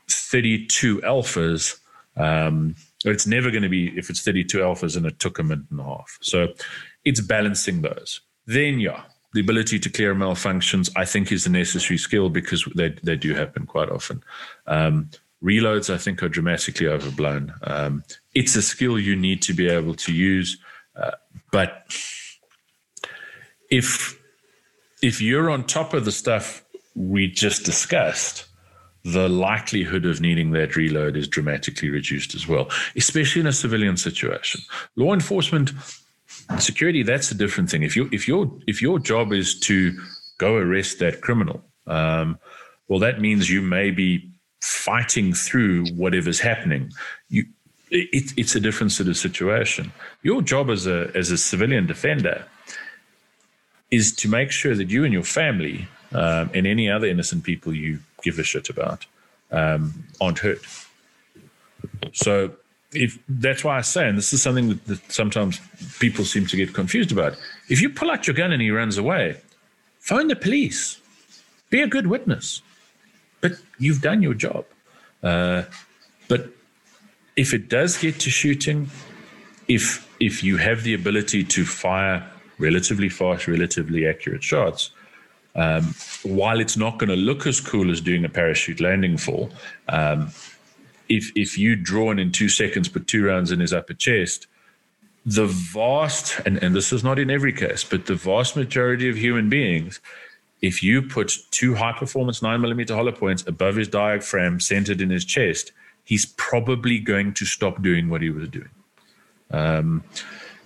32 0.09 0.98
alphas. 1.03 1.78
Um, 2.16 2.74
it's 3.05 3.26
never 3.28 3.50
going 3.50 3.62
to 3.62 3.68
be 3.68 3.96
if 3.96 4.11
it's 4.11 4.22
32 4.22 4.59
alphas 4.59 4.96
and 4.96 5.07
it 5.07 5.20
took 5.20 5.38
a 5.38 5.42
minute 5.44 5.66
and 5.70 5.80
a 5.80 5.84
half. 5.84 6.18
So 6.20 6.48
it's 7.05 7.20
balancing 7.20 7.82
those. 7.82 8.20
Then, 8.46 8.80
yeah, 8.80 9.03
the 9.34 9.40
ability 9.40 9.78
to 9.80 9.90
clear 9.90 10.14
malfunctions, 10.14 10.90
I 10.96 11.05
think, 11.05 11.32
is 11.32 11.46
a 11.46 11.50
necessary 11.50 11.98
skill 11.98 12.28
because 12.28 12.64
they, 12.76 12.90
they 13.03 13.16
do 13.16 13.34
happen 13.34 13.66
quite 13.66 13.88
often. 13.88 14.22
Um, 14.66 15.11
reloads, 15.42 15.92
I 15.92 15.98
think, 15.98 16.22
are 16.22 16.28
dramatically 16.28 16.86
overblown. 16.86 17.55
Um, 17.64 18.05
it's 18.34 18.57
a 18.57 18.62
skill 18.62 18.98
you 18.98 19.16
need 19.16 19.42
to 19.42 19.55
be 19.55 19.68
able 19.68 19.94
to 19.94 20.12
use, 20.12 20.59
uh, 20.96 21.12
but 21.50 21.86
if 23.70 24.18
if 25.03 25.20
you're 25.20 25.50
on 25.50 25.64
top 25.64 25.94
of 25.94 26.05
the 26.05 26.12
stuff 26.12 26.62
we 26.94 27.26
just 27.26 27.64
discussed, 27.64 28.44
the 29.05 29.28
likelihood 29.28 30.05
of 30.05 30.20
needing 30.20 30.53
that 30.53 30.76
reload 30.76 31.16
is 31.16 31.26
dramatically 31.26 31.90
reduced 31.90 32.34
as 32.34 32.46
well, 32.46 32.68
especially 32.96 33.40
in 33.40 33.46
a 33.48 33.53
civilian 33.53 33.96
situation. 33.96 34.61
Law 34.94 35.12
enforcement 35.12 35.72
security 36.59 37.03
that's 37.03 37.30
a 37.30 37.34
different 37.34 37.70
thing. 37.70 37.82
If 37.82 37.96
you 37.96 38.09
if 38.12 38.28
your 38.28 38.50
if 38.66 38.80
your 38.82 38.98
job 38.98 39.32
is 39.32 39.59
to 39.61 39.98
go 40.38 40.57
arrest 40.57 40.98
that 40.98 41.20
criminal 41.20 41.62
um, 41.86 42.38
well 42.88 42.98
that 42.98 43.20
means 43.20 43.50
you 43.50 43.62
may 43.62 43.90
be 43.90 44.32
fighting 44.62 45.34
through 45.34 45.86
whatever's 45.88 46.40
happening. 46.40 46.90
You 47.28 47.46
it, 47.90 48.32
it's 48.36 48.55
a 48.55 48.61
different 48.61 48.92
sort 48.92 49.09
of 49.09 49.16
situation. 49.16 49.92
Your 50.22 50.40
job 50.40 50.70
as 50.70 50.86
a 50.86 51.11
as 51.14 51.30
a 51.30 51.38
civilian 51.38 51.86
defender 51.86 52.44
is 53.90 54.14
to 54.16 54.28
make 54.28 54.50
sure 54.50 54.74
that 54.74 54.88
you 54.88 55.05
and 55.05 55.12
your 55.12 55.24
family 55.24 55.86
um, 56.12 56.50
and 56.55 56.66
any 56.66 56.88
other 56.90 57.07
innocent 57.07 57.44
people 57.44 57.74
you 57.74 57.98
give 58.22 58.38
a 58.38 58.42
shit 58.42 58.70
about 58.70 59.05
um, 59.50 60.05
aren't 60.20 60.38
hurt. 60.38 60.64
So 62.12 62.53
if 62.95 63.18
that's 63.28 63.64
why 63.64 63.78
I 63.78 63.80
say, 63.80 64.09
and 64.09 64.18
this 64.18 64.32
is 64.32 64.43
something 64.43 64.68
that, 64.68 64.84
that, 64.86 65.12
sometimes 65.12 65.61
people 65.99 66.24
seem 66.24 66.47
to 66.47 66.57
get 66.57 66.74
confused 66.74 67.12
about. 67.12 67.36
If 67.68 67.80
you 67.80 67.88
pull 67.88 68.11
out 68.11 68.26
your 68.26 68.34
gun 68.34 68.53
and 68.53 68.61
he 68.62 68.70
runs 68.70 68.99
away, 68.99 69.40
phone 70.01 70.28
the 70.28 70.36
police. 70.36 71.01
Be 71.70 71.80
a 71.80 71.86
good 71.86 72.07
witness. 72.07 72.62
But 73.40 73.53
you've 73.78 74.03
done 74.03 74.22
your 74.22 74.34
job. 74.34 74.64
Uh, 75.22 75.64
but 76.28 76.51
if 77.36 77.55
it 77.55 77.68
does 77.68 77.99
get 77.99 78.18
to 78.20 78.30
shooting, 78.30 78.90
if 79.68 80.09
if 80.20 80.45
you 80.45 80.57
have 80.57 80.82
the 80.82 80.95
ability 80.95 81.45
to 81.45 81.64
fire 81.64 82.28
relatively 82.59 83.09
fast, 83.09 83.49
relatively 83.49 84.07
accurate 84.07 84.43
shots, 84.43 84.90
um, 85.55 85.95
while 86.22 86.61
it's 86.61 86.76
not 86.76 86.99
going 86.99 87.11
to 87.11 87.16
look 87.16 87.47
as 87.47 87.61
cool 87.61 87.90
as 87.90 88.01
doing 88.01 88.24
a 88.24 88.28
parachute 88.28 88.80
landing 88.80 89.16
fall, 89.16 89.51
um, 89.88 90.30
if 91.09 91.32
if 91.34 91.59
you 91.59 91.76
draw 91.76 92.11
in 92.11 92.32
two 92.32 92.48
seconds, 92.48 92.88
put 92.88 93.07
two 93.07 93.24
rounds 93.24 93.50
in 93.50 93.61
his 93.61 93.72
upper 93.72 93.94
chest, 93.94 94.46
the 95.24 95.46
vast 95.46 96.40
and, 96.44 96.62
and 96.62 96.74
this 96.74 96.92
is 96.92 97.05
not 97.05 97.18
in 97.18 97.30
every 97.30 97.53
case, 97.53 97.84
but 97.84 98.07
the 98.07 98.14
vast 98.14 98.57
majority 98.57 99.09
of 99.09 99.16
human 99.16 99.48
beings, 99.48 100.00
if 100.61 100.82
you 100.82 101.03
put 101.03 101.32
two 101.50 101.74
high 101.74 101.92
performance 101.92 102.42
nine 102.42 102.61
millimeter 102.61 102.94
hollow 102.94 103.12
points 103.12 103.44
above 103.46 103.76
his 103.76 103.88
diaphragm 103.88 104.61
centered 104.61 105.00
in 105.00 105.11
his 105.11 105.24
chest, 105.24 105.72
he's 106.05 106.26
probably 106.26 106.98
going 106.98 107.32
to 107.34 107.44
stop 107.44 107.82
doing 107.82 108.09
what 108.09 108.22
he 108.22 108.30
was 108.30 108.48
doing. 108.48 108.70
Um, 109.50 110.03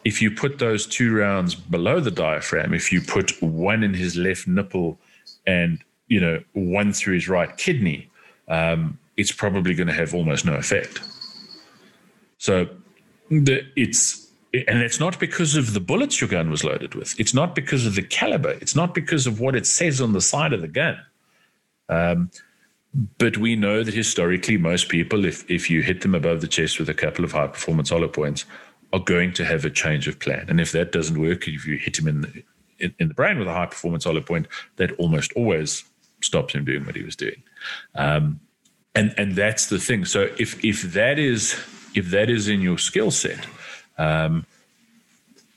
if 0.04 0.22
you 0.22 0.30
put 0.30 0.58
those 0.58 0.86
two 0.86 1.14
rounds 1.14 1.54
below 1.54 1.98
the 1.98 2.12
diaphragm, 2.12 2.72
if 2.72 2.92
you 2.92 3.00
put 3.00 3.42
one 3.42 3.82
in 3.82 3.92
his 3.92 4.16
left 4.16 4.46
nipple 4.46 4.98
and 5.46 5.82
you 6.08 6.20
know 6.20 6.42
one 6.52 6.92
through 6.92 7.14
his 7.14 7.28
right 7.28 7.56
kidney, 7.56 8.08
um, 8.48 8.98
it's 9.16 9.32
probably 9.32 9.74
going 9.74 9.86
to 9.88 9.94
have 9.94 10.14
almost 10.14 10.44
no 10.44 10.54
effect. 10.54 11.00
So 12.38 12.68
the, 13.30 13.62
it's 13.76 14.26
and 14.52 14.80
it's 14.80 15.00
not 15.00 15.18
because 15.18 15.56
of 15.56 15.74
the 15.74 15.80
bullets 15.80 16.20
your 16.20 16.28
gun 16.28 16.50
was 16.50 16.64
loaded 16.64 16.94
with. 16.94 17.18
It's 17.20 17.34
not 17.34 17.54
because 17.54 17.84
of 17.84 17.94
the 17.94 18.02
caliber. 18.02 18.52
It's 18.52 18.74
not 18.74 18.94
because 18.94 19.26
of 19.26 19.40
what 19.40 19.54
it 19.54 19.66
says 19.66 20.00
on 20.00 20.12
the 20.12 20.20
side 20.20 20.52
of 20.52 20.60
the 20.62 20.68
gun. 20.68 20.98
Um, 21.88 22.30
but 23.18 23.36
we 23.36 23.56
know 23.56 23.82
that 23.82 23.92
historically, 23.92 24.56
most 24.56 24.88
people, 24.88 25.24
if 25.24 25.48
if 25.50 25.68
you 25.70 25.82
hit 25.82 26.00
them 26.00 26.14
above 26.14 26.40
the 26.40 26.48
chest 26.48 26.78
with 26.78 26.88
a 26.88 26.94
couple 26.94 27.24
of 27.24 27.32
high 27.32 27.48
performance 27.48 27.90
hollow 27.90 28.08
points, 28.08 28.44
are 28.92 29.00
going 29.00 29.32
to 29.34 29.44
have 29.44 29.64
a 29.64 29.70
change 29.70 30.08
of 30.08 30.18
plan. 30.18 30.46
And 30.48 30.60
if 30.60 30.72
that 30.72 30.92
doesn't 30.92 31.20
work, 31.20 31.46
if 31.46 31.66
you 31.66 31.76
hit 31.76 31.98
him 31.98 32.08
in 32.08 32.20
the 32.22 32.42
in, 32.78 32.94
in 32.98 33.08
the 33.08 33.14
brain 33.14 33.38
with 33.38 33.48
a 33.48 33.52
high 33.52 33.66
performance 33.66 34.04
hollow 34.04 34.20
point, 34.20 34.46
that 34.76 34.92
almost 34.92 35.32
always 35.32 35.84
stops 36.22 36.54
him 36.54 36.64
doing 36.64 36.86
what 36.86 36.96
he 36.96 37.02
was 37.02 37.16
doing. 37.16 37.42
Um, 37.94 38.40
and 38.96 39.14
and 39.16 39.36
that's 39.36 39.66
the 39.66 39.78
thing. 39.78 40.04
So 40.04 40.28
if 40.38 40.64
if 40.64 40.82
that 40.94 41.18
is 41.18 41.54
if 41.94 42.10
that 42.10 42.30
is 42.30 42.48
in 42.48 42.60
your 42.60 42.78
skill 42.78 43.10
set, 43.10 43.46
um, 43.98 44.46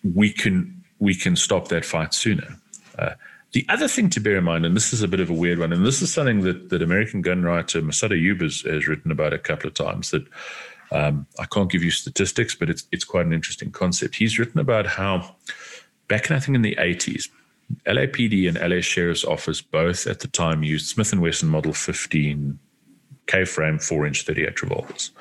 we 0.04 0.32
can 0.32 0.84
we 1.00 1.16
can 1.16 1.36
stop 1.36 1.70
that 1.70 1.86
fight 1.86 2.14
sooner. 2.14 2.58
Uh, 2.98 3.14
the 3.54 3.66
other 3.70 3.88
thing 3.88 4.10
to 4.12 4.20
bear 4.20 4.38
in 4.38 4.44
mind, 4.44 4.66
and 4.66 4.76
this 4.76 4.94
is 4.94 5.02
a 5.02 5.08
bit 5.08 5.22
of 5.22 5.30
a 5.30 5.34
weird 5.34 5.58
one, 5.58 5.74
and 5.74 5.84
this 5.84 6.04
is 6.04 6.14
something 6.14 6.42
that, 6.42 6.70
that 6.70 6.84
American 6.84 7.22
gun 7.22 7.42
writer 7.42 7.82
Massad 7.82 8.12
Ayoob 8.12 8.42
has, 8.42 8.62
has 8.62 8.88
written 8.88 9.10
about 9.10 9.34
a 9.34 9.40
couple 9.40 9.68
of 9.68 9.74
times. 9.74 10.12
That 10.12 10.28
um, 10.92 11.26
I 11.40 11.46
can't 11.46 11.72
give 11.72 11.84
you 11.84 11.92
statistics, 11.92 12.54
but 12.54 12.70
it's 12.70 12.84
it's 12.92 13.06
quite 13.06 13.26
an 13.26 13.34
interesting 13.34 13.72
concept. 13.72 14.16
He's 14.16 14.38
written 14.38 14.60
about 14.60 14.86
how 14.86 15.36
back 16.10 16.30
in 16.30 16.36
I 16.36 16.40
think 16.40 16.56
in 16.56 16.62
the 16.62 16.78
eighties, 16.78 17.30
LAPD 17.88 18.50
and 18.50 18.60
LA 18.60 18.82
Sheriff's 18.82 19.24
Office 19.24 19.62
both 19.62 20.08
at 20.08 20.20
the 20.20 20.28
time 20.28 20.62
used 20.62 20.88
Smith 20.88 21.14
and 21.14 21.22
Wesson 21.22 21.48
Model 21.48 21.74
15 21.74 22.60
K 23.30 23.46
frame, 23.46 23.78
four 23.78 24.08
inch 24.08 24.24
38 24.24 24.62
revolvers, 24.64 25.12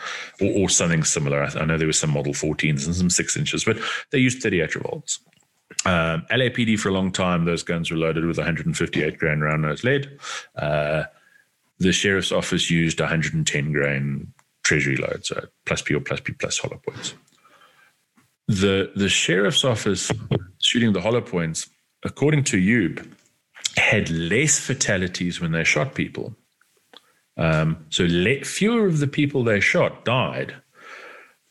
or, 0.41 0.51
or 0.63 0.69
something 0.71 1.05
similar. 1.05 1.43
I, 1.43 1.61
I, 1.61 1.65
know 1.67 1.77
there 1.77 1.87
were 1.87 1.93
some 1.93 2.11
Model 2.11 2.33
14s 2.33 2.87
and 2.87 2.95
some 2.95 3.11
six 3.11 3.37
inches, 3.37 3.65
but 3.65 3.79
they 4.13 4.19
used 4.19 4.43
38 4.43 4.75
revolvers. 4.77 5.21
Um, 5.85 6.25
LAPD 6.31 6.79
for 6.79 6.89
a 6.89 6.93
long 6.93 7.13
time, 7.13 7.45
those 7.45 7.63
guns 7.63 7.91
were 7.91 7.99
loaded 7.99 8.25
with 8.25 8.39
158 8.39 9.19
grain 9.19 9.41
round 9.41 9.61
nose 9.61 9.85
lead. 9.85 10.19
Uh, 10.57 11.05
the 11.79 11.93
sheriff's 11.93 12.33
office 12.33 12.71
used 12.71 12.99
110 12.99 13.73
grain 13.73 14.33
treasury 14.63 14.97
load, 14.97 15.27
so 15.27 15.47
plus 15.67 15.83
P 15.83 15.95
or 15.95 16.01
plus 16.01 16.21
P 16.21 16.33
plus 16.33 16.59
hollow 16.59 16.81
points. 16.89 17.13
The 18.47 18.91
the 18.97 19.11
sheriff's 19.11 19.65
office 19.65 20.11
shooting 20.61 20.95
the 20.95 21.03
hollow 21.03 21.21
points, 21.21 21.69
according 22.03 22.45
to 22.45 22.57
Ayoob, 22.57 23.07
had 23.77 24.09
less 24.09 24.59
fatalities 24.59 25.43
when 25.43 25.53
they 25.53 25.65
shot 25.65 25.95
people 25.95 26.35
um, 27.39 27.87
so 27.89 28.05
let, 28.05 28.45
fewer 28.47 28.87
of 28.87 28.99
the 28.99 29.07
people 29.07 29.45
they 29.45 29.61
shot 29.61 30.05
died 30.05 30.57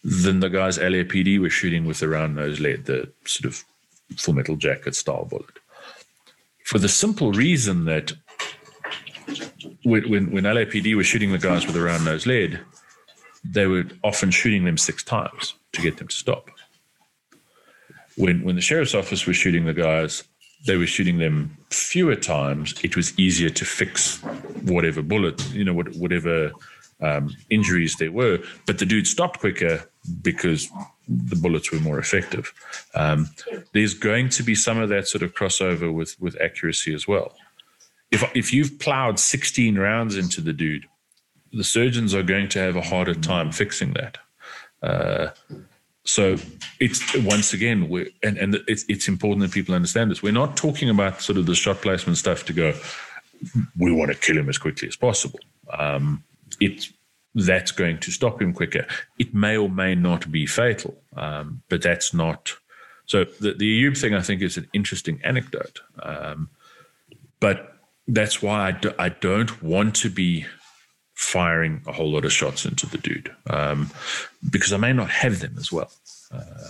than 0.03 0.41
the 0.41 0.49
guys 0.49 0.77
LAPD 0.77 1.39
were 1.39 1.49
shooting 1.49 1.85
with 1.85 1.99
the 1.99 2.09
round 2.09 2.35
nose 2.35 2.59
lead, 2.59 2.85
the 2.85 3.11
sort 3.25 3.45
of 3.45 3.63
full 4.17 4.33
metal 4.33 4.57
jacket 4.57 4.95
style 4.95 5.25
bullet. 5.25 5.59
For 6.65 6.77
the 6.77 6.89
simple 6.89 7.31
reason 7.31 7.85
that 7.85 8.11
when, 9.83 10.09
when, 10.09 10.31
when 10.31 10.43
LAPD 10.43 10.95
were 10.95 11.03
shooting 11.03 11.31
the 11.31 11.37
guys 11.37 11.65
with 11.65 11.75
the 11.75 11.81
round 11.81 12.05
nose 12.05 12.25
lead, 12.25 12.59
they 13.43 13.67
were 13.67 13.85
often 14.03 14.31
shooting 14.31 14.65
them 14.65 14.77
six 14.77 15.03
times 15.03 15.53
to 15.71 15.81
get 15.81 15.97
them 15.97 16.09
to 16.09 16.15
stop. 16.15 16.49
When, 18.17 18.43
when 18.43 18.55
the 18.55 18.61
sheriff's 18.61 18.95
office 18.95 19.25
was 19.25 19.37
shooting 19.37 19.65
the 19.65 19.73
guys, 19.73 20.23
they 20.65 20.77
were 20.77 20.87
shooting 20.87 21.17
them 21.17 21.57
fewer 21.69 22.15
times. 22.15 22.73
It 22.83 22.95
was 22.95 23.17
easier 23.19 23.49
to 23.49 23.65
fix 23.65 24.21
whatever 24.63 25.01
bullet, 25.01 25.41
you 25.53 25.63
know, 25.63 25.73
whatever 25.73 26.51
um, 27.01 27.35
injuries 27.49 27.95
there 27.97 28.11
were. 28.11 28.39
But 28.65 28.79
the 28.79 28.85
dude 28.85 29.07
stopped 29.07 29.39
quicker 29.39 29.89
because 30.21 30.69
the 31.07 31.35
bullets 31.35 31.71
were 31.71 31.79
more 31.79 31.99
effective. 31.99 32.53
Um, 32.95 33.29
there's 33.73 33.93
going 33.93 34.29
to 34.29 34.43
be 34.43 34.55
some 34.55 34.77
of 34.77 34.89
that 34.89 35.07
sort 35.07 35.23
of 35.23 35.33
crossover 35.33 35.93
with 35.93 36.19
with 36.19 36.39
accuracy 36.41 36.93
as 36.93 37.07
well. 37.07 37.33
If 38.11 38.23
if 38.35 38.53
you've 38.53 38.79
plowed 38.79 39.19
16 39.19 39.77
rounds 39.77 40.17
into 40.17 40.41
the 40.41 40.53
dude, 40.53 40.85
the 41.51 41.63
surgeons 41.63 42.13
are 42.13 42.23
going 42.23 42.49
to 42.49 42.59
have 42.59 42.75
a 42.75 42.81
harder 42.81 43.13
time 43.13 43.51
fixing 43.51 43.93
that. 43.93 44.17
Uh, 44.81 45.29
so 46.07 46.37
it's 46.79 47.15
once 47.17 47.51
again, 47.51 47.89
we 47.89 48.13
and 48.23 48.37
and 48.37 48.55
it's 48.67 48.85
it's 48.87 49.09
important 49.09 49.41
that 49.41 49.51
people 49.51 49.75
understand 49.75 50.09
this. 50.09 50.23
We're 50.23 50.31
not 50.31 50.55
talking 50.55 50.89
about 50.89 51.21
sort 51.21 51.37
of 51.37 51.45
the 51.45 51.53
shot 51.53 51.81
placement 51.81 52.17
stuff 52.17 52.45
to 52.45 52.53
go. 52.53 52.73
We 53.77 53.91
want 53.91 54.11
to 54.11 54.17
kill 54.17 54.37
him 54.37 54.47
as 54.47 54.57
quickly 54.57 54.87
as 54.87 54.95
possible. 54.95 55.39
Um, 55.77 56.23
it's 56.61 56.93
that's 57.35 57.71
going 57.71 57.99
to 57.99 58.11
stop 58.11 58.41
him 58.41 58.53
quicker. 58.53 58.87
It 59.19 59.33
may 59.33 59.57
or 59.57 59.69
may 59.69 59.95
not 59.95 60.31
be 60.31 60.45
fatal, 60.45 60.97
um, 61.17 61.61
but 61.67 61.81
that's 61.81 62.13
not. 62.13 62.53
So 63.05 63.25
the 63.25 63.53
the 63.53 63.83
Ayoob 63.83 63.99
thing, 63.99 64.15
I 64.15 64.21
think, 64.21 64.41
is 64.41 64.55
an 64.55 64.69
interesting 64.71 65.19
anecdote, 65.25 65.81
um, 66.01 66.49
but 67.41 67.73
that's 68.07 68.41
why 68.41 68.67
I, 68.67 68.71
do, 68.71 68.93
I 68.97 69.09
don't 69.09 69.61
want 69.61 69.93
to 69.97 70.09
be 70.09 70.45
firing 71.17 71.81
a 71.87 71.91
whole 71.91 72.11
lot 72.11 72.23
of 72.23 72.31
shots 72.31 72.63
into 72.63 72.85
the 72.85 72.99
dude 72.99 73.35
um, 73.49 73.89
because 74.51 74.71
I 74.71 74.77
may 74.77 74.93
not 74.93 75.09
have 75.09 75.39
them 75.39 75.55
as 75.57 75.71
well. 75.71 75.91
Uh, 76.31 76.69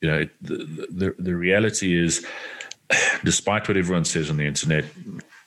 you 0.00 0.10
know, 0.10 0.24
the, 0.40 0.88
the 0.90 1.14
the 1.18 1.36
reality 1.36 1.94
is, 1.94 2.26
despite 3.24 3.68
what 3.68 3.76
everyone 3.76 4.06
says 4.06 4.30
on 4.30 4.38
the 4.38 4.46
internet, 4.46 4.86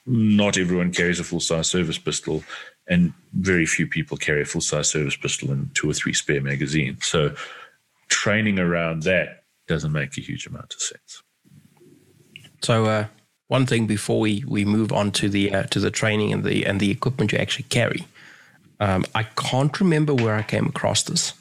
not 0.06 0.56
everyone 0.56 0.92
carries 0.92 1.18
a 1.18 1.24
full 1.24 1.40
size 1.40 1.66
service 1.66 1.98
pistol, 1.98 2.44
and 2.86 3.12
very 3.32 3.66
few 3.66 3.88
people 3.88 4.16
carry 4.16 4.42
a 4.42 4.44
full 4.44 4.60
size 4.60 4.88
service 4.88 5.16
pistol 5.16 5.50
and 5.50 5.74
two 5.74 5.90
or 5.90 5.92
three 5.92 6.14
spare 6.14 6.40
magazines. 6.40 7.06
So 7.06 7.34
training 8.06 8.60
around 8.60 9.02
that 9.02 9.42
doesn't 9.66 9.92
make 9.92 10.16
a 10.16 10.20
huge 10.20 10.46
amount 10.46 10.74
of 10.74 10.80
sense. 10.80 11.22
So 12.62 12.86
uh, 12.86 13.06
one 13.48 13.66
thing 13.66 13.88
before 13.88 14.20
we, 14.20 14.44
we 14.46 14.64
move 14.64 14.92
on 14.92 15.10
to 15.12 15.28
the 15.28 15.52
uh, 15.52 15.62
to 15.64 15.80
the 15.80 15.90
training 15.90 16.32
and 16.32 16.44
the 16.44 16.64
and 16.64 16.78
the 16.78 16.92
equipment 16.92 17.32
you 17.32 17.38
actually 17.38 17.64
carry, 17.64 18.06
um, 18.80 19.04
I 19.14 19.24
can't 19.24 19.78
remember 19.80 20.14
where 20.14 20.34
I 20.34 20.42
came 20.42 20.66
across 20.66 21.02
this, 21.02 21.34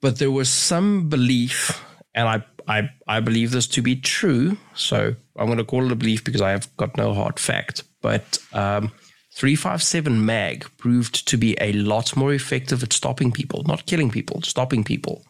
but 0.00 0.18
there 0.18 0.30
was 0.30 0.48
some 0.48 1.08
belief, 1.08 1.84
and 2.14 2.28
I 2.28 2.44
I 2.66 2.90
I 3.06 3.20
believe 3.20 3.50
this 3.50 3.66
to 3.68 3.82
be 3.82 3.96
true. 3.96 4.56
So 4.74 5.14
I'm 5.36 5.46
going 5.46 5.58
to 5.58 5.64
call 5.64 5.86
it 5.86 5.92
a 5.92 5.96
belief 5.96 6.24
because 6.24 6.42
I 6.42 6.50
have 6.50 6.74
got 6.76 6.96
no 6.96 7.14
hard 7.14 7.38
fact, 7.38 7.82
but. 8.00 8.38
Um, 8.52 8.92
357 9.38 10.26
mag 10.26 10.66
proved 10.78 11.28
to 11.28 11.36
be 11.36 11.56
a 11.60 11.72
lot 11.74 12.16
more 12.16 12.32
effective 12.32 12.82
at 12.82 12.92
stopping 12.92 13.30
people, 13.30 13.62
not 13.68 13.86
killing 13.86 14.10
people, 14.10 14.42
stopping 14.42 14.82
people, 14.82 15.22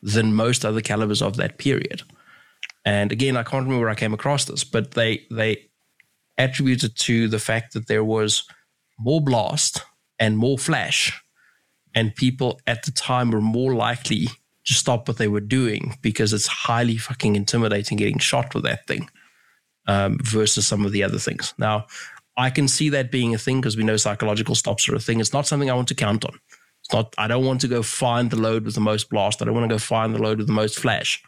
than 0.00 0.34
most 0.34 0.64
other 0.64 0.80
calibers 0.80 1.20
of 1.20 1.36
that 1.36 1.58
period. 1.58 2.02
And 2.84 3.12
again, 3.12 3.36
I 3.36 3.42
can't 3.42 3.64
remember 3.64 3.80
where 3.80 3.90
I 3.90 3.96
came 3.96 4.14
across 4.14 4.44
this, 4.44 4.64
but 4.64 4.92
they 4.92 5.26
they 5.30 5.68
attributed 6.38 6.96
to 6.96 7.28
the 7.28 7.38
fact 7.38 7.74
that 7.74 7.86
there 7.86 8.04
was 8.04 8.44
more 9.00 9.20
blast 9.20 9.82
and 10.18 10.36
more 10.36 10.58
flash, 10.58 11.22
and 11.94 12.14
people 12.14 12.60
at 12.66 12.84
the 12.84 12.90
time 12.90 13.30
were 13.30 13.40
more 13.40 13.74
likely 13.74 14.26
to 14.66 14.74
stop 14.74 15.08
what 15.08 15.16
they 15.16 15.28
were 15.28 15.40
doing 15.40 15.96
because 16.02 16.32
it's 16.32 16.46
highly 16.46 16.96
fucking 16.96 17.34
intimidating 17.34 17.96
getting 17.96 18.18
shot 18.18 18.54
with 18.54 18.64
that 18.64 18.86
thing 18.86 19.08
um, 19.86 20.18
versus 20.22 20.66
some 20.66 20.84
of 20.84 20.92
the 20.92 21.02
other 21.02 21.18
things. 21.18 21.54
Now, 21.58 21.86
I 22.36 22.50
can 22.50 22.68
see 22.68 22.90
that 22.90 23.10
being 23.10 23.34
a 23.34 23.38
thing 23.38 23.60
because 23.60 23.76
we 23.76 23.84
know 23.84 23.96
psychological 23.96 24.54
stops 24.54 24.88
are 24.88 24.94
a 24.94 25.00
thing. 25.00 25.20
It's 25.20 25.32
not 25.32 25.46
something 25.46 25.70
I 25.70 25.74
want 25.74 25.88
to 25.88 25.94
count 25.94 26.24
on. 26.24 26.38
It's 26.82 26.92
not. 26.92 27.14
I 27.18 27.26
don't 27.26 27.44
want 27.44 27.60
to 27.62 27.68
go 27.68 27.82
find 27.82 28.30
the 28.30 28.36
load 28.36 28.64
with 28.64 28.74
the 28.74 28.80
most 28.80 29.10
blast. 29.10 29.42
I 29.42 29.44
don't 29.44 29.54
want 29.54 29.68
to 29.68 29.74
go 29.74 29.78
find 29.78 30.14
the 30.14 30.22
load 30.22 30.38
with 30.38 30.46
the 30.46 30.52
most 30.52 30.78
flash. 30.78 31.22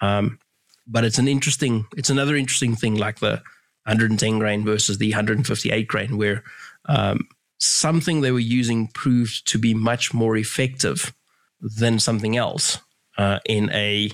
Um, 0.00 0.38
but 0.86 1.04
it's 1.04 1.18
an 1.18 1.28
interesting. 1.28 1.86
It's 1.96 2.10
another 2.10 2.36
interesting 2.36 2.74
thing, 2.74 2.96
like 2.96 3.20
the 3.20 3.42
110 3.84 4.38
grain 4.38 4.64
versus 4.64 4.98
the 4.98 5.10
158 5.10 5.86
grain, 5.86 6.18
where 6.18 6.42
um, 6.86 7.28
something 7.58 8.20
they 8.20 8.32
were 8.32 8.38
using 8.38 8.88
proved 8.88 9.46
to 9.48 9.58
be 9.58 9.74
much 9.74 10.12
more 10.12 10.36
effective 10.36 11.14
than 11.60 11.98
something 11.98 12.36
else 12.36 12.78
uh, 13.16 13.38
in 13.46 13.70
a 13.70 14.10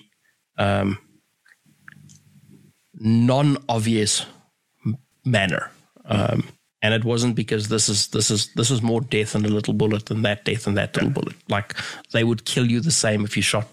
um, 0.59 0.99
non-obvious 2.95 4.27
manner. 5.25 5.71
Um, 6.05 6.49
and 6.83 6.95
it 6.95 7.05
wasn't 7.05 7.37
because 7.37 7.69
this 7.69 7.89
is 7.89 8.09
this 8.09 8.31
is 8.31 8.53
this 8.55 8.71
is 8.71 8.83
more 8.83 9.01
death 9.03 9.35
in 9.35 9.45
a 9.45 9.49
little 9.49 9.75
bullet 9.75 10.07
than 10.07 10.23
that 10.23 10.45
death 10.45 10.67
in 10.67 10.75
that 10.75 10.95
little 10.97 11.11
bullet. 11.11 11.37
Like 11.49 11.75
they 12.13 12.25
would 12.25 12.45
kill 12.45 12.71
you 12.71 12.81
the 12.81 12.91
same 12.91 13.25
if 13.25 13.37
you 13.37 13.43
shot 13.43 13.69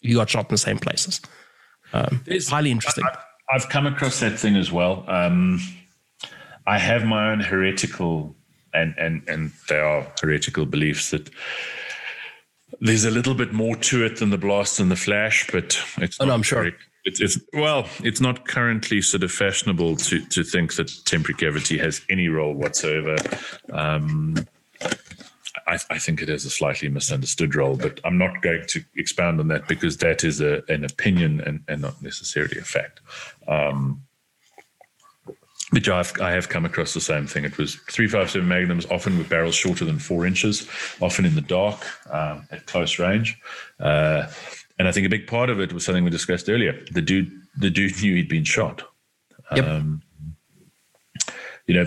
you 0.00 0.16
got 0.16 0.30
shot 0.30 0.46
in 0.46 0.54
the 0.54 0.58
same 0.58 0.78
places. 0.78 1.20
Um, 1.92 2.22
it's 2.26 2.48
highly 2.48 2.70
interesting. 2.70 3.04
I, 3.04 3.18
have 3.52 3.68
come 3.68 3.86
across 3.86 4.20
that 4.20 4.38
thing 4.38 4.56
as 4.56 4.70
well. 4.70 5.04
Um, 5.08 5.60
I 6.66 6.78
have 6.78 7.04
my 7.04 7.32
own 7.32 7.40
heretical 7.40 8.34
and 8.74 8.94
and 8.98 9.22
and 9.28 9.52
there 9.68 9.84
are 9.84 10.06
heretical 10.20 10.66
beliefs 10.66 11.10
that 11.10 11.30
there's 12.80 13.04
a 13.04 13.10
little 13.10 13.34
bit 13.34 13.52
more 13.52 13.76
to 13.76 14.04
it 14.04 14.18
than 14.18 14.30
the 14.30 14.38
blast 14.38 14.80
and 14.80 14.90
the 14.90 14.96
flash, 14.96 15.48
but 15.52 15.78
it's. 15.98 16.18
Oh, 16.20 16.24
no, 16.24 16.34
I'm 16.34 16.42
sure. 16.42 16.70
It's, 17.04 17.20
it's, 17.20 17.38
well, 17.52 17.88
it's 18.04 18.20
not 18.20 18.46
currently 18.46 19.02
sort 19.02 19.24
of 19.24 19.32
fashionable 19.32 19.96
to 19.96 20.24
to 20.26 20.44
think 20.44 20.74
that 20.76 20.92
temporary 21.04 21.36
cavity 21.36 21.78
has 21.78 22.00
any 22.08 22.28
role 22.28 22.54
whatsoever. 22.54 23.16
Um, 23.72 24.36
I, 25.66 25.78
I, 25.90 25.98
think 25.98 26.22
it 26.22 26.28
has 26.28 26.44
a 26.44 26.50
slightly 26.50 26.88
misunderstood 26.88 27.54
role, 27.54 27.76
but 27.76 28.00
I'm 28.04 28.18
not 28.18 28.42
going 28.42 28.64
to 28.66 28.84
expound 28.96 29.38
on 29.38 29.48
that 29.48 29.68
because 29.68 29.98
that 29.98 30.24
is 30.24 30.40
a, 30.40 30.62
an 30.68 30.84
opinion 30.84 31.40
and, 31.40 31.62
and 31.68 31.82
not 31.82 32.02
necessarily 32.02 32.58
a 32.58 32.62
fact. 32.62 33.00
Um, 33.46 34.02
but 35.72 35.88
I've, 35.88 36.12
I 36.20 36.32
have 36.32 36.48
come 36.48 36.64
across 36.64 36.92
the 36.94 37.00
same 37.00 37.26
thing. 37.26 37.44
It 37.44 37.56
was 37.56 37.76
357 37.90 38.46
Magnums, 38.46 38.86
often 38.90 39.16
with 39.16 39.28
barrels 39.28 39.54
shorter 39.54 39.84
than 39.84 39.98
four 39.98 40.26
inches, 40.26 40.68
often 41.00 41.24
in 41.24 41.34
the 41.34 41.40
dark 41.40 41.84
um, 42.10 42.46
at 42.50 42.66
close 42.66 42.98
range. 42.98 43.38
Uh, 43.80 44.28
and 44.78 44.86
I 44.86 44.92
think 44.92 45.06
a 45.06 45.10
big 45.10 45.26
part 45.26 45.48
of 45.48 45.60
it 45.60 45.72
was 45.72 45.84
something 45.84 46.04
we 46.04 46.10
discussed 46.10 46.48
earlier. 46.48 46.78
The 46.90 47.02
dude, 47.02 47.30
the 47.56 47.70
dude 47.70 47.92
knew 48.02 48.14
he'd 48.16 48.28
been 48.28 48.44
shot. 48.44 48.82
Yep. 49.54 49.66
Um, 49.66 50.02
you 51.66 51.74
know, 51.74 51.86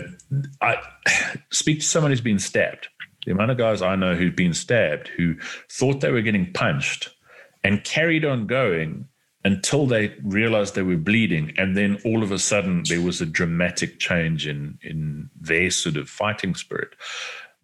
I 0.62 0.78
speak 1.52 1.80
to 1.80 1.86
someone 1.86 2.12
who's 2.12 2.22
been 2.22 2.40
stabbed. 2.40 2.88
The 3.26 3.32
amount 3.32 3.52
of 3.52 3.58
guys 3.58 3.82
I 3.82 3.96
know 3.96 4.16
who've 4.16 4.36
been 4.36 4.54
stabbed 4.54 5.08
who 5.10 5.36
thought 5.72 6.02
they 6.02 6.12
were 6.12 6.22
getting 6.22 6.52
punched 6.54 7.10
and 7.64 7.84
carried 7.84 8.24
on 8.24 8.46
going 8.46 9.08
until 9.46 9.86
they 9.86 10.14
realized 10.24 10.76
they 10.76 10.82
were 10.82 10.98
bleeding 10.98 11.54
and 11.58 11.78
then 11.78 11.98
all 12.04 12.22
of 12.24 12.32
a 12.32 12.40
sudden 12.40 12.84
there 12.90 13.02
was 13.02 13.22
a 13.22 13.26
dramatic 13.26 14.00
change 14.00 14.46
in 14.46 14.78
in 14.82 15.30
their 15.40 15.70
sort 15.72 15.96
of 15.96 16.10
fighting 16.10 16.54
spirit 16.56 16.96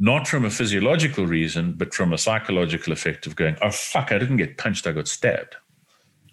not 0.02 0.28
from 0.28 0.44
a 0.44 0.50
physiological 0.50 1.28
reason, 1.28 1.74
but 1.74 1.94
from 1.94 2.12
a 2.12 2.18
psychological 2.18 2.92
effect 2.92 3.28
of 3.28 3.36
going, 3.36 3.56
oh, 3.62 3.70
fuck, 3.70 4.12
I 4.12 4.18
didn't 4.18 4.38
get 4.38 4.58
punched, 4.58 4.88
I 4.88 4.94
got 4.94 5.08
stabbed. 5.08 5.56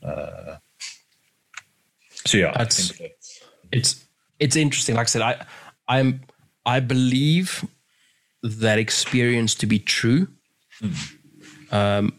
Uh, 0.02 0.56
so, 2.24 2.38
yeah, 2.38 2.54
that's, 2.56 2.98
that's, 2.98 3.42
it's, 3.70 4.06
it's 4.40 4.56
interesting. 4.56 4.94
Like 4.94 5.04
I 5.04 5.10
said, 5.10 5.20
I, 5.20 5.46
I'm, 5.86 6.22
I 6.64 6.80
believe 6.80 7.62
that 8.42 8.78
experience 8.78 9.54
to 9.56 9.66
be 9.66 9.78
true. 9.78 10.28
Mm. 10.80 11.14
Um, 11.70 12.14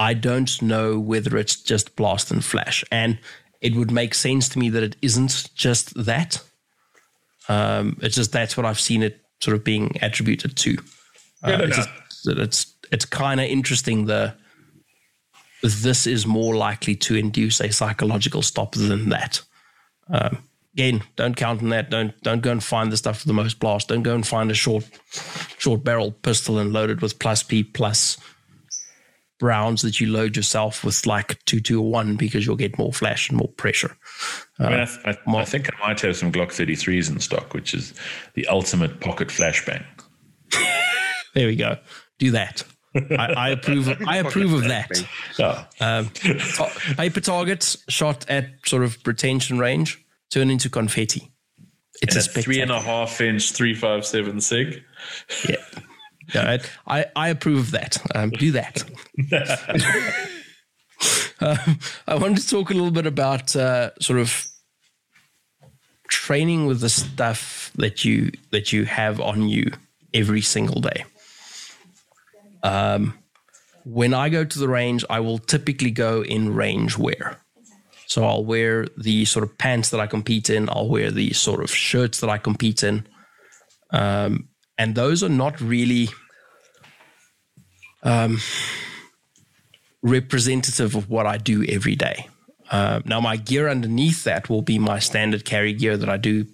I 0.00 0.14
don't 0.14 0.62
know 0.62 0.98
whether 0.98 1.36
it's 1.36 1.60
just 1.60 1.94
blast 1.94 2.30
and 2.30 2.42
flash. 2.42 2.82
And 2.90 3.18
it 3.60 3.74
would 3.74 3.90
make 3.90 4.14
sense 4.14 4.48
to 4.48 4.58
me 4.58 4.70
that 4.70 4.82
it 4.82 4.96
isn't 5.02 5.50
just 5.54 5.92
that. 6.06 6.42
Um, 7.50 7.98
it's 8.00 8.16
just 8.16 8.32
that's 8.32 8.56
what 8.56 8.64
I've 8.64 8.80
seen 8.80 9.02
it 9.02 9.20
sort 9.42 9.58
of 9.58 9.62
being 9.62 9.98
attributed 10.00 10.56
to. 10.56 10.78
Uh, 11.42 11.50
no, 11.50 11.64
it's, 11.64 11.76
just, 11.76 11.88
it's 12.26 12.74
it's 12.90 13.04
kind 13.04 13.40
of 13.40 13.46
interesting. 13.46 14.06
The 14.06 14.34
this 15.62 16.06
is 16.06 16.26
more 16.26 16.56
likely 16.56 16.96
to 16.96 17.16
induce 17.16 17.60
a 17.60 17.70
psychological 17.70 18.40
stop 18.40 18.72
than 18.72 19.10
that. 19.10 19.42
Um, 20.08 20.44
again, 20.72 21.02
don't 21.16 21.36
count 21.36 21.62
on 21.62 21.68
that. 21.70 21.90
Don't 21.90 22.18
don't 22.22 22.40
go 22.40 22.52
and 22.52 22.64
find 22.64 22.90
the 22.90 22.96
stuff 22.96 23.18
with 23.18 23.26
the 23.26 23.34
most 23.34 23.60
blast. 23.60 23.88
Don't 23.88 24.02
go 24.02 24.14
and 24.14 24.26
find 24.26 24.50
a 24.50 24.54
short 24.54 24.88
short 25.58 25.84
barrel 25.84 26.10
pistol 26.10 26.58
and 26.58 26.72
load 26.72 26.88
it 26.88 27.02
with 27.02 27.18
plus 27.18 27.42
P 27.42 27.62
plus 27.62 28.16
rounds 29.42 29.82
that 29.82 30.00
you 30.00 30.08
load 30.08 30.36
yourself 30.36 30.84
with 30.84 31.06
like 31.06 31.42
2-2-1 31.44 32.18
because 32.18 32.46
you'll 32.46 32.56
get 32.56 32.78
more 32.78 32.92
flash 32.92 33.28
and 33.28 33.38
more 33.38 33.48
pressure. 33.48 33.96
I, 34.58 34.70
mean, 34.70 34.80
I, 34.80 34.84
th- 34.84 34.98
I, 35.04 35.36
I, 35.36 35.44
think 35.44 35.70
I 35.72 35.86
might 35.86 36.00
have 36.00 36.16
some 36.16 36.32
Glock 36.32 36.48
33s 36.48 37.10
in 37.10 37.20
stock, 37.20 37.54
which 37.54 37.74
is 37.74 37.94
the 38.34 38.46
ultimate 38.48 39.00
pocket 39.00 39.28
flashbang. 39.28 39.84
there 41.34 41.46
we 41.46 41.56
go. 41.56 41.78
Do 42.18 42.30
that. 42.32 42.64
I, 42.94 43.32
I, 43.36 43.48
approve. 43.50 43.88
Of, 43.88 44.02
I 44.06 44.16
approve 44.24 44.52
of 44.52 44.64
that. 44.64 44.90
Oh. 45.38 45.66
Um, 45.80 46.10
paper 46.96 47.20
targets 47.20 47.76
shot 47.88 48.28
at 48.28 48.46
sort 48.66 48.82
of 48.82 48.98
retention 49.06 49.58
range 49.58 50.04
turn 50.30 50.50
into 50.50 50.68
confetti. 50.68 51.30
It's 52.02 52.16
a, 52.16 52.38
a 52.38 52.42
three 52.42 52.60
and 52.60 52.70
a 52.70 52.80
half 52.80 53.20
inch 53.20 53.52
three 53.52 53.74
five 53.74 54.06
seven 54.06 54.40
sig. 54.40 54.82
Yeah, 55.48 55.56
yeah 56.34 56.58
I, 56.86 57.06
I 57.16 57.28
approve 57.28 57.60
of 57.60 57.70
that. 57.72 57.98
Um, 58.14 58.30
do 58.30 58.52
that. 58.52 58.82
um, 61.40 61.78
I 62.06 62.14
wanted 62.16 62.38
to 62.38 62.48
talk 62.48 62.70
a 62.70 62.74
little 62.74 62.90
bit 62.90 63.06
about 63.06 63.54
uh, 63.56 63.90
sort 64.00 64.18
of 64.18 64.46
training 66.08 66.66
with 66.66 66.80
the 66.80 66.88
stuff 66.88 67.70
that 67.76 68.04
you 68.04 68.32
that 68.50 68.72
you 68.72 68.84
have 68.84 69.20
on 69.20 69.48
you 69.48 69.72
every 70.12 70.40
single 70.40 70.80
day. 70.80 71.04
Um, 72.62 73.18
when 73.84 74.12
I 74.12 74.28
go 74.28 74.44
to 74.44 74.58
the 74.58 74.68
range, 74.68 75.04
I 75.08 75.20
will 75.20 75.38
typically 75.38 75.90
go 75.90 76.22
in 76.22 76.54
range 76.54 76.98
wear. 76.98 77.38
So 78.06 78.24
I'll 78.24 78.44
wear 78.44 78.86
the 78.96 79.24
sort 79.24 79.44
of 79.44 79.56
pants 79.56 79.90
that 79.90 80.00
I 80.00 80.06
compete 80.06 80.50
in. 80.50 80.68
I'll 80.68 80.88
wear 80.88 81.10
the 81.10 81.32
sort 81.32 81.62
of 81.62 81.70
shirts 81.70 82.20
that 82.20 82.28
I 82.28 82.38
compete 82.38 82.82
in. 82.82 83.06
Um, 83.90 84.49
and 84.80 84.94
those 84.94 85.22
are 85.22 85.28
not 85.28 85.60
really 85.60 86.08
um, 88.02 88.38
representative 90.00 90.96
of 90.96 91.10
what 91.10 91.26
I 91.26 91.36
do 91.36 91.66
every 91.68 91.96
day. 91.96 92.28
Uh, 92.70 93.00
now, 93.04 93.20
my 93.20 93.36
gear 93.36 93.68
underneath 93.68 94.24
that 94.24 94.48
will 94.48 94.62
be 94.62 94.78
my 94.78 94.98
standard 94.98 95.44
carry 95.44 95.74
gear 95.74 95.98
that 95.98 96.08
I 96.08 96.16
do 96.16 96.46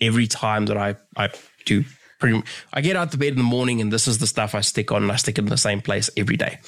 every 0.00 0.26
time 0.26 0.64
that 0.66 0.78
I, 0.78 0.96
I 1.14 1.28
do 1.66 1.84
pretty 2.18 2.42
I 2.72 2.80
get 2.80 2.96
out 2.96 3.10
the 3.10 3.18
bed 3.18 3.32
in 3.32 3.36
the 3.36 3.42
morning 3.42 3.82
and 3.82 3.92
this 3.92 4.08
is 4.08 4.16
the 4.16 4.26
stuff 4.26 4.54
I 4.54 4.62
stick 4.62 4.90
on 4.90 5.02
and 5.02 5.12
I 5.12 5.16
stick 5.16 5.36
it 5.36 5.42
in 5.42 5.50
the 5.50 5.58
same 5.58 5.82
place 5.82 6.08
every 6.16 6.38
day. 6.38 6.60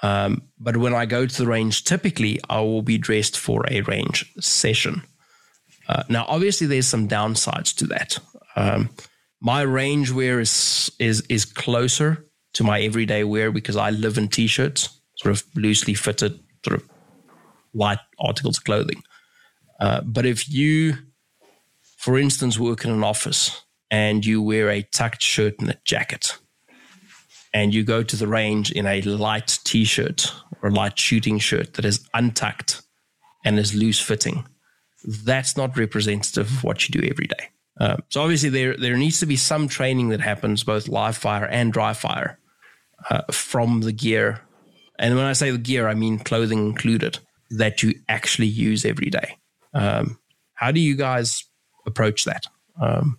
Um, 0.00 0.42
but 0.60 0.76
when 0.76 0.94
I 0.94 1.06
go 1.06 1.26
to 1.26 1.36
the 1.36 1.48
range, 1.48 1.82
typically 1.82 2.38
I 2.48 2.60
will 2.60 2.82
be 2.82 2.98
dressed 2.98 3.36
for 3.36 3.64
a 3.68 3.80
range 3.80 4.32
session. 4.38 5.02
Uh, 5.88 6.04
now, 6.08 6.24
obviously, 6.28 6.68
there's 6.68 6.86
some 6.86 7.08
downsides 7.08 7.74
to 7.78 7.86
that. 7.88 8.18
Um, 8.54 8.90
my 9.40 9.62
range 9.62 10.10
wear 10.10 10.40
is 10.40 10.90
is 10.98 11.22
is 11.28 11.44
closer 11.44 12.26
to 12.54 12.64
my 12.64 12.80
everyday 12.80 13.24
wear 13.24 13.50
because 13.50 13.76
I 13.76 13.90
live 13.90 14.18
in 14.18 14.28
t-shirts, 14.28 15.00
sort 15.16 15.32
of 15.32 15.44
loosely 15.54 15.94
fitted, 15.94 16.40
sort 16.64 16.80
of 16.80 16.88
light 17.72 18.00
articles 18.18 18.58
of 18.58 18.64
clothing. 18.64 19.02
Uh, 19.78 20.00
but 20.02 20.26
if 20.26 20.48
you, 20.48 20.94
for 21.96 22.18
instance, 22.18 22.58
work 22.58 22.84
in 22.84 22.90
an 22.90 23.04
office 23.04 23.62
and 23.90 24.26
you 24.26 24.42
wear 24.42 24.68
a 24.68 24.82
tucked 24.82 25.22
shirt 25.22 25.54
and 25.60 25.70
a 25.70 25.78
jacket, 25.84 26.38
and 27.54 27.72
you 27.72 27.82
go 27.82 28.02
to 28.02 28.16
the 28.16 28.26
range 28.26 28.70
in 28.72 28.86
a 28.86 29.00
light 29.02 29.58
t 29.64 29.84
shirt 29.84 30.32
or 30.62 30.68
a 30.68 30.72
light 30.72 30.98
shooting 30.98 31.38
shirt 31.38 31.74
that 31.74 31.84
is 31.84 32.06
untucked 32.14 32.82
and 33.44 33.58
is 33.58 33.74
loose 33.74 34.00
fitting, 34.00 34.46
that's 35.24 35.56
not 35.56 35.78
representative 35.78 36.46
of 36.46 36.64
what 36.64 36.88
you 36.88 37.00
do 37.00 37.08
every 37.08 37.26
day. 37.26 37.48
Um, 37.80 38.02
so 38.10 38.20
obviously 38.20 38.50
there 38.50 38.76
there 38.76 38.96
needs 38.96 39.20
to 39.20 39.26
be 39.26 39.36
some 39.36 39.66
training 39.66 40.10
that 40.10 40.20
happens 40.20 40.62
both 40.62 40.86
live 40.86 41.16
fire 41.16 41.46
and 41.46 41.72
dry 41.72 41.94
fire 41.94 42.38
uh, 43.08 43.22
from 43.32 43.80
the 43.80 43.92
gear, 43.92 44.42
and 44.98 45.16
when 45.16 45.24
I 45.24 45.32
say 45.32 45.50
the 45.50 45.58
gear, 45.58 45.88
I 45.88 45.94
mean 45.94 46.18
clothing 46.18 46.58
included 46.58 47.18
that 47.50 47.82
you 47.82 47.94
actually 48.08 48.46
use 48.46 48.84
every 48.84 49.10
day. 49.10 49.38
Um, 49.72 50.18
how 50.54 50.70
do 50.70 50.80
you 50.80 50.94
guys 50.94 51.44
approach 51.86 52.24
that? 52.26 52.46
Um, 52.80 53.18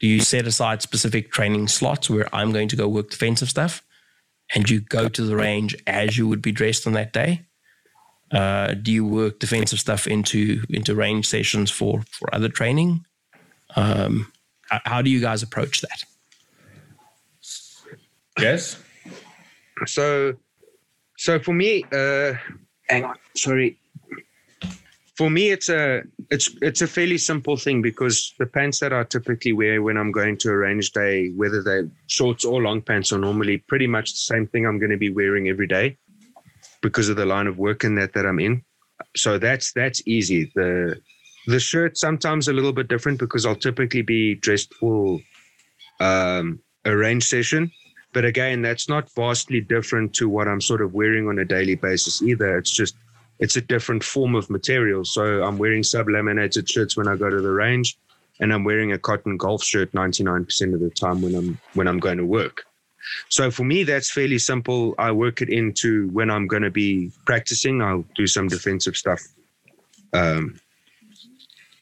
do 0.00 0.06
you 0.06 0.20
set 0.20 0.46
aside 0.46 0.80
specific 0.80 1.30
training 1.30 1.68
slots 1.68 2.08
where 2.08 2.34
I'm 2.34 2.52
going 2.52 2.68
to 2.68 2.76
go 2.76 2.88
work 2.88 3.10
defensive 3.10 3.50
stuff 3.50 3.82
and 4.54 4.68
you 4.68 4.80
go 4.80 5.08
to 5.08 5.22
the 5.24 5.36
range 5.36 5.76
as 5.86 6.16
you 6.16 6.26
would 6.28 6.40
be 6.40 6.52
dressed 6.52 6.86
on 6.86 6.94
that 6.94 7.12
day? 7.12 7.42
Uh, 8.30 8.74
do 8.74 8.92
you 8.92 9.04
work 9.04 9.38
defensive 9.38 9.80
stuff 9.80 10.06
into 10.06 10.62
into 10.68 10.94
range 10.94 11.26
sessions 11.26 11.70
for 11.70 12.02
for 12.10 12.32
other 12.34 12.48
training? 12.48 13.04
Um, 13.78 14.32
how, 14.68 14.80
how 14.84 15.02
do 15.02 15.10
you 15.10 15.20
guys 15.20 15.42
approach 15.42 15.80
that? 15.82 16.04
Yes. 18.38 18.80
So, 19.86 20.34
so 21.16 21.38
for 21.38 21.52
me, 21.52 21.84
uh, 21.92 22.34
hang 22.88 23.04
on, 23.04 23.16
sorry 23.36 23.78
for 25.18 25.28
me 25.28 25.50
it's 25.50 25.68
a 25.68 26.02
it's 26.30 26.48
it's 26.62 26.80
a 26.80 26.86
fairly 26.86 27.18
simple 27.18 27.56
thing 27.56 27.82
because 27.82 28.32
the 28.38 28.46
pants 28.46 28.78
that 28.78 28.92
I 28.92 29.02
typically 29.02 29.52
wear 29.52 29.82
when 29.82 29.96
I'm 29.96 30.12
going 30.12 30.36
to 30.38 30.50
a 30.50 30.56
range 30.56 30.92
day, 30.92 31.30
whether 31.30 31.60
they're 31.60 31.90
shorts 32.06 32.44
or 32.44 32.62
long 32.62 32.80
pants, 32.80 33.12
are 33.12 33.18
normally 33.18 33.58
pretty 33.58 33.88
much 33.88 34.12
the 34.12 34.24
same 34.32 34.46
thing 34.46 34.64
I'm 34.64 34.78
going 34.78 34.92
to 34.92 34.96
be 34.96 35.10
wearing 35.10 35.48
every 35.48 35.66
day 35.66 35.98
because 36.82 37.08
of 37.08 37.16
the 37.16 37.26
line 37.26 37.48
of 37.48 37.58
work 37.58 37.82
in 37.82 37.96
that 37.96 38.12
that 38.12 38.26
I'm 38.26 38.38
in. 38.38 38.62
So 39.16 39.38
that's 39.38 39.72
that's 39.72 40.00
easy. 40.06 40.52
The 40.54 41.00
the 41.48 41.58
shirt 41.58 41.96
sometimes 41.96 42.46
a 42.46 42.52
little 42.52 42.74
bit 42.74 42.88
different 42.88 43.18
because 43.18 43.46
I'll 43.46 43.56
typically 43.56 44.02
be 44.02 44.34
dressed 44.34 44.74
for 44.74 45.18
um, 45.98 46.60
a 46.84 46.94
range 46.94 47.24
session. 47.24 47.72
But 48.12 48.26
again, 48.26 48.60
that's 48.60 48.86
not 48.86 49.10
vastly 49.14 49.62
different 49.62 50.14
to 50.16 50.28
what 50.28 50.46
I'm 50.46 50.60
sort 50.60 50.82
of 50.82 50.92
wearing 50.92 51.26
on 51.26 51.38
a 51.38 51.46
daily 51.46 51.74
basis 51.74 52.20
either. 52.20 52.58
It's 52.58 52.70
just 52.70 52.96
it's 53.38 53.56
a 53.56 53.62
different 53.62 54.04
form 54.04 54.34
of 54.34 54.50
material. 54.50 55.06
So 55.06 55.42
I'm 55.42 55.56
wearing 55.56 55.82
sub-laminated 55.82 56.68
shirts 56.68 56.98
when 56.98 57.08
I 57.08 57.16
go 57.16 57.30
to 57.30 57.40
the 57.40 57.50
range, 57.50 57.96
and 58.40 58.52
I'm 58.52 58.64
wearing 58.64 58.92
a 58.92 58.98
cotton 58.98 59.38
golf 59.38 59.64
shirt 59.64 59.90
99% 59.92 60.74
of 60.74 60.80
the 60.80 60.90
time 60.90 61.22
when 61.22 61.34
I'm 61.34 61.58
when 61.72 61.88
I'm 61.88 61.98
going 61.98 62.18
to 62.18 62.26
work. 62.26 62.64
So 63.30 63.50
for 63.50 63.64
me, 63.64 63.84
that's 63.84 64.10
fairly 64.10 64.38
simple. 64.38 64.94
I 64.98 65.12
work 65.12 65.40
it 65.40 65.48
into 65.48 66.08
when 66.08 66.30
I'm 66.30 66.46
going 66.46 66.64
to 66.64 66.70
be 66.70 67.10
practicing. 67.24 67.80
I'll 67.80 68.04
do 68.16 68.26
some 68.26 68.48
defensive 68.48 68.98
stuff 68.98 69.22
um, 70.12 70.60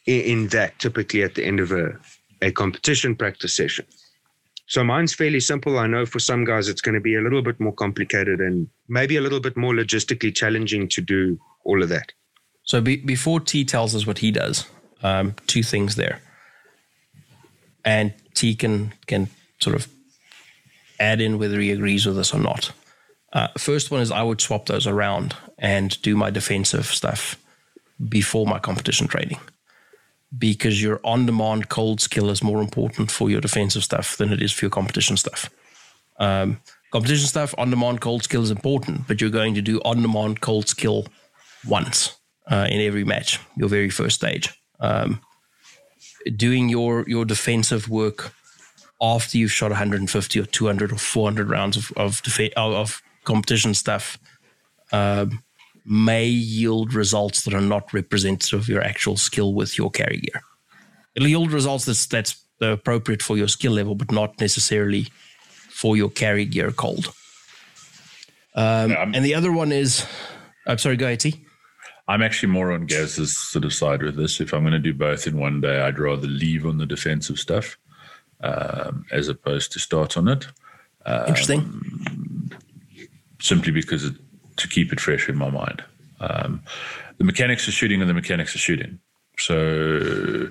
in, 0.07 0.49
that, 0.49 0.79
typically 0.79 1.23
at 1.23 1.35
the 1.35 1.45
end 1.45 1.61
of 1.61 1.73
a, 1.73 1.99
a 2.43 2.53
competition 2.53 3.17
practice 3.17 3.55
session. 3.55 3.87
So 4.69 4.83
mine's 4.83 5.15
fairly 5.15 5.41
simple. 5.41 5.79
I 5.79 5.87
know 5.87 6.07
for 6.07 6.19
some 6.19 6.45
guys 6.45 6.69
it's 6.69 6.81
going 6.81 6.95
to 6.95 7.01
be 7.01 7.15
a 7.15 7.21
little 7.21 7.43
bit 7.43 7.61
more 7.61 7.73
complicated 7.73 8.41
and 8.41 8.69
maybe 8.89 9.17
a 9.17 9.21
little 9.21 9.41
bit 9.41 9.57
more 9.57 9.73
logistically 9.73 10.35
challenging 10.35 10.89
to 10.89 11.01
do 11.01 11.39
all 11.65 11.83
of 11.83 11.89
that. 11.89 12.13
So 12.65 12.81
be, 12.81 12.97
before 12.97 13.41
T 13.41 13.65
tells 13.65 13.95
us 13.95 14.07
what 14.07 14.19
he 14.19 14.33
does, 14.33 14.67
um, 15.03 15.35
two 15.47 15.63
things 15.63 15.95
there, 15.95 16.21
and 17.85 18.13
T 18.35 18.57
can 18.57 18.93
can 19.07 19.29
sort 19.61 19.77
of 19.77 19.87
add 20.99 21.21
in 21.21 21.39
whether 21.39 21.61
he 21.61 21.71
agrees 21.71 22.07
with 22.07 22.19
us 22.19 22.35
or 22.35 22.41
not. 22.41 22.73
Uh, 23.33 23.49
first 23.57 23.93
one 23.93 24.01
is 24.01 24.11
I 24.11 24.23
would 24.23 24.41
swap 24.41 24.67
those 24.67 24.87
around 24.87 25.37
and 25.59 26.01
do 26.03 26.17
my 26.17 26.31
defensive 26.31 26.87
stuff 26.87 27.37
before 28.09 28.47
my 28.47 28.59
competition 28.59 29.07
training 29.07 29.39
because 30.37 30.83
your 30.83 31.01
on 31.05 31.27
demand 31.27 31.69
cold 31.69 32.01
skill 32.01 32.31
is 32.31 32.43
more 32.43 32.61
important 32.61 33.11
for 33.11 33.31
your 33.31 33.41
defensive 33.41 33.85
stuff 33.85 34.17
than 34.17 34.33
it 34.33 34.43
is 34.43 34.53
for 34.53 34.65
your 34.65 34.71
competition 34.71 35.17
stuff. 35.17 35.51
Um, 36.19 36.61
competition 36.93 37.27
stuff, 37.27 37.55
on 37.59 37.71
demand 37.71 38.01
cold 38.01 38.25
skill 38.25 38.43
is 38.43 38.51
important, 38.51 39.07
but 39.07 39.21
you're 39.21 39.31
going 39.31 39.55
to 39.55 39.63
do 39.63 39.81
on 39.81 40.03
demand 40.03 40.41
cold 40.41 40.69
skill 40.69 41.07
once 41.67 42.17
uh, 42.51 42.67
in 42.71 42.81
every 42.81 43.05
match, 43.05 43.39
your 43.57 43.69
very 43.69 43.91
first 43.91 44.17
stage. 44.17 44.53
Um, 44.81 45.21
doing 46.37 46.69
your, 46.69 47.05
your 47.09 47.25
defensive 47.25 47.89
work 47.89 48.33
after 49.01 49.39
you've 49.39 49.53
shot 49.53 49.71
150 49.71 50.41
or 50.41 50.47
200 50.47 50.93
or 50.93 50.97
400 50.97 51.51
rounds 51.51 51.77
of, 51.77 51.93
of, 51.97 52.23
def- 52.23 52.53
of 52.57 53.03
competition 53.25 53.75
stuff. 53.75 54.19
Um, 54.93 55.43
may 55.87 56.27
yield 56.27 56.93
results 56.95 57.45
that 57.45 57.55
are 57.55 57.61
not 57.61 57.93
representative 57.93 58.61
of 58.61 58.69
your 58.69 58.83
actual 58.83 59.17
skill 59.17 59.55
with 59.55 59.79
your 59.79 59.91
carry 59.91 60.19
gear. 60.19 60.43
It'll 61.15 61.29
yield 61.29 61.53
results 61.53 61.85
that's 61.85 62.07
that's 62.07 62.43
appropriate 62.61 63.23
for 63.23 63.37
your 63.37 63.49
skill 63.49 63.73
level, 63.73 63.95
but 63.95 64.11
not 64.11 64.41
necessarily 64.41 65.07
for 65.69 65.97
your 65.97 66.11
carry 66.11 66.45
gear 66.45 66.73
cold. 66.73 67.13
Um, 68.55 68.91
yeah, 68.91 69.11
and 69.15 69.25
the 69.25 69.35
other 69.35 69.53
one 69.53 69.71
is, 69.71 70.07
I'm 70.67 70.79
sorry, 70.79 70.97
go 70.97 71.07
ahead, 71.07 71.21
T. 71.21 71.45
I'm 72.09 72.23
actually 72.23 72.53
more 72.53 72.73
on 72.73 72.87
Gaz's 72.87 73.37
sort 73.37 73.65
of 73.65 73.75
side 73.75 74.03
with 74.03 74.17
this. 74.17 74.41
If 74.41 74.55
I'm 74.55 74.63
going 74.63 74.73
to 74.73 74.79
do 74.79 74.95
both 74.95 75.27
in 75.27 75.39
one 75.39 75.61
day, 75.61 75.81
I'd 75.81 75.99
rather 75.99 76.27
leave 76.27 76.65
on 76.65 76.79
the 76.79 76.87
defensive 76.87 77.39
stuff 77.39 77.77
um, 78.41 79.05
as 79.11 79.29
opposed 79.29 79.73
to 79.73 79.79
start 79.79 80.17
on 80.17 80.29
it. 80.29 80.47
Um, 81.05 81.27
Interesting. 81.29 82.51
Simply 83.41 83.73
because 83.73 84.05
it, 84.05 84.15
to 84.57 84.69
keep 84.69 84.93
it 84.93 85.01
fresh 85.01 85.29
in 85.29 85.37
my 85.37 85.51
mind. 85.51 85.85
Um, 86.21 86.63
the 87.19 87.25
mechanics 87.25 87.67
of 87.69 87.75
shooting 87.75 88.01
and 88.01 88.09
the 88.09 88.15
mechanics 88.15 88.55
of 88.55 88.61
shooting. 88.61 88.99
So 89.39 90.49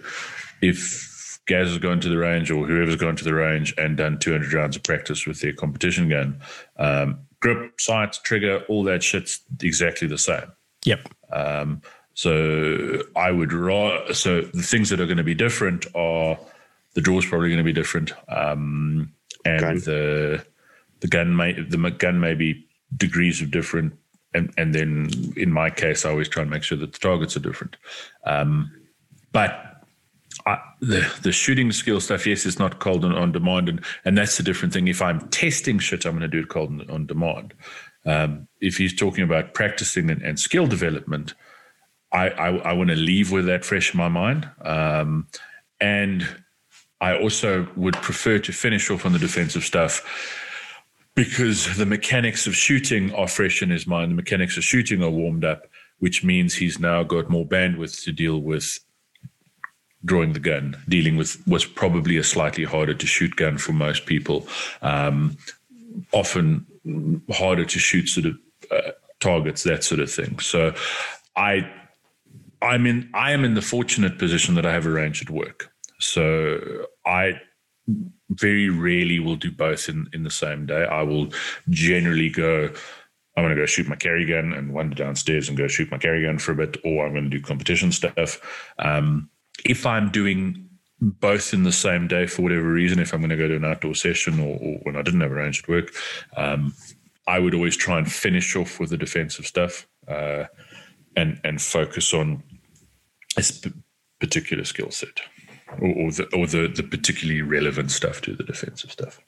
if 0.62 1.40
Gaz 1.48 1.70
has 1.70 1.78
gone 1.78 2.00
to 2.02 2.10
the 2.10 2.18
range 2.18 2.52
or 2.52 2.66
whoever's 2.66 2.96
gone 2.96 3.16
to 3.16 3.24
the 3.24 3.34
range 3.34 3.74
and 3.78 3.98
done 3.98 4.20
200 4.20 4.54
rounds 4.54 4.76
of 4.76 4.84
practice 4.84 5.26
with 5.26 5.42
their 5.42 5.54
competition 5.54 6.10
gun, 6.10 6.40
um, 6.78 7.20
grip, 7.40 7.80
sight, 7.80 8.18
trigger, 8.24 8.64
all 8.68 8.84
that 8.84 9.04
shit's 9.04 9.42
exactly 9.62 10.08
the 10.08 10.18
same. 10.18 10.52
Yep. 10.86 11.10
Um, 11.32 11.82
so 12.14 13.02
I 13.16 13.32
would 13.32 13.54
raw. 13.54 14.12
So 14.14 14.42
the 14.42 14.64
things 14.64 14.90
that 14.90 15.00
are 15.00 15.06
going 15.06 15.18
to 15.18 15.24
be 15.24 15.36
different 15.36 15.86
are 15.96 16.40
the 16.94 17.02
draw's 17.02 17.26
probably 17.26 17.50
going 17.50 17.58
to 17.58 17.64
be 17.64 17.74
different, 17.74 18.14
um, 18.30 19.12
and 19.44 19.62
Gun. 19.62 19.76
the 19.80 20.46
the 21.02 21.08
gun 21.08 21.36
may 21.36 21.54
the 21.54 21.78
gun 21.92 22.20
may 22.20 22.34
be 22.34 22.65
degrees 22.96 23.42
of 23.42 23.52
different, 23.52 23.94
and 24.34 24.54
and 24.58 24.74
then 24.74 25.10
in 25.36 25.52
my 25.52 25.70
case, 25.70 26.06
I 26.06 26.10
always 26.10 26.30
try 26.30 26.42
and 26.42 26.52
make 26.52 26.64
sure 26.64 26.78
that 26.78 26.94
the 26.94 27.00
targets 27.00 27.36
are 27.38 27.42
different. 27.42 27.78
Um, 28.26 28.72
but 29.32 29.84
I, 30.46 30.60
the 30.82 31.12
the 31.22 31.32
shooting 31.32 31.72
skill 31.72 32.00
stuff, 32.00 32.28
yes, 32.28 32.46
it's 32.46 32.60
not 32.60 32.80
cold 32.80 33.06
on, 33.06 33.14
on 33.14 33.32
demand, 33.32 33.70
and 33.70 33.84
and 34.04 34.18
that's 34.18 34.40
a 34.40 34.44
different 34.44 34.74
thing. 34.74 34.88
If 34.88 35.02
I'm 35.02 35.28
testing 35.30 35.80
shit, 35.80 36.06
I'm 36.06 36.12
going 36.12 36.22
to 36.22 36.28
do 36.28 36.44
it 36.44 36.50
cold 36.50 36.70
on, 36.70 36.90
on 36.90 37.06
demand. 37.06 37.54
Um, 38.06 38.48
if 38.62 38.78
he's 38.78 38.96
talking 38.96 39.24
about 39.24 39.54
practicing 39.54 40.12
and, 40.12 40.22
and 40.22 40.40
skill 40.40 40.68
development, 40.68 41.34
I, 42.12 42.30
I, 42.30 42.48
I 42.58 42.74
want 42.74 42.92
to 42.92 42.96
leave 42.96 43.32
with 43.32 43.48
that 43.48 43.66
fresh 43.66 43.94
in 43.94 43.98
my 43.98 44.10
mind. 44.10 44.48
Um, 44.62 45.28
and 45.82 46.28
I 47.02 47.18
also 47.18 47.68
would 47.76 47.96
prefer 47.96 48.40
to 48.40 48.54
finish 48.54 48.90
off 48.90 49.06
on 49.06 49.14
the 49.14 49.20
defensive 49.20 49.64
stuff 49.64 50.02
because 51.16 51.78
the 51.78 51.86
mechanics 51.86 52.46
of 52.46 52.56
shooting 52.56 53.14
are 53.14 53.28
fresh 53.28 53.62
in 53.62 53.70
his 53.70 53.88
mind. 53.88 54.12
The 54.12 54.16
mechanics 54.16 54.58
of 54.58 54.64
shooting 54.64 55.02
are 55.02 55.10
warmed 55.10 55.46
up, 55.46 55.68
which 56.00 56.24
means 56.24 56.56
he's 56.56 56.80
now 56.80 57.04
got 57.04 57.30
more 57.30 57.46
bandwidth 57.46 58.04
to 58.04 58.12
deal 58.12 58.40
with 58.42 58.80
drawing 60.04 60.34
the 60.34 60.40
gun, 60.40 60.78
dealing 60.88 61.18
with 61.18 61.42
what's 61.48 61.66
probably 61.66 62.18
a 62.18 62.24
slightly 62.24 62.64
harder 62.64 62.94
to 62.94 63.08
shoot 63.08 63.36
gun 63.36 63.58
for 63.58 63.74
most 63.74 64.06
people. 64.06 64.48
Um, 64.82 65.38
often 66.12 66.66
harder 67.32 67.66
to 67.66 67.80
shoot 67.80 68.10
sort 68.10 68.28
of 68.28 68.38
uh, 68.70 68.92
targets, 69.20 69.64
that 69.64 69.84
sort 69.84 70.02
of 70.02 70.12
thing. 70.12 70.40
So 70.40 70.76
I 71.36 71.70
I'm 72.62 72.86
in 72.86 73.10
I 73.14 73.32
am 73.32 73.44
in 73.44 73.54
the 73.54 73.62
fortunate 73.62 74.20
position 74.20 74.56
that 74.56 74.66
I 74.66 74.74
have 74.74 74.86
a 74.86 74.92
range 74.92 75.22
at 75.22 75.30
work. 75.30 75.72
So 76.00 76.60
I 77.06 77.40
very 78.30 78.70
rarely 78.70 79.20
will 79.20 79.36
do 79.36 79.52
both 79.52 79.88
in, 79.90 80.10
in 80.14 80.24
the 80.24 80.32
same 80.32 80.66
day. 80.66 80.86
I 80.86 81.04
will 81.04 81.30
generally 81.70 82.30
go, 82.30 82.70
I'm 83.38 83.44
going 83.44 83.56
to 83.56 83.62
go 83.62 83.66
shoot 83.66 83.88
my 83.88 83.96
carry 83.96 84.26
gun 84.26 84.54
and 84.54 84.74
wander 84.74 84.96
downstairs 84.96 85.48
and 85.48 85.58
go 85.58 85.68
shoot 85.68 85.92
my 85.92 85.98
carry 85.98 86.24
gun 86.24 86.40
for 86.40 86.52
a 86.52 86.56
bit, 86.56 86.78
or 86.84 87.06
I'm 87.06 87.14
going 87.14 87.30
to 87.30 87.30
do 87.30 87.42
competition 87.42 87.92
stuff. 87.92 88.40
Um, 88.80 89.30
if 89.64 89.86
I'm 89.86 90.10
doing 90.10 90.70
both 91.02 91.54
in 91.54 91.64
the 91.64 91.72
same 91.72 92.08
day 92.08 92.26
for 92.26 92.42
whatever 92.42 92.72
reason, 92.72 93.00
if 93.00 93.14
I'm 93.14 93.20
going 93.20 93.30
to 93.30 93.38
go 93.38 93.48
to 93.48 93.56
an 93.56 93.66
outdoor 93.66 93.96
session 93.96 94.40
or, 94.40 94.58
or 94.60 94.80
when 94.84 94.96
I 94.96 95.02
didn't 95.02 95.22
have 95.22 95.32
a 95.32 95.36
range 95.36 95.64
at 95.64 95.70
work, 95.70 95.94
um, 96.36 96.74
I 97.28 97.40
would 97.40 97.54
always 97.54 97.76
try 97.76 97.98
and 97.98 98.12
finish 98.12 98.56
off 98.56 98.80
with 98.80 98.92
the 98.92 98.98
defensive 98.98 99.46
stuff 99.46 99.88
uh, 100.08 100.46
and 101.16 101.40
and 101.44 101.62
focus 101.62 102.14
on 102.14 102.44
a 103.38 103.44
sp- 103.44 103.76
particular 104.20 104.64
skill 104.64 104.92
set 104.92 105.22
or, 105.82 106.08
or, 106.08 106.12
the, 106.12 106.26
or 106.36 106.48
the, 106.48 106.68
the 106.68 106.84
particularly 106.84 107.42
relevant 107.42 107.92
stuff 107.92 108.22
to 108.22 108.34
the 108.34 108.44
defensive 108.44 108.92
stuff. 108.92 109.20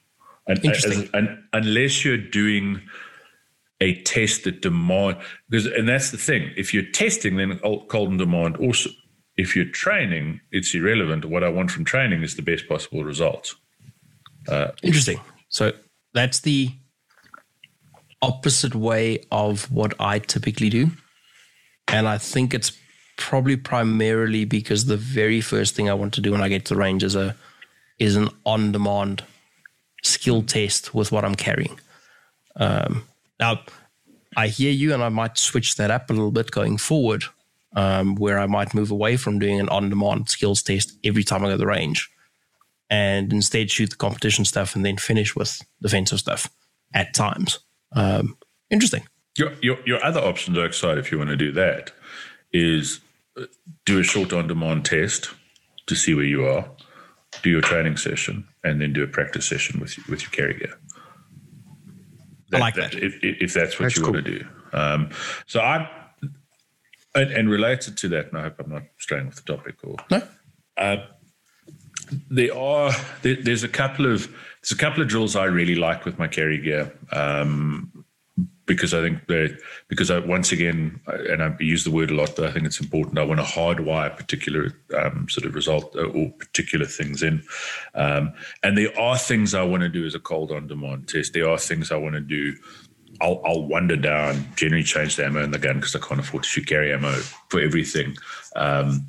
And, 0.46 0.58
uh, 0.58 0.62
Interesting. 0.62 1.02
as- 1.04 1.10
and 1.14 1.42
unless 1.52 2.04
you're 2.04 2.16
doing 2.16 2.82
a 3.80 4.02
test 4.02 4.44
that 4.44 4.60
demand 4.60 5.16
because 5.48 5.66
and 5.66 5.88
that's 5.88 6.10
the 6.10 6.16
thing. 6.16 6.50
If 6.56 6.74
you're 6.74 6.90
testing, 6.90 7.36
then 7.36 7.58
cold 7.60 8.10
and 8.10 8.18
demand 8.18 8.56
also. 8.56 8.90
If 9.36 9.54
you're 9.54 9.66
training, 9.66 10.40
it's 10.50 10.74
irrelevant. 10.74 11.24
What 11.24 11.44
I 11.44 11.48
want 11.48 11.70
from 11.70 11.84
training 11.84 12.24
is 12.24 12.34
the 12.34 12.42
best 12.42 12.68
possible 12.68 13.04
results. 13.04 13.54
Uh, 14.48 14.72
Interesting. 14.82 15.20
So 15.48 15.72
that's 16.12 16.40
the 16.40 16.70
opposite 18.20 18.74
way 18.74 19.20
of 19.30 19.70
what 19.70 19.94
I 20.00 20.18
typically 20.18 20.70
do. 20.70 20.90
And 21.86 22.08
I 22.08 22.18
think 22.18 22.52
it's 22.52 22.72
probably 23.18 23.56
primarily 23.56 24.46
because 24.46 24.86
the 24.86 24.96
very 24.96 25.42
first 25.42 25.74
thing 25.74 25.90
I 25.90 25.94
want 25.94 26.14
to 26.14 26.22
do 26.22 26.32
when 26.32 26.40
I 26.40 26.48
get 26.48 26.64
to 26.66 26.74
the 26.74 26.80
range 26.80 27.04
is 27.04 27.14
a 27.14 27.36
is 27.98 28.16
an 28.16 28.30
on 28.46 28.72
demand 28.72 29.24
skill 30.02 30.42
test 30.42 30.94
with 30.94 31.12
what 31.12 31.24
I'm 31.24 31.34
carrying. 31.34 31.78
Um, 32.56 33.04
now, 33.38 33.60
I 34.36 34.48
hear 34.48 34.70
you, 34.70 34.94
and 34.94 35.02
I 35.02 35.08
might 35.08 35.36
switch 35.36 35.74
that 35.76 35.90
up 35.90 36.08
a 36.08 36.12
little 36.12 36.30
bit 36.30 36.52
going 36.52 36.78
forward, 36.78 37.24
um, 37.74 38.14
where 38.14 38.38
I 38.38 38.46
might 38.46 38.72
move 38.72 38.90
away 38.90 39.16
from 39.16 39.38
doing 39.38 39.58
an 39.60 39.68
on 39.68 39.90
demand 39.90 40.30
skills 40.30 40.62
test 40.62 40.92
every 41.02 41.24
time 41.24 41.42
I 41.42 41.46
go 41.48 41.52
to 41.52 41.58
the 41.58 41.66
range 41.66 42.08
and 42.88 43.32
instead 43.32 43.70
shoot 43.70 43.90
the 43.90 43.96
competition 43.96 44.44
stuff 44.44 44.74
and 44.74 44.84
then 44.86 44.96
finish 44.96 45.36
with 45.36 45.60
defensive 45.82 46.20
stuff 46.20 46.48
at 46.94 47.14
times. 47.14 47.58
Um, 47.92 48.38
interesting. 48.70 49.06
Your, 49.36 49.52
your 49.60 49.78
your 49.84 50.04
other 50.04 50.20
option, 50.20 50.54
Dark 50.54 50.72
Side, 50.72 50.98
if 50.98 51.12
you 51.12 51.18
want 51.18 51.30
to 51.30 51.36
do 51.36 51.52
that, 51.52 51.92
is 52.52 53.00
do 53.84 53.98
a 54.00 54.02
short 54.02 54.32
on 54.32 54.46
demand 54.46 54.84
test 54.84 55.30
to 55.86 55.94
see 55.94 56.14
where 56.14 56.24
you 56.24 56.46
are, 56.46 56.68
do 57.42 57.50
your 57.50 57.60
training 57.60 57.96
session, 57.96 58.46
and 58.64 58.80
then 58.80 58.92
do 58.92 59.02
a 59.02 59.06
practice 59.06 59.46
session 59.46 59.80
with 59.80 59.96
with 60.08 60.22
your 60.22 60.30
carry 60.30 60.58
gear. 60.58 60.78
I 62.52 62.58
like 62.58 62.74
that. 62.74 62.94
If, 62.94 63.22
if 63.22 63.42
if 63.42 63.54
that's 63.54 63.78
what 63.78 63.84
That's 63.84 63.96
you 63.96 64.02
cool. 64.02 64.12
want 64.12 64.24
to 64.24 64.38
do. 64.38 64.46
Um, 64.72 65.10
so 65.46 65.60
I 65.60 65.88
and, 67.14 67.30
and 67.30 67.50
related 67.50 67.96
to 67.98 68.08
that, 68.08 68.28
and 68.28 68.38
I 68.38 68.42
hope 68.42 68.60
I'm 68.60 68.70
not 68.70 68.82
straying 68.98 69.28
off 69.28 69.36
the 69.36 69.56
topic 69.56 69.76
or 69.82 69.96
No, 70.10 70.22
there 72.30 72.56
are 72.56 72.92
there, 73.22 73.36
there's 73.36 73.64
a 73.64 73.68
couple 73.68 74.06
of 74.06 74.28
there's 74.62 74.72
a 74.72 74.76
couple 74.76 75.02
of 75.02 75.08
drills 75.08 75.36
I 75.36 75.44
really 75.44 75.74
like 75.74 76.04
with 76.04 76.18
my 76.18 76.28
carry 76.28 76.58
gear 76.58 76.92
um, 77.12 77.97
because 78.66 78.92
I 78.94 79.00
think 79.00 79.26
that 79.28 79.58
because 79.88 80.10
I 80.10 80.18
once 80.18 80.52
again 80.52 81.00
and 81.06 81.42
I 81.42 81.56
use 81.58 81.84
the 81.84 81.90
word 81.90 82.10
a 82.10 82.14
lot, 82.14 82.36
but 82.36 82.44
I 82.44 82.52
think 82.52 82.66
it's 82.66 82.80
important. 82.80 83.18
I 83.18 83.24
want 83.24 83.40
to 83.40 83.46
hardwire 83.46 84.14
particular 84.16 84.72
um, 84.96 85.26
sort 85.28 85.46
of 85.46 85.54
result 85.54 85.94
uh, 85.96 86.04
or 86.04 86.30
particular 86.32 86.86
things 86.86 87.22
in, 87.22 87.42
um, 87.94 88.32
and 88.62 88.76
there 88.76 88.96
are 88.98 89.18
things 89.18 89.54
I 89.54 89.62
want 89.62 89.82
to 89.82 89.88
do 89.88 90.04
as 90.04 90.14
a 90.14 90.20
cold 90.20 90.52
on 90.52 90.66
demand 90.66 91.08
test. 91.08 91.32
There 91.32 91.48
are 91.48 91.58
things 91.58 91.90
I 91.90 91.96
want 91.96 92.14
to 92.14 92.20
do. 92.20 92.54
I'll, 93.20 93.42
I'll 93.44 93.66
wander 93.66 93.96
down, 93.96 94.46
generally 94.54 94.84
change 94.84 95.16
the 95.16 95.24
ammo 95.24 95.42
in 95.42 95.50
the 95.50 95.58
gun 95.58 95.76
because 95.76 95.96
I 95.96 95.98
can't 95.98 96.20
afford 96.20 96.44
to 96.44 96.48
shoot 96.48 96.66
carry 96.66 96.92
ammo 96.92 97.12
for 97.48 97.60
everything. 97.60 98.16
Um, 98.54 99.08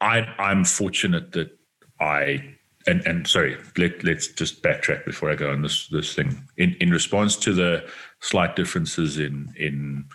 I, 0.00 0.20
I'm 0.38 0.64
fortunate 0.64 1.32
that 1.32 1.56
I 2.00 2.56
and 2.86 3.04
and 3.06 3.26
sorry, 3.26 3.56
let 3.76 4.02
let's 4.04 4.28
just 4.28 4.62
backtrack 4.62 5.04
before 5.04 5.30
I 5.30 5.34
go 5.34 5.50
on 5.50 5.62
this 5.62 5.88
this 5.88 6.14
thing. 6.14 6.42
In 6.56 6.76
in 6.80 6.90
response 6.90 7.36
to 7.38 7.52
the 7.52 7.88
slight 8.20 8.56
differences 8.56 9.18
in 9.18 9.52
in 9.56 10.06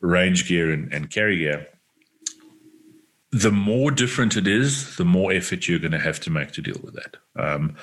range 0.00 0.48
gear 0.48 0.70
and, 0.70 0.92
and 0.92 1.10
carry 1.10 1.38
gear, 1.38 1.66
the 3.32 3.52
more 3.52 3.90
different 3.90 4.36
it 4.36 4.46
is, 4.46 4.96
the 4.96 5.04
more 5.04 5.32
effort 5.32 5.68
you're 5.68 5.78
going 5.78 5.92
to 5.92 5.98
have 5.98 6.20
to 6.20 6.30
make 6.30 6.52
to 6.52 6.62
deal 6.62 6.80
with 6.82 6.94
that. 6.94 7.16
Um, 7.36 7.76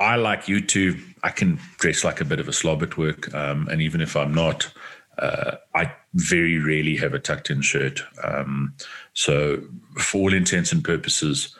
I 0.00 0.16
like 0.16 0.48
you 0.48 0.60
two. 0.60 0.98
I 1.22 1.30
can 1.30 1.58
dress 1.78 2.04
like 2.04 2.20
a 2.20 2.24
bit 2.24 2.40
of 2.40 2.48
a 2.48 2.52
slob 2.52 2.82
at 2.82 2.96
work, 2.96 3.34
um, 3.34 3.68
and 3.68 3.82
even 3.82 4.00
if 4.00 4.16
I'm 4.16 4.32
not, 4.32 4.72
uh, 5.18 5.56
I 5.74 5.92
very 6.14 6.58
rarely 6.58 6.96
have 6.96 7.14
a 7.14 7.18
tucked 7.18 7.50
in 7.50 7.62
shirt. 7.62 8.00
Um, 8.22 8.74
so, 9.12 9.60
for 9.96 10.18
all 10.18 10.34
intents 10.34 10.72
and 10.72 10.84
purposes, 10.84 11.56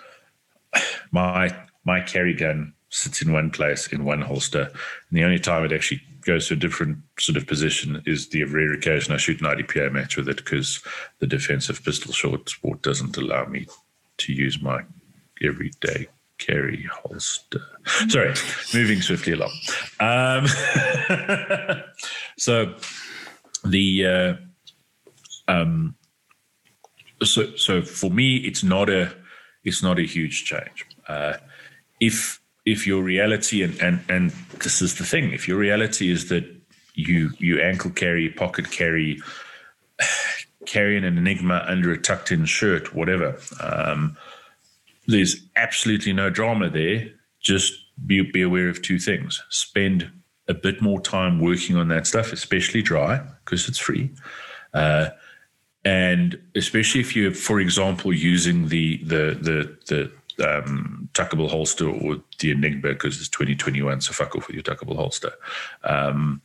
my 1.11 1.55
my 1.85 2.01
carry 2.01 2.35
gun 2.35 2.75
sits 2.91 3.21
in 3.21 3.33
one 3.33 3.51
place 3.51 3.89
in 3.89 4.05
one 4.05 4.23
holster, 4.23 4.63
and 4.63 5.19
the 5.19 5.25
only 5.25 5.41
time 5.41 5.65
it 5.65 5.73
actually 5.73 6.01
goes 6.25 6.49
to 6.49 6.55
a 6.55 6.57
different 6.57 6.99
sort 7.19 7.37
of 7.37 7.47
position 7.47 8.03
is 8.07 8.29
the 8.29 8.45
rare 8.45 8.73
occasion 8.73 9.15
I 9.15 9.17
shoot 9.17 9.41
an 9.41 9.47
IDPA 9.47 9.93
match 9.93 10.17
with 10.17 10.29
it 10.29 10.37
because 10.37 10.83
the 11.19 11.27
defensive 11.27 11.83
pistol 11.85 12.13
short 12.13 12.49
sport 12.49 12.83
doesn't 12.83 13.17
allow 13.17 13.47
me 13.47 13.67
to 14.19 14.33
use 14.33 14.61
my 14.61 14.83
everyday 15.43 16.09
carry 16.39 16.85
holster. 16.85 17.63
Sorry, 18.09 18.35
moving 18.75 19.03
swiftly 19.03 19.33
along. 19.33 19.53
Um, 20.01 20.47
so 22.39 22.75
the 23.65 24.07
uh, 24.07 24.35
um, 25.49 25.97
so 27.23 27.57
so 27.57 27.83
for 27.83 28.11
me, 28.11 28.37
it's 28.37 28.63
not 28.63 28.89
a 28.89 29.13
it's 29.65 29.83
not 29.83 29.99
a 29.99 30.03
huge 30.03 30.45
change. 30.45 30.87
Uh, 31.09 31.35
if 32.01 32.41
if 32.71 32.87
your 32.87 33.03
reality 33.03 33.63
and, 33.63 33.81
and 33.81 34.01
and 34.09 34.31
this 34.63 34.83
is 34.83 34.99
the 34.99 35.05
thing, 35.05 35.33
if 35.33 35.49
your 35.49 35.59
reality 35.59 36.11
is 36.11 36.29
that 36.29 36.45
you 36.95 37.31
you 37.39 37.61
ankle 37.61 37.91
carry, 37.91 38.29
pocket 38.29 38.71
carry, 38.71 39.21
carrying 40.67 41.05
an 41.05 41.17
enigma 41.17 41.65
under 41.67 41.93
a 41.93 41.99
tucked 41.99 42.31
in 42.31 42.45
shirt, 42.45 42.95
whatever. 42.95 43.39
Um, 43.61 44.17
there's 45.07 45.37
absolutely 45.57 46.13
no 46.13 46.29
drama 46.29 46.69
there. 46.69 47.09
Just 47.41 47.73
be 48.05 48.23
be 48.31 48.43
aware 48.43 48.69
of 48.69 48.83
two 48.83 48.99
things. 48.99 49.43
Spend 49.49 50.11
a 50.49 50.55
bit 50.55 50.83
more 50.83 51.01
time 51.01 51.41
working 51.41 51.77
on 51.77 51.89
that 51.89 52.07
stuff, 52.07 52.33
especially 52.33 52.83
dry, 52.83 53.21
because 53.45 53.69
it's 53.69 53.79
free. 53.79 54.11
Uh, 54.75 55.11
and 55.85 56.39
especially 56.55 57.01
if 57.01 57.15
you're, 57.17 57.33
for 57.33 57.61
example, 57.61 58.13
using 58.13 58.69
the 58.69 58.99
the 59.05 59.39
the 59.41 59.79
the 59.87 60.13
um, 60.41 61.09
tuckable 61.13 61.51
holster 61.51 61.89
or 61.89 62.17
the 62.39 62.51
Enigma 62.51 62.91
because 62.91 63.19
it's 63.19 63.29
2021, 63.29 64.01
so 64.01 64.13
fuck 64.13 64.37
off 64.37 64.47
with 64.47 64.55
your 64.55 64.63
tuckable 64.63 64.97
holster. 64.97 65.33
Um, 65.85 66.43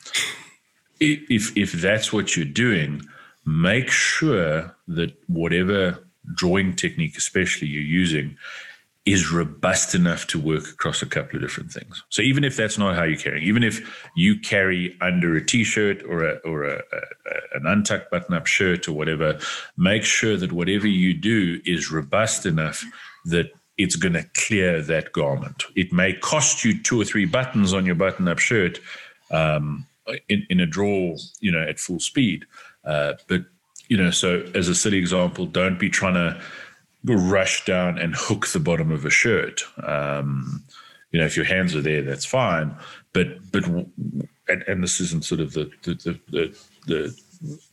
if 1.00 1.56
if 1.58 1.72
that's 1.74 2.14
what 2.14 2.36
you're 2.36 2.46
doing, 2.46 3.02
make 3.46 3.90
sure 3.90 4.76
that 4.88 5.14
whatever 5.28 6.08
drawing 6.36 6.76
technique, 6.76 7.18
especially 7.18 7.68
you're 7.68 7.82
using, 7.82 8.38
is 9.06 9.32
robust 9.32 9.94
enough 9.94 10.28
to 10.28 10.40
work 10.40 10.70
across 10.70 11.02
a 11.02 11.06
couple 11.06 11.36
of 11.36 11.42
different 11.42 11.72
things. 11.72 12.04
So 12.10 12.22
even 12.22 12.46
if 12.46 12.56
that's 12.56 12.78
not 12.78 12.96
how 12.96 13.04
you're 13.04 13.18
carrying, 13.18 13.44
even 13.44 13.64
if 13.64 14.10
you 14.16 14.40
carry 14.40 14.98
under 15.02 15.36
a 15.36 15.46
t-shirt 15.46 16.04
or 16.04 16.24
a 16.24 16.36
or 16.46 16.64
a, 16.64 16.78
a, 16.78 17.58
an 17.58 17.66
untucked 17.68 18.12
button-up 18.12 18.48
shirt 18.48 18.88
or 18.88 18.94
whatever, 18.94 19.40
make 19.78 20.04
sure 20.04 20.38
that 20.38 20.54
whatever 20.54 20.88
you 20.88 21.14
do 21.14 21.60
is 21.66 21.92
robust 21.92 22.46
enough 22.46 22.86
that 23.26 23.52
it's 23.78 23.96
going 23.96 24.14
to 24.14 24.26
clear 24.36 24.82
that 24.82 25.12
garment. 25.14 25.64
It 25.76 25.92
may 25.92 26.14
cost 26.14 26.64
you 26.64 26.82
two 26.82 27.02
or 27.02 27.06
three 27.06 27.26
buttons 27.26 27.74
on 27.74 27.86
your 27.86 27.96
button-up 27.96 28.40
shirt 28.40 28.80
um, 29.32 29.88
in, 30.30 30.46
in 30.50 30.60
a 30.60 30.66
draw, 30.66 31.16
you 31.40 31.52
know, 31.52 31.62
at 31.62 31.80
full 31.80 32.00
speed. 32.00 32.46
Uh, 32.86 33.14
but 33.28 33.46
you 33.90 33.98
know, 33.98 34.12
so 34.12 34.46
as 34.56 34.70
a 34.70 34.76
silly 34.76 34.98
example, 34.98 35.46
don't 35.46 35.80
be 35.80 35.90
trying 35.90 36.14
to 36.14 36.40
rush 37.06 37.66
down 37.66 37.98
and 37.98 38.16
hook 38.16 38.48
the 38.48 38.60
bottom 38.60 38.92
of 38.92 39.06
a 39.06 39.10
shirt. 39.10 39.64
Um, 39.86 40.64
you 41.12 41.20
know, 41.20 41.26
if 41.26 41.36
your 41.36 41.46
hands 41.46 41.76
are 41.76 41.82
there, 41.82 42.02
that's 42.02 42.26
fine. 42.26 42.76
But 43.14 43.52
but 43.52 43.66
and, 43.66 44.64
and 44.68 44.84
this 44.84 45.00
isn't 45.00 45.26
sort 45.26 45.42
of 45.42 45.54
the 45.54 45.70
the, 45.84 45.94
the 45.96 46.20
the 46.88 47.22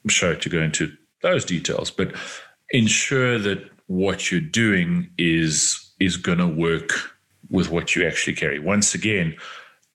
the 0.05 0.11
show 0.11 0.35
to 0.35 0.49
go 0.49 0.61
into 0.61 0.93
those 1.23 1.45
details, 1.45 1.91
but 1.91 2.15
ensure 2.71 3.39
that 3.39 3.71
what 3.87 4.31
you're 4.31 4.41
doing 4.41 5.11
is 5.19 5.90
is 6.01 6.17
going 6.17 6.39
to 6.39 6.49
work 6.49 6.91
with 7.51 7.71
what 7.71 7.95
you 7.95 8.07
actually 8.07 8.35
carry. 8.35 8.59
Once 8.59 8.95
again, 8.95 9.37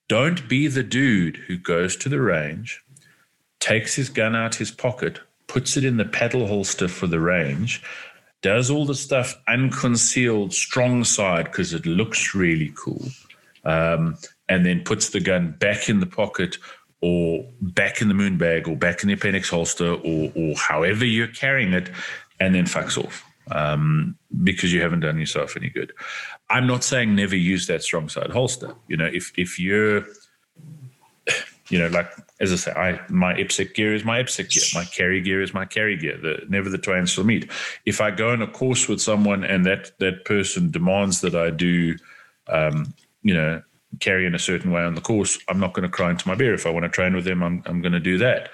don't 0.07 0.47
be 0.47 0.67
the 0.67 0.83
dude 0.83 1.37
who 1.37 1.57
goes 1.57 1.95
to 1.97 2.09
the 2.09 2.21
range, 2.21 2.83
takes 3.59 3.95
his 3.95 4.09
gun 4.09 4.35
out 4.35 4.55
his 4.55 4.71
pocket, 4.71 5.19
puts 5.47 5.75
it 5.75 5.83
in 5.83 5.97
the 5.97 6.05
paddle 6.05 6.47
holster 6.47 6.87
for 6.87 7.07
the 7.07 7.19
range, 7.19 7.81
does 8.41 8.69
all 8.69 8.85
the 8.85 8.93
stuff 8.95 9.35
unconcealed, 9.47 10.53
strong 10.53 11.03
side 11.03 11.45
because 11.45 11.73
it 11.73 11.85
looks 11.85 12.35
really 12.35 12.71
cool, 12.75 13.07
um, 13.63 14.15
and 14.47 14.65
then 14.65 14.83
puts 14.83 15.09
the 15.09 15.19
gun 15.19 15.55
back 15.59 15.89
in 15.89 15.99
the 15.99 16.05
pocket 16.05 16.57
or 17.01 17.43
back 17.61 18.01
in 18.01 18.07
the 18.07 18.13
moon 18.13 18.37
bag 18.37 18.67
or 18.67 18.75
back 18.75 19.01
in 19.01 19.07
the 19.07 19.13
appendix 19.13 19.49
holster 19.49 19.93
or, 19.93 20.31
or 20.35 20.55
however 20.55 21.05
you're 21.05 21.27
carrying 21.27 21.73
it, 21.73 21.89
and 22.39 22.53
then 22.53 22.65
fucks 22.65 23.03
off 23.03 23.23
um, 23.51 24.17
because 24.43 24.73
you 24.73 24.81
haven't 24.81 25.01
done 25.01 25.19
yourself 25.19 25.55
any 25.57 25.69
good. 25.69 25.93
I'm 26.49 26.67
not 26.67 26.83
saying 26.83 27.15
never 27.15 27.35
use 27.35 27.67
that 27.67 27.83
strong 27.83 28.09
side 28.09 28.31
holster. 28.31 28.75
You 28.87 28.97
know, 28.97 29.05
if 29.05 29.31
if 29.37 29.59
you're, 29.59 30.05
you 31.69 31.79
know, 31.79 31.87
like 31.87 32.11
as 32.39 32.51
I 32.51 32.55
say, 32.55 32.71
I 32.71 32.99
my 33.09 33.33
IPSC 33.33 33.73
gear 33.73 33.93
is 33.93 34.03
my 34.03 34.23
IPSC 34.23 34.49
gear. 34.49 34.81
My 34.81 34.85
carry 34.85 35.21
gear 35.21 35.41
is 35.41 35.53
my 35.53 35.65
carry 35.65 35.97
gear. 35.97 36.17
The, 36.17 36.45
never 36.49 36.69
the 36.69 36.77
twain 36.77 37.05
shall 37.05 37.23
meet. 37.23 37.49
If 37.85 38.01
I 38.01 38.11
go 38.11 38.31
on 38.31 38.41
a 38.41 38.47
course 38.47 38.87
with 38.87 39.01
someone 39.01 39.43
and 39.43 39.65
that 39.65 39.97
that 39.99 40.25
person 40.25 40.71
demands 40.71 41.21
that 41.21 41.35
I 41.35 41.49
do, 41.49 41.95
um, 42.47 42.93
you 43.23 43.33
know, 43.33 43.61
carry 43.99 44.25
in 44.25 44.35
a 44.35 44.39
certain 44.39 44.71
way 44.71 44.81
on 44.81 44.95
the 44.95 45.01
course, 45.01 45.39
I'm 45.47 45.59
not 45.59 45.73
going 45.73 45.83
to 45.83 45.89
cry 45.89 46.11
into 46.11 46.27
my 46.27 46.35
beer. 46.35 46.53
If 46.53 46.65
I 46.65 46.71
want 46.71 46.83
to 46.83 46.89
train 46.89 47.15
with 47.15 47.25
them, 47.25 47.41
I'm 47.43 47.63
I'm 47.65 47.81
going 47.81 47.93
to 47.93 47.99
do 47.99 48.17
that. 48.19 48.49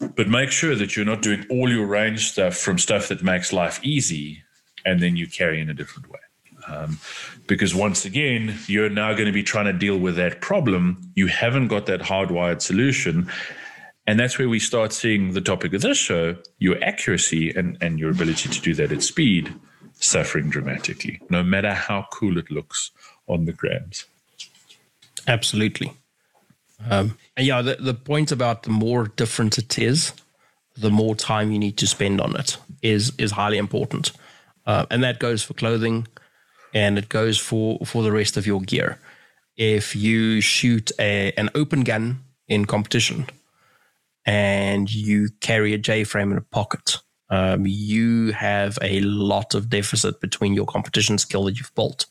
But 0.00 0.28
make 0.28 0.50
sure 0.50 0.74
that 0.74 0.96
you're 0.96 1.04
not 1.04 1.22
doing 1.22 1.46
all 1.50 1.70
your 1.70 1.86
range 1.86 2.30
stuff 2.30 2.56
from 2.56 2.78
stuff 2.78 3.08
that 3.08 3.22
makes 3.22 3.52
life 3.52 3.80
easy, 3.82 4.42
and 4.84 5.02
then 5.02 5.16
you 5.16 5.26
carry 5.26 5.60
in 5.60 5.68
a 5.68 5.74
different 5.74 6.10
way. 6.10 6.20
Um, 6.66 6.98
because 7.46 7.74
once 7.74 8.04
again, 8.04 8.58
you're 8.66 8.90
now 8.90 9.12
going 9.12 9.26
to 9.26 9.32
be 9.32 9.42
trying 9.42 9.66
to 9.66 9.72
deal 9.72 9.98
with 9.98 10.16
that 10.16 10.40
problem. 10.40 11.00
You 11.14 11.26
haven't 11.26 11.68
got 11.68 11.86
that 11.86 12.00
hardwired 12.00 12.62
solution. 12.62 13.30
And 14.06 14.18
that's 14.18 14.38
where 14.38 14.48
we 14.48 14.58
start 14.58 14.92
seeing 14.92 15.32
the 15.32 15.40
topic 15.40 15.72
of 15.72 15.82
this 15.82 15.98
show 15.98 16.36
your 16.58 16.82
accuracy 16.82 17.50
and, 17.50 17.76
and 17.80 17.98
your 17.98 18.10
ability 18.10 18.48
to 18.48 18.60
do 18.60 18.74
that 18.74 18.92
at 18.92 19.02
speed 19.02 19.54
suffering 19.94 20.48
dramatically, 20.48 21.20
no 21.28 21.42
matter 21.42 21.74
how 21.74 22.06
cool 22.12 22.38
it 22.38 22.50
looks 22.50 22.90
on 23.26 23.44
the 23.44 23.52
grams. 23.52 24.06
Absolutely. 25.26 25.92
Um, 26.88 27.18
and 27.36 27.46
yeah, 27.46 27.62
the, 27.62 27.76
the 27.76 27.94
point 27.94 28.32
about 28.32 28.62
the 28.62 28.70
more 28.70 29.08
different 29.08 29.58
it 29.58 29.78
is, 29.78 30.12
the 30.76 30.90
more 30.90 31.14
time 31.14 31.52
you 31.52 31.58
need 31.58 31.76
to 31.78 31.86
spend 31.86 32.20
on 32.20 32.36
it 32.36 32.56
is 32.82 33.12
is 33.18 33.32
highly 33.32 33.58
important. 33.58 34.12
Uh, 34.66 34.86
and 34.90 35.02
that 35.02 35.18
goes 35.18 35.42
for 35.42 35.54
clothing, 35.54 36.06
and 36.72 36.98
it 36.98 37.08
goes 37.08 37.38
for 37.38 37.78
for 37.84 38.02
the 38.02 38.12
rest 38.12 38.36
of 38.36 38.46
your 38.46 38.60
gear. 38.60 38.98
If 39.56 39.94
you 39.94 40.40
shoot 40.40 40.90
a, 40.98 41.32
an 41.36 41.50
open 41.54 41.82
gun 41.84 42.20
in 42.48 42.64
competition 42.64 43.26
and 44.24 44.92
you 44.92 45.28
carry 45.40 45.74
a 45.74 45.78
J 45.78 46.04
frame 46.04 46.32
in 46.32 46.38
a 46.38 46.42
pocket, 46.42 46.98
um, 47.28 47.66
you 47.66 48.32
have 48.32 48.78
a 48.80 49.00
lot 49.00 49.54
of 49.54 49.68
deficit 49.68 50.20
between 50.20 50.54
your 50.54 50.66
competition 50.66 51.18
skill 51.18 51.44
that 51.44 51.58
you've 51.58 51.74
built 51.74 52.06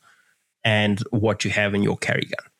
and 0.63 0.99
what 1.09 1.43
you 1.43 1.51
have 1.51 1.73
in 1.73 1.81
your 1.81 1.97
carry 1.97 2.25
gun. 2.25 2.51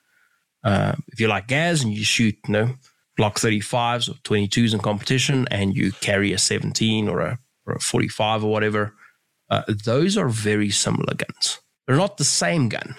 Uh, 0.63 0.95
if 1.07 1.19
you 1.19 1.27
like 1.27 1.47
Gaz 1.47 1.83
and 1.83 1.93
you 1.93 2.03
shoot, 2.03 2.35
you 2.47 2.51
know, 2.51 2.75
Glock 3.19 3.35
35s 3.35 4.09
or 4.09 4.13
22s 4.23 4.73
in 4.73 4.79
competition 4.79 5.47
and 5.51 5.75
you 5.75 5.91
carry 5.91 6.31
a 6.31 6.37
17 6.37 7.07
or 7.07 7.21
a, 7.21 7.39
or 7.65 7.73
a 7.75 7.79
45 7.79 8.43
or 8.43 8.51
whatever, 8.51 8.93
uh, 9.49 9.63
those 9.85 10.17
are 10.17 10.29
very 10.29 10.69
similar 10.69 11.13
guns. 11.13 11.59
They're 11.87 11.97
not 11.97 12.17
the 12.17 12.23
same 12.23 12.69
gun, 12.69 12.95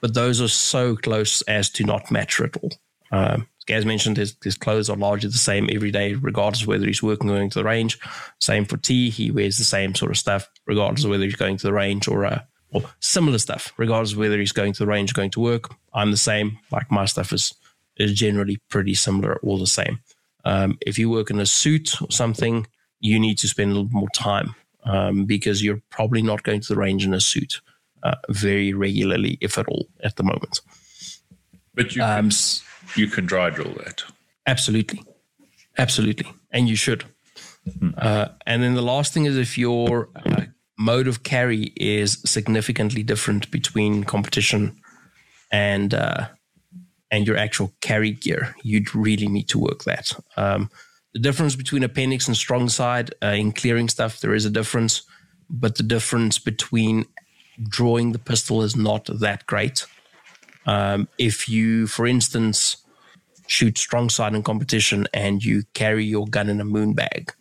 but 0.00 0.14
those 0.14 0.40
are 0.40 0.48
so 0.48 0.96
close 0.96 1.42
as 1.42 1.70
to 1.70 1.84
not 1.84 2.10
matter 2.10 2.44
at 2.44 2.56
all. 2.56 2.72
Um, 3.12 3.48
as 3.68 3.84
mentioned, 3.84 4.16
his, 4.16 4.36
his 4.42 4.56
clothes 4.56 4.90
are 4.90 4.96
largely 4.96 5.30
the 5.30 5.38
same 5.38 5.68
every 5.72 5.90
day, 5.90 6.14
regardless 6.14 6.62
of 6.62 6.68
whether 6.68 6.86
he's 6.86 7.02
working 7.02 7.30
or 7.30 7.34
going 7.34 7.50
to 7.50 7.58
the 7.58 7.64
range. 7.64 7.98
Same 8.40 8.64
for 8.64 8.76
T, 8.76 9.10
he 9.10 9.30
wears 9.30 9.58
the 9.58 9.64
same 9.64 9.94
sort 9.94 10.10
of 10.10 10.18
stuff, 10.18 10.48
regardless 10.66 11.04
of 11.04 11.10
whether 11.10 11.24
he's 11.24 11.34
going 11.34 11.56
to 11.56 11.66
the 11.66 11.72
range 11.72 12.08
or, 12.08 12.24
uh, 12.24 12.42
or 12.72 12.82
similar 13.00 13.38
stuff, 13.38 13.72
regardless 13.76 14.12
of 14.12 14.18
whether 14.18 14.38
he's 14.38 14.52
going 14.52 14.72
to 14.72 14.78
the 14.80 14.86
range 14.86 15.12
or 15.12 15.14
going 15.14 15.30
to 15.30 15.40
work. 15.40 15.74
I'm 15.94 16.10
the 16.10 16.16
same. 16.16 16.58
Like 16.70 16.90
my 16.90 17.04
stuff 17.06 17.32
is 17.32 17.54
is 17.96 18.12
generally 18.12 18.58
pretty 18.68 18.94
similar, 18.94 19.38
all 19.42 19.58
the 19.58 19.66
same. 19.66 20.00
Um, 20.44 20.78
if 20.86 20.98
you 20.98 21.10
work 21.10 21.30
in 21.30 21.40
a 21.40 21.46
suit 21.46 22.00
or 22.02 22.10
something, 22.10 22.66
you 23.00 23.18
need 23.18 23.38
to 23.38 23.48
spend 23.48 23.70
a 23.70 23.74
little 23.74 23.90
more 23.90 24.10
time 24.10 24.54
um, 24.84 25.24
because 25.24 25.62
you're 25.62 25.80
probably 25.90 26.22
not 26.22 26.42
going 26.42 26.60
to 26.60 26.68
the 26.68 26.78
range 26.78 27.04
in 27.04 27.14
a 27.14 27.20
suit 27.20 27.60
uh, 28.02 28.14
very 28.28 28.72
regularly, 28.72 29.38
if 29.40 29.58
at 29.58 29.66
all, 29.66 29.88
at 30.04 30.16
the 30.16 30.22
moment. 30.22 30.60
But 31.74 31.94
you 31.94 32.02
can, 32.02 32.18
um, 32.18 32.30
you 32.94 33.08
can 33.08 33.26
dry 33.26 33.50
drill 33.50 33.74
that. 33.74 34.04
Absolutely, 34.46 35.02
absolutely, 35.78 36.32
and 36.50 36.68
you 36.68 36.76
should. 36.76 37.04
Hmm. 37.80 37.90
Uh, 37.98 38.28
and 38.46 38.62
then 38.62 38.74
the 38.74 38.82
last 38.82 39.12
thing 39.12 39.24
is 39.24 39.36
if 39.36 39.58
your 39.58 40.10
uh, 40.14 40.42
mode 40.78 41.08
of 41.08 41.22
carry 41.22 41.72
is 41.76 42.20
significantly 42.24 43.02
different 43.02 43.50
between 43.50 44.04
competition 44.04 44.80
and 45.50 45.94
uh, 45.94 46.28
and 47.10 47.26
your 47.26 47.36
actual 47.36 47.72
carry 47.80 48.12
gear, 48.12 48.54
you'd 48.62 48.94
really 48.94 49.28
need 49.28 49.48
to 49.48 49.58
work 49.58 49.84
that. 49.84 50.12
Um, 50.36 50.70
the 51.14 51.20
difference 51.20 51.56
between 51.56 51.84
appendix 51.84 52.26
and 52.26 52.36
strong 52.36 52.68
side 52.68 53.14
uh, 53.22 53.28
in 53.28 53.52
clearing 53.52 53.88
stuff, 53.88 54.20
there 54.20 54.34
is 54.34 54.44
a 54.44 54.50
difference, 54.50 55.02
but 55.48 55.76
the 55.76 55.82
difference 55.82 56.38
between 56.38 57.06
drawing 57.68 58.12
the 58.12 58.18
pistol 58.18 58.62
is 58.62 58.76
not 58.76 59.06
that 59.06 59.46
great. 59.46 59.86
Um, 60.66 61.08
if 61.16 61.48
you, 61.48 61.86
for 61.86 62.06
instance, 62.06 62.76
shoot 63.46 63.78
strong 63.78 64.10
side 64.10 64.34
in 64.34 64.42
competition 64.42 65.06
and 65.14 65.42
you 65.42 65.62
carry 65.72 66.04
your 66.04 66.26
gun 66.26 66.48
in 66.48 66.60
a 66.60 66.64
moon 66.64 66.92
bag 66.92 67.32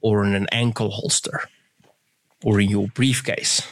or 0.00 0.24
in 0.24 0.34
an 0.34 0.48
ankle 0.50 0.90
holster 0.90 1.42
or 2.44 2.60
in 2.60 2.70
your 2.70 2.86
briefcase 2.88 3.66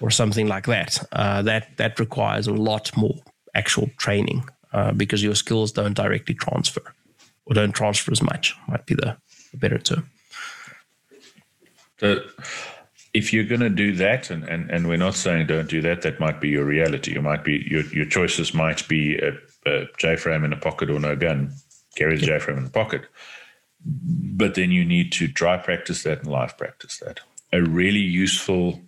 or 0.00 0.10
something 0.10 0.48
like 0.48 0.66
that, 0.66 0.98
uh, 1.12 1.40
that 1.42 1.76
that 1.78 1.98
requires 1.98 2.46
a 2.46 2.52
lot 2.52 2.94
more 2.96 3.14
actual 3.54 3.88
training 3.96 4.44
uh, 4.72 4.92
because 4.92 5.22
your 5.22 5.34
skills 5.34 5.72
don't 5.72 5.94
directly 5.94 6.34
transfer 6.34 6.82
or 7.46 7.54
don't 7.54 7.72
transfer 7.72 8.12
as 8.12 8.20
much. 8.20 8.56
Might 8.68 8.84
be 8.84 8.94
the, 8.94 9.16
the 9.52 9.58
better 9.58 9.78
term. 9.78 10.10
If 13.14 13.32
you're 13.32 13.44
going 13.44 13.60
to 13.60 13.70
do 13.70 13.92
that, 13.96 14.30
and, 14.30 14.42
and, 14.44 14.70
and 14.70 14.88
we're 14.88 14.96
not 14.96 15.14
saying 15.14 15.46
don't 15.46 15.68
do 15.68 15.82
that, 15.82 16.02
that 16.02 16.18
might 16.18 16.40
be 16.40 16.48
your 16.48 16.64
reality. 16.64 17.12
You 17.12 17.22
might 17.22 17.44
be 17.44 17.64
your 17.70 17.84
your 17.92 18.06
choices 18.06 18.54
might 18.54 18.88
be 18.88 19.18
a, 19.18 19.32
a 19.66 19.86
J 19.98 20.16
frame 20.16 20.44
in 20.44 20.52
a 20.52 20.56
pocket 20.56 20.90
or 20.90 20.98
no 20.98 21.14
gun. 21.14 21.52
Carry 21.94 22.16
the 22.16 22.26
J 22.26 22.38
frame 22.38 22.58
in 22.58 22.64
the 22.64 22.70
pocket, 22.70 23.02
but 23.84 24.54
then 24.54 24.70
you 24.70 24.84
need 24.84 25.12
to 25.12 25.28
dry 25.28 25.58
practice 25.58 26.02
that 26.04 26.20
and 26.20 26.28
live 26.28 26.56
practice 26.56 26.98
that. 26.98 27.20
A 27.52 27.62
really 27.62 28.00
useful 28.00 28.80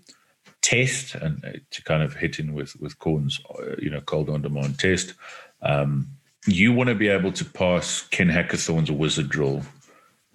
test, 0.62 1.14
and 1.14 1.44
uh, 1.44 1.52
to 1.70 1.82
kind 1.82 2.02
of 2.02 2.14
hit 2.14 2.38
in 2.38 2.54
with 2.54 2.74
with 2.80 2.98
Corn's, 2.98 3.40
uh, 3.50 3.76
you 3.78 3.90
know, 3.90 4.00
cold 4.00 4.30
on 4.30 4.42
demand 4.42 4.78
test. 4.78 5.14
Um, 5.62 6.08
you 6.46 6.72
want 6.72 6.88
to 6.88 6.94
be 6.94 7.08
able 7.08 7.32
to 7.32 7.44
pass 7.44 8.02
Ken 8.10 8.28
Hackathorn's 8.28 8.90
wizard 8.90 9.28
drill 9.28 9.62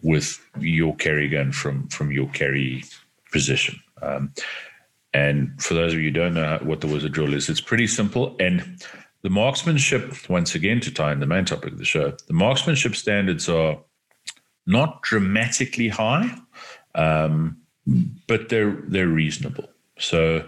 with 0.01 0.39
your 0.59 0.95
carry 0.95 1.27
gun 1.27 1.51
from 1.51 1.87
from 1.89 2.11
your 2.11 2.29
carry 2.29 2.83
position. 3.31 3.79
Um, 4.01 4.33
and 5.13 5.61
for 5.61 5.73
those 5.73 5.93
of 5.93 5.99
you 5.99 6.09
who 6.09 6.11
don't 6.11 6.35
know 6.35 6.59
what 6.61 6.81
the 6.81 6.87
wizard 6.87 7.13
drill 7.13 7.33
is, 7.33 7.49
it's 7.49 7.61
pretty 7.61 7.87
simple. 7.87 8.35
And 8.39 8.83
the 9.21 9.29
marksmanship, 9.29 10.29
once 10.29 10.55
again, 10.55 10.79
to 10.81 10.91
tie 10.91 11.11
in 11.11 11.19
the 11.19 11.25
main 11.25 11.45
topic 11.45 11.73
of 11.73 11.77
the 11.79 11.85
show, 11.85 12.13
the 12.27 12.33
marksmanship 12.33 12.95
standards 12.95 13.49
are 13.49 13.79
not 14.65 15.01
dramatically 15.01 15.89
high, 15.89 16.29
um, 16.93 17.57
but 18.27 18.49
they're 18.49 18.77
they're 18.87 19.07
reasonable. 19.07 19.69
So 19.97 20.45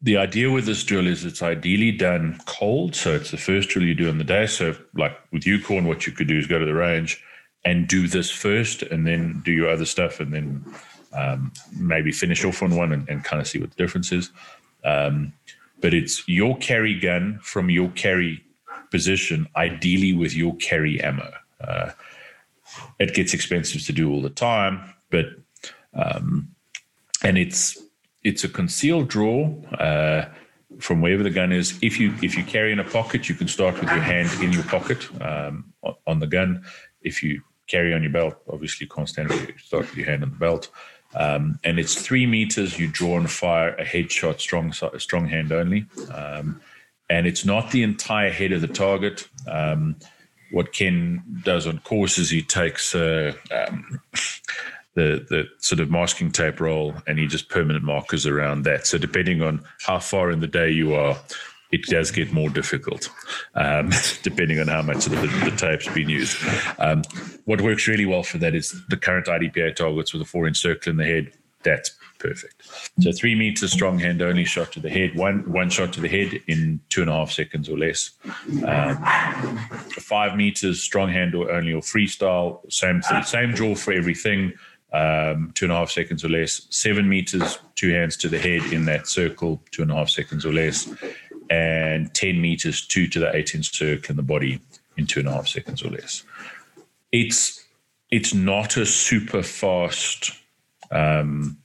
the 0.00 0.16
idea 0.16 0.50
with 0.50 0.66
this 0.66 0.84
drill 0.84 1.06
is 1.06 1.24
it's 1.24 1.42
ideally 1.42 1.92
done 1.92 2.40
cold. 2.46 2.94
So 2.94 3.14
it's 3.14 3.30
the 3.30 3.36
first 3.36 3.68
drill 3.68 3.84
you 3.84 3.94
do 3.94 4.08
in 4.08 4.18
the 4.18 4.24
day. 4.24 4.46
So 4.46 4.76
like 4.94 5.18
with 5.32 5.46
Yukon, 5.46 5.86
what 5.86 6.06
you 6.06 6.12
could 6.12 6.28
do 6.28 6.38
is 6.38 6.46
go 6.46 6.58
to 6.58 6.64
the 6.64 6.74
range 6.74 7.22
and 7.64 7.88
do 7.88 8.06
this 8.06 8.30
first 8.30 8.82
and 8.82 9.06
then 9.06 9.42
do 9.44 9.52
your 9.52 9.68
other 9.68 9.84
stuff 9.84 10.20
and 10.20 10.32
then 10.32 10.64
um, 11.12 11.52
maybe 11.76 12.12
finish 12.12 12.44
off 12.44 12.62
on 12.62 12.76
one 12.76 12.92
and, 12.92 13.08
and, 13.08 13.24
kind 13.24 13.40
of 13.40 13.48
see 13.48 13.58
what 13.58 13.70
the 13.70 13.76
difference 13.76 14.12
is. 14.12 14.30
Um, 14.84 15.32
but 15.80 15.94
it's 15.94 16.26
your 16.28 16.56
carry 16.58 16.98
gun 16.98 17.40
from 17.42 17.70
your 17.70 17.88
carry 17.90 18.44
position, 18.90 19.48
ideally 19.56 20.12
with 20.12 20.34
your 20.34 20.54
carry 20.56 21.00
ammo. 21.00 21.32
Uh, 21.60 21.90
it 22.98 23.14
gets 23.14 23.34
expensive 23.34 23.84
to 23.86 23.92
do 23.92 24.12
all 24.12 24.22
the 24.22 24.30
time, 24.30 24.94
but 25.10 25.26
um, 25.98 26.48
and 27.22 27.36
it's 27.36 27.76
it's 28.22 28.44
a 28.44 28.48
concealed 28.48 29.08
draw 29.08 29.50
uh, 29.74 30.28
from 30.78 31.00
wherever 31.00 31.22
the 31.22 31.30
gun 31.30 31.52
is. 31.52 31.78
If 31.82 31.98
you 31.98 32.14
if 32.22 32.36
you 32.36 32.44
carry 32.44 32.72
in 32.72 32.78
a 32.78 32.84
pocket, 32.84 33.28
you 33.28 33.34
can 33.34 33.48
start 33.48 33.74
with 33.74 33.90
your 33.90 34.00
hand 34.00 34.30
in 34.42 34.52
your 34.52 34.64
pocket 34.64 35.08
um, 35.22 35.72
on 36.06 36.20
the 36.20 36.26
gun. 36.26 36.64
If 37.02 37.22
you 37.22 37.42
carry 37.66 37.92
on 37.92 38.02
your 38.02 38.12
belt, 38.12 38.36
obviously 38.50 38.84
you 38.84 38.88
can't 38.88 39.08
stand 39.08 39.30
You 39.30 39.58
start 39.58 39.86
with 39.86 39.96
your 39.96 40.06
hand 40.06 40.22
on 40.22 40.30
the 40.30 40.36
belt. 40.36 40.70
Um, 41.14 41.58
and 41.64 41.78
it's 41.78 41.94
three 41.94 42.26
meters. 42.26 42.78
You 42.78 42.86
draw 42.86 43.16
and 43.16 43.30
fire 43.30 43.74
a 43.74 43.84
headshot, 43.84 44.40
strong 44.40 44.72
strong 44.72 45.28
hand 45.28 45.52
only, 45.52 45.86
um, 46.12 46.60
and 47.08 47.26
it's 47.26 47.44
not 47.44 47.70
the 47.70 47.82
entire 47.82 48.30
head 48.30 48.52
of 48.52 48.60
the 48.60 48.68
target. 48.68 49.28
Um, 49.46 49.96
what 50.50 50.72
Ken 50.72 51.22
does 51.44 51.66
on 51.66 51.78
course 51.80 52.18
is 52.18 52.30
he 52.30 52.42
takes 52.42 52.94
um, 52.94 54.00
the 54.94 55.24
the 55.28 55.44
sort 55.58 55.80
of 55.80 55.90
masking 55.90 56.30
tape 56.30 56.60
roll 56.60 56.94
and 57.06 57.18
he 57.18 57.26
just 57.26 57.48
permanent 57.48 57.84
markers 57.84 58.26
around 58.26 58.62
that. 58.62 58.86
So 58.86 58.98
depending 58.98 59.42
on 59.42 59.64
how 59.80 59.98
far 59.98 60.30
in 60.30 60.40
the 60.40 60.46
day 60.46 60.70
you 60.70 60.94
are, 60.94 61.16
it 61.70 61.82
does 61.84 62.10
get 62.10 62.32
more 62.32 62.48
difficult, 62.48 63.10
um, 63.54 63.90
depending 64.22 64.58
on 64.58 64.68
how 64.68 64.82
much 64.82 65.06
of 65.06 65.12
the, 65.12 65.26
the 65.50 65.56
tape's 65.56 65.88
been 65.88 66.08
used. 66.08 66.36
Um, 66.78 67.02
what 67.44 67.60
works 67.60 67.86
really 67.86 68.06
well 68.06 68.22
for 68.22 68.38
that 68.38 68.54
is 68.54 68.74
the 68.88 68.96
current 68.96 69.26
IDPA 69.26 69.76
targets 69.76 70.12
with 70.12 70.22
a 70.22 70.24
four 70.24 70.46
inch 70.46 70.58
circle 70.58 70.90
in 70.90 70.96
the 70.96 71.04
head. 71.04 71.32
That's 71.64 71.90
perfect. 72.18 72.62
So 73.00 73.12
three 73.12 73.34
meters 73.34 73.72
strong 73.72 73.98
hand 73.98 74.22
only 74.22 74.44
shot 74.44 74.72
to 74.72 74.80
the 74.80 74.88
head, 74.88 75.14
one 75.16 75.50
one 75.50 75.70
shot 75.70 75.92
to 75.94 76.00
the 76.00 76.08
head 76.08 76.40
in 76.46 76.80
two 76.88 77.02
and 77.02 77.10
a 77.10 77.12
half 77.12 77.32
seconds 77.32 77.68
or 77.68 77.76
less. 77.76 78.10
Um, 78.64 78.96
five 79.90 80.36
meters 80.36 80.80
strong 80.80 81.10
hand 81.10 81.34
or 81.34 81.50
only 81.50 81.72
or 81.72 81.82
freestyle, 81.82 82.60
same 82.72 83.02
same 83.24 83.52
draw 83.52 83.74
for 83.74 83.92
everything. 83.92 84.52
Um, 84.90 85.52
two 85.54 85.66
and 85.66 85.72
a 85.72 85.76
half 85.76 85.90
seconds 85.90 86.24
or 86.24 86.30
less. 86.30 86.66
Seven 86.70 87.08
meters, 87.08 87.58
two 87.74 87.92
hands 87.92 88.16
to 88.18 88.28
the 88.28 88.38
head 88.38 88.72
in 88.72 88.86
that 88.86 89.06
circle, 89.06 89.62
two 89.70 89.82
and 89.82 89.90
a 89.90 89.94
half 89.94 90.08
seconds 90.08 90.46
or 90.46 90.52
less 90.52 90.88
and 91.50 92.12
10 92.14 92.40
meters, 92.40 92.86
two 92.86 93.06
to 93.08 93.18
the 93.18 93.34
8 93.34 93.54
inch 93.54 93.76
circle 93.76 94.10
in 94.10 94.16
the 94.16 94.22
body 94.22 94.60
in 94.96 95.06
two 95.06 95.20
and 95.20 95.28
a 95.28 95.32
half 95.32 95.48
seconds 95.48 95.82
or 95.82 95.90
less. 95.90 96.24
It's 97.12 97.64
it's 98.10 98.32
not 98.34 98.76
a 98.76 98.86
super 98.86 99.42
fast 99.42 100.32
um, 100.90 101.58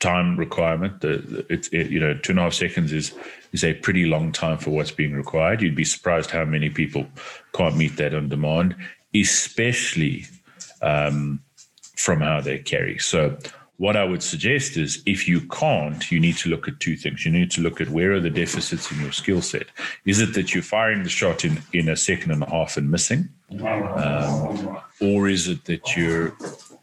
time 0.00 0.36
requirement. 0.36 1.00
The, 1.00 1.46
it's 1.50 1.68
it, 1.68 1.90
you 1.90 2.00
know 2.00 2.14
two 2.14 2.32
and 2.32 2.38
a 2.38 2.42
half 2.42 2.54
seconds 2.54 2.92
is 2.92 3.12
is 3.52 3.64
a 3.64 3.74
pretty 3.74 4.06
long 4.06 4.32
time 4.32 4.58
for 4.58 4.70
what's 4.70 4.90
being 4.90 5.14
required. 5.14 5.60
You'd 5.60 5.74
be 5.74 5.84
surprised 5.84 6.30
how 6.30 6.44
many 6.44 6.70
people 6.70 7.06
can't 7.54 7.76
meet 7.76 7.96
that 7.96 8.14
on 8.14 8.28
demand, 8.28 8.76
especially 9.14 10.26
um, 10.80 11.42
from 11.98 12.20
how 12.20 12.40
they 12.40 12.58
carry. 12.58 12.96
So 12.98 13.36
what 13.76 13.96
I 13.96 14.04
would 14.04 14.22
suggest 14.22 14.76
is 14.76 15.02
if 15.04 15.26
you 15.26 15.40
can't, 15.48 16.10
you 16.12 16.20
need 16.20 16.36
to 16.38 16.48
look 16.48 16.68
at 16.68 16.78
two 16.78 16.96
things. 16.96 17.24
You 17.24 17.32
need 17.32 17.50
to 17.52 17.60
look 17.60 17.80
at 17.80 17.90
where 17.90 18.12
are 18.12 18.20
the 18.20 18.30
deficits 18.30 18.90
in 18.92 19.00
your 19.00 19.12
skill 19.12 19.42
set. 19.42 19.66
Is 20.04 20.20
it 20.20 20.34
that 20.34 20.54
you're 20.54 20.62
firing 20.62 21.02
the 21.02 21.08
shot 21.08 21.44
in, 21.44 21.60
in 21.72 21.88
a 21.88 21.96
second 21.96 22.30
and 22.30 22.42
a 22.42 22.50
half 22.50 22.76
and 22.76 22.90
missing? 22.90 23.28
Um, 23.60 24.78
or 25.00 25.28
is 25.28 25.48
it 25.48 25.64
that 25.64 25.96
you're, 25.96 26.36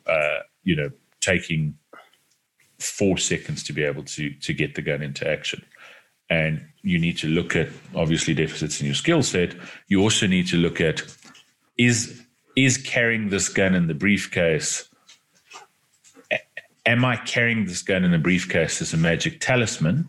uh, 0.05 0.39
you 0.63 0.75
know, 0.75 0.91
taking 1.21 1.77
four 2.79 3.17
seconds 3.17 3.63
to 3.63 3.73
be 3.73 3.83
able 3.83 4.03
to, 4.03 4.31
to 4.31 4.53
get 4.53 4.75
the 4.75 4.81
gun 4.81 5.01
into 5.01 5.29
action? 5.29 5.65
And 6.29 6.65
you 6.81 6.99
need 6.99 7.17
to 7.19 7.27
look 7.27 7.55
at 7.55 7.69
obviously 7.95 8.33
deficits 8.33 8.81
in 8.81 8.85
your 8.85 8.95
skill 8.95 9.23
set. 9.23 9.55
You 9.87 10.01
also 10.01 10.27
need 10.27 10.47
to 10.47 10.57
look 10.57 10.81
at 10.81 11.03
is 11.77 12.21
is 12.55 12.77
carrying 12.77 13.29
this 13.29 13.49
gun 13.49 13.75
in 13.75 13.87
the 13.87 13.93
briefcase 13.93 14.87
am 16.85 17.03
I 17.03 17.17
carrying 17.17 17.65
this 17.65 17.81
gun 17.81 18.03
in 18.03 18.13
a 18.13 18.19
briefcase 18.19 18.81
as 18.81 18.93
a 18.93 18.97
magic 18.97 19.39
talisman? 19.39 20.07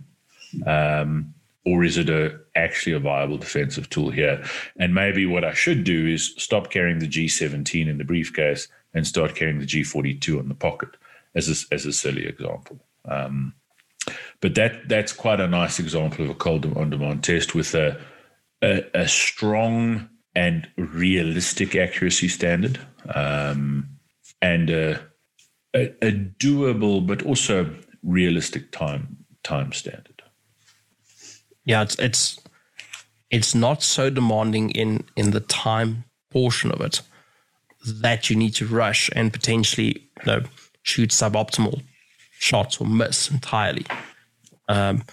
Um, 0.67 1.35
or 1.65 1.83
is 1.83 1.99
it 1.99 2.09
a 2.09 2.39
actually 2.55 2.93
a 2.93 3.01
viable 3.01 3.39
defensive 3.39 3.91
tool 3.91 4.11
here? 4.11 4.45
And 4.79 4.95
maybe 4.95 5.27
what 5.27 5.45
I 5.45 5.53
should 5.53 5.83
do 5.83 6.07
is 6.07 6.35
stop 6.39 6.71
carrying 6.71 7.01
the 7.01 7.09
G17 7.09 7.89
in 7.89 7.99
the 7.99 8.05
briefcase 8.05 8.69
and 8.95 9.07
start 9.07 9.35
carrying 9.35 9.59
the 9.59 9.67
G42 9.67 10.41
in 10.41 10.49
the 10.49 10.55
pocket, 10.55 10.91
as 11.35 11.49
a, 11.49 11.75
as 11.75 11.85
a 11.85 11.93
silly 11.93 12.27
example. 12.27 12.79
Um, 13.05 13.55
but 14.41 14.55
that 14.55 14.89
that's 14.89 15.13
quite 15.13 15.41
a 15.41 15.49
nice 15.49 15.81
example 15.81 16.25
of 16.25 16.31
a 16.31 16.35
cold 16.35 16.65
on 16.77 16.91
demand 16.91 17.25
test 17.25 17.55
with 17.55 17.75
a, 17.75 18.01
a, 18.63 18.85
a 18.95 19.09
strong 19.09 20.09
and 20.37 20.69
realistic 20.77 21.75
accuracy 21.75 22.29
standard 22.29 22.79
um, 23.13 23.89
and 24.41 24.71
a 24.71 25.01
a, 25.77 25.95
a 26.03 26.13
doable 26.13 27.07
but 27.07 27.23
also 27.23 27.73
realistic 28.03 28.73
time 28.73 29.19
time 29.43 29.73
standard. 29.73 30.23
Yeah, 31.65 31.83
it's 31.83 31.99
it's 31.99 32.41
it's 33.31 33.55
not 33.55 33.83
so 33.83 34.11
demanding 34.11 34.71
in 34.71 35.05
in 35.17 35.31
the 35.33 35.41
time 35.41 36.05
portion 36.31 36.71
of 36.73 36.81
it 36.81 37.03
that 37.85 38.31
you 38.31 38.37
need 38.37 38.55
to 38.55 38.67
rush 38.67 39.11
and 39.15 39.33
potentially 39.33 40.09
you 40.21 40.27
know, 40.27 40.43
shoot 40.83 41.11
suboptimal 41.11 41.83
shots 42.39 42.81
or 42.81 42.87
miss 42.87 43.31
entirely. 43.31 43.87
Um, 44.69 45.05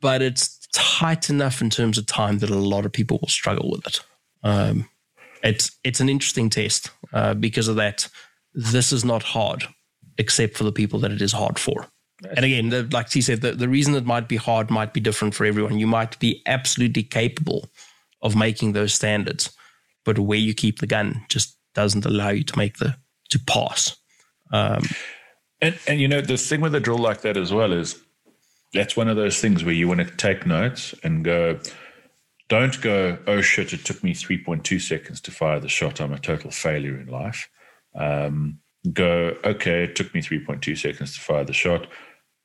but 0.00 0.22
it's 0.22 0.68
tight 0.72 1.30
enough 1.30 1.60
in 1.60 1.70
terms 1.70 1.98
of 1.98 2.06
time 2.06 2.38
that 2.38 2.50
a 2.50 2.54
lot 2.54 2.86
of 2.86 2.92
people 2.92 3.18
will 3.20 3.28
struggle 3.28 3.70
with 3.70 3.86
it. 3.86 4.00
Um, 4.42 4.88
it's 5.42 5.76
it's 5.84 6.00
an 6.00 6.08
interesting 6.08 6.50
test 6.50 6.90
uh, 7.12 7.34
because 7.34 7.68
of 7.68 7.76
that 7.76 8.08
this 8.54 8.92
is 8.92 9.04
not 9.04 9.22
hard, 9.22 9.64
except 10.16 10.56
for 10.56 10.64
the 10.64 10.72
people 10.72 10.98
that 11.00 11.12
it 11.12 11.20
is 11.20 11.32
hard 11.32 11.58
for. 11.58 11.86
And 12.36 12.44
again, 12.44 12.68
the, 12.70 12.84
like 12.92 13.12
he 13.12 13.20
said, 13.20 13.40
the, 13.40 13.52
the 13.52 13.68
reason 13.68 13.94
it 13.94 14.06
might 14.06 14.28
be 14.28 14.36
hard 14.36 14.70
might 14.70 14.94
be 14.94 15.00
different 15.00 15.34
for 15.34 15.44
everyone. 15.44 15.78
You 15.78 15.86
might 15.86 16.18
be 16.20 16.42
absolutely 16.46 17.02
capable 17.02 17.68
of 18.22 18.36
making 18.36 18.72
those 18.72 18.94
standards, 18.94 19.52
but 20.04 20.18
where 20.18 20.38
you 20.38 20.54
keep 20.54 20.78
the 20.78 20.86
gun 20.86 21.24
just 21.28 21.58
doesn't 21.74 22.06
allow 22.06 22.30
you 22.30 22.44
to 22.44 22.58
make 22.58 22.78
the 22.78 22.96
to 23.30 23.38
pass. 23.40 23.96
Um, 24.52 24.84
and 25.60 25.78
and 25.88 26.00
you 26.00 26.08
know 26.08 26.20
the 26.20 26.36
thing 26.36 26.60
with 26.60 26.74
a 26.74 26.80
drill 26.80 26.98
like 26.98 27.22
that 27.22 27.36
as 27.36 27.52
well 27.52 27.72
is 27.72 28.00
that's 28.72 28.96
one 28.96 29.08
of 29.08 29.16
those 29.16 29.40
things 29.40 29.64
where 29.64 29.74
you 29.74 29.88
want 29.88 30.00
to 30.00 30.16
take 30.16 30.46
notes 30.46 30.94
and 31.02 31.24
go. 31.24 31.58
Don't 32.50 32.78
go, 32.82 33.18
oh 33.26 33.40
shit, 33.40 33.72
it 33.72 33.86
took 33.86 34.04
me 34.04 34.12
3.2 34.12 34.78
seconds 34.78 35.18
to 35.22 35.30
fire 35.30 35.58
the 35.58 35.68
shot. 35.68 35.98
I'm 35.98 36.12
a 36.12 36.18
total 36.18 36.50
failure 36.50 37.00
in 37.00 37.06
life 37.06 37.48
um, 37.94 38.58
go, 38.92 39.36
okay, 39.44 39.84
it 39.84 39.96
took 39.96 40.14
me 40.14 40.20
3.2 40.20 40.76
seconds 40.76 41.14
to 41.14 41.20
fire 41.20 41.44
the 41.44 41.52
shot. 41.52 41.86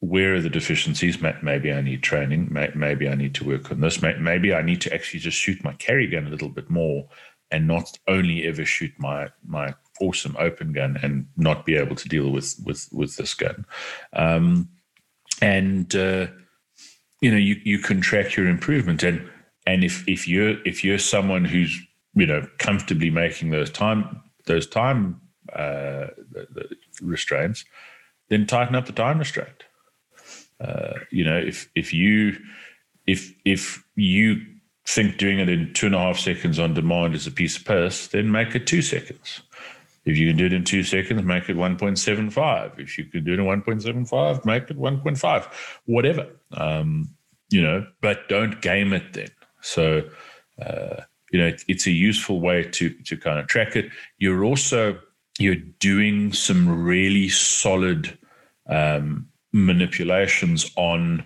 Where 0.02 0.36
are 0.36 0.42
the 0.42 0.50
deficiencies? 0.50 1.18
Maybe 1.22 1.74
I 1.74 1.82
need 1.82 2.04
training. 2.04 2.50
Maybe 2.52 3.10
I 3.10 3.16
need 3.16 3.36
to 3.36 3.46
work 3.46 3.70
on 3.70 3.82
this. 3.82 4.02
Maybe 4.02 4.54
I 4.54 4.62
need 4.62 4.80
to 4.82 4.94
actually 4.94 5.20
just 5.20 5.38
shoot 5.38 5.62
my 5.64 5.74
carry 5.74 6.08
gun 6.08 6.26
a 6.26 6.30
little 6.30 6.50
bit 6.50 6.70
more 6.70 7.10
and 7.52 7.68
not 7.68 7.98
only 8.08 8.46
ever 8.46 8.66
shoot 8.66 8.92
my 8.98 9.28
my 9.46 9.74
awesome 10.02 10.36
open 10.40 10.72
gun 10.72 10.98
and 11.02 11.28
not 11.36 11.66
be 11.66 11.76
able 11.76 11.96
to 11.96 12.08
deal 12.08 12.30
with 12.30 12.56
with 12.66 12.88
with 12.92 13.16
this 13.18 13.34
gun. 13.34 13.66
Um, 14.14 14.70
and 15.42 15.94
uh, 15.96 16.28
you 17.22 17.32
know, 17.32 17.38
you 17.38 17.60
you 17.64 17.80
can 17.80 18.02
track 18.02 18.36
your 18.36 18.48
improvement 18.48 19.04
and 19.04 19.30
and 19.66 19.84
if 19.84 20.08
if 20.08 20.28
you're 20.28 20.62
if 20.66 20.84
you're 20.84 21.00
someone 21.00 21.46
who's 21.46 21.78
you 22.14 22.26
know 22.26 22.48
comfortably 22.58 23.10
making 23.10 23.50
those 23.50 23.70
time 23.70 24.22
those 24.46 24.68
time 24.68 25.20
uh, 25.54 26.08
the, 26.32 26.48
the 26.52 26.70
restraints, 27.02 27.66
then 28.30 28.46
tighten 28.46 28.76
up 28.76 28.86
the 28.86 28.92
time 28.92 29.20
restraint. 29.20 29.64
Uh, 30.60 31.00
you 31.10 31.24
know, 31.24 31.38
if 31.38 31.70
if 31.76 31.94
you 31.94 32.38
if 33.08 33.34
if 33.46 33.84
you 33.96 34.46
think 34.86 35.18
doing 35.18 35.40
it 35.40 35.50
in 35.50 35.74
two 35.74 35.86
and 35.86 35.96
a 35.96 36.00
half 36.00 36.18
seconds 36.18 36.60
on 36.60 36.74
demand 36.74 37.16
is 37.16 37.28
a 37.28 37.32
piece 37.32 37.58
of 37.58 37.66
piss, 37.66 38.08
then 38.08 38.32
make 38.32 38.56
it 38.56 38.68
two 38.68 38.82
seconds. 38.82 39.42
If 40.06 40.18
you 40.18 40.28
can 40.28 40.38
do 40.38 40.46
it 40.46 40.54
in 40.54 40.64
two 40.64 40.84
seconds, 40.84 41.22
make 41.24 41.50
it 41.50 41.58
1.75. 41.58 42.80
If 42.80 42.98
you 42.98 43.06
can 43.06 43.24
do 43.24 43.34
it 43.34 43.40
in 43.40 43.46
1.75, 43.46 44.46
make 44.46 44.64
it 44.64 44.78
1.5. 44.78 45.54
Whatever. 45.86 46.28
Um, 46.52 47.10
you 47.50 47.62
know, 47.62 47.86
but 48.02 48.28
don't 48.30 48.62
game 48.62 48.94
it 48.94 49.14
then. 49.14 49.30
So, 49.62 50.10
uh, 50.62 51.02
you 51.32 51.40
know, 51.40 51.48
it, 51.48 51.64
it's 51.68 51.86
a 51.86 51.92
useful 51.92 52.40
way 52.40 52.64
to 52.64 52.90
to 52.90 53.18
kind 53.18 53.40
of 53.40 53.48
track 53.48 53.76
it. 53.76 53.92
You're 54.18 54.44
also 54.44 55.00
you're 55.40 55.56
doing 55.56 56.34
some 56.34 56.84
really 56.84 57.30
solid 57.30 58.18
um, 58.68 59.28
manipulations 59.54 60.70
on 60.76 61.24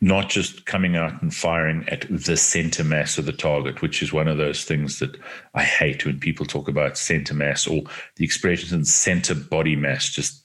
not 0.00 0.28
just 0.30 0.64
coming 0.64 0.94
out 0.96 1.20
and 1.20 1.34
firing 1.34 1.84
at 1.88 2.06
the 2.08 2.36
center 2.36 2.84
mass 2.84 3.18
of 3.18 3.26
the 3.26 3.32
target, 3.32 3.82
which 3.82 4.00
is 4.00 4.12
one 4.12 4.28
of 4.28 4.38
those 4.38 4.62
things 4.64 5.00
that 5.00 5.16
I 5.54 5.64
hate 5.64 6.06
when 6.06 6.20
people 6.20 6.46
talk 6.46 6.68
about 6.68 6.96
center 6.96 7.34
mass 7.34 7.66
or 7.66 7.82
the 8.14 8.24
expression 8.24 8.84
center 8.84 9.34
body 9.34 9.74
mass. 9.74 10.08
Just 10.08 10.44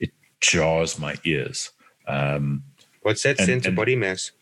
it 0.00 0.10
jars 0.40 0.98
my 0.98 1.14
ears. 1.24 1.70
Um, 2.08 2.64
What's 3.02 3.22
that 3.22 3.38
and- 3.38 3.46
center 3.46 3.68
and- 3.68 3.76
body 3.76 3.94
mass? 3.94 4.32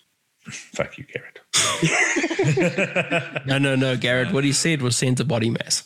fuck 0.49 0.97
you, 0.97 1.05
Garrett. 1.13 1.41
No, 3.47 3.59
no, 3.59 3.75
no, 3.77 3.97
Garrett. 3.97 4.33
What 4.33 4.45
he 4.45 4.53
said 4.53 4.81
was 4.81 4.97
center 4.97 5.25
body 5.25 5.51
mass. 5.51 5.83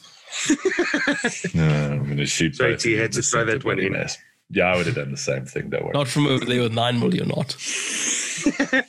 No, 1.55 1.65
I'm 1.93 2.05
going 2.05 2.17
to 2.19 2.27
shoot. 2.27 2.57
Sorry, 2.57 2.73
both 2.73 2.83
T, 2.83 2.91
of 2.91 2.97
you 2.97 3.03
had 3.03 3.13
to 3.13 3.23
throw 3.23 3.45
that 3.45 3.65
one 3.65 3.79
in. 3.79 3.93
mass. 3.93 4.19
Yeah, 4.51 4.65
I 4.73 4.77
would 4.77 4.87
have 4.87 4.97
done 4.97 5.11
the 5.13 5.17
same 5.17 5.47
thing. 5.47 5.71
Don't 5.71 5.85
worry. 5.85 5.93
Not 5.95 6.09
from 6.09 6.27
over 6.27 6.45
there 6.45 6.63
with 6.63 6.73
nine 6.73 6.99
million, 6.99 7.29
not. 7.29 7.57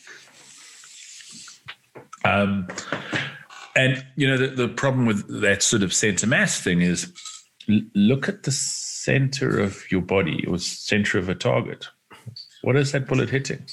Um, 2.24 2.68
and 3.76 4.06
you 4.16 4.28
know 4.28 4.38
the, 4.38 4.48
the 4.48 4.68
problem 4.68 5.06
with 5.06 5.42
that 5.42 5.64
sort 5.64 5.82
of 5.82 5.94
center 5.94 6.28
mass 6.28 6.60
thing 6.62 6.82
is 6.82 7.12
l- 7.70 7.82
look 7.96 8.30
at 8.30 8.44
the 8.44 8.52
center 8.52 9.60
of 9.60 9.90
your 9.92 10.02
body 10.02 10.46
or 10.48 10.60
center 10.60 11.18
of 11.18 11.30
a 11.30 11.36
target. 11.36 11.88
What 12.62 12.76
is 12.76 12.92
that 12.92 13.08
bullet 13.08 13.30
hitting? 13.30 13.66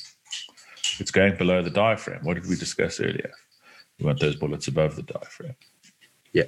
It's 0.98 1.10
going 1.10 1.36
below 1.36 1.62
the 1.62 1.70
diaphragm. 1.70 2.24
What 2.24 2.34
did 2.34 2.48
we 2.48 2.56
discuss 2.56 3.00
earlier? 3.00 3.30
We 3.98 4.06
want 4.06 4.20
those 4.20 4.36
bullets 4.36 4.66
above 4.66 4.96
the 4.96 5.02
diaphragm. 5.02 5.56
Yeah. 6.32 6.44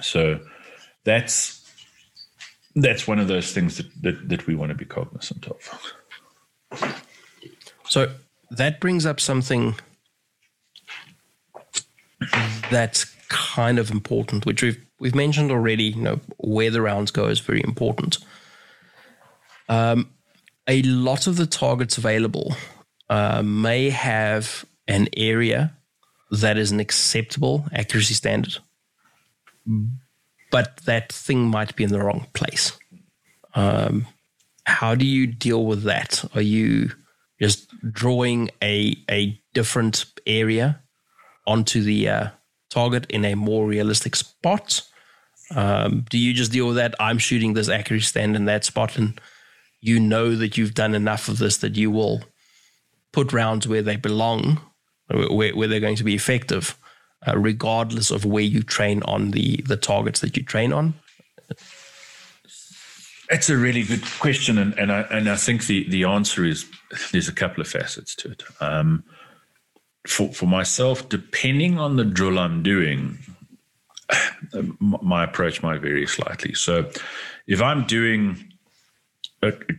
So 0.00 0.40
that's 1.06 1.62
that's 2.74 3.08
one 3.08 3.18
of 3.18 3.28
those 3.28 3.52
things 3.52 3.78
that, 3.78 3.86
that, 4.02 4.28
that 4.28 4.46
we 4.46 4.54
want 4.54 4.68
to 4.68 4.74
be 4.74 4.84
cognizant 4.84 5.46
of. 5.46 6.92
So 7.88 8.12
that 8.50 8.80
brings 8.80 9.06
up 9.06 9.18
something 9.18 9.76
that's 12.70 13.04
kind 13.28 13.78
of 13.78 13.90
important, 13.90 14.44
which 14.44 14.62
we've 14.62 14.78
we've 14.98 15.14
mentioned 15.14 15.50
already. 15.50 15.84
You 15.84 16.02
know, 16.02 16.20
where 16.36 16.70
the 16.70 16.82
rounds 16.82 17.10
go 17.10 17.28
is 17.28 17.40
very 17.40 17.62
important. 17.64 18.18
Um, 19.68 20.10
a 20.66 20.82
lot 20.82 21.26
of 21.26 21.36
the 21.36 21.46
targets 21.46 21.96
available 21.96 22.56
uh, 23.08 23.42
may 23.42 23.90
have 23.90 24.64
an 24.86 25.08
area 25.16 25.72
that 26.30 26.58
is 26.58 26.72
an 26.72 26.80
acceptable 26.80 27.64
accuracy 27.72 28.14
standard, 28.14 28.58
but 30.56 30.78
that 30.86 31.12
thing 31.12 31.48
might 31.48 31.76
be 31.76 31.84
in 31.84 31.90
the 31.90 32.02
wrong 32.02 32.26
place. 32.32 32.72
Um, 33.54 34.06
how 34.64 34.94
do 34.94 35.04
you 35.04 35.26
deal 35.26 35.66
with 35.66 35.82
that? 35.82 36.24
Are 36.34 36.40
you 36.40 36.92
just 37.38 37.68
drawing 37.92 38.48
a 38.62 38.96
a 39.10 39.38
different 39.52 40.06
area 40.26 40.80
onto 41.46 41.82
the 41.82 42.08
uh, 42.08 42.28
target 42.70 43.04
in 43.10 43.26
a 43.26 43.34
more 43.34 43.66
realistic 43.66 44.16
spot? 44.16 44.80
Um, 45.54 46.06
do 46.08 46.16
you 46.16 46.32
just 46.32 46.52
deal 46.52 46.68
with 46.68 46.76
that? 46.76 46.94
I'm 46.98 47.18
shooting 47.18 47.52
this 47.52 47.68
accuracy 47.68 48.06
stand 48.06 48.34
in 48.34 48.46
that 48.46 48.64
spot, 48.64 48.96
and 48.96 49.20
you 49.82 50.00
know 50.00 50.34
that 50.36 50.56
you've 50.56 50.72
done 50.72 50.94
enough 50.94 51.28
of 51.28 51.36
this 51.36 51.58
that 51.58 51.76
you 51.76 51.90
will 51.90 52.24
put 53.12 53.34
rounds 53.34 53.68
where 53.68 53.82
they 53.82 53.96
belong, 53.96 54.58
where, 55.08 55.54
where 55.54 55.68
they're 55.68 55.86
going 55.86 55.96
to 55.96 56.10
be 56.12 56.14
effective, 56.14 56.78
uh, 57.26 57.38
regardless 57.38 58.10
of 58.10 58.24
where 58.24 58.42
you 58.42 58.62
train 58.62 59.02
on 59.04 59.30
the 59.30 59.62
the 59.66 59.76
targets 59.76 60.20
that 60.20 60.36
you 60.36 60.42
train 60.42 60.72
on. 60.72 60.94
It's 63.28 63.50
a 63.50 63.56
really 63.56 63.82
good 63.82 64.04
question, 64.20 64.58
and, 64.58 64.78
and 64.78 64.92
I 64.92 65.00
and 65.02 65.28
I 65.28 65.36
think 65.36 65.66
the 65.66 65.88
the 65.88 66.04
answer 66.04 66.44
is 66.44 66.66
there's 67.12 67.28
a 67.28 67.32
couple 67.32 67.60
of 67.60 67.68
facets 67.68 68.14
to 68.16 68.30
it. 68.30 68.42
Um, 68.60 69.04
for 70.06 70.32
for 70.32 70.46
myself, 70.46 71.08
depending 71.08 71.78
on 71.78 71.96
the 71.96 72.04
drill 72.04 72.38
I'm 72.38 72.62
doing, 72.62 73.18
my 74.80 75.24
approach 75.24 75.62
might 75.62 75.80
vary 75.80 76.06
slightly. 76.06 76.54
So, 76.54 76.90
if 77.46 77.60
I'm 77.60 77.84
doing 77.86 78.52
a, 79.42 79.48
a 79.48 79.72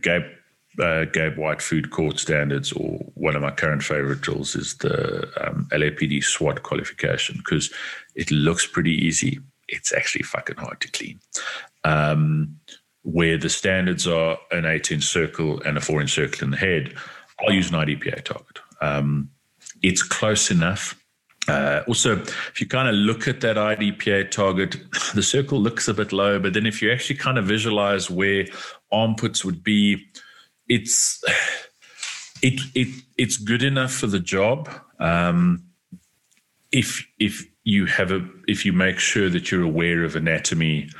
uh, 0.80 1.04
Gabe 1.06 1.36
White 1.36 1.62
food 1.62 1.90
court 1.90 2.18
standards, 2.18 2.72
or 2.72 2.98
one 3.14 3.36
of 3.36 3.42
my 3.42 3.50
current 3.50 3.82
favorite 3.82 4.20
drills 4.20 4.54
is 4.54 4.76
the 4.78 5.28
um, 5.40 5.68
LAPD 5.72 6.22
SWAT 6.22 6.62
qualification 6.62 7.36
because 7.38 7.72
it 8.14 8.30
looks 8.30 8.66
pretty 8.66 8.92
easy. 8.92 9.40
It's 9.68 9.92
actually 9.92 10.22
fucking 10.22 10.56
hard 10.56 10.80
to 10.80 10.90
clean. 10.90 11.20
Um, 11.84 12.58
where 13.02 13.38
the 13.38 13.48
standards 13.48 14.06
are 14.06 14.38
an 14.50 14.66
eight 14.66 14.90
inch 14.90 15.04
circle 15.04 15.60
and 15.62 15.78
a 15.78 15.80
four 15.80 16.00
inch 16.00 16.12
circle 16.12 16.44
in 16.44 16.50
the 16.50 16.56
head, 16.56 16.94
I'll 17.40 17.54
use 17.54 17.70
an 17.70 17.76
IDPA 17.76 18.24
target. 18.24 18.58
Um, 18.80 19.30
it's 19.82 20.02
close 20.02 20.50
enough. 20.50 21.00
Uh, 21.46 21.82
also, 21.88 22.18
if 22.18 22.60
you 22.60 22.66
kind 22.66 22.88
of 22.88 22.94
look 22.94 23.26
at 23.26 23.40
that 23.40 23.56
IDPA 23.56 24.30
target, 24.30 24.76
the 25.14 25.22
circle 25.22 25.58
looks 25.58 25.88
a 25.88 25.94
bit 25.94 26.12
low, 26.12 26.38
but 26.38 26.52
then 26.52 26.66
if 26.66 26.82
you 26.82 26.92
actually 26.92 27.16
kind 27.16 27.38
of 27.38 27.46
visualize 27.46 28.10
where 28.10 28.46
armpits 28.92 29.44
would 29.44 29.64
be, 29.64 30.06
it's 30.68 31.22
it 32.42 32.60
it 32.74 32.88
it's 33.16 33.36
good 33.36 33.62
enough 33.62 33.92
for 33.92 34.06
the 34.06 34.20
job. 34.20 34.68
Um, 35.00 35.64
if 36.72 37.06
if 37.18 37.46
you 37.64 37.86
have 37.86 38.10
a 38.12 38.26
if 38.46 38.64
you 38.64 38.72
make 38.72 38.98
sure 38.98 39.28
that 39.30 39.50
you're 39.50 39.62
aware 39.62 40.04
of 40.04 40.16
anatomy 40.16 40.90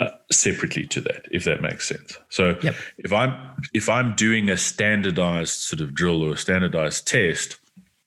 uh, 0.00 0.10
separately 0.30 0.86
to 0.88 1.00
that, 1.02 1.26
if 1.30 1.44
that 1.44 1.62
makes 1.62 1.88
sense. 1.88 2.18
So 2.28 2.56
Yep. 2.62 2.74
if 2.98 3.12
I'm 3.12 3.34
if 3.72 3.88
I'm 3.88 4.14
doing 4.14 4.50
a 4.50 4.56
standardized 4.56 5.54
sort 5.54 5.80
of 5.80 5.94
drill 5.94 6.22
or 6.22 6.32
a 6.34 6.36
standardized 6.36 7.06
test, 7.06 7.58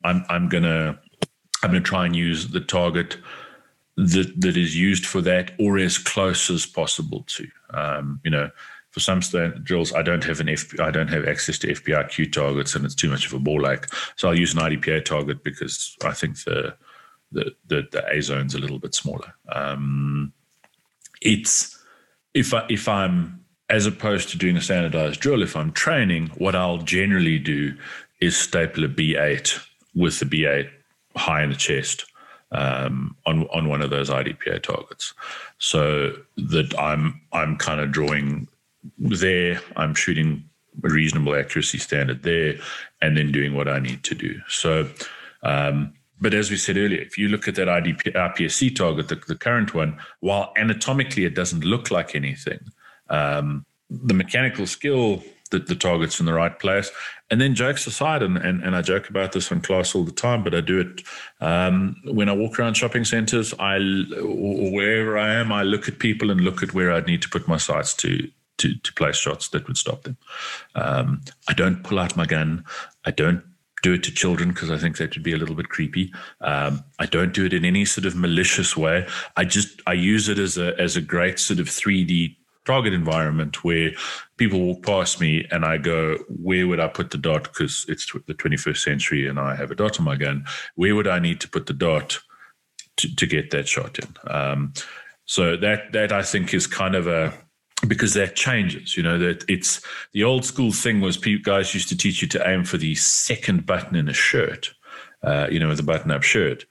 I'm 0.03 0.25
I'm 0.29 0.49
gonna 0.49 0.99
I'm 1.63 1.71
gonna 1.71 1.81
try 1.81 2.05
and 2.05 2.15
use 2.15 2.49
the 2.49 2.61
target 2.61 3.17
that 3.95 4.41
that 4.41 4.57
is 4.57 4.75
used 4.77 5.05
for 5.05 5.21
that 5.21 5.51
or 5.59 5.77
as 5.77 5.97
close 5.97 6.49
as 6.49 6.65
possible 6.65 7.23
to. 7.27 7.47
Um, 7.71 8.19
you 8.23 8.31
know, 8.31 8.49
for 8.97 9.01
some 9.01 9.19
drills, 9.63 9.93
I 9.93 10.01
don't 10.01 10.23
have 10.23 10.39
an 10.39 10.49
F, 10.49 10.79
I 10.79 10.89
don't 10.89 11.09
have 11.09 11.27
access 11.27 11.59
to 11.59 11.67
FBI 11.67 12.09
Q 12.09 12.29
targets, 12.29 12.73
and 12.73 12.83
it's 12.83 12.95
too 12.95 13.09
much 13.09 13.27
of 13.27 13.33
a 13.33 13.39
ball 13.39 13.61
like. 13.61 13.87
So 14.15 14.27
I'll 14.27 14.37
use 14.37 14.55
an 14.55 14.59
IDPA 14.59 15.05
target 15.05 15.43
because 15.43 15.95
I 16.03 16.13
think 16.13 16.43
the 16.45 16.75
the 17.31 17.53
the, 17.67 17.87
the 17.91 18.03
A 18.11 18.21
zone's 18.21 18.55
a 18.55 18.59
little 18.59 18.79
bit 18.79 18.95
smaller. 18.95 19.35
Um, 19.49 20.33
it's 21.21 21.77
if 22.33 22.55
I 22.55 22.65
if 22.69 22.87
I'm 22.87 23.45
as 23.69 23.85
opposed 23.85 24.29
to 24.29 24.37
doing 24.37 24.57
a 24.57 24.61
standardized 24.61 25.19
drill, 25.19 25.43
if 25.43 25.55
I'm 25.55 25.71
training, 25.73 26.29
what 26.37 26.55
I'll 26.55 26.79
generally 26.79 27.37
do 27.37 27.75
is 28.19 28.35
staple 28.35 28.83
a 28.83 28.87
B8 28.87 29.63
with 29.93 30.19
the 30.19 30.25
B8 30.25 30.69
high 31.15 31.43
in 31.43 31.51
the 31.51 31.55
chest 31.55 32.05
um, 32.51 33.15
on 33.27 33.47
on 33.49 33.69
one 33.69 33.83
of 33.83 33.91
those 33.91 34.09
IDPA 34.09 34.63
targets, 34.63 35.13
so 35.59 36.13
that 36.35 36.73
I'm 36.79 37.21
I'm 37.31 37.57
kind 37.57 37.79
of 37.79 37.91
drawing 37.91 38.47
there. 38.97 39.61
I'm 39.75 39.93
shooting 39.93 40.43
a 40.83 40.89
reasonable 40.89 41.35
accuracy 41.35 41.77
standard 41.77 42.23
there, 42.23 42.55
and 43.01 43.17
then 43.17 43.31
doing 43.31 43.53
what 43.53 43.67
I 43.67 43.79
need 43.79 44.03
to 44.03 44.15
do. 44.15 44.39
So. 44.47 44.89
Um, 45.43 45.93
but 46.19 46.33
as 46.33 46.49
we 46.49 46.57
said 46.57 46.77
earlier, 46.77 46.99
if 46.99 47.15
you 47.15 47.27
look 47.27 47.47
at 47.47 47.53
that 47.55 47.67
IDP, 47.67 48.75
target, 48.75 49.07
the, 49.07 49.21
the 49.27 49.35
current 49.35 49.75
one, 49.75 49.99
while 50.19 50.51
anatomically 50.57 51.25
it 51.25 51.35
doesn't 51.35 51.63
look 51.63 51.91
like 51.91 52.15
anything, 52.15 52.59
um, 53.11 53.65
the 53.91 54.15
mechanical 54.15 54.65
skill 54.65 55.23
that 55.51 55.67
the 55.67 55.75
target's 55.75 56.19
in 56.19 56.25
the 56.25 56.33
right 56.33 56.59
place. 56.59 56.91
And 57.29 57.41
then 57.41 57.55
jokes 57.55 57.87
aside, 57.87 58.23
and, 58.23 58.37
and, 58.37 58.63
and 58.63 58.75
I 58.75 58.81
joke 58.81 59.09
about 59.09 59.31
this 59.31 59.51
in 59.51 59.61
class 59.61 59.95
all 59.95 60.03
the 60.03 60.11
time, 60.11 60.43
but 60.43 60.55
I 60.55 60.61
do 60.61 60.79
it 60.79 61.03
um, 61.41 61.95
when 62.05 62.29
I 62.29 62.33
walk 62.33 62.59
around 62.59 62.75
shopping 62.75 63.05
centers, 63.05 63.53
I 63.59 63.77
or 64.21 64.71
wherever 64.71 65.17
I 65.17 65.33
am, 65.35 65.51
I 65.51 65.63
look 65.63 65.87
at 65.87 65.99
people 65.99 66.31
and 66.31 66.41
look 66.41 66.63
at 66.63 66.73
where 66.73 66.91
I 66.91 67.01
need 67.01 67.21
to 67.23 67.29
put 67.29 67.47
my 67.47 67.57
sights 67.57 67.93
to 67.95 68.29
to, 68.57 68.75
to 68.75 68.93
place 68.93 69.17
shots 69.17 69.49
that 69.49 69.67
would 69.67 69.77
stop 69.77 70.03
them. 70.03 70.17
Um, 70.75 71.21
I 71.47 71.53
don't 71.53 71.83
pull 71.83 71.99
out 71.99 72.17
my 72.17 72.25
gun. 72.25 72.65
I 73.05 73.11
don't 73.11 73.43
do 73.83 73.93
it 73.93 74.03
to 74.03 74.11
children 74.11 74.49
because 74.49 74.71
I 74.71 74.77
think 74.77 74.97
that 74.97 75.15
would 75.15 75.23
be 75.23 75.33
a 75.33 75.37
little 75.37 75.55
bit 75.55 75.69
creepy. 75.69 76.11
Um, 76.41 76.83
I 76.99 77.05
don't 77.05 77.33
do 77.33 77.45
it 77.45 77.53
in 77.53 77.63
any 77.63 77.85
sort 77.85 78.05
of 78.05 78.15
malicious 78.15 78.75
way. 78.75 79.07
I 79.35 79.45
just 79.45 79.81
I 79.85 79.93
use 79.93 80.29
it 80.29 80.39
as 80.39 80.57
a 80.57 80.79
as 80.79 80.95
a 80.95 81.01
great 81.01 81.39
sort 81.39 81.59
of 81.59 81.67
3D 81.67 82.35
target 82.65 82.93
environment 82.93 83.63
where 83.63 83.91
people 84.35 84.59
walk 84.59 84.83
past 84.83 85.21
me 85.21 85.47
and 85.51 85.63
I 85.63 85.77
go, 85.77 86.17
where 86.27 86.67
would 86.67 86.81
I 86.81 86.87
put 86.87 87.11
the 87.11 87.17
dot? 87.17 87.43
Because 87.43 87.85
it's 87.87 88.11
the 88.11 88.33
21st 88.33 88.77
century 88.77 89.25
and 89.25 89.39
I 89.39 89.55
have 89.55 89.71
a 89.71 89.75
dot 89.75 89.99
on 89.99 90.05
my 90.05 90.17
gun. 90.17 90.45
Where 90.75 90.93
would 90.93 91.07
I 91.07 91.19
need 91.19 91.39
to 91.41 91.49
put 91.49 91.67
the 91.67 91.73
dot 91.73 92.19
to, 92.97 93.15
to 93.15 93.25
get 93.25 93.51
that 93.51 93.69
shot 93.69 93.99
in? 93.99 94.13
Um, 94.29 94.73
so 95.25 95.55
that 95.57 95.91
that 95.91 96.11
I 96.11 96.23
think 96.23 96.53
is 96.53 96.67
kind 96.67 96.95
of 96.95 97.07
a 97.07 97.33
because 97.85 98.13
that 98.13 98.35
changes. 98.35 98.97
You 98.97 99.03
know 99.03 99.17
that 99.19 99.43
it's 99.47 99.81
the 100.13 100.23
old 100.23 100.45
school 100.45 100.71
thing 100.71 101.01
was 101.01 101.17
people 101.17 101.43
guys 101.43 101.73
used 101.73 101.89
to 101.89 101.97
teach 101.97 102.21
you 102.21 102.27
to 102.29 102.49
aim 102.49 102.63
for 102.63 102.77
the 102.77 102.95
second 102.95 103.65
button 103.65 103.95
in 103.95 104.07
a 104.07 104.13
shirt, 104.13 104.73
uh, 105.23 105.47
you 105.51 105.59
know, 105.59 105.67
with 105.67 105.79
a 105.79 105.83
button-up 105.83 106.23
shirt, 106.23 106.65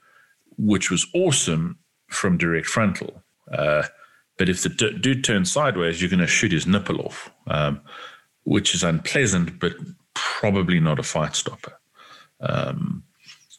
which 0.57 0.91
was 0.91 1.07
awesome 1.13 1.77
from 2.07 2.37
direct 2.37 2.67
frontal. 2.67 3.23
Uh, 3.51 3.83
but 4.37 4.49
if 4.49 4.63
the 4.63 4.69
d- 4.69 4.97
dude 4.99 5.23
turns 5.23 5.51
sideways, 5.51 6.01
you're 6.01 6.09
going 6.09 6.19
to 6.19 6.27
shoot 6.27 6.51
his 6.51 6.67
nipple 6.67 7.01
off, 7.01 7.31
um, 7.47 7.81
which 8.43 8.75
is 8.75 8.83
unpleasant, 8.83 9.59
but 9.59 9.73
probably 10.13 10.79
not 10.79 10.99
a 10.99 11.03
fight 11.03 11.35
stopper. 11.35 11.73
Um, 12.39 13.03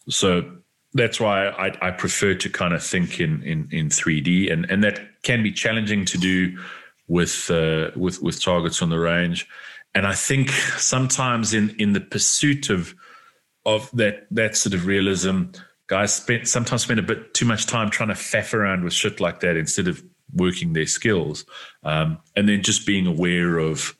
so 0.08 0.58
that's 0.94 1.20
why 1.20 1.48
I, 1.48 1.88
I, 1.88 1.90
prefer 1.90 2.34
to 2.34 2.48
kind 2.48 2.72
of 2.72 2.82
think 2.82 3.20
in 3.20 3.42
in, 3.42 3.68
in 3.70 3.88
3D, 3.88 4.52
and 4.52 4.70
and 4.70 4.82
that 4.84 5.22
can 5.22 5.42
be 5.42 5.52
challenging 5.52 6.04
to 6.06 6.18
do 6.18 6.58
with 7.08 7.50
uh, 7.50 7.90
with 7.96 8.22
with 8.22 8.42
targets 8.42 8.82
on 8.82 8.90
the 8.90 8.98
range. 8.98 9.48
And 9.94 10.06
I 10.06 10.14
think 10.14 10.50
sometimes 10.50 11.54
in 11.54 11.70
in 11.78 11.92
the 11.92 12.00
pursuit 12.00 12.70
of 12.70 12.94
of 13.66 13.90
that 13.92 14.26
that 14.30 14.56
sort 14.56 14.74
of 14.74 14.86
realism, 14.86 15.44
guys 15.88 16.14
spend 16.14 16.46
sometimes 16.48 16.82
spend 16.82 17.00
a 17.00 17.02
bit 17.02 17.34
too 17.34 17.46
much 17.46 17.66
time 17.66 17.90
trying 17.90 18.10
to 18.10 18.14
faff 18.14 18.54
around 18.54 18.84
with 18.84 18.92
shit 18.92 19.20
like 19.20 19.40
that 19.40 19.56
instead 19.56 19.88
of 19.88 20.02
working 20.34 20.74
their 20.74 20.86
skills, 20.86 21.44
um, 21.82 22.18
and 22.36 22.48
then 22.48 22.62
just 22.62 22.86
being 22.86 23.06
aware 23.06 23.58
of 23.58 23.96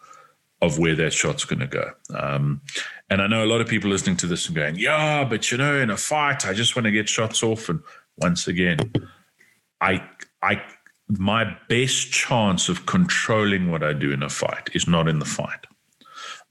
of 0.61 0.79
where 0.79 0.97
that 0.97 1.13
shot's 1.13 1.45
going 1.45 1.61
to 1.61 1.67
go. 1.67 1.93
Um, 2.13 2.61
and 3.09 3.23
I 3.23 3.29
know 3.29 3.45
a 3.45 3.47
lot 3.47 3.61
of 3.61 3.69
people 3.69 3.91
listening 3.91 4.17
to 4.19 4.27
this 4.27 4.47
and 4.47 4.57
going, 4.57 4.77
"Yeah, 4.77 5.25
but 5.25 5.51
you 5.51 5.57
know, 5.59 5.79
in 5.79 5.91
a 5.91 5.97
fight, 5.97 6.47
I 6.47 6.53
just 6.53 6.77
want 6.77 6.85
to 6.85 6.93
get 6.93 7.09
shots 7.09 7.43
off." 7.43 7.69
And 7.69 7.81
once 8.19 8.47
again, 8.47 8.79
I 9.81 10.03
I 10.43 10.63
my 11.09 11.57
best 11.69 12.13
chance 12.13 12.69
of 12.69 12.87
controlling 12.87 13.71
what 13.71 13.83
I 13.83 13.93
do 13.93 14.13
in 14.13 14.23
a 14.23 14.29
fight 14.29 14.71
is 14.75 14.87
not 14.87 15.09
in 15.09 15.19
the 15.19 15.25
fight. 15.25 15.67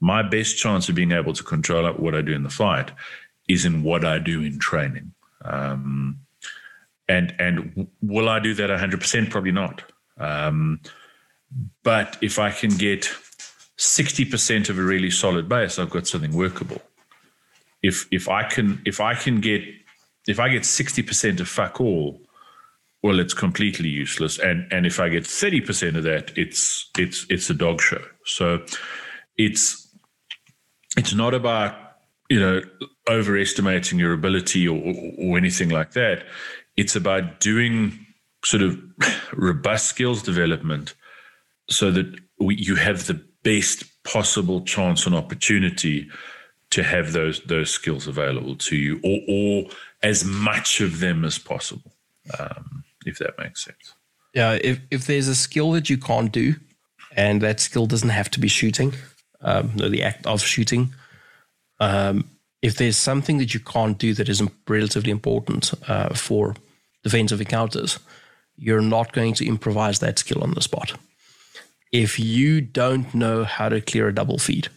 My 0.00 0.22
best 0.22 0.58
chance 0.58 0.88
of 0.88 0.94
being 0.94 1.12
able 1.12 1.32
to 1.32 1.42
control 1.42 1.88
what 1.94 2.14
I 2.14 2.22
do 2.22 2.32
in 2.32 2.42
the 2.42 2.50
fight 2.50 2.90
is 3.48 3.64
in 3.64 3.82
what 3.82 4.04
I 4.04 4.18
do 4.18 4.42
in 4.42 4.58
training. 4.58 5.12
Um, 5.44 6.20
and 7.08 7.34
and 7.38 7.88
will 8.02 8.28
I 8.28 8.38
do 8.38 8.54
that 8.54 8.70
100%? 8.70 9.30
Probably 9.30 9.52
not. 9.52 9.82
Um, 10.18 10.80
but 11.82 12.18
if 12.20 12.38
I 12.38 12.50
can 12.50 12.70
get 12.70 13.08
60% 13.78 14.68
of 14.68 14.78
a 14.78 14.82
really 14.82 15.10
solid 15.10 15.48
base, 15.48 15.78
I've 15.78 15.90
got 15.90 16.06
something 16.06 16.32
workable. 16.32 16.82
If 17.82 18.08
if 18.10 18.28
I 18.28 18.42
can 18.42 18.82
if 18.84 19.00
I 19.00 19.14
can 19.14 19.40
get 19.40 19.62
if 20.26 20.38
I 20.38 20.48
get 20.48 20.62
60% 20.62 21.40
of 21.40 21.48
fuck 21.48 21.80
all, 21.80 22.20
well, 23.02 23.20
it's 23.20 23.34
completely 23.34 23.88
useless. 23.88 24.38
And 24.38 24.70
and 24.72 24.86
if 24.86 25.00
I 25.00 25.08
get 25.08 25.26
thirty 25.26 25.60
percent 25.60 25.96
of 25.96 26.04
that, 26.04 26.36
it's 26.36 26.90
it's 26.98 27.26
it's 27.28 27.50
a 27.50 27.54
dog 27.54 27.80
show. 27.80 28.02
So 28.24 28.64
it's 29.36 29.88
it's 30.96 31.14
not 31.14 31.34
about 31.34 31.74
you 32.28 32.40
know 32.40 32.60
overestimating 33.08 33.98
your 33.98 34.12
ability 34.12 34.66
or, 34.68 34.76
or, 34.76 34.94
or 35.18 35.38
anything 35.38 35.68
like 35.68 35.92
that. 35.92 36.24
It's 36.76 36.96
about 36.96 37.40
doing 37.40 38.06
sort 38.44 38.62
of 38.62 38.78
robust 39.32 39.86
skills 39.86 40.22
development 40.22 40.94
so 41.68 41.90
that 41.90 42.14
we, 42.38 42.56
you 42.56 42.76
have 42.76 43.06
the 43.06 43.22
best 43.42 43.84
possible 44.04 44.62
chance 44.62 45.06
and 45.06 45.14
opportunity 45.14 46.08
to 46.70 46.82
have 46.82 47.12
those 47.12 47.40
those 47.44 47.70
skills 47.70 48.06
available 48.06 48.56
to 48.56 48.76
you 48.76 49.00
or, 49.04 49.20
or 49.28 49.70
as 50.02 50.24
much 50.24 50.80
of 50.80 51.00
them 51.00 51.24
as 51.24 51.38
possible. 51.38 51.92
Um, 52.38 52.84
if 53.06 53.18
that 53.18 53.38
makes 53.38 53.64
sense. 53.64 53.94
Yeah, 54.34 54.58
if, 54.62 54.80
if 54.90 55.06
there's 55.06 55.28
a 55.28 55.34
skill 55.34 55.72
that 55.72 55.88
you 55.88 55.98
can't 55.98 56.30
do, 56.30 56.54
and 57.16 57.40
that 57.40 57.60
skill 57.60 57.86
doesn't 57.86 58.10
have 58.10 58.30
to 58.30 58.40
be 58.40 58.48
shooting, 58.48 58.94
um, 59.40 59.72
the 59.76 60.02
act 60.02 60.26
of 60.26 60.42
shooting, 60.42 60.94
um, 61.80 62.28
if 62.60 62.76
there's 62.76 62.96
something 62.96 63.38
that 63.38 63.54
you 63.54 63.60
can't 63.60 63.98
do 63.98 64.14
that 64.14 64.28
is 64.28 64.42
relatively 64.68 65.10
important 65.10 65.72
uh, 65.88 66.14
for 66.14 66.54
defensive 67.02 67.40
encounters, 67.40 67.98
you're 68.56 68.82
not 68.82 69.12
going 69.12 69.34
to 69.34 69.46
improvise 69.46 70.00
that 70.00 70.18
skill 70.18 70.42
on 70.42 70.52
the 70.52 70.60
spot. 70.60 70.92
If 71.92 72.18
you 72.18 72.60
don't 72.60 73.14
know 73.14 73.44
how 73.44 73.68
to 73.68 73.80
clear 73.80 74.08
a 74.08 74.14
double 74.14 74.38
feed, 74.38 74.68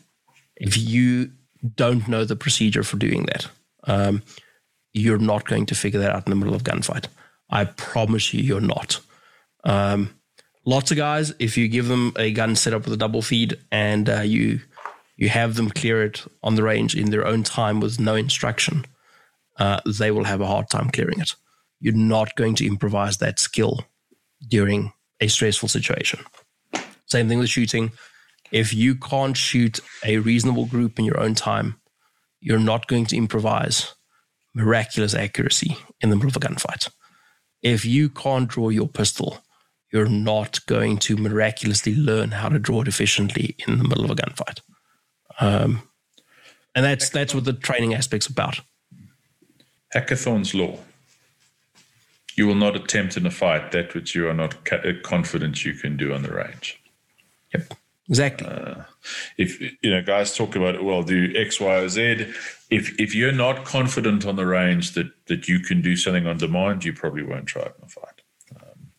if 0.55 0.77
you 0.77 1.31
don't 1.75 2.07
know 2.07 2.23
the 2.23 2.35
procedure 2.35 2.83
for 2.83 2.97
doing 2.97 3.25
that, 3.25 3.47
um, 3.85 4.21
you're 4.93 5.17
not 5.17 5.45
going 5.45 5.65
to 5.65 5.75
figure 5.75 5.99
that 5.99 6.15
out 6.15 6.27
in 6.27 6.29
the 6.29 6.35
middle 6.35 6.55
of 6.55 6.63
gunfight. 6.63 7.07
I 7.51 7.65
promise 7.65 8.33
you, 8.33 8.41
you're 8.41 8.61
not. 8.61 8.99
Um, 9.63 10.15
lots 10.65 10.91
of 10.91 10.97
guys, 10.97 11.33
if 11.39 11.57
you 11.57 11.67
give 11.67 11.87
them 11.87 12.13
a 12.17 12.31
gun 12.31 12.55
set 12.55 12.73
up 12.73 12.85
with 12.85 12.93
a 12.93 12.97
double 12.97 13.21
feed 13.21 13.57
and 13.71 14.09
uh, 14.09 14.21
you 14.21 14.61
you 15.17 15.29
have 15.29 15.55
them 15.55 15.69
clear 15.69 16.03
it 16.03 16.25
on 16.41 16.55
the 16.55 16.63
range 16.63 16.95
in 16.95 17.11
their 17.11 17.27
own 17.27 17.43
time 17.43 17.79
with 17.79 17.99
no 17.99 18.15
instruction, 18.15 18.85
uh, 19.57 19.79
they 19.85 20.09
will 20.09 20.23
have 20.23 20.41
a 20.41 20.47
hard 20.47 20.69
time 20.69 20.89
clearing 20.89 21.19
it. 21.19 21.35
You're 21.79 21.93
not 21.93 22.35
going 22.35 22.55
to 22.55 22.65
improvise 22.65 23.17
that 23.17 23.37
skill 23.37 23.85
during 24.47 24.93
a 25.19 25.27
stressful 25.27 25.69
situation. 25.69 26.21
Same 27.05 27.27
thing 27.27 27.37
with 27.37 27.49
shooting. 27.49 27.91
If 28.51 28.73
you 28.73 28.95
can't 28.95 29.37
shoot 29.37 29.79
a 30.03 30.17
reasonable 30.17 30.65
group 30.65 30.97
in 30.97 31.05
your 31.05 31.19
own 31.19 31.35
time, 31.35 31.79
you're 32.39 32.57
not 32.57 32.87
going 32.87 33.05
to 33.07 33.17
improvise 33.17 33.93
miraculous 34.55 35.13
accuracy 35.13 35.77
in 36.01 36.09
the 36.09 36.15
middle 36.15 36.29
of 36.29 36.37
a 36.37 36.39
gunfight 36.39 36.89
if 37.61 37.85
you 37.85 38.09
can't 38.09 38.47
draw 38.47 38.69
your 38.69 38.87
pistol, 38.87 39.43
you're 39.91 40.07
not 40.07 40.65
going 40.65 40.97
to 40.97 41.17
miraculously 41.17 41.95
learn 41.95 42.31
how 42.31 42.49
to 42.49 42.59
draw 42.59 42.81
it 42.81 42.87
efficiently 42.87 43.55
in 43.67 43.77
the 43.77 43.83
middle 43.83 44.05
of 44.05 44.11
a 44.11 44.15
gunfight. 44.15 44.61
Um, 45.39 45.83
and 46.73 46.85
that's 46.85 47.09
that's 47.09 47.35
what 47.35 47.43
the 47.43 47.53
training 47.53 47.93
aspect's 47.93 48.27
about. 48.27 48.61
Hackathorn's 49.93 50.53
law. 50.53 50.77
You 52.35 52.47
will 52.47 52.55
not 52.55 52.77
attempt 52.77 53.17
in 53.17 53.25
a 53.25 53.31
fight 53.31 53.71
that 53.73 53.93
which 53.93 54.15
you 54.15 54.27
are 54.29 54.33
not 54.33 54.65
confident 55.03 55.65
you 55.65 55.73
can 55.73 55.97
do 55.97 56.13
on 56.13 56.23
the 56.23 56.33
range. 56.33 56.81
Yep. 57.53 57.73
Exactly. 58.11 58.45
Uh, 58.45 58.83
if 59.37 59.61
you 59.61 59.89
know, 59.89 60.01
guys 60.01 60.35
talk 60.35 60.57
about 60.57 60.83
well, 60.83 61.01
do 61.01 61.31
X, 61.33 61.61
Y, 61.61 61.75
or 61.75 61.87
Z. 61.87 62.27
If 62.69 62.99
if 62.99 63.15
you're 63.15 63.31
not 63.31 63.63
confident 63.63 64.25
on 64.25 64.35
the 64.35 64.45
range 64.45 64.91
that 64.95 65.11
that 65.27 65.47
you 65.47 65.61
can 65.61 65.81
do 65.81 65.95
something 65.95 66.27
on 66.27 66.35
demand, 66.35 66.83
you 66.83 66.91
probably 66.91 67.23
won't 67.23 67.45
try 67.45 67.61
it 67.61 67.73
in 67.79 67.85
a 67.85 67.87
fight. 67.87 68.21
Um, 68.53 68.89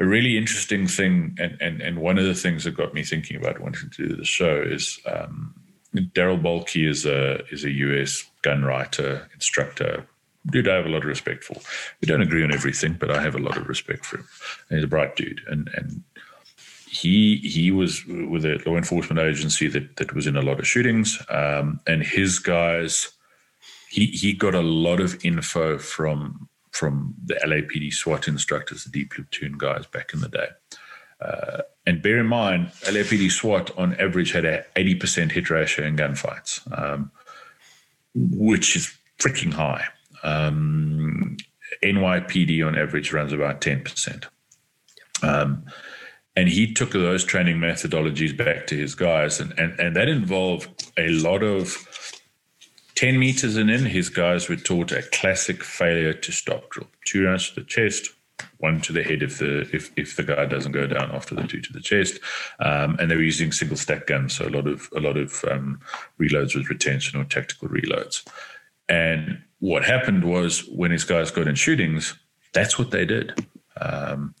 a 0.00 0.04
really 0.04 0.36
interesting 0.36 0.88
thing, 0.88 1.36
and, 1.38 1.56
and 1.60 1.80
and 1.80 2.00
one 2.00 2.18
of 2.18 2.24
the 2.24 2.34
things 2.34 2.64
that 2.64 2.76
got 2.76 2.92
me 2.92 3.04
thinking 3.04 3.36
about 3.36 3.60
wanting 3.60 3.90
to 3.90 4.08
do 4.08 4.16
the 4.16 4.24
show 4.24 4.60
is 4.60 4.98
um, 5.06 5.54
Darryl 5.94 6.42
Bolke 6.42 6.88
is 6.88 7.06
a 7.06 7.44
is 7.52 7.62
a 7.62 7.70
US 7.70 8.24
gun 8.42 8.64
writer, 8.64 9.30
instructor, 9.34 10.04
dude 10.46 10.68
I 10.68 10.74
have 10.74 10.86
a 10.86 10.90
lot 10.90 11.02
of 11.02 11.04
respect 11.04 11.44
for. 11.44 11.54
We 12.00 12.06
don't 12.06 12.22
agree 12.22 12.42
on 12.42 12.52
everything, 12.52 12.96
but 12.98 13.10
I 13.10 13.22
have 13.22 13.34
a 13.34 13.38
lot 13.38 13.56
of 13.56 13.68
respect 13.68 14.04
for 14.04 14.18
him. 14.18 14.28
And 14.68 14.78
he's 14.78 14.84
a 14.84 14.88
bright 14.88 15.16
dude. 15.16 15.42
And 15.46 15.68
and 15.74 16.02
he 16.92 17.36
he 17.38 17.70
was 17.70 18.04
with 18.06 18.44
a 18.44 18.62
law 18.66 18.76
enforcement 18.76 19.18
agency 19.18 19.66
that 19.66 19.96
that 19.96 20.14
was 20.14 20.26
in 20.26 20.36
a 20.36 20.42
lot 20.42 20.60
of 20.60 20.66
shootings, 20.66 21.18
um, 21.30 21.80
and 21.86 22.02
his 22.02 22.38
guys, 22.38 23.12
he 23.88 24.06
he 24.06 24.34
got 24.34 24.54
a 24.54 24.60
lot 24.60 25.00
of 25.00 25.24
info 25.24 25.78
from 25.78 26.50
from 26.70 27.14
the 27.24 27.34
LAPD 27.46 27.94
SWAT 27.94 28.28
instructors, 28.28 28.84
the 28.84 28.90
D 28.90 29.06
platoon 29.06 29.56
guys 29.56 29.86
back 29.86 30.12
in 30.12 30.20
the 30.20 30.28
day. 30.28 30.48
Uh, 31.18 31.62
and 31.86 32.02
bear 32.02 32.18
in 32.18 32.26
mind, 32.26 32.68
LAPD 32.82 33.30
SWAT 33.30 33.70
on 33.78 33.94
average 33.94 34.32
had 34.32 34.44
a 34.44 34.64
80% 34.76 35.32
hit 35.32 35.50
ratio 35.50 35.86
in 35.86 35.96
gunfights, 35.96 36.60
um, 36.76 37.10
which 38.14 38.74
is 38.74 38.92
freaking 39.18 39.52
high. 39.52 39.84
Um, 40.24 41.36
NYPD 41.82 42.66
on 42.66 42.76
average 42.76 43.12
runs 43.12 43.32
about 43.32 43.60
10%. 43.60 44.24
Um, 45.22 45.64
and 46.36 46.48
he 46.48 46.72
took 46.72 46.92
those 46.92 47.24
training 47.24 47.56
methodologies 47.56 48.36
back 48.36 48.66
to 48.68 48.76
his 48.76 48.94
guys. 48.94 49.40
And, 49.40 49.52
and, 49.58 49.78
and 49.78 49.96
that 49.96 50.08
involved 50.08 50.90
a 50.96 51.08
lot 51.08 51.42
of 51.42 51.76
10 52.94 53.18
meters 53.18 53.56
and 53.56 53.70
in. 53.70 53.86
His 53.86 54.08
guys 54.08 54.48
were 54.48 54.56
taught 54.56 54.92
a 54.92 55.02
classic 55.02 55.62
failure 55.62 56.14
to 56.14 56.32
stop 56.32 56.70
drill. 56.70 56.88
Two 57.04 57.26
rounds 57.26 57.50
to 57.50 57.60
the 57.60 57.66
chest 57.66 58.10
one 58.58 58.80
to 58.80 58.92
the 58.92 59.02
head 59.02 59.22
if 59.22 59.38
the 59.38 59.60
if, 59.72 59.90
if 59.96 60.14
the 60.14 60.22
guy 60.22 60.46
doesn't 60.46 60.70
go 60.70 60.86
down 60.86 61.10
after 61.10 61.34
the 61.34 61.42
two 61.42 61.60
to 61.60 61.72
the 61.72 61.80
chest. 61.80 62.20
Um, 62.60 62.96
and 62.98 63.10
they 63.10 63.16
were 63.16 63.22
using 63.22 63.50
single 63.50 63.76
stack 63.76 64.06
guns. 64.06 64.36
So 64.36 64.46
a 64.46 64.50
lot 64.50 64.68
of 64.68 64.88
a 64.96 65.00
lot 65.00 65.16
of 65.16 65.44
um, 65.50 65.80
reloads 66.20 66.54
with 66.54 66.70
retention 66.70 67.20
or 67.20 67.24
tactical 67.24 67.68
reloads. 67.68 68.24
And 68.88 69.42
what 69.58 69.84
happened 69.84 70.24
was 70.24 70.64
when 70.68 70.92
his 70.92 71.04
guys 71.04 71.30
got 71.30 71.48
in 71.48 71.56
shootings 71.56 72.14
that's 72.52 72.78
what 72.78 72.90
they 72.90 73.04
did. 73.04 73.46
Um, 73.80 74.34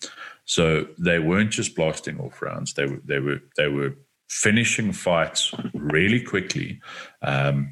so 0.52 0.86
they 0.98 1.18
weren't 1.18 1.50
just 1.50 1.74
blasting 1.74 2.20
off 2.20 2.42
rounds; 2.42 2.74
they 2.74 2.84
were 2.84 3.00
they 3.06 3.20
were 3.20 3.40
they 3.56 3.68
were 3.68 3.96
finishing 4.28 4.92
fights 4.92 5.50
really 5.72 6.20
quickly. 6.20 6.78
Um, 7.22 7.70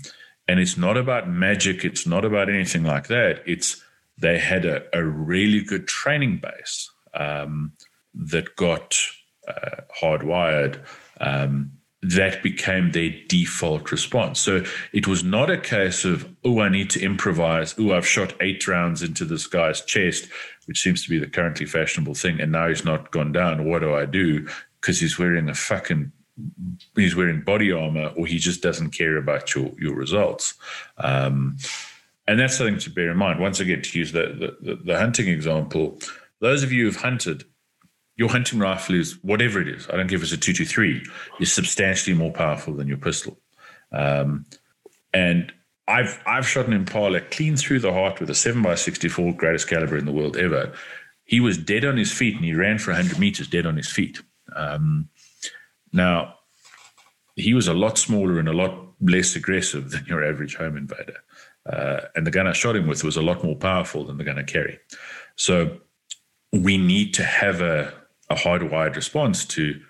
and 0.48 0.58
it's 0.58 0.78
not 0.78 0.96
about 0.96 1.28
magic; 1.28 1.84
it's 1.84 2.06
not 2.06 2.24
about 2.24 2.48
anything 2.48 2.84
like 2.84 3.08
that. 3.08 3.42
It's 3.44 3.84
they 4.16 4.38
had 4.38 4.64
a, 4.64 4.82
a 4.96 5.04
really 5.04 5.60
good 5.60 5.88
training 5.88 6.40
base 6.42 6.90
um, 7.12 7.72
that 8.14 8.56
got 8.56 8.96
uh, 9.46 9.82
hardwired, 10.00 10.82
um, 11.20 11.72
that 12.02 12.42
became 12.42 12.92
their 12.92 13.10
default 13.28 13.92
response. 13.92 14.40
So 14.40 14.64
it 14.94 15.06
was 15.06 15.22
not 15.22 15.50
a 15.50 15.58
case 15.58 16.06
of, 16.06 16.26
oh, 16.44 16.60
I 16.60 16.70
need 16.70 16.88
to 16.90 17.00
improvise. 17.02 17.74
Oh, 17.78 17.92
I've 17.92 18.06
shot 18.06 18.32
eight 18.40 18.66
rounds 18.66 19.02
into 19.02 19.26
this 19.26 19.46
guy's 19.46 19.82
chest, 19.82 20.28
which 20.70 20.80
seems 20.80 21.02
to 21.02 21.10
be 21.10 21.18
the 21.18 21.26
currently 21.26 21.66
fashionable 21.66 22.14
thing, 22.14 22.40
and 22.40 22.52
now 22.52 22.68
he's 22.68 22.84
not 22.84 23.10
gone 23.10 23.32
down. 23.32 23.64
What 23.64 23.80
do 23.80 23.92
I 23.92 24.06
do? 24.06 24.46
Because 24.80 25.00
he's 25.00 25.18
wearing 25.18 25.48
a 25.48 25.54
fucking 25.54 26.12
he's 26.94 27.16
wearing 27.16 27.40
body 27.40 27.72
armor, 27.72 28.12
or 28.16 28.24
he 28.24 28.38
just 28.38 28.62
doesn't 28.62 28.90
care 28.90 29.16
about 29.16 29.52
your 29.52 29.72
your 29.80 29.96
results. 29.96 30.54
Um, 30.98 31.56
and 32.28 32.38
that's 32.38 32.56
something 32.56 32.78
to 32.78 32.90
bear 32.90 33.10
in 33.10 33.16
mind. 33.16 33.40
Once 33.40 33.58
again, 33.58 33.82
to 33.82 33.98
use 33.98 34.12
the, 34.12 34.56
the, 34.60 34.76
the 34.76 34.96
hunting 34.96 35.26
example, 35.26 35.98
those 36.38 36.62
of 36.62 36.70
you 36.70 36.84
who've 36.84 36.94
hunted 36.94 37.42
your 38.14 38.28
hunting 38.28 38.60
rifle 38.60 38.94
is 38.94 39.18
whatever 39.24 39.60
it 39.60 39.66
is. 39.66 39.88
I 39.88 39.96
don't 39.96 40.06
give 40.06 40.22
it 40.22 40.30
a 40.30 40.36
two 40.36 40.52
two 40.52 40.64
three. 40.64 41.04
Is 41.40 41.52
substantially 41.52 42.16
more 42.16 42.30
powerful 42.30 42.74
than 42.74 42.86
your 42.86 42.98
pistol. 42.98 43.40
Um, 43.90 44.46
and 45.12 45.52
I've 45.90 46.20
I've 46.26 46.46
shot 46.46 46.66
an 46.66 46.72
impala 46.72 47.20
clean 47.20 47.56
through 47.56 47.80
the 47.80 47.92
heart 47.92 48.20
with 48.20 48.30
a 48.30 48.34
seven 48.34 48.64
x 48.64 48.82
sixty 48.82 49.08
four 49.08 49.32
greatest 49.32 49.68
caliber 49.68 49.96
in 49.98 50.06
the 50.06 50.12
world 50.12 50.36
ever. 50.36 50.72
He 51.24 51.40
was 51.40 51.58
dead 51.58 51.84
on 51.84 51.96
his 51.96 52.12
feet 52.12 52.36
and 52.36 52.44
he 52.44 52.54
ran 52.54 52.78
for 52.78 52.92
hundred 52.92 53.18
meters 53.18 53.48
dead 53.48 53.66
on 53.66 53.76
his 53.76 53.90
feet. 53.90 54.20
Um, 54.54 55.08
now 55.92 56.34
he 57.36 57.54
was 57.54 57.68
a 57.68 57.74
lot 57.74 57.98
smaller 57.98 58.38
and 58.38 58.48
a 58.48 58.52
lot 58.52 58.74
less 59.00 59.36
aggressive 59.36 59.90
than 59.90 60.04
your 60.06 60.24
average 60.24 60.56
home 60.56 60.76
invader. 60.76 61.18
Uh, 61.66 62.00
and 62.14 62.26
the 62.26 62.30
gun 62.30 62.46
I 62.46 62.52
shot 62.52 62.76
him 62.76 62.86
with 62.86 63.04
was 63.04 63.16
a 63.16 63.22
lot 63.22 63.44
more 63.44 63.56
powerful 63.56 64.04
than 64.04 64.18
the 64.18 64.24
gun 64.24 64.38
I 64.38 64.42
carry. 64.42 64.78
So 65.36 65.78
we 66.52 66.78
need 66.78 67.14
to 67.14 67.24
have 67.24 67.60
a 67.60 67.92
a 68.30 68.36
hardwired 68.36 68.94
response 68.94 69.44
to 69.44 69.80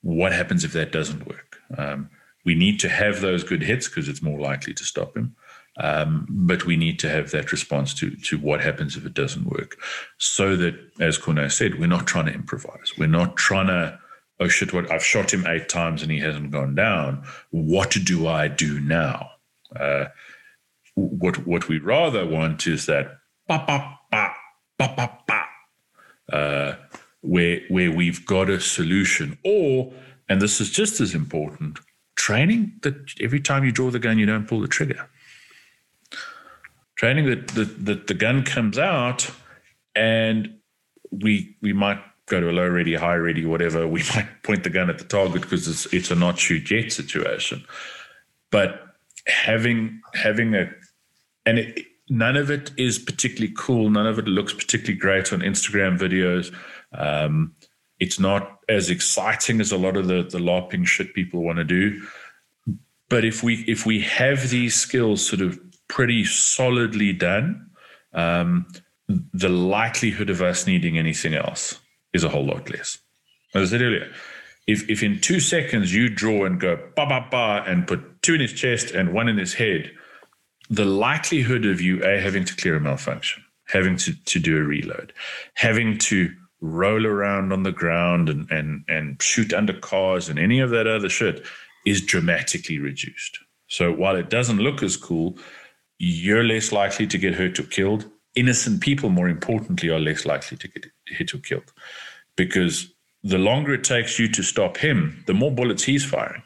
what 0.00 0.32
happens 0.32 0.64
if 0.64 0.72
that 0.72 0.92
doesn't 0.92 1.26
work. 1.28 1.58
Um, 1.76 2.08
we 2.44 2.54
need 2.54 2.80
to 2.80 2.88
have 2.88 3.20
those 3.20 3.44
good 3.44 3.62
hits 3.62 3.86
because 3.88 4.08
it's 4.08 4.22
more 4.22 4.40
likely 4.40 4.74
to 4.74 4.84
stop 4.84 5.16
him. 5.16 5.36
Um, 5.78 6.26
but 6.28 6.66
we 6.66 6.76
need 6.76 6.98
to 6.98 7.08
have 7.08 7.30
that 7.30 7.50
response 7.50 7.94
to 7.94 8.10
to 8.10 8.38
what 8.38 8.60
happens 8.60 8.96
if 8.96 9.06
it 9.06 9.14
doesn't 9.14 9.46
work, 9.46 9.78
so 10.18 10.54
that, 10.56 10.74
as 11.00 11.18
Corné 11.18 11.50
said, 11.50 11.78
we're 11.78 11.86
not 11.86 12.06
trying 12.06 12.26
to 12.26 12.34
improvise. 12.34 12.92
We're 12.98 13.06
not 13.06 13.36
trying 13.36 13.68
to, 13.68 13.98
oh 14.38 14.48
shit, 14.48 14.74
what 14.74 14.90
I've 14.90 15.04
shot 15.04 15.32
him 15.32 15.46
eight 15.46 15.70
times 15.70 16.02
and 16.02 16.12
he 16.12 16.18
hasn't 16.18 16.50
gone 16.50 16.74
down. 16.74 17.24
What 17.50 17.96
do 18.04 18.26
I 18.26 18.48
do 18.48 18.80
now? 18.80 19.30
Uh, 19.74 20.06
what 20.94 21.46
what 21.46 21.68
we 21.68 21.78
rather 21.78 22.26
want 22.26 22.66
is 22.66 22.84
that 22.86 23.18
ba 23.48 23.64
ba 23.66 23.98
ba 24.10 24.34
ba 24.78 24.94
ba 24.94 25.18
ba. 25.26 25.42
Uh, 26.30 26.76
where 27.22 27.60
where 27.68 27.90
we've 27.90 28.26
got 28.26 28.50
a 28.50 28.60
solution 28.60 29.38
or 29.44 29.92
and 30.28 30.42
this 30.42 30.60
is 30.60 30.70
just 30.70 31.00
as 31.00 31.14
important 31.14 31.78
training 32.16 32.72
that 32.82 32.94
every 33.20 33.40
time 33.40 33.64
you 33.64 33.72
draw 33.72 33.90
the 33.90 33.98
gun 33.98 34.18
you 34.18 34.26
don't 34.26 34.46
pull 34.46 34.60
the 34.60 34.68
trigger 34.68 35.08
training 37.02 37.26
that 37.26 37.48
the, 37.48 37.64
the, 37.64 37.94
the 37.96 38.14
gun 38.14 38.44
comes 38.44 38.78
out 38.78 39.28
and 39.96 40.56
we 41.10 41.56
we 41.60 41.72
might 41.72 41.98
go 42.26 42.40
to 42.40 42.48
a 42.48 42.52
low 42.52 42.68
ready 42.68 42.94
high 42.94 43.16
ready 43.16 43.44
whatever. 43.44 43.88
We 43.88 44.04
might 44.14 44.42
point 44.44 44.62
the 44.62 44.70
gun 44.70 44.88
at 44.88 44.98
the 44.98 45.04
target 45.04 45.42
because 45.42 45.66
it's 45.66 45.92
it's 45.92 46.12
a 46.12 46.14
not 46.14 46.38
shoot 46.38 46.70
yet 46.70 46.92
situation. 46.92 47.64
But 48.52 48.86
having 49.26 50.00
having 50.14 50.54
a 50.54 50.70
and 51.44 51.58
it, 51.58 51.86
none 52.08 52.36
of 52.36 52.50
it 52.52 52.70
is 52.76 53.00
particularly 53.00 53.52
cool. 53.58 53.90
None 53.90 54.06
of 54.06 54.20
it 54.20 54.28
looks 54.28 54.52
particularly 54.52 54.98
great 54.98 55.32
on 55.32 55.40
instagram 55.40 55.98
videos. 55.98 56.54
Um, 56.92 57.56
it's 57.98 58.20
not 58.20 58.60
as 58.68 58.90
exciting 58.90 59.60
as 59.60 59.72
a 59.72 59.76
lot 59.76 59.96
of 59.96 60.06
the 60.06 60.22
the 60.22 60.38
LARPing 60.38 60.86
shit 60.86 61.14
people 61.14 61.42
want 61.42 61.58
to 61.58 61.64
do. 61.64 62.00
But 63.08 63.24
if 63.24 63.42
we 63.42 63.64
if 63.66 63.86
we 63.86 64.02
have 64.02 64.50
these 64.50 64.76
skills 64.76 65.26
sort 65.26 65.42
of 65.42 65.58
pretty 65.92 66.24
solidly 66.24 67.12
done, 67.12 67.70
um, 68.14 68.66
the 69.34 69.50
likelihood 69.50 70.30
of 70.30 70.40
us 70.40 70.66
needing 70.66 70.96
anything 70.96 71.34
else 71.34 71.78
is 72.14 72.24
a 72.24 72.30
whole 72.30 72.46
lot 72.46 72.70
less. 72.70 72.96
As 73.54 73.68
I 73.68 73.72
said 73.72 73.82
earlier, 73.82 74.10
if 74.66 74.88
if 74.88 75.02
in 75.02 75.20
two 75.20 75.38
seconds 75.38 75.94
you 75.94 76.08
draw 76.08 76.46
and 76.46 76.58
go 76.58 76.76
ba 76.96 77.04
ba 77.04 77.26
ba 77.30 77.62
and 77.66 77.86
put 77.86 78.22
two 78.22 78.34
in 78.34 78.40
his 78.40 78.54
chest 78.54 78.92
and 78.92 79.12
one 79.12 79.28
in 79.28 79.36
his 79.36 79.52
head, 79.52 79.90
the 80.70 80.86
likelihood 80.86 81.66
of 81.66 81.82
you 81.82 82.02
a 82.02 82.18
having 82.18 82.46
to 82.46 82.56
clear 82.56 82.76
a 82.76 82.80
malfunction, 82.80 83.44
having 83.66 83.96
to 83.98 84.14
to 84.24 84.38
do 84.38 84.56
a 84.56 84.62
reload, 84.62 85.12
having 85.54 85.98
to 85.98 86.30
roll 86.62 87.04
around 87.06 87.52
on 87.52 87.64
the 87.64 87.72
ground 87.72 88.30
and, 88.30 88.50
and, 88.50 88.84
and 88.88 89.20
shoot 89.20 89.52
under 89.52 89.74
cars 89.74 90.28
and 90.28 90.38
any 90.38 90.60
of 90.60 90.70
that 90.70 90.86
other 90.86 91.08
shit 91.08 91.44
is 91.84 92.00
dramatically 92.00 92.78
reduced. 92.78 93.36
So 93.66 93.92
while 93.92 94.16
it 94.16 94.30
doesn't 94.30 94.58
look 94.58 94.80
as 94.82 94.96
cool, 94.96 95.36
you're 96.04 96.42
less 96.42 96.72
likely 96.72 97.06
to 97.06 97.16
get 97.16 97.34
hurt 97.34 97.60
or 97.60 97.62
killed. 97.62 98.10
Innocent 98.34 98.80
people, 98.80 99.08
more 99.08 99.28
importantly, 99.28 99.88
are 99.88 100.00
less 100.00 100.26
likely 100.26 100.56
to 100.56 100.66
get 100.66 100.86
hit 101.06 101.32
or 101.32 101.38
killed 101.38 101.72
because 102.34 102.92
the 103.22 103.38
longer 103.38 103.74
it 103.74 103.84
takes 103.84 104.18
you 104.18 104.26
to 104.26 104.42
stop 104.42 104.78
him, 104.78 105.22
the 105.28 105.34
more 105.34 105.52
bullets 105.52 105.84
he's 105.84 106.04
firing. 106.04 106.42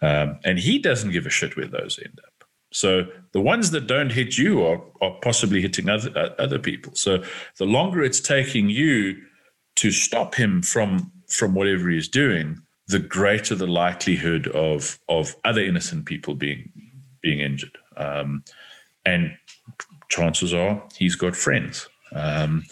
Um, 0.00 0.38
and 0.44 0.60
he 0.60 0.78
doesn't 0.78 1.10
give 1.10 1.26
a 1.26 1.30
shit 1.30 1.56
where 1.56 1.66
those 1.66 1.98
end 1.98 2.20
up. 2.24 2.48
So 2.72 3.08
the 3.32 3.40
ones 3.40 3.72
that 3.72 3.88
don't 3.88 4.12
hit 4.12 4.38
you 4.38 4.64
are, 4.64 4.80
are 5.00 5.18
possibly 5.20 5.60
hitting 5.60 5.88
other 5.88 6.16
uh, 6.16 6.30
other 6.38 6.60
people. 6.60 6.94
So 6.94 7.24
the 7.58 7.66
longer 7.66 8.04
it's 8.04 8.20
taking 8.20 8.68
you 8.68 9.16
to 9.76 9.90
stop 9.90 10.36
him 10.36 10.62
from 10.62 11.10
from 11.28 11.54
whatever 11.54 11.88
he's 11.90 12.08
doing, 12.08 12.60
the 12.86 13.00
greater 13.00 13.56
the 13.56 13.66
likelihood 13.66 14.46
of 14.48 15.00
of 15.08 15.34
other 15.44 15.62
innocent 15.62 16.06
people 16.06 16.34
being 16.36 16.70
being 17.20 17.40
injured. 17.40 17.78
Um, 17.96 18.44
and 19.04 19.36
chances 20.08 20.54
are 20.54 20.82
he's 20.96 21.14
got 21.14 21.36
friends. 21.36 21.88
Um, 22.12 22.64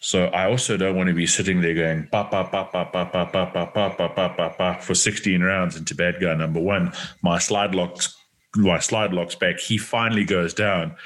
so 0.00 0.26
I 0.26 0.50
also 0.50 0.76
don't 0.76 0.96
want 0.96 1.08
to 1.08 1.14
be 1.14 1.26
sitting 1.26 1.62
there 1.62 1.74
going 1.74 2.08
ba 2.10 2.28
ba 2.30 2.48
ba 2.50 2.68
ba 2.72 2.88
ba 2.92 3.08
ba 3.10 3.30
ba 3.32 3.46
ba 3.52 3.70
ba 3.74 3.94
ba 3.96 4.08
ba 4.14 4.34
ba 4.36 4.54
ba 4.58 4.78
for 4.82 4.94
16 4.94 5.42
rounds 5.42 5.76
into 5.76 5.94
bad 5.94 6.20
guy 6.20 6.34
number 6.34 6.60
one. 6.60 6.92
My 7.22 7.38
slide 7.38 7.74
locks 7.74 8.14
my 8.56 8.78
slide 8.78 9.12
locks 9.12 9.34
back, 9.34 9.58
he 9.58 9.78
finally 9.78 10.24
goes 10.24 10.54
down. 10.54 10.96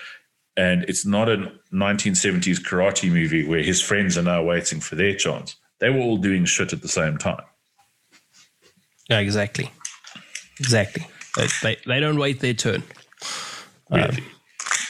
And 0.57 0.85
it's 0.85 1.07
not 1.07 1.29
a 1.29 1.53
1970s 1.73 2.61
karate 2.61 3.11
movie 3.11 3.47
where 3.47 3.63
his 3.63 3.81
friends 3.81 4.19
are 4.19 4.23
now 4.23 4.43
waiting 4.43 4.81
for 4.81 4.97
their 4.97 5.15
chance. 5.15 5.55
They 5.79 5.91
were 5.91 6.01
all 6.01 6.17
doing 6.17 6.45
shit 6.45 6.73
at 6.73 6.83
the 6.83 6.89
same 6.89 7.17
time. 7.17 7.43
Yeah, 9.09 9.21
exactly. 9.21 9.71
Exactly. 10.59 11.07
They, 11.37 11.47
they, 11.63 11.77
they 11.87 12.01
don't 12.01 12.19
wait 12.19 12.41
their 12.41 12.55
turn. 12.55 12.83
Really? 13.91 14.09
Um, 14.09 14.25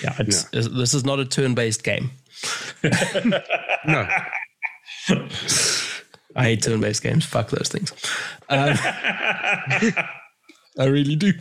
yeah, 0.02 0.14
it's, 0.18 0.52
no. 0.52 0.62
this 0.62 0.94
is 0.94 1.04
not 1.04 1.18
a 1.18 1.24
turn 1.24 1.54
based 1.54 1.82
game. 1.82 2.10
no. 3.86 4.08
I 6.36 6.44
hate 6.44 6.62
turn 6.62 6.80
based 6.80 7.02
games. 7.02 7.24
Fuck 7.24 7.50
those 7.50 7.68
things. 7.68 7.92
Um, 8.48 8.76
I 10.78 10.84
really 10.84 11.16
do. 11.16 11.32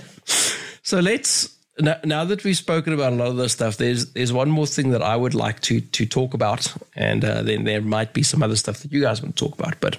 So 0.82 1.00
let's 1.00 1.58
now, 1.80 1.98
now, 2.04 2.26
that 2.26 2.44
we've 2.44 2.58
spoken 2.58 2.94
about 2.94 3.14
a 3.14 3.16
lot 3.16 3.28
of 3.28 3.38
this 3.38 3.54
stuff, 3.54 3.78
there's 3.78 4.14
there's 4.14 4.34
one 4.34 4.50
more 4.50 4.66
thing 4.66 4.92
that 4.92 5.04
I 5.04 5.16
would 5.16 5.36
like 5.36 5.60
to 5.62 5.80
to 5.80 6.06
talk 6.06 6.34
about, 6.34 6.74
and 6.96 7.24
uh, 7.24 7.44
then 7.44 7.66
there 7.66 7.82
might 7.82 8.14
be 8.14 8.24
some 8.24 8.42
other 8.42 8.56
stuff 8.56 8.80
that 8.80 8.92
you 8.92 9.02
guys 9.02 9.22
want 9.22 9.36
to 9.36 9.46
talk 9.46 9.60
about. 9.60 9.80
But 9.80 9.98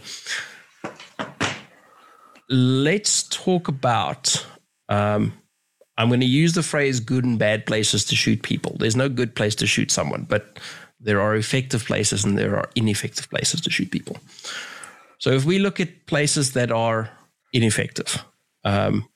let's 2.48 3.22
talk 3.24 3.68
about. 3.68 4.44
Um, 4.89 5.35
I'm 5.99 6.09
going 6.09 6.20
to 6.20 6.27
use 6.27 6.55
the 6.55 6.62
phrase 6.62 7.01
"good 7.01 7.25
and 7.25 7.39
bad 7.39 7.66
places 7.66 8.05
to 8.07 8.16
shoot 8.16 8.43
people." 8.43 8.77
There's 8.79 8.97
no 8.97 9.09
good 9.09 9.35
place 9.35 9.55
to 9.57 9.66
shoot 9.66 9.91
someone, 9.91 10.25
but 10.29 10.59
there 11.01 11.20
are 11.20 11.37
effective 11.37 11.85
places 11.85 12.25
and 12.25 12.39
there 12.39 12.57
are 12.57 12.70
ineffective 12.75 13.29
places 13.29 13.61
to 13.61 13.70
shoot 13.70 13.91
people. 13.91 14.16
So 15.19 15.31
if 15.31 15.45
we 15.45 15.59
look 15.59 15.81
at 15.81 16.07
places 16.07 16.53
that 16.53 16.70
are 16.70 17.11
ineffective, 17.53 18.25
um, 18.65 19.09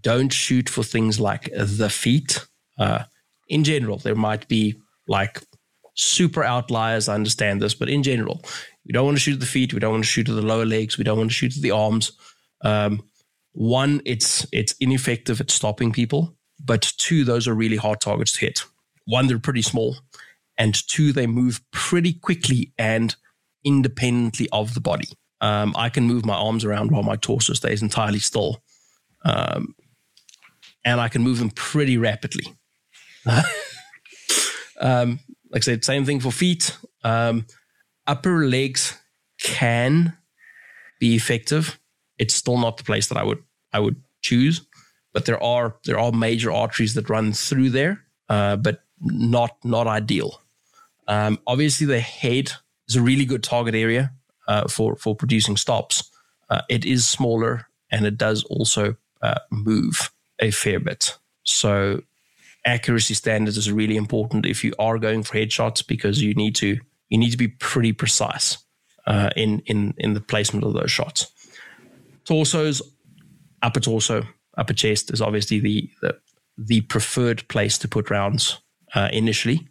don't 0.00 0.32
shoot 0.32 0.68
for 0.68 0.82
things 0.82 1.20
like 1.20 1.50
the 1.54 1.90
feet. 1.90 2.46
Uh, 2.78 3.04
in 3.48 3.64
general, 3.64 3.98
there 3.98 4.14
might 4.14 4.48
be 4.48 4.80
like 5.08 5.42
super 5.94 6.44
outliers. 6.44 7.08
I 7.08 7.14
understand 7.14 7.60
this, 7.60 7.74
but 7.74 7.88
in 7.88 8.02
general, 8.02 8.42
we 8.86 8.92
don't 8.92 9.04
want 9.04 9.16
to 9.16 9.20
shoot 9.22 9.40
the 9.40 9.46
feet. 9.46 9.74
We 9.74 9.80
don't 9.80 9.92
want 9.92 10.04
to 10.04 10.10
shoot 10.10 10.28
at 10.28 10.34
the 10.34 10.42
lower 10.42 10.64
legs. 10.64 10.98
We 10.98 11.04
don't 11.04 11.18
want 11.18 11.30
to 11.30 11.34
shoot 11.34 11.56
at 11.56 11.62
the 11.62 11.72
arms. 11.72 12.12
Um, 12.62 13.02
one, 13.52 14.00
it's 14.04 14.46
it's 14.52 14.74
ineffective 14.80 15.40
at 15.40 15.50
stopping 15.50 15.92
people, 15.92 16.36
but 16.62 16.92
two, 16.96 17.24
those 17.24 17.46
are 17.46 17.54
really 17.54 17.76
hard 17.76 18.00
targets 18.00 18.32
to 18.32 18.40
hit. 18.40 18.64
One, 19.04 19.26
they're 19.26 19.38
pretty 19.38 19.62
small, 19.62 19.96
and 20.56 20.74
two, 20.88 21.12
they 21.12 21.26
move 21.26 21.60
pretty 21.70 22.12
quickly 22.12 22.72
and 22.78 23.14
independently 23.64 24.48
of 24.52 24.74
the 24.74 24.80
body. 24.80 25.08
Um, 25.40 25.74
I 25.76 25.88
can 25.88 26.04
move 26.04 26.24
my 26.24 26.34
arms 26.34 26.64
around 26.64 26.90
while 26.90 27.02
my 27.02 27.16
torso 27.16 27.52
stays 27.52 27.82
entirely 27.82 28.20
still 28.20 28.62
um, 29.24 29.74
and 30.84 31.00
I 31.00 31.08
can 31.08 31.22
move 31.22 31.38
them 31.38 31.50
pretty 31.50 31.96
rapidly. 31.96 32.54
um, 34.80 35.20
like 35.50 35.60
I 35.62 35.64
said, 35.64 35.84
same 35.84 36.04
thing 36.04 36.20
for 36.20 36.32
feet. 36.32 36.76
Um, 37.04 37.46
upper 38.06 38.46
legs 38.46 38.98
can 39.40 40.16
be 40.98 41.14
effective. 41.14 41.78
It's 42.22 42.34
still 42.34 42.58
not 42.58 42.76
the 42.76 42.84
place 42.84 43.08
that 43.08 43.18
I 43.18 43.24
would 43.24 43.42
I 43.72 43.80
would 43.80 43.96
choose. 44.20 44.62
But 45.12 45.24
there 45.26 45.42
are 45.42 45.76
there 45.84 45.98
are 45.98 46.12
major 46.12 46.52
arteries 46.52 46.94
that 46.94 47.10
run 47.10 47.32
through 47.32 47.70
there, 47.70 48.04
uh, 48.28 48.56
but 48.56 48.84
not 49.00 49.56
not 49.64 49.86
ideal. 49.86 50.40
Um, 51.08 51.38
obviously, 51.46 51.86
the 51.86 52.00
head 52.00 52.52
is 52.88 52.96
a 52.96 53.02
really 53.02 53.24
good 53.24 53.42
target 53.42 53.74
area 53.74 54.12
uh, 54.48 54.68
for 54.68 54.96
for 54.96 55.16
producing 55.16 55.56
stops. 55.56 56.10
Uh, 56.48 56.62
it 56.68 56.84
is 56.84 57.08
smaller 57.08 57.66
and 57.90 58.06
it 58.06 58.18
does 58.18 58.44
also 58.44 58.94
uh, 59.22 59.40
move 59.50 60.10
a 60.38 60.50
fair 60.50 60.80
bit. 60.80 61.18
So 61.44 62.02
accuracy 62.64 63.14
standards 63.14 63.56
is 63.56 63.72
really 63.72 63.96
important 63.96 64.46
if 64.46 64.62
you 64.64 64.72
are 64.78 64.98
going 64.98 65.22
for 65.22 65.38
headshots 65.38 65.86
because 65.86 66.22
you 66.22 66.34
need 66.34 66.54
to 66.56 66.78
you 67.08 67.18
need 67.18 67.30
to 67.30 67.38
be 67.38 67.48
pretty 67.48 67.92
precise 67.92 68.58
uh, 69.06 69.30
in 69.36 69.60
in 69.66 69.94
in 69.98 70.14
the 70.14 70.20
placement 70.20 70.64
of 70.64 70.74
those 70.74 70.90
shots. 70.90 71.31
Torsos, 72.24 72.82
upper 73.62 73.80
torso, 73.80 74.22
upper 74.56 74.74
chest 74.74 75.12
is 75.12 75.20
obviously 75.20 75.60
the 75.60 75.90
the, 76.00 76.18
the 76.58 76.80
preferred 76.82 77.46
place 77.48 77.78
to 77.78 77.88
put 77.88 78.10
rounds 78.10 78.60
uh, 78.94 79.08
initially. 79.12 79.68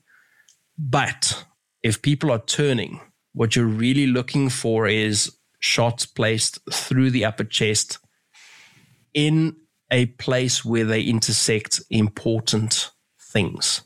But 0.78 1.46
if 1.84 2.02
people 2.02 2.32
are 2.32 2.40
turning, 2.40 3.02
what 3.34 3.56
you're 3.56 3.66
really 3.66 4.08
looking 4.08 4.50
for 4.50 4.88
is 4.88 5.32
shots 5.60 6.06
placed 6.06 6.60
through 6.72 7.12
the 7.12 7.26
upper 7.26 7.44
chest 7.44 8.00
in 9.14 9.56
a 9.92 10.08
place 10.08 10.66
where 10.66 10.86
they 10.86 11.02
intersect 11.02 11.82
important 11.90 12.92
things. 13.20 13.82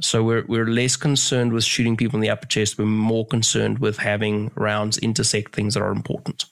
So 0.00 0.22
we're 0.22 0.44
we're 0.46 0.66
less 0.66 0.96
concerned 0.96 1.52
with 1.52 1.64
shooting 1.64 1.96
people 1.96 2.16
in 2.16 2.20
the 2.20 2.30
upper 2.30 2.46
chest. 2.46 2.78
We're 2.78 2.84
more 2.84 3.26
concerned 3.26 3.80
with 3.80 3.98
having 3.98 4.50
rounds 4.54 4.98
intersect 4.98 5.54
things 5.54 5.74
that 5.74 5.82
are 5.82 5.92
important. 5.92 6.44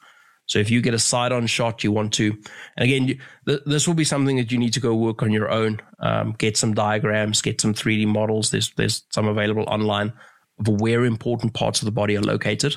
So 0.48 0.58
if 0.58 0.70
you 0.70 0.80
get 0.80 0.94
a 0.94 0.98
side-on 0.98 1.46
shot, 1.46 1.84
you 1.84 1.92
want 1.92 2.14
to, 2.14 2.32
and 2.76 2.90
again, 2.90 3.20
th- 3.46 3.60
this 3.66 3.86
will 3.86 3.94
be 3.94 4.04
something 4.04 4.36
that 4.38 4.50
you 4.50 4.56
need 4.56 4.72
to 4.72 4.80
go 4.80 4.94
work 4.94 5.22
on 5.22 5.30
your 5.30 5.50
own. 5.50 5.80
Um, 6.00 6.34
get 6.38 6.56
some 6.56 6.72
diagrams, 6.72 7.42
get 7.42 7.60
some 7.60 7.74
3D 7.74 8.06
models. 8.06 8.50
There's 8.50 8.70
there's 8.76 9.04
some 9.10 9.28
available 9.28 9.64
online 9.68 10.12
of 10.58 10.80
where 10.80 11.04
important 11.04 11.52
parts 11.52 11.82
of 11.82 11.84
the 11.84 11.92
body 11.92 12.16
are 12.16 12.22
located, 12.22 12.76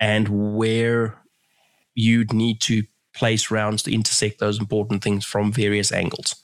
and 0.00 0.56
where 0.56 1.22
you'd 1.94 2.32
need 2.32 2.60
to 2.62 2.82
place 3.14 3.50
rounds 3.50 3.84
to 3.84 3.94
intersect 3.94 4.40
those 4.40 4.58
important 4.58 5.02
things 5.02 5.24
from 5.24 5.52
various 5.52 5.92
angles. 5.92 6.34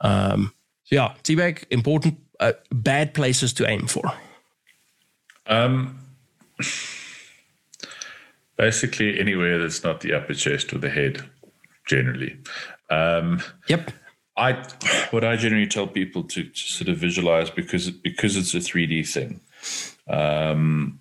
Um, 0.00 0.54
so 0.84 0.96
yeah, 0.96 1.14
teabag 1.22 1.64
important 1.70 2.18
uh, 2.40 2.52
bad 2.70 3.12
places 3.12 3.52
to 3.54 3.68
aim 3.68 3.86
for. 3.86 4.10
Um, 5.46 5.98
basically 8.62 9.18
anywhere 9.18 9.58
that's 9.58 9.82
not 9.82 10.02
the 10.02 10.14
upper 10.14 10.34
chest 10.34 10.72
or 10.72 10.78
the 10.78 10.88
head, 10.88 11.28
generally. 11.84 12.36
Um, 12.90 13.42
yep. 13.68 13.90
I 14.36 14.52
what 15.10 15.24
I 15.24 15.34
generally 15.34 15.66
tell 15.66 15.88
people 15.88 16.22
to, 16.22 16.44
to, 16.44 16.58
sort 16.76 16.88
of 16.88 16.96
visualize 16.96 17.50
because 17.50 17.90
because 17.90 18.36
it's 18.36 18.54
a 18.54 18.58
3D 18.58 19.08
thing. 19.08 19.40
Um, 20.08 21.00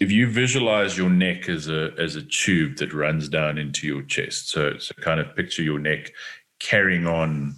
if 0.00 0.10
you 0.10 0.28
visualize 0.28 0.98
your 0.98 1.08
neck 1.08 1.48
as 1.48 1.68
a 1.68 1.92
as 1.98 2.16
a 2.16 2.22
tube 2.22 2.78
that 2.78 2.92
runs 2.92 3.28
down 3.28 3.58
into 3.58 3.86
your 3.86 4.02
chest, 4.02 4.48
so 4.48 4.76
so 4.78 4.92
kind 5.00 5.20
of 5.20 5.36
picture 5.36 5.62
your 5.62 5.78
neck 5.78 6.12
carrying 6.58 7.06
on 7.06 7.54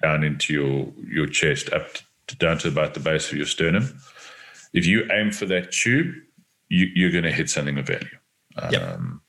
down 0.00 0.22
into 0.22 0.52
your 0.52 0.92
your 1.16 1.26
chest 1.26 1.72
up 1.72 1.88
to, 2.28 2.36
down 2.36 2.58
to 2.58 2.68
about 2.68 2.94
the 2.94 3.00
base 3.00 3.32
of 3.32 3.36
your 3.36 3.46
sternum. 3.46 4.00
If 4.72 4.86
you 4.86 5.10
aim 5.10 5.32
for 5.32 5.46
that 5.46 5.72
tube, 5.72 6.14
you, 6.68 7.08
are 7.08 7.10
going 7.10 7.24
to 7.24 7.32
hit 7.32 7.50
something 7.50 7.76
of 7.76 7.88
value. 7.88 8.19
Yep. 8.70 8.82
Um, 8.82 9.22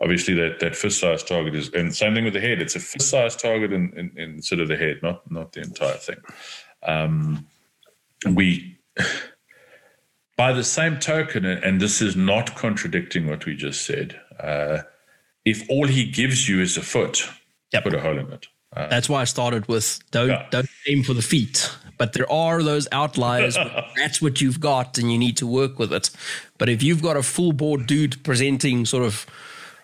obviously, 0.00 0.34
that 0.34 0.60
that 0.60 0.76
fist 0.76 1.00
size 1.00 1.22
target 1.22 1.54
is, 1.54 1.70
and 1.72 1.94
same 1.94 2.14
thing 2.14 2.24
with 2.24 2.34
the 2.34 2.40
head. 2.40 2.62
It's 2.62 2.76
a 2.76 2.80
fist 2.80 3.10
size 3.10 3.36
target 3.36 3.72
in, 3.72 3.92
in, 3.96 4.12
in, 4.16 4.42
sort 4.42 4.60
of 4.60 4.68
the 4.68 4.76
head, 4.76 5.00
not 5.02 5.30
not 5.30 5.52
the 5.52 5.62
entire 5.62 5.96
thing. 5.96 6.18
Um, 6.82 7.46
we 8.26 8.78
by 10.36 10.52
the 10.52 10.64
same 10.64 10.98
token, 10.98 11.44
and 11.44 11.80
this 11.80 12.00
is 12.00 12.16
not 12.16 12.54
contradicting 12.54 13.26
what 13.26 13.44
we 13.44 13.56
just 13.56 13.84
said, 13.84 14.20
uh, 14.40 14.82
if 15.44 15.68
all 15.68 15.86
he 15.86 16.08
gives 16.08 16.48
you 16.48 16.60
is 16.60 16.76
a 16.76 16.82
foot, 16.82 17.28
yep. 17.72 17.82
put 17.82 17.94
a 17.94 18.00
hole 18.00 18.18
in 18.18 18.32
it. 18.32 18.46
Uh, 18.74 18.86
That's 18.88 19.08
why 19.08 19.22
I 19.22 19.24
started 19.24 19.66
with 19.66 19.98
don't 20.10 20.28
yeah. 20.28 20.46
don't 20.50 20.68
aim 20.86 21.02
for 21.02 21.14
the 21.14 21.22
feet, 21.22 21.74
but 21.98 22.12
there 22.12 22.30
are 22.30 22.62
those 22.62 22.88
outliers. 22.92 23.56
that's 23.96 24.22
what 24.22 24.40
you've 24.40 24.60
got, 24.60 24.98
and 24.98 25.12
you 25.12 25.18
need 25.18 25.36
to 25.38 25.46
work 25.46 25.78
with 25.78 25.92
it. 25.92 26.10
But 26.56 26.68
if 26.68 26.82
you've 26.82 27.02
got 27.02 27.16
a 27.16 27.22
full 27.22 27.52
board 27.52 27.86
dude 27.86 28.22
presenting 28.24 28.86
sort 28.86 29.04
of 29.04 29.26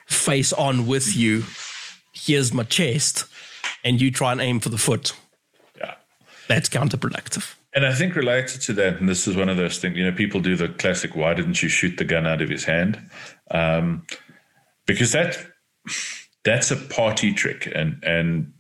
face 0.06 0.52
on 0.52 0.86
with 0.86 1.16
you, 1.16 1.44
here's 2.12 2.52
my 2.52 2.62
chest, 2.62 3.24
and 3.84 4.00
you 4.00 4.10
try 4.10 4.32
and 4.32 4.40
aim 4.40 4.60
for 4.60 4.68
the 4.68 4.78
foot, 4.78 5.12
yeah, 5.76 5.94
that's 6.48 6.68
counterproductive. 6.68 7.54
And 7.74 7.84
I 7.84 7.92
think 7.92 8.14
related 8.14 8.60
to 8.62 8.72
that, 8.74 9.00
and 9.00 9.08
this 9.08 9.26
is 9.26 9.36
one 9.36 9.48
of 9.48 9.56
those 9.56 9.78
things, 9.78 9.96
you 9.96 10.04
know, 10.04 10.16
people 10.16 10.40
do 10.40 10.54
the 10.54 10.68
classic, 10.68 11.16
why 11.16 11.34
didn't 11.34 11.60
you 11.60 11.68
shoot 11.68 11.96
the 11.96 12.04
gun 12.04 12.24
out 12.24 12.40
of 12.40 12.48
his 12.48 12.64
hand? 12.64 13.10
Um, 13.50 14.06
because 14.86 15.10
that 15.12 15.36
that's 16.44 16.70
a 16.70 16.76
party 16.76 17.32
trick. 17.32 17.70
And, 17.74 18.02
and 18.04 18.52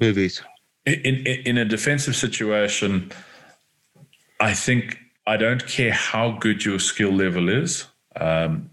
movies. 0.00 0.42
In, 0.84 1.26
in, 1.26 1.58
a 1.58 1.64
defensive 1.64 2.16
situation, 2.16 3.12
I 4.40 4.52
think 4.52 4.98
I 5.26 5.36
don't 5.36 5.64
care 5.66 5.92
how 5.92 6.32
good 6.32 6.64
your 6.64 6.80
skill 6.80 7.12
level 7.12 7.48
is. 7.48 7.86
Um, 8.16 8.70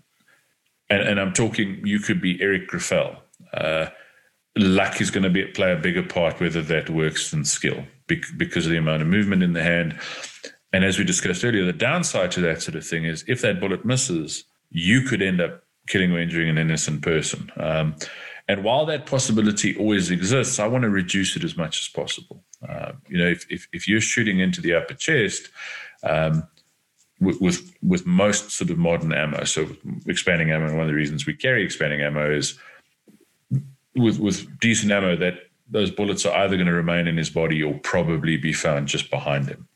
and, 0.90 1.04
and, 1.04 1.20
I'm 1.20 1.34
talking, 1.34 1.86
you 1.86 2.00
could 2.00 2.20
be 2.20 2.42
Eric 2.42 2.68
Grauffel. 2.68 3.18
Uh, 3.54 3.88
luck 4.58 5.02
is 5.02 5.12
going 5.12 5.24
to 5.24 5.30
be, 5.30 5.46
play 5.46 5.72
a 5.72 5.76
bigger 5.76 6.04
part 6.04 6.40
whether 6.40 6.64
that 6.64 6.90
works 6.90 7.32
than 7.32 7.46
skill 7.46 7.86
because 8.08 8.66
of 8.66 8.72
the 8.72 8.78
amount 8.78 9.04
of 9.04 9.08
movement 9.08 9.44
in 9.44 9.54
the 9.54 9.64
hand. 9.64 9.98
And 10.74 10.84
as 10.84 10.98
we 10.98 11.06
discussed 11.06 11.44
earlier, 11.44 11.66
the 11.66 11.74
downside 11.74 12.32
to 12.32 12.42
that 12.42 12.62
sort 12.62 12.76
of 12.76 12.86
thing 12.86 13.06
is 13.06 13.24
if 13.28 13.42
that 13.42 13.60
bullet 13.60 13.86
misses, 13.86 14.46
you 14.72 15.02
could 15.02 15.22
end 15.22 15.42
up 15.42 15.64
killing 15.88 16.12
or 16.12 16.20
injuring 16.20 16.50
an 16.50 16.58
innocent 16.58 17.02
person. 17.02 17.52
Um, 17.58 17.96
and 18.50 18.64
while 18.64 18.84
that 18.88 19.06
possibility 19.06 19.78
always 19.78 20.10
exists, 20.10 20.58
I 20.58 20.66
want 20.66 20.82
to 20.82 20.90
reduce 20.90 21.36
it 21.36 21.44
as 21.44 21.56
much 21.56 21.80
as 21.80 21.88
possible. 21.88 22.44
Uh, 22.68 22.94
you 23.08 23.20
know, 23.20 23.28
if, 23.28 23.46
if, 23.52 23.68
if, 23.72 23.88
you're 23.88 24.02
shooting 24.02 24.40
into 24.40 24.60
the 24.60 24.74
upper 24.74 24.96
chest, 24.96 25.50
um, 26.02 26.48
with, 27.22 27.40
with, 27.40 27.72
with 27.84 28.08
most 28.08 28.50
sort 28.50 28.72
of 28.72 28.80
modern 28.80 29.14
ammo, 29.14 29.44
so 29.44 29.70
expanding 30.08 30.50
ammo, 30.50 30.72
one 30.72 30.82
of 30.82 30.88
the 30.88 30.96
reasons 30.96 31.28
we 31.28 31.36
carry 31.36 31.64
expanding 31.64 32.02
ammo 32.02 32.36
is 32.36 32.58
with 33.96 34.20
with 34.20 34.60
decent 34.60 34.92
ammo 34.92 35.16
that 35.16 35.36
those 35.70 35.92
bullets 35.92 36.26
are 36.26 36.36
either 36.40 36.56
going 36.56 36.68
to 36.68 36.74
remain 36.74 37.08
in 37.08 37.18
his 37.18 37.30
body 37.30 37.62
or 37.62 37.78
probably 37.80 38.36
be 38.36 38.54
found 38.54 38.88
just 38.88 39.12
behind 39.12 39.48
him. 39.48 39.68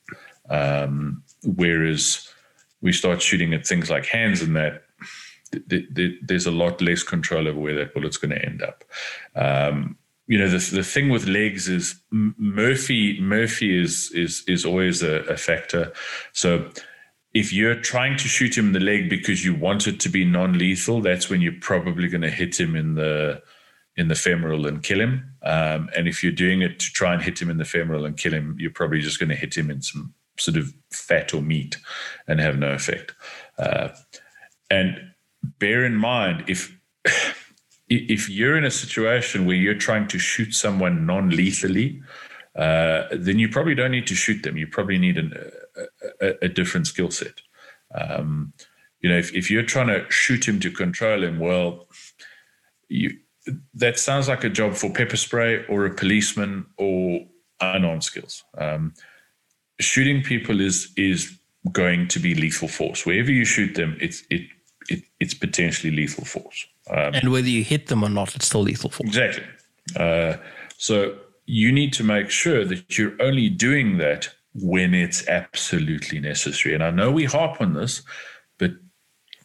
Um, 0.50 1.24
whereas 1.44 2.28
we 2.82 2.92
start 2.92 3.22
shooting 3.22 3.54
at 3.54 3.68
things 3.68 3.92
like 3.92 4.08
hands 4.08 4.42
and 4.42 4.56
that, 4.56 4.83
th- 5.70 5.96
th- 5.96 6.20
there's 6.22 6.46
a 6.46 6.52
lot 6.52 6.82
less 6.82 7.04
control 7.04 7.48
over 7.48 7.60
where 7.60 7.76
that 7.76 7.94
bullet's 7.94 8.18
going 8.18 8.32
to 8.32 8.46
end 8.46 8.62
up. 8.62 8.84
Um, 9.36 9.98
you 10.28 10.38
know, 10.38 10.48
the, 10.48 10.76
the 10.76 10.84
thing 10.84 11.10
with 11.10 11.28
legs 11.28 11.68
is 11.68 12.02
Murphy. 12.12 13.20
Murphy 13.20 13.78
is 13.82 14.12
is 14.14 14.44
is 14.48 14.66
always 14.66 15.04
a, 15.04 15.20
a 15.24 15.38
factor. 15.38 15.92
So 16.32 16.70
if 17.34 17.52
you're 17.52 17.76
trying 17.76 18.18
to 18.18 18.28
shoot 18.28 18.58
him 18.58 18.68
in 18.68 18.74
the 18.74 18.80
leg 18.80 19.10
because 19.10 19.44
you 19.44 19.56
want 19.56 19.88
it 19.88 20.00
to 20.02 20.10
be 20.10 20.24
non-lethal, 20.24 21.02
that's 21.02 21.30
when 21.30 21.42
you're 21.42 21.60
probably 21.60 22.08
going 22.08 22.22
to 22.22 22.30
hit 22.30 22.60
him 22.60 22.76
in 22.76 22.96
the 22.96 23.42
in 23.96 24.08
the 24.08 24.16
femoral 24.16 24.66
and 24.66 24.82
kill 24.82 25.00
him. 25.00 25.36
Um, 25.44 25.90
and 25.96 26.08
if 26.08 26.24
you're 26.24 26.32
doing 26.32 26.62
it 26.62 26.80
to 26.80 26.92
try 26.92 27.14
and 27.14 27.22
hit 27.22 27.42
him 27.42 27.50
in 27.50 27.58
the 27.58 27.66
femoral 27.66 28.06
and 28.06 28.18
kill 28.18 28.34
him, 28.34 28.56
you're 28.60 28.72
probably 28.72 29.02
just 29.02 29.20
going 29.20 29.30
to 29.30 29.36
hit 29.36 29.56
him 29.56 29.70
in 29.70 29.82
some 29.82 30.14
sort 30.40 30.58
of 30.58 30.74
fat 30.92 31.34
or 31.34 31.42
meat 31.42 31.78
and 32.28 32.40
have 32.40 32.58
no 32.58 32.72
effect. 32.72 33.14
Uh, 33.60 33.90
and 34.72 35.13
bear 35.44 35.86
in 35.86 35.96
mind 35.96 36.46
if 36.48 36.76
if 37.90 38.30
you're 38.30 38.58
in 38.58 38.64
a 38.64 38.72
situation 38.72 39.46
where 39.46 39.56
you're 39.56 39.76
trying 39.76 40.08
to 40.08 40.18
shoot 40.18 40.54
someone 40.54 41.06
non-lethally, 41.06 42.02
uh, 42.56 43.04
then 43.12 43.38
you 43.38 43.50
probably 43.50 43.76
don't 43.76 43.92
need 43.92 44.08
to 44.08 44.16
shoot 44.16 44.42
them. 44.44 44.58
You 44.58 44.68
probably 44.68 44.98
need 44.98 45.18
an, 45.18 45.34
a, 46.22 46.46
a, 46.46 46.50
different 46.50 46.88
skill 46.88 47.12
set. 47.12 47.42
Um, 47.94 48.54
you 49.00 49.10
know, 49.10 49.18
if, 49.18 49.34
if 49.34 49.52
you're 49.52 49.64
trying 49.64 49.88
to 49.88 50.10
shoot 50.10 50.48
him 50.48 50.60
to 50.62 50.72
control 50.72 51.24
him, 51.24 51.40
well, 51.40 51.88
you 52.88 53.18
that 53.74 54.00
sounds 54.00 54.30
like 54.30 54.44
a 54.44 54.50
job 54.50 54.74
for 54.76 54.90
pepper 54.90 55.18
spray 55.18 55.66
or 55.68 55.86
a 55.86 55.94
policeman 55.94 56.66
or 56.78 57.26
unarmed 57.60 58.04
skills. 58.04 58.44
Um, 58.58 58.94
shooting 59.80 60.24
people 60.24 60.62
is 60.62 60.94
is 60.96 61.38
going 61.72 62.08
to 62.10 62.20
be 62.20 62.36
lethal 62.36 62.68
force. 62.68 63.06
Wherever 63.06 63.32
you 63.32 63.46
shoot 63.46 63.76
them, 63.76 63.98
it's 64.00 64.24
it, 64.30 64.48
it 64.90 65.04
it's 65.20 65.34
potentially 65.34 65.96
lethal 65.96 66.26
force. 66.26 66.66
Um, 66.90 67.14
and 67.14 67.32
whether 67.32 67.48
you 67.48 67.64
hit 67.64 67.88
them 67.88 68.04
or 68.04 68.10
not, 68.10 68.36
it's 68.36 68.46
still 68.46 68.62
lethal 68.62 68.90
force. 68.90 69.08
Exactly. 69.08 69.44
Uh, 69.98 70.38
so 70.78 71.18
you 71.46 71.72
need 71.72 71.94
to 71.94 72.04
make 72.04 72.30
sure 72.30 72.66
that 72.66 72.98
you're 72.98 73.22
only 73.22 73.50
doing 73.50 73.98
that 73.98 74.30
when 74.54 74.94
it's 74.94 75.28
absolutely 75.28 76.20
necessary. 76.20 76.76
And 76.76 76.84
I 76.84 76.92
know 76.92 77.12
we 77.12 77.26
harp 77.26 77.60
on 77.60 77.74
this, 77.74 78.02
but 78.58 78.72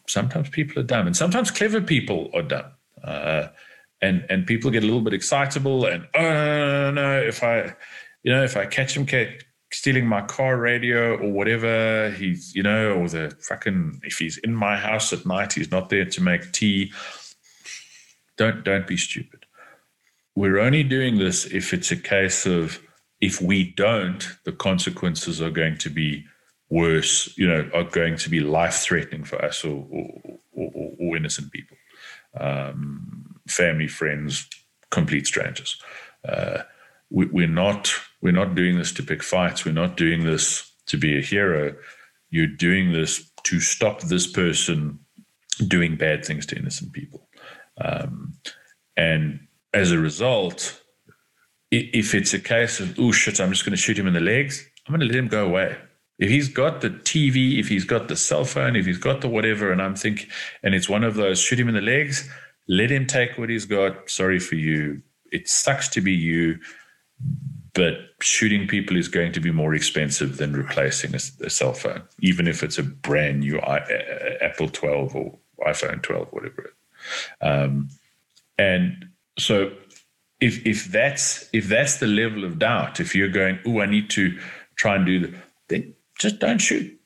sometimes 0.07 0.49
people 0.49 0.79
are 0.79 0.85
dumb, 0.85 1.07
and 1.07 1.15
sometimes 1.15 1.51
clever 1.51 1.81
people 1.81 2.29
are 2.33 2.43
dumb. 2.43 2.71
Uh, 3.03 3.47
and 4.01 4.25
and 4.29 4.45
people 4.45 4.71
get 4.71 4.83
a 4.83 4.85
little 4.85 5.01
bit 5.01 5.13
excitable 5.13 5.85
and 5.85 6.07
oh 6.15 6.21
no, 6.21 6.91
no, 6.91 6.91
no, 6.91 7.21
if 7.21 7.43
I 7.43 7.73
you 8.23 8.31
know 8.31 8.43
if 8.43 8.55
I 8.55 8.65
catch 8.65 8.95
him 8.95 9.05
stealing 9.71 10.07
my 10.07 10.21
car 10.21 10.57
radio 10.57 11.15
or 11.17 11.31
whatever. 11.31 12.11
He's 12.11 12.53
you 12.55 12.63
know 12.63 12.93
or 12.93 13.07
the 13.07 13.35
fucking 13.41 14.01
if 14.03 14.17
he's 14.17 14.37
in 14.37 14.55
my 14.55 14.77
house 14.77 15.13
at 15.13 15.25
night 15.25 15.53
he's 15.53 15.71
not 15.71 15.89
there 15.89 16.05
to 16.05 16.21
make 16.21 16.51
tea. 16.51 16.91
Don't 18.37 18.63
don't 18.63 18.87
be 18.87 18.97
stupid. 18.97 19.45
We're 20.35 20.59
only 20.59 20.83
doing 20.83 21.17
this 21.17 21.45
if 21.45 21.73
it's 21.73 21.91
a 21.91 21.97
case 21.97 22.45
of 22.45 22.79
if 23.19 23.41
we 23.41 23.71
don't 23.71 24.27
the 24.45 24.53
consequences 24.53 25.41
are 25.41 25.49
going 25.49 25.77
to 25.77 25.89
be 25.89 26.25
worse 26.69 27.35
you 27.35 27.47
know 27.47 27.69
are 27.73 27.83
going 27.83 28.15
to 28.15 28.29
be 28.29 28.39
life 28.39 28.75
threatening 28.75 29.23
for 29.23 29.43
us 29.43 29.63
or 29.63 29.85
or, 29.91 30.39
or, 30.53 30.91
or 30.99 31.17
innocent 31.17 31.51
people. 31.51 31.77
Um, 32.39 33.39
family 33.47 33.87
friends 33.87 34.47
complete 34.91 35.27
strangers. 35.27 35.79
Uh, 36.27 36.63
we, 37.09 37.25
we're 37.27 37.47
not 37.47 37.91
we're 38.21 38.31
not 38.31 38.55
doing 38.55 38.77
this 38.77 38.91
to 38.93 39.03
pick 39.03 39.23
fights. 39.23 39.65
We're 39.65 39.71
not 39.71 39.97
doing 39.97 40.25
this 40.25 40.71
to 40.87 40.97
be 40.97 41.17
a 41.17 41.21
hero. 41.21 41.75
You're 42.29 42.47
doing 42.47 42.91
this 42.91 43.29
to 43.43 43.59
stop 43.59 44.01
this 44.01 44.27
person 44.27 44.99
doing 45.67 45.95
bad 45.95 46.25
things 46.25 46.45
to 46.47 46.57
innocent 46.57 46.93
people. 46.93 47.27
Um, 47.79 48.33
and 48.97 49.47
as 49.73 49.91
a 49.91 49.97
result, 49.97 50.81
if 51.71 52.13
it's 52.13 52.33
a 52.33 52.39
case 52.39 52.79
of, 52.79 52.99
oh 52.99 53.11
shit, 53.11 53.39
I'm 53.39 53.51
just 53.51 53.63
going 53.63 53.75
to 53.75 53.81
shoot 53.81 53.97
him 53.97 54.07
in 54.07 54.13
the 54.13 54.19
legs, 54.19 54.65
I'm 54.85 54.95
going 54.95 55.07
to 55.07 55.13
let 55.13 55.15
him 55.15 55.27
go 55.27 55.45
away. 55.45 55.77
If 56.17 56.29
he's 56.29 56.49
got 56.49 56.81
the 56.81 56.89
TV, 56.89 57.59
if 57.59 57.69
he's 57.69 57.85
got 57.85 58.09
the 58.09 58.15
cell 58.15 58.43
phone, 58.43 58.75
if 58.75 58.85
he's 58.85 58.97
got 58.97 59.21
the 59.21 59.29
whatever, 59.29 59.71
and 59.71 59.81
I'm 59.81 59.95
thinking, 59.95 60.27
and 60.63 60.75
it's 60.75 60.89
one 60.89 61.05
of 61.05 61.15
those, 61.15 61.39
shoot 61.39 61.59
him 61.59 61.69
in 61.69 61.75
the 61.75 61.81
legs, 61.81 62.29
let 62.67 62.91
him 62.91 63.05
take 63.05 63.37
what 63.37 63.49
he's 63.49 63.65
got. 63.65 64.09
Sorry 64.09 64.39
for 64.39 64.55
you. 64.55 65.01
It 65.31 65.47
sucks 65.47 65.87
to 65.89 66.01
be 66.01 66.11
you 66.11 66.59
but 67.73 67.93
shooting 68.21 68.67
people 68.67 68.97
is 68.97 69.07
going 69.07 69.31
to 69.31 69.39
be 69.39 69.51
more 69.51 69.73
expensive 69.73 70.37
than 70.37 70.53
replacing 70.53 71.13
a, 71.13 71.19
a 71.45 71.49
cell 71.49 71.73
phone, 71.73 72.01
even 72.19 72.47
if 72.47 72.63
it's 72.63 72.77
a 72.77 72.83
brand 72.83 73.41
new 73.41 73.59
I, 73.59 73.77
Apple 74.41 74.69
12 74.69 75.15
or 75.15 75.37
iPhone 75.65 76.01
12, 76.01 76.27
whatever. 76.31 76.73
Um, 77.41 77.89
and 78.57 79.09
so, 79.37 79.71
if 80.41 80.65
if 80.65 80.85
that's 80.85 81.49
if 81.53 81.67
that's 81.67 81.97
the 81.97 82.07
level 82.07 82.43
of 82.43 82.59
doubt, 82.59 82.99
if 82.99 83.15
you're 83.15 83.29
going, 83.29 83.59
oh, 83.65 83.81
I 83.81 83.85
need 83.85 84.09
to 84.11 84.37
try 84.75 84.95
and 84.95 85.05
do, 85.05 85.19
the, 85.19 85.33
then 85.67 85.93
just 86.17 86.39
don't 86.39 86.59
shoot. 86.59 86.97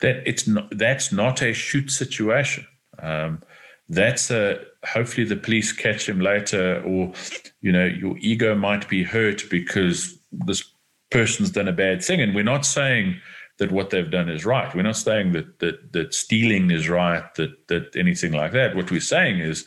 That 0.00 0.22
it's 0.26 0.46
not 0.46 0.76
that's 0.76 1.12
not 1.12 1.42
a 1.42 1.52
shoot 1.52 1.90
situation. 1.90 2.66
Um, 3.00 3.42
that's 3.88 4.30
a 4.30 4.64
hopefully 4.86 5.26
the 5.26 5.36
police 5.36 5.72
catch 5.72 6.08
him 6.08 6.20
later 6.20 6.82
or 6.84 7.12
you 7.60 7.72
know 7.72 7.84
your 7.84 8.16
ego 8.18 8.54
might 8.54 8.88
be 8.88 9.02
hurt 9.02 9.48
because 9.50 10.18
this 10.32 10.64
person's 11.10 11.50
done 11.50 11.68
a 11.68 11.72
bad 11.72 12.04
thing. 12.04 12.20
And 12.20 12.34
we're 12.34 12.44
not 12.44 12.66
saying 12.66 13.20
that 13.58 13.70
what 13.70 13.90
they've 13.90 14.10
done 14.10 14.28
is 14.28 14.44
right. 14.44 14.74
We're 14.74 14.82
not 14.82 14.96
saying 14.96 15.32
that 15.32 15.60
that 15.60 15.92
that 15.92 16.12
stealing 16.12 16.70
is 16.70 16.88
right 16.88 17.24
that 17.36 17.68
that 17.68 17.94
anything 17.96 18.32
like 18.32 18.52
that. 18.52 18.74
What 18.74 18.90
we're 18.90 19.00
saying 19.00 19.38
is 19.38 19.64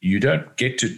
you 0.00 0.18
don't 0.18 0.56
get 0.56 0.78
to 0.78 0.96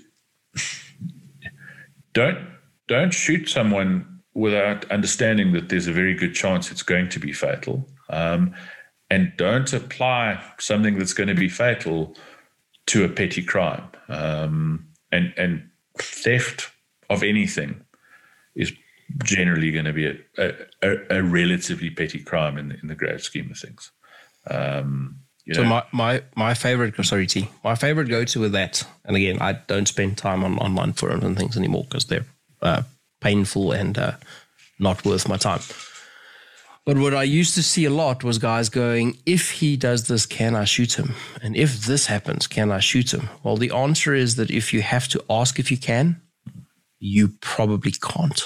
don't 2.12 2.38
don't 2.86 3.12
shoot 3.12 3.48
someone 3.48 4.20
without 4.34 4.88
understanding 4.90 5.52
that 5.52 5.68
there's 5.68 5.88
a 5.88 5.92
very 5.92 6.14
good 6.14 6.34
chance 6.34 6.70
it's 6.70 6.84
going 6.84 7.08
to 7.08 7.18
be 7.18 7.32
fatal. 7.32 7.88
Um, 8.08 8.54
and 9.10 9.32
don't 9.36 9.72
apply 9.72 10.40
something 10.58 10.98
that's 10.98 11.14
going 11.14 11.28
to 11.28 11.34
be 11.34 11.48
fatal 11.48 12.14
to 12.88 13.04
a 13.04 13.08
petty 13.08 13.42
crime. 13.42 13.84
Um, 14.08 14.88
and 15.12 15.32
and 15.36 15.68
theft 15.98 16.70
of 17.08 17.22
anything 17.22 17.84
is 18.54 18.72
generally 19.24 19.70
going 19.70 19.86
to 19.86 19.92
be 19.92 20.06
a, 20.06 20.16
a, 20.82 20.96
a, 21.10 21.22
relatively 21.22 21.88
petty 21.88 22.18
crime 22.22 22.58
in 22.58 22.68
the, 22.68 22.78
in 22.82 22.88
the 22.88 22.94
grand 22.94 23.22
scheme 23.22 23.50
of 23.50 23.58
things. 23.58 23.90
Um, 24.50 25.20
you 25.44 25.54
know, 25.54 25.62
so 25.62 25.66
my, 25.66 25.84
my 25.92 26.22
my 26.36 26.54
favorite 26.54 26.94
sorry 27.06 27.26
T 27.26 27.48
my 27.64 27.74
favorite 27.74 28.08
go 28.08 28.24
to 28.24 28.40
with 28.40 28.52
that 28.52 28.86
and 29.06 29.16
again 29.16 29.38
I 29.40 29.52
don't 29.52 29.88
spend 29.88 30.18
time 30.18 30.44
on 30.44 30.58
online 30.58 30.92
forums 30.92 31.24
and 31.24 31.38
things 31.38 31.56
anymore 31.56 31.84
because 31.84 32.04
they're 32.04 32.26
uh, 32.60 32.82
painful 33.22 33.72
and 33.72 33.96
uh, 33.96 34.12
not 34.78 35.04
worth 35.06 35.26
my 35.26 35.38
time. 35.38 35.60
But 36.88 36.96
what 36.96 37.12
I 37.12 37.24
used 37.24 37.54
to 37.56 37.62
see 37.62 37.84
a 37.84 37.90
lot 37.90 38.24
was 38.24 38.38
guys 38.38 38.70
going, 38.70 39.18
if 39.26 39.50
he 39.50 39.76
does 39.76 40.08
this, 40.08 40.24
can 40.24 40.54
I 40.54 40.64
shoot 40.64 40.98
him? 40.98 41.14
And 41.42 41.54
if 41.54 41.82
this 41.82 42.06
happens, 42.06 42.46
can 42.46 42.72
I 42.72 42.80
shoot 42.80 43.12
him? 43.12 43.28
Well, 43.42 43.58
the 43.58 43.70
answer 43.72 44.14
is 44.14 44.36
that 44.36 44.50
if 44.50 44.72
you 44.72 44.80
have 44.80 45.06
to 45.08 45.22
ask 45.28 45.58
if 45.58 45.70
you 45.70 45.76
can, 45.76 46.22
you 46.98 47.28
probably 47.42 47.90
can't. 47.90 48.40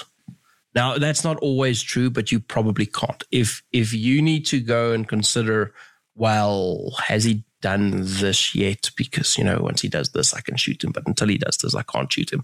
Now, 0.75 0.97
that's 0.97 1.23
not 1.23 1.37
always 1.37 1.81
true, 1.81 2.09
but 2.09 2.33
you 2.33 2.41
probably 2.41 2.85
can't. 2.85 3.23
If 3.31 3.63
if 3.71 3.93
you 3.93 4.21
need 4.21 4.45
to 4.47 4.59
go 4.59 4.91
and 4.91 5.07
consider, 5.07 5.73
well, 6.13 6.97
has 7.05 7.23
he 7.23 7.45
done 7.61 8.01
this 8.03 8.53
yet? 8.53 8.91
Because 8.97 9.37
you 9.37 9.45
know, 9.45 9.59
once 9.61 9.79
he 9.79 9.87
does 9.87 10.09
this, 10.09 10.33
I 10.33 10.41
can 10.41 10.57
shoot 10.57 10.83
him. 10.83 10.91
But 10.91 11.07
until 11.07 11.29
he 11.29 11.37
does 11.37 11.55
this, 11.59 11.75
I 11.75 11.83
can't 11.83 12.11
shoot 12.11 12.33
him. 12.33 12.43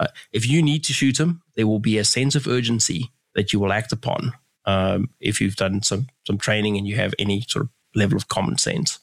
Uh, 0.00 0.08
if 0.32 0.48
you 0.48 0.62
need 0.62 0.82
to 0.86 0.92
shoot 0.92 1.20
him, 1.20 1.42
there 1.54 1.68
will 1.68 1.78
be 1.78 1.96
a 1.96 2.04
sense 2.04 2.34
of 2.34 2.48
urgency 2.48 3.12
that 3.36 3.52
you 3.52 3.60
will 3.60 3.72
act 3.72 3.92
upon 3.92 4.32
um, 4.68 5.08
if 5.18 5.40
you've 5.40 5.56
done 5.56 5.82
some 5.82 6.08
some 6.26 6.36
training 6.36 6.76
and 6.76 6.86
you 6.86 6.94
have 6.96 7.14
any 7.18 7.40
sort 7.48 7.64
of 7.64 7.70
level 7.94 8.18
of 8.18 8.28
common 8.28 8.58
sense 8.58 8.98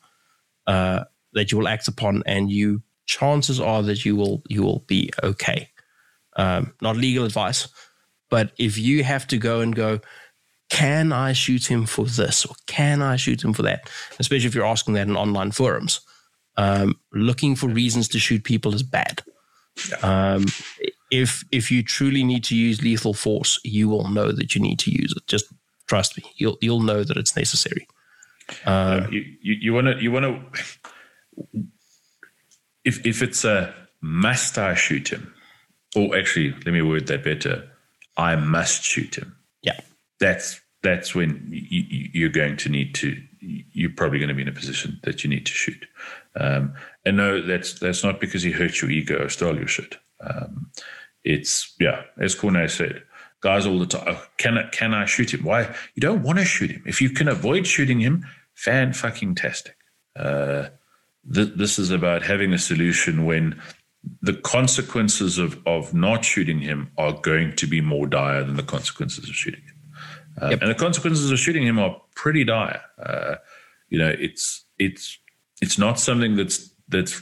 uh, 0.68 1.04
that 1.34 1.52
you 1.52 1.58
will 1.58 1.68
act 1.68 1.88
upon, 1.88 2.22
and 2.28 2.52
you 2.52 2.84
chances 3.08 3.60
are 3.60 3.82
that 3.82 4.06
you 4.06 4.16
will 4.16 4.44
you 4.48 4.62
will 4.62 4.84
be 4.88 5.10
okay. 5.24 5.70
Um, 6.38 6.74
not 6.82 6.98
legal 6.98 7.26
advice, 7.26 7.68
but 8.30 8.52
if 8.60 8.78
you 8.78 9.04
have 9.04 9.26
to 9.28 9.38
go 9.38 9.62
and 9.62 9.76
go, 9.76 10.02
can 10.70 11.12
I 11.12 11.34
shoot 11.34 11.66
him 11.66 11.88
for 11.88 12.06
this 12.06 12.46
or 12.46 12.56
can 12.68 13.02
I 13.02 13.16
shoot 13.16 13.44
him 13.44 13.54
for 13.54 13.64
that? 13.64 13.90
Especially 14.20 14.48
if 14.48 14.54
you're 14.54 14.66
asking 14.66 14.94
that 14.96 15.08
in 15.08 15.18
online 15.18 15.52
forums, 15.52 16.02
um, 16.58 17.00
looking 17.12 17.56
for 17.56 17.68
reasons 17.68 18.08
to 18.10 18.20
shoot 18.20 18.44
people 18.44 18.76
is 18.76 18.84
bad. 18.84 19.24
Um, 20.04 20.46
if 21.11 21.44
if 21.52 21.72
you 21.72 21.84
truly 21.84 22.23
need 22.23 22.44
to 22.45 22.56
use 22.56 22.82
lethal 22.82 23.14
force, 23.14 23.60
you 23.64 23.90
will 23.90 24.10
know 24.10 24.32
that 24.32 24.56
you 24.56 24.61
need 24.61 24.80
to 24.80 24.91
use 24.91 25.14
it. 25.15 25.27
Just 25.27 25.45
trust 25.88 26.18
me, 26.18 26.23
you'll 26.36 26.57
you'll 26.61 26.82
know 26.82 27.03
that 27.03 27.18
it's 27.18 27.36
necessary. 27.36 27.88
Uh, 28.65 29.07
you 29.11 29.73
want 29.73 29.88
to 29.88 30.02
you 30.02 30.11
want 30.11 30.26
to 30.26 31.65
if 32.84 33.06
if 33.06 33.22
it's 33.22 33.44
a 33.44 33.73
must 34.02 34.57
I 34.57 34.76
shoot 34.76 35.10
him, 35.10 35.34
or 35.95 36.15
actually 36.15 36.52
let 36.52 36.68
me 36.73 36.82
word 36.82 37.07
that 37.07 37.23
better, 37.23 37.69
I 38.18 38.36
must 38.36 38.84
shoot 38.84 39.15
him. 39.15 39.36
Yeah, 39.61 39.80
that's 40.19 40.61
that's 40.84 41.15
when 41.15 41.48
you, 41.52 42.10
you're 42.14 42.30
going 42.30 42.57
to 42.57 42.69
need 42.69 42.95
to. 42.95 43.18
You're 43.40 43.91
probably 43.91 44.19
going 44.19 44.30
to 44.30 44.36
be 44.36 44.41
in 44.41 44.48
a 44.48 44.53
position 44.53 44.99
that 45.03 45.23
you 45.23 45.30
need 45.30 45.45
to 45.45 45.52
shoot. 45.52 45.86
Um, 46.40 46.73
and 47.06 47.18
no, 47.18 47.41
that's 47.45 47.80
that's 47.80 48.03
not 48.03 48.19
because 48.19 48.44
he 48.44 48.52
hurt 48.52 48.82
your 48.82 48.91
ego 48.91 49.23
or 49.23 49.30
stole 49.30 49.56
your 49.56 49.68
shit. 49.68 49.98
Um, 50.26 50.72
it's 51.23 51.76
yeah, 51.80 52.03
as 52.19 52.35
Corne 52.35 52.68
said, 52.69 53.03
guys 53.41 53.65
all 53.65 53.80
the 53.80 53.85
time. 53.85 54.03
Oh, 54.07 54.26
can 54.38 54.57
I, 54.57 54.69
can 54.69 54.93
I 54.93 55.06
shoot 55.06 55.34
him? 55.34 55.43
Why 55.43 55.76
you 55.95 56.02
don't 56.02 56.23
want 56.23 56.39
to 56.39 56.45
shoot 56.45 56.72
him? 56.72 56.84
If 56.85 57.02
you 57.02 57.10
can 57.10 57.27
avoid 57.27 57.68
shooting 57.68 57.99
him, 57.99 58.26
fan 58.53 58.93
fucking 58.93 59.35
tastic. 59.35 59.76
Uh, 60.15 60.69
th- 61.34 61.53
this 61.56 61.77
is 61.80 61.91
about 61.91 62.23
having 62.23 62.53
a 62.53 62.57
solution 62.57 63.26
when 63.26 63.60
the 64.22 64.34
consequences 64.34 65.38
of 65.38 65.60
of 65.65 65.93
not 65.93 66.23
shooting 66.23 66.60
him 66.60 66.91
are 66.97 67.14
going 67.14 67.56
to 67.56 67.68
be 67.68 67.81
more 67.81 68.07
dire 68.07 68.43
than 68.43 68.56
the 68.56 68.64
consequences 68.64 69.27
of 69.30 69.35
shooting 69.35 69.61
him. 69.61 69.76
Uh, 70.41 70.49
yep. 70.49 70.61
And 70.61 70.69
the 70.69 70.76
consequences 70.76 71.31
of 71.31 71.39
shooting 71.39 71.64
him 71.64 71.80
are 71.80 71.99
pretty 72.15 72.43
dire. 72.43 72.81
Uh, 73.03 73.35
you 73.89 73.97
know, 73.97 74.14
it's 74.18 74.65
it's 74.77 75.18
it's 75.61 75.77
not 75.77 75.99
something 75.99 76.35
that's 76.35 76.72
that's 76.88 77.22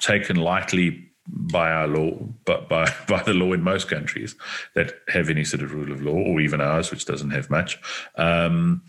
taken 0.00 0.36
lightly 0.36 1.07
by 1.28 1.70
our 1.70 1.86
law, 1.86 2.18
but 2.44 2.68
by 2.68 2.92
by 3.08 3.22
the 3.22 3.34
law 3.34 3.52
in 3.52 3.62
most 3.62 3.88
countries 3.88 4.34
that 4.74 4.94
have 5.08 5.30
any 5.30 5.44
sort 5.44 5.62
of 5.62 5.72
rule 5.72 5.92
of 5.92 6.02
law, 6.02 6.16
or 6.16 6.40
even 6.40 6.60
ours, 6.60 6.90
which 6.90 7.04
doesn't 7.04 7.30
have 7.30 7.50
much. 7.50 7.78
Um, 8.16 8.82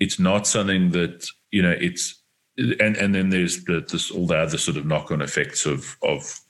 it's 0.00 0.18
not 0.18 0.46
something 0.46 0.90
that 0.90 1.28
you 1.50 1.62
know. 1.62 1.74
It's 1.78 2.20
and 2.56 2.96
and 2.96 3.14
then 3.14 3.30
there's 3.30 3.64
the, 3.64 3.80
this 3.80 4.10
all 4.10 4.26
the 4.26 4.36
other 4.36 4.58
sort 4.58 4.76
of 4.76 4.86
knock 4.86 5.10
on 5.10 5.22
effects 5.22 5.66
of 5.66 5.96
of 6.02 6.40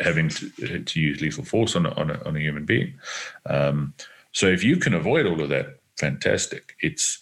having 0.00 0.28
to, 0.28 0.80
to 0.80 1.00
use 1.00 1.20
lethal 1.20 1.44
force 1.44 1.74
on 1.74 1.84
a, 1.84 1.90
on 1.94 2.10
a, 2.10 2.22
on 2.24 2.36
a 2.36 2.40
human 2.40 2.64
being. 2.64 2.94
Um, 3.46 3.94
so 4.32 4.46
if 4.46 4.62
you 4.62 4.76
can 4.76 4.94
avoid 4.94 5.26
all 5.26 5.40
of 5.40 5.48
that, 5.48 5.80
fantastic. 5.98 6.76
It's 6.80 7.18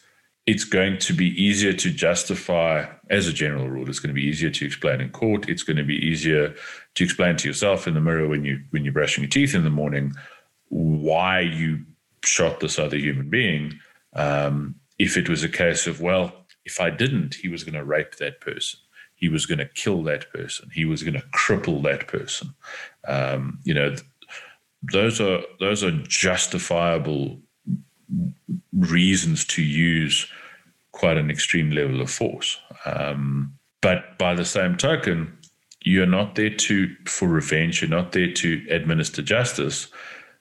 it's 0.47 0.64
going 0.64 0.97
to 0.97 1.12
be 1.12 1.26
easier 1.40 1.74
to 1.74 1.90
justify 1.90 2.86
as 3.10 3.28
a 3.28 3.32
general 3.32 3.68
rule 3.68 3.89
it's 3.89 3.98
going 3.98 4.14
to 4.14 4.20
be 4.20 4.26
easier 4.26 4.48
to 4.48 4.64
explain 4.64 4.98
in 5.01 5.10
court 5.10 5.47
it's 5.47 5.62
going 5.62 5.76
to 5.76 5.85
be 5.85 5.97
easier 5.97 6.55
to 6.99 7.05
explain 7.05 7.37
to 7.37 7.49
yourself 7.49 7.87
in 7.87 7.95
the 7.95 8.01
mirror 8.01 8.29
when 8.29 8.45
you 8.45 8.61
when 8.70 8.85
you're 8.85 8.93
brushing 8.93 9.23
your 9.25 9.31
teeth 9.31 9.55
in 9.55 9.65
the 9.65 9.70
morning 9.70 10.12
why 10.69 11.41
you 11.41 11.81
shot 12.25 12.61
this 12.61 12.79
other 12.79 12.97
human 12.97 13.31
being 13.31 13.79
um, 14.15 14.75
if 14.99 15.16
it 15.16 15.29
was 15.29 15.43
a 15.43 15.49
case 15.49 15.87
of 15.87 16.01
well 16.01 16.33
if 16.69 16.81
I 16.83 16.91
didn't, 16.91 17.35
he 17.35 17.49
was 17.49 17.65
going 17.65 17.75
to 17.75 17.85
rape 17.85 18.16
that 18.16 18.43
person. 18.43 18.79
He 19.15 19.31
was 19.31 19.47
going 19.47 19.59
to 19.59 19.65
kill 19.65 20.03
that 20.03 20.31
person. 20.35 20.69
He 20.73 20.85
was 20.85 21.03
going 21.03 21.15
to 21.15 21.25
cripple 21.35 21.83
that 21.85 22.07
person. 22.07 22.55
Um, 23.09 23.59
you 23.65 23.73
know, 23.73 23.89
th- 23.89 24.05
those 24.93 25.19
are 25.19 25.41
those 25.59 25.83
are 25.83 25.91
justifiable 26.03 27.41
reasons 28.73 29.47
to 29.47 29.62
use 29.62 30.31
quite 30.93 31.16
an 31.16 31.31
extreme 31.31 31.70
level 31.70 32.03
of 32.03 32.11
force. 32.11 32.61
Um, 32.85 33.55
but 33.81 34.19
by 34.19 34.35
the 34.35 34.45
same 34.45 34.77
token, 34.77 35.38
you're 35.89 36.06
not 36.06 36.35
there 36.35 36.51
to 36.51 36.94
for 37.06 37.27
revenge. 37.27 37.81
You're 37.81 37.89
not 37.89 38.12
there 38.12 38.31
to 38.31 38.66
administer 38.70 39.23
justice. 39.23 39.89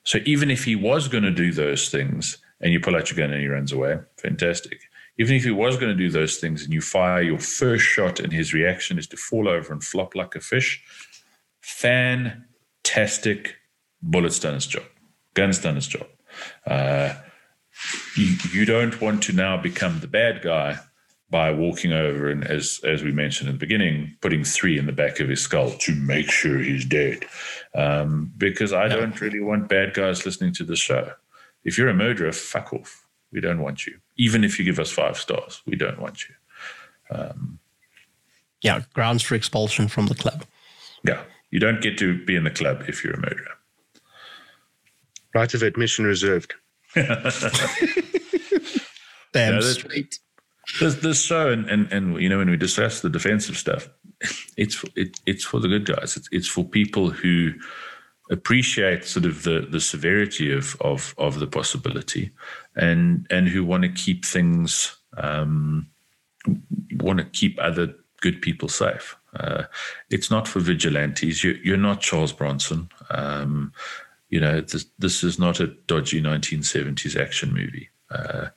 So 0.03 0.19
even 0.26 0.52
if 0.52 0.65
he 0.65 0.76
was 0.76 1.07
going 1.07 1.24
to 1.24 1.32
do 1.32 1.53
those 1.53 1.90
things, 1.90 2.38
and 2.60 2.74
you 2.74 2.82
pull 2.82 2.98
out 2.98 3.10
your 3.10 3.18
gun 3.18 3.34
and 3.34 3.41
he 3.41 3.48
runs 3.48 3.72
away, 3.72 3.98
fantastic. 4.18 4.80
Even 5.18 5.36
if 5.38 5.45
he 5.45 5.52
was 5.52 5.78
going 5.78 5.95
to 5.95 6.03
do 6.03 6.10
those 6.10 6.36
things 6.36 6.64
and 6.64 6.74
you 6.74 6.82
fire 6.82 7.22
your 7.22 7.40
first 7.40 7.86
shot 7.86 8.19
and 8.19 8.34
his 8.34 8.53
reaction 8.53 8.99
is 8.99 9.07
to 9.07 9.15
fall 9.15 9.48
over 9.48 9.72
and 9.72 9.82
flop 9.84 10.15
like 10.15 10.36
a 10.36 10.41
fish, 10.41 10.84
fantastic. 11.61 13.56
Bullet's 14.02 14.40
done 14.40 14.56
its 14.56 14.68
job. 14.68 14.84
Gun's 15.34 15.60
done 15.60 15.78
its 15.78 15.88
job. 15.88 16.07
Uh, 16.65 17.14
you, 18.18 18.36
you 18.52 18.65
don't 18.65 18.99
want 18.99 19.24
to 19.24 19.34
now 19.34 19.56
become 19.56 20.02
the 20.02 20.07
bad 20.07 20.41
guy 20.41 20.80
by 21.30 21.52
walking 21.52 21.91
over 21.91 22.30
and 22.30 22.45
as 22.45 22.80
as 22.86 23.04
we 23.04 23.12
mentioned 23.12 23.49
in 23.49 23.56
the 23.56 23.60
beginning, 23.60 24.16
putting 24.22 24.44
three 24.44 24.78
in 24.78 24.86
the 24.86 24.91
back 24.94 25.20
of 25.20 25.28
his 25.30 25.41
skull 25.41 25.72
to 25.72 25.94
make 25.95 26.30
sure 26.32 26.60
he's 26.60 26.86
dead. 26.86 27.26
Um, 27.76 28.32
because 28.38 28.72
I 28.74 28.88
don't 28.88 29.20
really 29.20 29.41
want 29.41 29.68
bad 29.68 29.94
guys 29.94 30.26
listening 30.26 30.54
to 30.54 30.64
the 30.64 30.76
show. 30.78 31.12
If 31.64 31.78
you're 31.78 31.90
a 31.90 31.94
murderer, 31.94 32.32
fuck 32.32 32.72
off. 32.74 33.06
We 33.32 33.41
don't 33.41 33.62
want 33.62 33.86
you. 33.86 33.99
Even 34.16 34.45
if 34.45 34.58
you 34.58 34.64
give 34.64 34.80
us 34.80 34.90
five 34.90 35.18
stars, 35.18 35.62
we 35.66 35.76
don't 35.76 35.99
want 35.99 36.24
you. 36.30 36.36
Um, 37.10 37.60
yeah, 38.62 38.82
grounds 38.94 39.22
for 39.22 39.36
expulsion 39.36 39.90
from 39.90 40.08
the 40.08 40.16
club. 40.16 40.45
Yeah, 41.04 41.22
you 41.52 41.60
don't 41.60 41.82
get 41.82 41.98
to 41.99 42.24
be 42.26 42.36
in 42.38 42.45
the 42.45 42.49
club 42.52 42.86
if 42.88 43.04
you're 43.04 43.14
a 43.16 43.20
murderer. 43.20 43.52
Right 45.36 45.54
of 45.54 45.62
admission 45.62 46.06
reserved. 46.06 46.54
Damn 46.95 47.06
Yeah, 47.06 47.20
that- 49.34 49.64
straight. 49.64 50.20
This, 50.80 50.95
this 50.95 51.23
show, 51.23 51.49
and, 51.49 51.69
and 51.69 51.91
and 51.91 52.22
you 52.22 52.30
know, 52.30 52.38
when 52.38 52.49
we 52.49 52.57
discuss 52.57 53.02
the 53.02 53.10
defensive 53.10 53.57
stuff, 53.57 53.89
it's 54.57 54.76
for, 54.76 54.88
it, 54.95 55.19
it's 55.26 55.44
for 55.44 55.60
the 55.60 55.68
good 55.68 55.85
guys. 55.85 56.18
It's 56.18 56.30
it's 56.31 56.48
for 56.48 56.64
people 56.64 57.10
who 57.10 57.53
appreciate 58.30 59.06
sort 59.06 59.26
of 59.26 59.44
the 59.44 59.68
the 59.69 59.80
severity 59.80 60.52
of 60.52 60.76
of 60.81 61.15
of 61.18 61.39
the 61.39 61.48
possibility, 61.48 62.31
and 62.76 63.26
and 63.30 63.48
who 63.48 63.64
want 63.64 63.84
to 63.84 63.89
keep 63.89 64.26
things 64.26 64.98
um, 65.18 65.88
want 66.98 67.19
to 67.19 67.26
keep 67.26 67.57
other 67.61 67.95
good 68.22 68.41
people 68.41 68.69
safe. 68.69 69.15
Uh, 69.35 69.64
it's 70.10 70.31
not 70.31 70.48
for 70.48 70.60
vigilantes. 70.60 71.44
You, 71.44 71.60
you're 71.64 71.77
not 71.77 72.02
Charles 72.02 72.34
Bronson. 72.34 72.89
Um, 73.10 73.73
you 74.30 74.39
know, 74.39 74.61
this, 74.61 74.85
this 74.98 75.23
is 75.23 75.39
not 75.39 75.60
a 75.60 75.68
dodgy 75.68 76.22
1970s 76.22 77.19
action 77.19 77.53
movie. 77.53 77.89
Uh, 78.10 78.48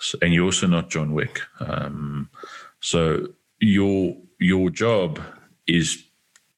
so, 0.00 0.18
and 0.22 0.32
you're 0.32 0.46
also 0.46 0.66
not 0.66 0.90
John 0.90 1.12
Wick. 1.12 1.40
Um, 1.60 2.30
so 2.80 3.28
your 3.60 4.16
your 4.38 4.70
job 4.70 5.20
is 5.66 6.02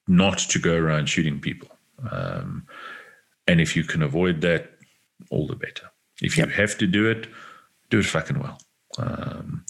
not 0.07 0.39
to 0.39 0.59
go 0.59 0.77
around 0.77 1.09
shooting 1.09 1.41
people. 1.41 1.69
Um, 2.11 2.67
and 3.47 3.61
if 3.61 3.77
you 3.77 3.85
can 3.85 4.03
avoid 4.03 4.41
that, 4.43 4.71
all 5.31 5.47
the 5.47 5.57
better. 5.57 5.91
If 6.21 6.39
you 6.39 6.47
have 6.47 6.79
to 6.79 6.87
do 6.87 7.11
it, 7.11 7.27
do 7.91 7.99
it 7.99 8.07
fucking 8.07 8.39
well. 8.39 8.61
Um, 8.99 9.65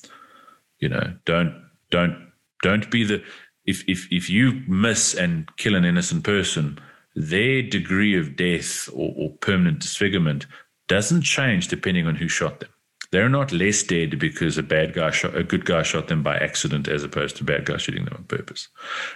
you 0.79 0.89
know, 0.89 1.15
don't 1.25 1.65
don't 1.91 2.31
don't 2.63 2.91
be 2.91 3.05
the 3.05 3.23
if 3.65 3.89
if 3.89 4.07
if 4.11 4.29
you 4.29 4.63
miss 4.69 5.15
and 5.15 5.49
kill 5.57 5.75
an 5.75 5.85
innocent 5.85 6.25
person, 6.25 6.79
their 7.15 7.63
degree 7.63 8.19
of 8.19 8.37
death 8.37 8.89
or, 8.93 9.15
or 9.17 9.31
permanent 9.41 9.79
disfigurement 9.81 10.47
doesn't 10.89 11.23
change 11.23 11.69
depending 11.69 12.07
on 12.07 12.17
who 12.17 12.29
shot 12.29 12.61
them. 12.61 12.69
They're 13.13 13.29
not 13.29 13.53
less 13.53 13.83
dead 13.83 14.19
because 14.19 14.59
a 14.59 14.63
bad 14.63 14.95
guy 14.95 15.11
shot 15.11 15.37
a 15.37 15.45
good 15.45 15.65
guy 15.65 15.83
shot 15.83 16.09
them 16.09 16.23
by 16.23 16.39
accident 16.39 16.89
as 16.89 17.05
opposed 17.05 17.37
to 17.37 17.45
bad 17.45 17.67
guy 17.67 17.77
shooting 17.77 18.07
them 18.07 18.17
on 18.17 18.25
purpose. 18.25 18.69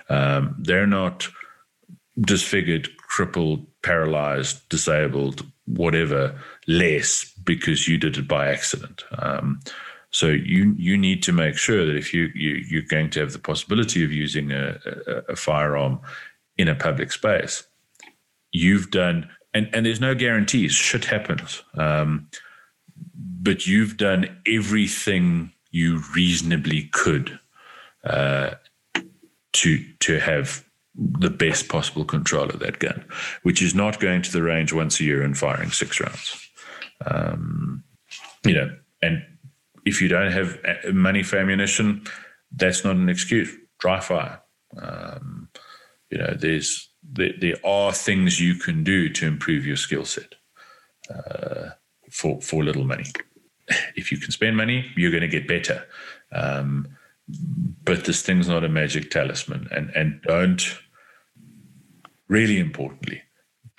Um, 0.09 0.55
they're 0.59 0.86
not 0.86 1.28
disfigured, 2.20 2.94
crippled, 2.98 3.66
paralyzed, 3.82 4.68
disabled, 4.68 5.44
whatever, 5.66 6.39
less 6.66 7.24
because 7.44 7.89
you 7.89 7.98
did 7.98 8.16
it 8.18 8.28
by 8.28 8.48
accident. 8.48 9.05
Um, 9.18 9.60
so 10.10 10.28
you 10.28 10.74
you 10.77 10.97
need 10.98 11.23
to 11.24 11.32
make 11.32 11.56
sure 11.56 11.85
that 11.86 11.97
if 11.97 12.12
you, 12.12 12.31
you 12.35 12.62
you're 12.68 12.82
going 12.82 13.10
to 13.10 13.20
have 13.20 13.32
the 13.32 13.39
possibility 13.39 14.05
of 14.05 14.12
using 14.12 14.52
a, 14.52 14.78
a, 15.06 15.32
a 15.32 15.36
firearm 15.36 16.01
in 16.59 16.68
a 16.68 16.74
public 16.74 17.12
space, 17.12 17.64
you've 18.52 18.90
done 18.90 19.31
and, 19.55 19.70
and 19.73 19.86
there's 19.86 20.02
no 20.02 20.14
guarantees. 20.14 20.73
Shit 20.73 21.06
happens. 21.06 21.62
Um, 21.78 22.28
but 23.47 23.64
you've 23.64 23.97
done 23.97 24.36
everything 24.44 25.52
you 25.70 26.02
reasonably 26.14 26.90
could 26.93 27.39
uh, 28.05 28.51
to 29.52 29.85
to 30.01 30.18
have 30.18 30.64
the 30.97 31.31
best 31.31 31.68
possible 31.68 32.05
control 32.05 32.51
of 32.51 32.59
that 32.59 32.81
gun, 32.81 33.05
which 33.44 33.62
is 33.62 33.73
not 33.74 34.01
going 34.01 34.20
to 34.23 34.32
the 34.32 34.43
range 34.43 34.73
once 34.73 34.98
a 34.98 35.05
year 35.05 35.23
and 35.23 35.39
firing 35.39 35.70
six 35.70 36.01
rounds. 36.01 36.51
Um, 37.06 37.85
you 38.44 38.55
know, 38.55 38.74
and 39.01 39.23
if 39.85 40.02
you 40.02 40.09
don't 40.09 40.32
have 40.32 40.59
money 40.93 41.23
for 41.23 41.39
ammunition, 41.39 42.05
that's 42.51 42.85
not 42.85 42.97
an 42.97 43.09
excuse. 43.09 43.55
Dry 43.78 44.01
fire. 44.01 44.43
Um, 44.77 45.48
you 46.10 46.18
know, 46.18 46.35
there's 46.35 46.89
there, 47.05 47.35
there 47.40 47.64
are 47.64 47.93
things 47.93 48.40
you 48.40 48.56
can 48.56 48.82
do 48.82 49.09
to 49.10 49.27
improve 49.27 49.64
your 49.64 49.77
skill 49.77 50.05
set 50.05 50.35
uh, 51.14 51.70
for 52.10 52.40
for 52.40 52.64
little 52.64 52.85
money. 52.85 53.05
If 53.97 54.12
you 54.12 54.18
can 54.18 54.30
spend 54.30 54.56
money, 54.56 54.90
you're 54.97 55.10
going 55.10 55.22
to 55.22 55.28
get 55.28 55.48
better. 55.48 55.86
Um, 56.32 56.88
but 57.84 58.05
this 58.05 58.22
thing's 58.22 58.48
not 58.48 58.64
a 58.64 58.68
magic 58.68 59.10
talisman, 59.10 59.68
and 59.70 59.90
and 59.90 60.20
don't 60.22 60.78
really 62.28 62.59
importantly, 62.59 63.22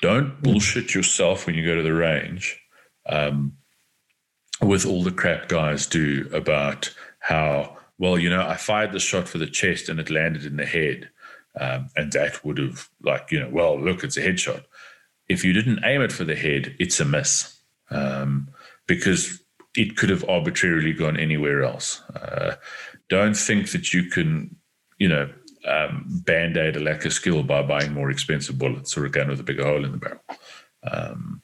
don't 0.02 0.42
bullshit 0.42 0.94
yourself 0.94 1.46
when 1.46 1.56
you 1.56 1.66
go 1.66 1.76
to 1.76 1.84
the 1.84 1.94
range 1.94 2.60
um, 3.08 3.54
with 4.62 4.86
all 4.86 5.04
the 5.04 5.12
crap 5.12 5.48
guys 5.48 5.86
do 5.86 6.30
about 6.34 6.94
how 7.20 7.78
well 7.98 8.20
you 8.20 8.30
know 8.30 8.46
I 8.46 8.56
fired 8.56 8.92
the 8.92 9.00
shot 9.00 9.28
for 9.28 9.38
the 9.38 9.48
chest 9.48 9.90
and 9.90 10.00
it 10.00 10.10
landed 10.10 10.46
in 10.46 10.58
the 10.58 10.66
head, 10.66 11.10
um, 11.60 11.90
and 11.96 12.12
that 12.14 12.44
would 12.44 12.58
have 12.58 12.90
like 13.02 13.32
you 13.32 13.40
know 13.40 13.50
well 13.50 13.80
look 13.80 14.04
it's 14.04 14.18
a 14.18 14.22
headshot. 14.22 14.64
If 15.30 15.44
you 15.44 15.54
didn't 15.54 15.84
aim 15.84 16.02
it 16.02 16.12
for 16.12 16.24
the 16.24 16.36
head, 16.36 16.76
it's 16.80 17.00
a 17.00 17.06
miss 17.06 17.60
um, 17.90 18.50
because 18.88 19.42
it 19.78 19.96
could 19.96 20.10
have 20.10 20.28
arbitrarily 20.28 20.92
gone 20.92 21.18
anywhere 21.18 21.64
else. 21.64 22.02
Uh, 22.16 22.56
don't 23.10 23.38
think 23.38 23.72
that 23.72 23.94
you 23.94 24.10
can, 24.10 24.56
you 24.98 25.08
know, 25.08 25.30
um, 25.68 26.06
band 26.26 26.58
aid 26.58 26.76
a 26.76 26.80
lack 26.80 27.06
of 27.06 27.14
skill 27.14 27.44
by 27.44 27.62
buying 27.62 27.94
more 27.94 28.10
expensive 28.10 28.58
bullets 28.58 28.98
or 28.98 29.06
a 29.06 29.12
gun 29.12 29.30
with 29.30 29.40
a 29.40 29.44
bigger 29.44 29.66
hole 29.66 29.86
in 29.86 29.92
the 29.92 29.98
barrel. 29.98 30.22
Um, 30.84 31.42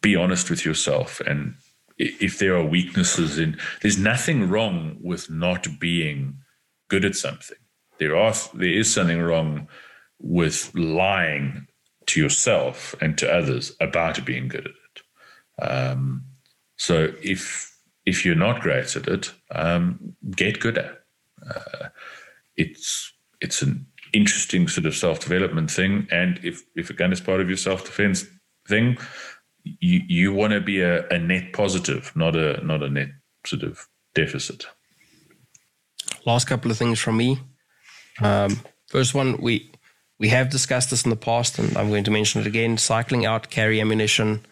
be 0.00 0.16
honest 0.16 0.50
with 0.50 0.64
yourself. 0.64 1.20
And 1.20 1.54
if 1.98 2.38
there 2.38 2.56
are 2.56 2.64
weaknesses 2.64 3.38
in, 3.38 3.56
there's 3.80 3.98
nothing 3.98 4.48
wrong 4.48 4.96
with 5.00 5.30
not 5.30 5.68
being 5.78 6.38
good 6.88 7.04
at 7.04 7.14
something. 7.14 7.58
There 7.98 8.16
are, 8.16 8.34
there 8.54 8.68
is 8.68 8.92
something 8.92 9.20
wrong 9.20 9.68
with 10.18 10.74
lying 10.74 11.68
to 12.06 12.20
yourself 12.20 12.94
and 13.00 13.16
to 13.18 13.32
others 13.32 13.72
about 13.80 14.24
being 14.24 14.48
good 14.48 14.66
at 14.66 14.72
it. 14.72 15.70
Um, 15.70 16.24
so 16.78 17.12
if 17.22 17.76
if 18.06 18.24
you're 18.24 18.34
not 18.34 18.62
great 18.62 18.96
at 18.96 19.06
it, 19.06 19.32
um, 19.54 20.16
get 20.34 20.60
good 20.60 20.78
at. 20.78 20.84
it. 20.84 20.98
Uh, 21.46 21.88
it's 22.56 23.12
it's 23.40 23.62
an 23.62 23.86
interesting 24.12 24.68
sort 24.68 24.86
of 24.86 24.94
self 24.96 25.20
development 25.20 25.70
thing, 25.70 26.08
and 26.10 26.40
if 26.42 26.62
if 26.74 26.88
a 26.88 26.94
gun 26.94 27.12
is 27.12 27.20
part 27.20 27.40
of 27.40 27.48
your 27.48 27.56
self 27.56 27.84
defense 27.84 28.26
thing, 28.66 28.96
you 29.64 30.00
you 30.08 30.32
want 30.32 30.52
to 30.52 30.60
be 30.60 30.80
a, 30.80 31.06
a 31.08 31.18
net 31.18 31.52
positive, 31.52 32.12
not 32.14 32.34
a 32.34 32.64
not 32.64 32.82
a 32.82 32.88
net 32.88 33.10
sort 33.44 33.62
of 33.62 33.86
deficit. 34.14 34.66
last 36.24 36.46
couple 36.46 36.70
of 36.70 36.78
things 36.78 36.98
from 36.98 37.16
me. 37.16 37.38
Um, 38.20 38.60
first 38.86 39.14
one, 39.14 39.36
we 39.40 39.70
we 40.18 40.28
have 40.28 40.50
discussed 40.50 40.90
this 40.90 41.04
in 41.04 41.10
the 41.10 41.16
past, 41.16 41.58
and 41.58 41.76
I'm 41.76 41.88
going 41.88 42.04
to 42.04 42.10
mention 42.10 42.40
it 42.40 42.46
again. 42.46 42.78
Cycling 42.78 43.26
out 43.26 43.50
carry 43.50 43.80
ammunition 43.80 44.46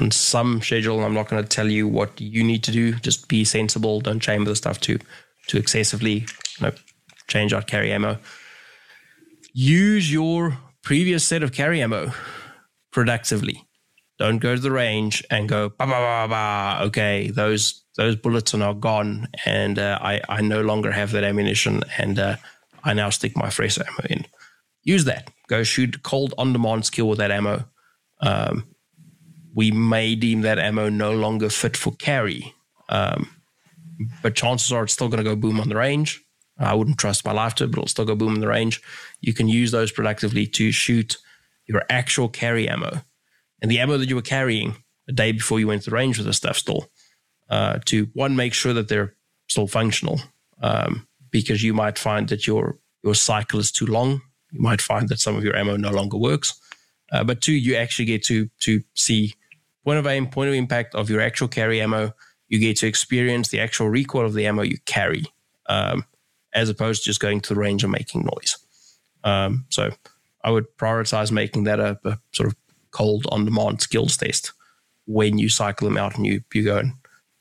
on 0.00 0.10
some 0.10 0.60
schedule. 0.60 1.04
I'm 1.04 1.14
not 1.14 1.28
going 1.28 1.42
to 1.42 1.48
tell 1.48 1.70
you 1.70 1.86
what 1.88 2.20
you 2.20 2.42
need 2.42 2.62
to 2.64 2.72
do. 2.72 2.94
Just 2.94 3.28
be 3.28 3.44
sensible. 3.44 4.00
Don't 4.00 4.20
chamber 4.20 4.50
the 4.50 4.56
stuff 4.56 4.80
too 4.80 4.98
too 5.46 5.58
excessively. 5.58 6.26
You 6.58 6.66
know, 6.66 6.72
change 7.28 7.52
out 7.52 7.66
carry 7.66 7.92
ammo. 7.92 8.18
Use 9.52 10.12
your 10.12 10.58
previous 10.82 11.24
set 11.24 11.42
of 11.42 11.52
carry 11.52 11.82
ammo 11.82 12.12
productively. 12.92 13.66
Don't 14.18 14.38
go 14.38 14.54
to 14.54 14.60
the 14.60 14.70
range 14.70 15.24
and 15.30 15.48
go 15.48 15.70
ba 15.70 15.86
ba 15.86 15.86
ba 15.86 16.26
ba. 16.28 16.84
Okay, 16.86 17.30
those 17.30 17.84
those 17.96 18.16
bullets 18.16 18.54
are 18.54 18.58
now 18.58 18.72
gone, 18.72 19.28
and 19.44 19.78
uh, 19.78 19.98
I 20.00 20.20
I 20.28 20.40
no 20.40 20.62
longer 20.62 20.92
have 20.92 21.12
that 21.12 21.24
ammunition, 21.24 21.82
and 21.98 22.18
uh, 22.18 22.36
I 22.84 22.94
now 22.94 23.10
stick 23.10 23.36
my 23.36 23.50
fresh 23.50 23.78
ammo 23.78 24.06
in. 24.08 24.26
Use 24.82 25.04
that. 25.04 25.30
Go 25.48 25.62
shoot 25.62 26.02
cold 26.02 26.34
on 26.38 26.52
demand 26.52 26.84
skill 26.84 27.08
with 27.08 27.18
that 27.18 27.30
ammo. 27.30 27.64
Um, 28.20 28.73
we 29.54 29.70
may 29.70 30.14
deem 30.14 30.42
that 30.42 30.58
ammo 30.58 30.88
no 30.88 31.12
longer 31.12 31.48
fit 31.48 31.76
for 31.76 31.92
carry, 31.92 32.54
um, 32.88 33.28
but 34.22 34.34
chances 34.34 34.72
are 34.72 34.84
it's 34.84 34.92
still 34.92 35.08
going 35.08 35.22
to 35.22 35.30
go 35.30 35.36
boom 35.36 35.60
on 35.60 35.68
the 35.68 35.76
range. 35.76 36.20
I 36.58 36.74
wouldn't 36.74 36.98
trust 36.98 37.24
my 37.24 37.32
life 37.32 37.54
to 37.56 37.64
it, 37.64 37.70
but 37.70 37.78
it'll 37.78 37.88
still 37.88 38.04
go 38.04 38.14
boom 38.14 38.34
in 38.34 38.40
the 38.40 38.48
range. 38.48 38.80
You 39.20 39.32
can 39.32 39.48
use 39.48 39.70
those 39.70 39.90
productively 39.90 40.46
to 40.48 40.70
shoot 40.70 41.16
your 41.66 41.82
actual 41.88 42.28
carry 42.28 42.68
ammo 42.68 43.02
and 43.62 43.70
the 43.70 43.78
ammo 43.78 43.96
that 43.96 44.08
you 44.08 44.14
were 44.14 44.22
carrying 44.22 44.76
a 45.08 45.12
day 45.12 45.32
before 45.32 45.58
you 45.58 45.66
went 45.66 45.82
to 45.82 45.90
the 45.90 45.96
range 45.96 46.18
with 46.18 46.26
the 46.26 46.32
stuff 46.32 46.58
still. 46.58 46.88
Uh, 47.48 47.78
to 47.86 48.08
one, 48.14 48.36
make 48.36 48.54
sure 48.54 48.72
that 48.72 48.88
they're 48.88 49.14
still 49.48 49.66
functional, 49.66 50.20
um, 50.62 51.06
because 51.30 51.62
you 51.62 51.74
might 51.74 51.98
find 51.98 52.28
that 52.28 52.46
your 52.46 52.78
your 53.02 53.14
cycle 53.14 53.60
is 53.60 53.70
too 53.70 53.86
long. 53.86 54.22
You 54.50 54.60
might 54.60 54.80
find 54.80 55.08
that 55.08 55.20
some 55.20 55.36
of 55.36 55.44
your 55.44 55.56
ammo 55.56 55.76
no 55.76 55.90
longer 55.90 56.16
works. 56.16 56.58
Uh, 57.12 57.22
but 57.22 57.40
two, 57.40 57.52
you 57.52 57.76
actually 57.76 58.06
get 58.06 58.24
to 58.24 58.48
to 58.60 58.82
see 58.94 59.34
point 59.84 59.98
of 59.98 60.06
aim, 60.06 60.26
point 60.26 60.48
of 60.48 60.54
impact 60.54 60.94
of 60.94 61.10
your 61.10 61.20
actual 61.20 61.48
carry 61.48 61.80
ammo. 61.80 62.14
You 62.48 62.58
get 62.58 62.76
to 62.78 62.86
experience 62.86 63.48
the 63.48 63.60
actual 63.60 63.88
recoil 63.88 64.26
of 64.26 64.34
the 64.34 64.46
ammo 64.46 64.62
you 64.62 64.78
carry. 64.86 65.24
Um, 65.66 66.04
as 66.54 66.68
opposed 66.68 67.02
to 67.02 67.10
just 67.10 67.20
going 67.20 67.40
to 67.40 67.54
the 67.54 67.60
range 67.60 67.82
and 67.82 67.92
making 67.92 68.22
noise. 68.22 68.56
Um, 69.24 69.66
so 69.68 69.90
I 70.42 70.50
would 70.50 70.66
prioritize 70.78 71.32
making 71.32 71.64
that 71.64 71.80
a, 71.80 71.98
a 72.04 72.18
sort 72.32 72.48
of 72.48 72.56
cold 72.92 73.26
on 73.30 73.44
demand 73.44 73.80
skills 73.80 74.16
test 74.16 74.52
when 75.06 75.36
you 75.36 75.48
cycle 75.48 75.88
them 75.88 75.98
out 75.98 76.16
and 76.16 76.24
you, 76.24 76.42
you 76.54 76.64
go 76.64 76.78
and 76.78 76.92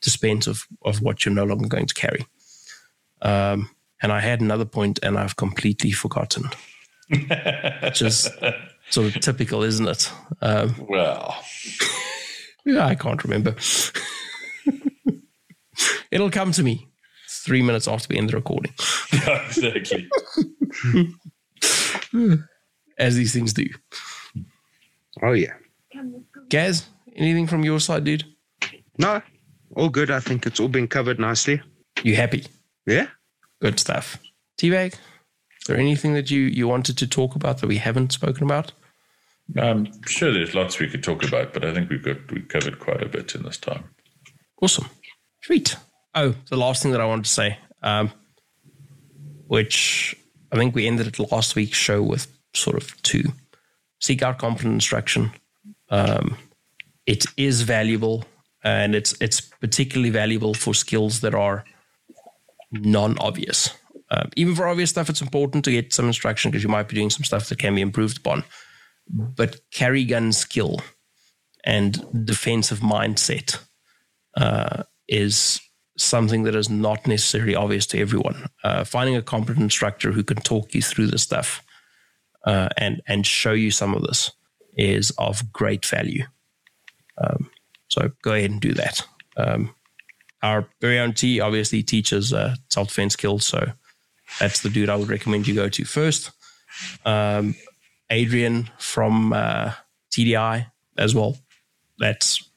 dispense 0.01 0.47
of, 0.47 0.65
of 0.83 1.01
what 1.01 1.23
you're 1.23 1.33
no 1.33 1.45
longer 1.45 1.67
going 1.67 1.85
to 1.85 1.93
carry. 1.93 2.25
Um, 3.21 3.69
and 4.01 4.11
I 4.11 4.19
had 4.19 4.41
another 4.41 4.65
point 4.65 4.99
and 5.03 5.17
I've 5.17 5.35
completely 5.35 5.91
forgotten. 5.91 6.49
Which 7.83 8.01
is 8.01 8.29
sort 8.89 9.15
of 9.15 9.21
typical, 9.21 9.63
isn't 9.63 9.87
it? 9.87 10.11
Um, 10.41 10.75
well, 10.89 11.37
yeah, 12.65 12.85
I 12.85 12.95
can't 12.95 13.23
remember. 13.23 13.55
It'll 16.11 16.29
come 16.31 16.51
to 16.51 16.63
me 16.63 16.87
three 17.29 17.61
minutes 17.61 17.87
after 17.87 18.07
we 18.09 18.17
end 18.17 18.29
the 18.29 18.35
recording. 18.35 18.73
yeah, 19.13 19.45
exactly. 19.45 20.09
As 22.97 23.15
these 23.15 23.33
things 23.33 23.53
do. 23.53 23.67
Oh 25.21 25.31
yeah. 25.33 25.53
Gaz, 26.49 26.87
anything 27.15 27.47
from 27.47 27.63
your 27.63 27.79
side, 27.79 28.03
dude? 28.03 28.25
No, 28.97 29.21
all 29.75 29.89
good. 29.89 30.11
I 30.11 30.19
think 30.19 30.45
it's 30.45 30.59
all 30.59 30.67
been 30.67 30.87
covered 30.87 31.19
nicely. 31.19 31.61
You 32.03 32.15
happy? 32.15 32.45
Yeah. 32.85 33.07
Good 33.61 33.79
stuff. 33.79 34.17
Teabag, 34.57 34.93
is 34.93 35.67
there 35.67 35.77
anything 35.77 36.13
that 36.13 36.29
you, 36.29 36.41
you 36.41 36.67
wanted 36.67 36.97
to 36.97 37.07
talk 37.07 37.35
about 37.35 37.59
that 37.59 37.67
we 37.67 37.77
haven't 37.77 38.11
spoken 38.11 38.43
about? 38.43 38.73
I'm 39.57 39.87
sure 40.07 40.31
there's 40.31 40.55
lots 40.55 40.79
we 40.79 40.89
could 40.89 41.03
talk 41.03 41.23
about, 41.23 41.53
but 41.53 41.63
I 41.63 41.73
think 41.73 41.89
we've 41.89 42.03
got 42.03 42.31
we 42.31 42.41
covered 42.41 42.79
quite 42.79 43.03
a 43.03 43.09
bit 43.09 43.35
in 43.35 43.43
this 43.43 43.57
time. 43.57 43.83
Awesome. 44.61 44.89
Sweet. 45.41 45.75
Oh, 46.15 46.35
the 46.49 46.57
last 46.57 46.81
thing 46.81 46.91
that 46.91 47.01
I 47.01 47.05
wanted 47.05 47.25
to 47.25 47.31
say, 47.31 47.57
um, 47.81 48.11
which 49.47 50.15
I 50.51 50.55
think 50.55 50.73
we 50.73 50.87
ended 50.87 51.19
last 51.19 51.55
week's 51.55 51.77
show 51.77 52.01
with 52.01 52.27
sort 52.53 52.77
of 52.77 53.01
two 53.03 53.33
seek 53.99 54.21
out 54.21 54.37
competent 54.37 54.73
instruction. 54.73 55.31
Um, 55.89 56.37
it 57.05 57.25
is 57.37 57.61
valuable, 57.61 58.25
and 58.63 58.95
it's 58.95 59.15
it's 59.21 59.41
particularly 59.41 60.09
valuable 60.09 60.53
for 60.53 60.73
skills 60.73 61.21
that 61.21 61.33
are 61.33 61.63
non-obvious. 62.71 63.69
Um, 64.11 64.29
even 64.35 64.55
for 64.55 64.67
obvious 64.67 64.89
stuff, 64.89 65.09
it's 65.09 65.21
important 65.21 65.65
to 65.65 65.71
get 65.71 65.93
some 65.93 66.05
instruction 66.05 66.51
because 66.51 66.63
you 66.63 66.69
might 66.69 66.87
be 66.87 66.95
doing 66.95 67.09
some 67.09 67.23
stuff 67.23 67.49
that 67.49 67.59
can 67.59 67.75
be 67.75 67.81
improved 67.81 68.17
upon. 68.17 68.43
But 69.09 69.59
carry 69.71 70.05
gun 70.05 70.31
skill 70.31 70.81
and 71.63 72.25
defensive 72.25 72.79
mindset 72.79 73.59
uh, 74.35 74.83
is 75.07 75.61
something 75.97 76.43
that 76.43 76.55
is 76.55 76.69
not 76.69 77.05
necessarily 77.07 77.55
obvious 77.55 77.85
to 77.87 77.99
everyone. 77.99 78.49
Uh, 78.63 78.83
finding 78.83 79.15
a 79.15 79.21
competent 79.21 79.63
instructor 79.63 80.11
who 80.11 80.23
can 80.23 80.37
talk 80.37 80.73
you 80.73 80.81
through 80.81 81.07
the 81.07 81.17
stuff 81.17 81.63
uh, 82.45 82.69
and 82.77 83.01
and 83.07 83.25
show 83.25 83.53
you 83.53 83.71
some 83.71 83.93
of 83.93 84.01
this 84.03 84.31
is 84.75 85.11
of 85.17 85.51
great 85.51 85.85
value. 85.85 86.25
Um, 87.17 87.49
so 87.87 88.11
go 88.23 88.33
ahead 88.33 88.49
and 88.49 88.59
do 88.59 88.73
that. 88.73 89.05
Um, 89.37 89.75
our 90.41 90.67
very 90.81 90.99
own 90.99 91.13
T 91.13 91.39
obviously 91.39 91.83
teaches 91.83 92.33
uh, 92.33 92.55
self 92.69 92.89
defense 92.89 93.13
skills, 93.13 93.45
so 93.45 93.71
that's 94.39 94.61
the 94.61 94.69
dude 94.69 94.89
I 94.89 94.95
would 94.95 95.09
recommend 95.09 95.47
you 95.47 95.55
go 95.55 95.69
to 95.69 95.85
first. 95.85 96.31
Um, 97.05 97.55
Adrian 98.09 98.69
from 98.77 99.33
uh, 99.33 99.73
TDI 100.11 100.67
as 100.97 101.15
well. 101.15 101.37
That's 101.99 102.49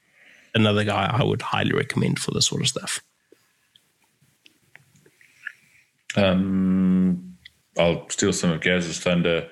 another 0.54 0.84
guy 0.84 1.10
I 1.12 1.24
would 1.24 1.42
highly 1.42 1.72
recommend 1.72 2.18
for 2.18 2.32
this 2.32 2.46
sort 2.46 2.62
of 2.62 2.68
stuff. 2.68 3.02
Um, 6.16 7.36
I'll 7.78 8.08
steal 8.08 8.32
some 8.32 8.50
of 8.50 8.60
Gaz's 8.60 8.98
thunder. 9.00 9.48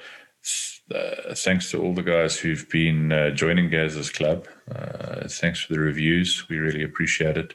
Uh, 0.95 1.35
thanks 1.35 1.71
to 1.71 1.83
all 1.83 1.95
the 1.95 2.03
guys 2.03 2.39
who've 2.39 2.69
been 2.69 3.11
uh, 3.13 3.31
joining 3.31 3.71
Gaz's 3.71 4.11
club. 4.11 4.47
Uh, 4.71 5.29
thanks 5.29 5.63
for 5.63 5.73
the 5.73 5.81
reviews. 5.81 6.47
We 6.49 6.59
really 6.59 6.83
appreciate 6.83 7.37
it. 7.37 7.55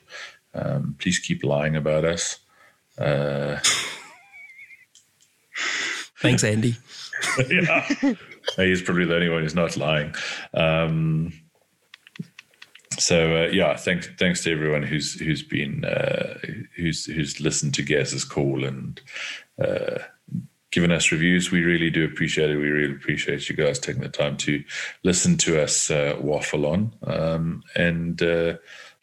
Um, 0.54 0.96
please 1.00 1.20
keep 1.20 1.44
lying 1.44 1.76
about 1.76 2.06
us. 2.06 2.40
Uh, 2.98 3.58
Thanks, 6.22 6.44
Andy. 6.44 6.76
yeah. 7.50 8.14
He's 8.56 8.82
probably 8.82 9.06
the 9.06 9.16
only 9.16 9.30
one 9.30 9.42
who's 9.42 9.56
not 9.56 9.78
lying. 9.78 10.14
Um, 10.54 11.34
so 12.98 13.44
uh, 13.44 13.48
yeah, 13.48 13.76
thanks 13.78 14.10
thanks 14.18 14.44
to 14.44 14.52
everyone 14.52 14.84
who's 14.84 15.20
who's 15.20 15.44
been 15.44 15.86
uh, 15.86 16.38
who's 16.76 17.06
who's 17.06 17.40
listened 17.40 17.74
to 17.76 17.84
Gaz's 17.84 18.26
call 18.26 18.66
and 18.66 19.00
uh, 19.64 20.00
given 20.72 20.92
us 20.92 21.12
reviews. 21.12 21.52
We 21.52 21.64
really 21.64 21.90
do 21.90 22.06
appreciate 22.06 22.50
it. 22.50 22.58
We 22.58 22.70
really 22.70 22.96
appreciate 22.96 23.50
you 23.50 23.56
guys 23.56 23.80
taking 23.80 24.02
the 24.02 24.10
time 24.10 24.38
to 24.38 24.64
listen 25.04 25.38
to 25.38 25.62
us 25.62 25.90
uh, 25.90 26.18
waffle 26.20 26.66
on 26.66 26.94
um, 27.04 27.64
and 27.76 28.22
uh, 28.22 28.58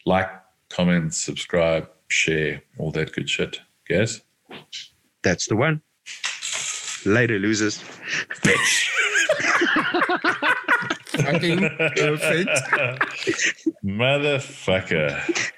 like, 0.05 0.29
comment, 0.69 1.13
subscribe, 1.13 1.89
share, 2.07 2.61
all 2.77 2.91
that 2.91 3.13
good 3.13 3.29
shit. 3.29 3.59
Gaz, 3.87 4.21
That's 5.23 5.47
the 5.47 5.55
one. 5.55 5.81
Later, 7.05 7.39
losers. 7.39 7.83
Fucking 10.27 11.59
perfect. 11.77 12.49
motherfucker. 13.83 15.51